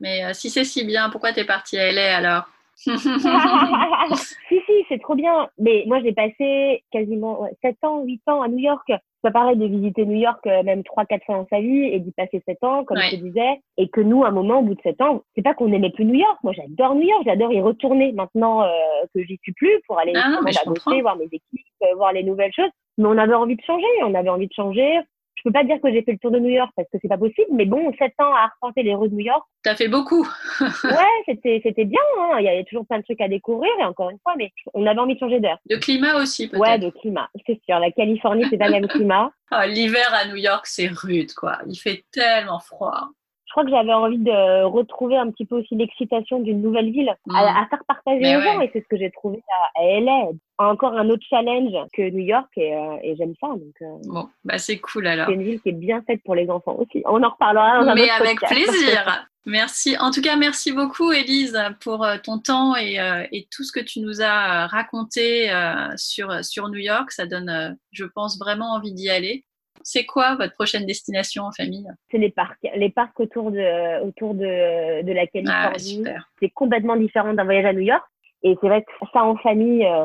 Mais 0.00 0.34
si 0.34 0.50
c'est 0.50 0.64
si 0.64 0.84
bien, 0.84 1.08
pourquoi 1.10 1.32
t'es 1.32 1.44
partie 1.44 1.78
à 1.78 1.90
LA 1.92 2.16
alors? 2.16 2.44
Si, 4.48 4.55
c'est 4.88 5.00
trop 5.00 5.14
bien. 5.14 5.48
Mais 5.58 5.84
moi, 5.86 6.00
j'ai 6.02 6.12
passé 6.12 6.82
quasiment 6.90 7.42
ouais, 7.42 7.50
7 7.62 7.76
ans, 7.82 8.02
8 8.04 8.22
ans 8.26 8.42
à 8.42 8.48
New 8.48 8.58
York. 8.58 8.90
Ça 9.22 9.30
paraît 9.30 9.56
de 9.56 9.66
visiter 9.66 10.04
New 10.04 10.18
York 10.18 10.46
euh, 10.46 10.62
même 10.62 10.80
3-4 10.82 11.24
fois 11.24 11.36
dans 11.36 11.46
sa 11.50 11.60
vie 11.60 11.84
et 11.84 11.98
d'y 11.98 12.12
passer 12.12 12.42
7 12.46 12.62
ans, 12.62 12.84
comme 12.84 12.98
je 12.98 13.16
te 13.16 13.16
disais. 13.16 13.60
Et 13.76 13.88
que 13.88 14.00
nous, 14.00 14.24
à 14.24 14.28
un 14.28 14.32
moment, 14.32 14.60
au 14.60 14.62
bout 14.62 14.74
de 14.74 14.82
7 14.82 15.00
ans, 15.00 15.22
c'est 15.34 15.42
pas 15.42 15.54
qu'on 15.54 15.68
n'aimait 15.68 15.90
plus 15.90 16.04
New 16.04 16.14
York. 16.14 16.38
Moi, 16.42 16.52
j'adore 16.52 16.94
New 16.94 17.08
York. 17.08 17.22
J'adore 17.24 17.52
y 17.52 17.60
retourner 17.60 18.12
maintenant 18.12 18.62
euh, 18.62 18.68
que 19.14 19.22
j'y 19.22 19.38
suis 19.42 19.52
plus 19.52 19.80
pour 19.86 19.98
aller 19.98 20.12
ah 20.14 20.40
bosser, 20.66 21.00
voir 21.00 21.16
mes 21.16 21.24
équipes, 21.24 21.66
euh, 21.82 21.94
voir 21.96 22.12
les 22.12 22.22
nouvelles 22.22 22.52
choses. 22.52 22.70
Mais 22.98 23.06
on 23.06 23.18
avait 23.18 23.34
envie 23.34 23.56
de 23.56 23.62
changer. 23.62 23.84
On 24.04 24.14
avait 24.14 24.28
envie 24.28 24.48
de 24.48 24.54
changer 24.54 25.00
je 25.36 25.42
peux 25.44 25.52
pas 25.52 25.64
dire 25.64 25.76
que 25.82 25.92
j'ai 25.92 26.02
fait 26.02 26.12
le 26.12 26.18
tour 26.18 26.30
de 26.30 26.38
New 26.38 26.48
York 26.48 26.70
parce 26.74 26.88
que 26.90 26.98
c'est 27.00 27.08
pas 27.08 27.18
possible, 27.18 27.48
mais 27.52 27.66
bon, 27.66 27.92
sept 27.98 28.14
ans 28.18 28.34
à 28.34 28.44
arpenter 28.44 28.82
les 28.82 28.94
rues 28.94 29.08
de 29.08 29.14
New 29.14 29.24
York. 29.24 29.44
T'as 29.62 29.76
fait 29.76 29.88
beaucoup. 29.88 30.26
ouais, 30.60 31.22
c'était, 31.26 31.60
c'était 31.62 31.84
bien, 31.84 32.00
hein. 32.18 32.36
Il 32.38 32.44
y 32.44 32.48
avait 32.48 32.64
toujours 32.64 32.86
plein 32.86 32.98
de 32.98 33.04
trucs 33.04 33.20
à 33.20 33.28
découvrir, 33.28 33.70
et 33.78 33.84
encore 33.84 34.10
une 34.10 34.18
fois, 34.22 34.34
mais 34.36 34.50
on 34.74 34.86
avait 34.86 34.98
envie 34.98 35.14
de 35.14 35.18
changer 35.20 35.40
d'air. 35.40 35.58
De 35.68 35.76
climat 35.76 36.16
aussi, 36.16 36.48
peut-être. 36.48 36.60
Ouais, 36.60 36.78
de 36.78 36.90
climat, 36.90 37.28
c'est 37.46 37.60
sûr. 37.64 37.78
La 37.78 37.90
Californie, 37.90 38.46
c'est 38.50 38.58
pas 38.58 38.66
le 38.66 38.72
même 38.72 38.88
climat. 38.88 39.30
Ah, 39.50 39.66
l'hiver 39.66 40.08
à 40.12 40.26
New 40.28 40.36
York, 40.36 40.66
c'est 40.66 40.88
rude, 40.88 41.32
quoi. 41.34 41.58
Il 41.66 41.76
fait 41.76 42.04
tellement 42.10 42.60
froid 42.60 43.10
crois 43.56 43.64
que 43.64 43.70
j'avais 43.70 43.92
envie 43.94 44.18
de 44.18 44.64
retrouver 44.64 45.16
un 45.16 45.30
petit 45.30 45.46
peu 45.46 45.56
aussi 45.56 45.74
l'excitation 45.76 46.40
d'une 46.40 46.60
nouvelle 46.60 46.90
ville 46.92 47.08
à, 47.08 47.14
mm. 47.62 47.68
faire 47.70 47.84
partager 47.88 48.36
aux 48.36 48.40
gens 48.42 48.60
et 48.60 48.68
c'est 48.72 48.80
ce 48.80 48.88
que 48.88 48.98
j'ai 48.98 49.10
trouvé 49.10 49.42
à, 49.74 50.00
LA. 50.00 50.28
Encore 50.58 50.92
un 50.92 51.08
autre 51.08 51.24
challenge 51.28 51.72
que 51.94 52.10
New 52.10 52.24
York 52.24 52.48
et, 52.56 52.74
euh, 52.74 52.96
et 53.02 53.16
j'aime 53.16 53.34
ça. 53.40 53.48
Donc, 53.48 53.74
euh, 53.80 53.96
bon, 54.04 54.28
bah 54.44 54.58
c'est 54.58 54.78
cool 54.78 55.06
alors. 55.06 55.26
C'est 55.26 55.34
une 55.34 55.42
ville 55.42 55.60
qui 55.60 55.70
est 55.70 55.72
bien 55.72 56.02
faite 56.06 56.20
pour 56.24 56.34
les 56.34 56.50
enfants 56.50 56.76
aussi. 56.78 57.02
On 57.06 57.22
en 57.22 57.30
reparlera 57.30 57.82
dans 57.82 57.88
un 57.88 57.94
Mais 57.94 58.10
avec 58.10 58.40
plaisir. 58.40 59.26
Merci. 59.46 59.96
En 60.00 60.10
tout 60.10 60.22
cas, 60.22 60.34
merci 60.34 60.72
beaucoup, 60.72 61.12
Elise, 61.12 61.56
pour 61.80 62.04
euh, 62.04 62.16
ton 62.20 62.40
temps 62.40 62.74
et, 62.76 62.98
et, 63.30 63.46
tout 63.54 63.62
ce 63.62 63.70
que 63.70 63.78
tu 63.78 64.00
nous 64.00 64.20
as 64.20 64.66
raconté 64.66 65.48
sur, 65.94 66.44
sur 66.44 66.68
New 66.68 66.80
York. 66.80 67.12
Ça 67.12 67.26
donne, 67.26 67.78
je 67.92 68.04
pense, 68.04 68.40
vraiment 68.40 68.72
envie 68.72 68.92
d'y 68.92 69.08
aller. 69.08 69.45
C'est 69.88 70.04
quoi 70.04 70.34
votre 70.34 70.52
prochaine 70.54 70.84
destination 70.84 71.44
en 71.44 71.52
famille? 71.52 71.86
C'est 72.10 72.18
les 72.18 72.30
parcs. 72.32 72.58
Les 72.74 72.90
parcs 72.90 73.18
autour 73.20 73.52
de, 73.52 74.02
autour 74.04 74.34
de, 74.34 75.02
de 75.02 75.12
la 75.12 75.22
Ah, 75.22 75.26
Californie. 75.28 75.78
super. 75.78 76.28
c'est 76.40 76.50
complètement 76.50 76.96
différent 76.96 77.32
d'un 77.34 77.44
voyage 77.44 77.66
à 77.66 77.72
New 77.72 77.80
York. 77.94 78.02
Et 78.42 78.56
c'est 78.60 78.66
vrai 78.66 78.82
que 78.82 78.90
ça 79.12 79.22
en 79.22 79.36
famille, 79.36 79.86
euh, 79.86 80.04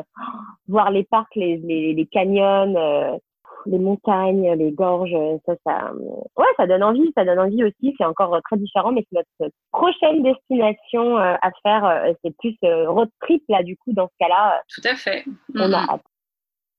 voir 0.68 0.92
les 0.92 1.02
parcs, 1.02 1.34
les, 1.34 1.56
les, 1.56 1.94
les 1.94 2.06
canyons, 2.06 2.74
euh, 2.76 3.16
les 3.66 3.78
montagnes, 3.78 4.52
les 4.54 4.70
gorges, 4.70 5.16
ça, 5.46 5.54
ça, 5.66 5.90
euh, 5.90 6.16
ouais, 6.36 6.46
ça 6.56 6.68
donne 6.68 6.84
envie, 6.84 7.12
ça 7.16 7.24
donne 7.24 7.40
envie 7.40 7.64
aussi. 7.64 7.92
C'est 7.98 8.04
encore 8.04 8.38
très 8.44 8.56
différent, 8.58 8.92
mais 8.92 9.04
c'est 9.12 9.18
notre 9.40 9.52
prochaine 9.72 10.22
destination 10.22 11.16
à 11.16 11.50
faire. 11.64 12.14
c'est 12.24 12.36
plus 12.38 12.56
road 12.86 13.08
trip 13.20 13.42
là, 13.48 13.64
du 13.64 13.76
coup, 13.76 13.92
dans 13.92 14.06
ce 14.06 14.14
cas-là, 14.20 14.62
Tout 14.72 14.88
à 14.88 14.94
fait. 14.94 15.24
on 15.56 15.72
a 15.72 15.78
hâte. 15.92 16.02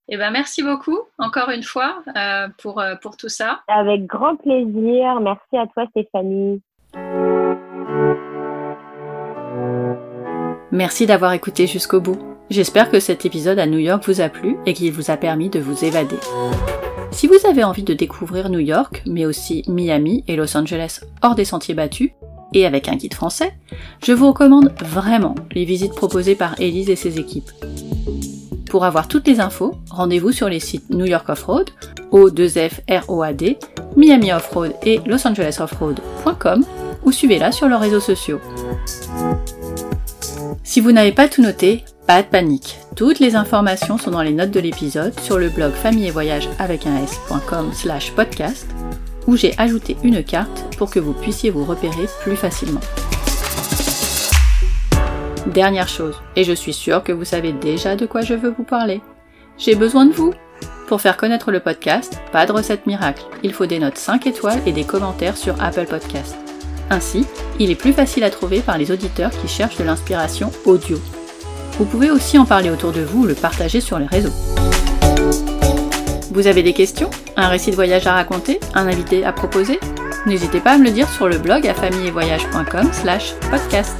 Eh 0.09 0.17
ben, 0.17 0.31
merci 0.31 0.63
beaucoup 0.63 0.99
encore 1.17 1.49
une 1.49 1.63
fois 1.63 2.03
euh, 2.17 2.47
pour, 2.57 2.79
euh, 2.79 2.95
pour 3.01 3.15
tout 3.15 3.29
ça. 3.29 3.61
Avec 3.67 4.05
grand 4.05 4.35
plaisir. 4.35 5.19
Merci 5.21 5.57
à 5.57 5.65
toi, 5.67 5.85
Stéphanie. 5.91 6.61
Merci 10.71 11.05
d'avoir 11.05 11.33
écouté 11.33 11.67
jusqu'au 11.67 12.01
bout. 12.01 12.17
J'espère 12.49 12.91
que 12.91 12.99
cet 12.99 13.25
épisode 13.25 13.59
à 13.59 13.65
New 13.65 13.77
York 13.77 14.03
vous 14.07 14.19
a 14.19 14.27
plu 14.27 14.57
et 14.65 14.73
qu'il 14.73 14.91
vous 14.91 15.09
a 15.09 15.17
permis 15.17 15.49
de 15.49 15.59
vous 15.59 15.85
évader. 15.85 16.17
Si 17.11 17.27
vous 17.27 17.47
avez 17.47 17.63
envie 17.63 17.83
de 17.83 17.93
découvrir 17.93 18.49
New 18.49 18.59
York, 18.59 19.03
mais 19.05 19.25
aussi 19.25 19.63
Miami 19.67 20.23
et 20.27 20.35
Los 20.35 20.57
Angeles 20.57 20.99
hors 21.21 21.35
des 21.35 21.45
sentiers 21.45 21.75
battus, 21.75 22.11
et 22.53 22.65
avec 22.65 22.87
un 22.87 22.95
guide 22.95 23.13
français, 23.13 23.53
je 24.03 24.13
vous 24.13 24.27
recommande 24.27 24.73
vraiment 24.81 25.35
les 25.51 25.65
visites 25.65 25.95
proposées 25.95 26.35
par 26.35 26.59
Elise 26.59 26.89
et 26.89 26.95
ses 26.95 27.19
équipes. 27.19 27.49
Pour 28.73 28.85
avoir 28.85 29.07
toutes 29.07 29.27
les 29.27 29.39
infos, 29.39 29.75
rendez-vous 29.91 30.31
sur 30.31 30.49
les 30.49 30.59
sites 30.59 30.89
New 30.89 31.05
York 31.05 31.29
Offroad, 31.29 31.69
O2FROAD, 32.11 33.57
Miami 33.95 34.33
Offroad 34.33 34.73
et 34.81 34.99
Los 35.05 35.27
Angeles 35.27 35.59
Offroad.com 35.59 36.65
ou 37.03 37.11
suivez-la 37.11 37.51
sur 37.51 37.67
leurs 37.67 37.81
réseaux 37.81 37.99
sociaux. 37.99 38.41
Si 40.63 40.81
vous 40.81 40.91
n'avez 40.91 41.11
pas 41.11 41.29
tout 41.29 41.43
noté, 41.43 41.85
pas 42.07 42.23
de 42.23 42.27
panique. 42.27 42.79
Toutes 42.95 43.19
les 43.19 43.35
informations 43.35 43.99
sont 43.99 44.09
dans 44.09 44.23
les 44.23 44.33
notes 44.33 44.49
de 44.49 44.59
l'épisode 44.59 45.19
sur 45.19 45.37
le 45.37 45.49
blog 45.49 45.73
famille 45.73 46.07
et 46.07 46.11
voyage 46.11 46.49
avec 46.57 46.87
un 46.87 46.97
s.com 47.03 47.69
slash 47.73 48.11
podcast 48.13 48.65
où 49.27 49.35
j'ai 49.35 49.53
ajouté 49.59 49.97
une 50.03 50.23
carte 50.23 50.75
pour 50.79 50.89
que 50.89 50.99
vous 50.99 51.13
puissiez 51.13 51.51
vous 51.51 51.63
repérer 51.63 52.07
plus 52.23 52.35
facilement. 52.35 52.81
Dernière 55.47 55.89
chose, 55.89 56.15
et 56.35 56.43
je 56.45 56.53
suis 56.53 56.73
sûre 56.73 57.03
que 57.03 57.11
vous 57.11 57.25
savez 57.25 57.51
déjà 57.51 57.95
de 57.95 58.05
quoi 58.05 58.21
je 58.21 58.33
veux 58.33 58.53
vous 58.57 58.63
parler. 58.63 59.01
J'ai 59.57 59.75
besoin 59.75 60.05
de 60.05 60.13
vous. 60.13 60.33
Pour 60.87 61.01
faire 61.01 61.17
connaître 61.17 61.51
le 61.51 61.59
podcast, 61.59 62.21
pas 62.31 62.45
de 62.45 62.51
recette 62.51 62.87
miracle. 62.87 63.23
Il 63.43 63.53
faut 63.53 63.65
des 63.65 63.79
notes 63.79 63.97
5 63.97 64.25
étoiles 64.25 64.61
et 64.65 64.71
des 64.71 64.85
commentaires 64.85 65.37
sur 65.37 65.61
Apple 65.61 65.85
Podcast. 65.85 66.37
Ainsi, 66.89 67.25
il 67.59 67.71
est 67.71 67.75
plus 67.75 67.93
facile 67.93 68.23
à 68.23 68.29
trouver 68.29 68.59
par 68.59 68.77
les 68.77 68.91
auditeurs 68.91 69.31
qui 69.31 69.47
cherchent 69.47 69.77
de 69.77 69.83
l'inspiration 69.83 70.51
audio. 70.65 70.97
Vous 71.77 71.85
pouvez 71.85 72.09
aussi 72.09 72.37
en 72.37 72.45
parler 72.45 72.69
autour 72.69 72.91
de 72.91 73.01
vous 73.01 73.23
ou 73.23 73.25
le 73.25 73.35
partager 73.35 73.81
sur 73.81 73.99
les 73.99 74.05
réseaux. 74.05 74.33
Vous 76.31 76.47
avez 76.47 76.63
des 76.63 76.73
questions? 76.73 77.09
Un 77.35 77.49
récit 77.49 77.71
de 77.71 77.75
voyage 77.75 78.07
à 78.07 78.13
raconter? 78.13 78.59
Un 78.75 78.87
invité 78.87 79.25
à 79.25 79.33
proposer? 79.33 79.79
N'hésitez 80.25 80.59
pas 80.59 80.73
à 80.73 80.77
me 80.77 80.85
le 80.85 80.91
dire 80.91 81.09
sur 81.09 81.27
le 81.27 81.37
blog 81.37 81.67
à 81.67 81.73
familleetvoyage.com 81.73 82.89
slash 82.93 83.33
podcast. 83.51 83.95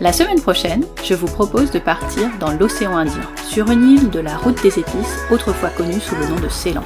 La 0.00 0.12
semaine 0.12 0.40
prochaine, 0.40 0.84
je 1.02 1.14
vous 1.14 1.26
propose 1.26 1.72
de 1.72 1.80
partir 1.80 2.30
dans 2.38 2.52
l'océan 2.52 2.96
Indien, 2.96 3.28
sur 3.50 3.68
une 3.68 3.96
île 3.96 4.10
de 4.10 4.20
la 4.20 4.36
route 4.36 4.62
des 4.62 4.78
épices, 4.78 5.18
autrefois 5.28 5.70
connue 5.70 5.98
sous 5.98 6.14
le 6.14 6.28
nom 6.28 6.36
de 6.36 6.48
Ceylan. 6.48 6.84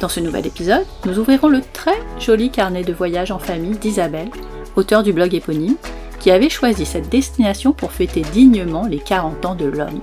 Dans 0.00 0.08
ce 0.08 0.20
nouvel 0.20 0.46
épisode, 0.46 0.86
nous 1.04 1.18
ouvrirons 1.18 1.48
le 1.48 1.60
très 1.60 2.02
joli 2.18 2.50
carnet 2.50 2.82
de 2.82 2.94
voyage 2.94 3.30
en 3.30 3.38
famille 3.38 3.76
d'Isabelle, 3.76 4.30
auteur 4.74 5.02
du 5.02 5.12
blog 5.12 5.34
éponyme, 5.34 5.76
qui 6.18 6.30
avait 6.30 6.48
choisi 6.48 6.86
cette 6.86 7.10
destination 7.10 7.74
pour 7.74 7.92
fêter 7.92 8.22
dignement 8.32 8.86
les 8.86 9.00
40 9.00 9.44
ans 9.44 9.54
de 9.54 9.66
l'homme. 9.66 10.00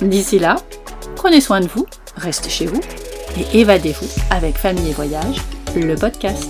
D'ici 0.00 0.38
là, 0.38 0.54
prenez 1.16 1.40
soin 1.40 1.58
de 1.58 1.66
vous, 1.66 1.86
restez 2.16 2.50
chez 2.50 2.66
vous 2.66 2.80
et 3.36 3.58
évadez-vous 3.58 4.06
avec 4.30 4.56
Famille 4.56 4.90
et 4.90 4.94
Voyage, 4.94 5.40
le 5.74 5.96
podcast. 5.96 6.48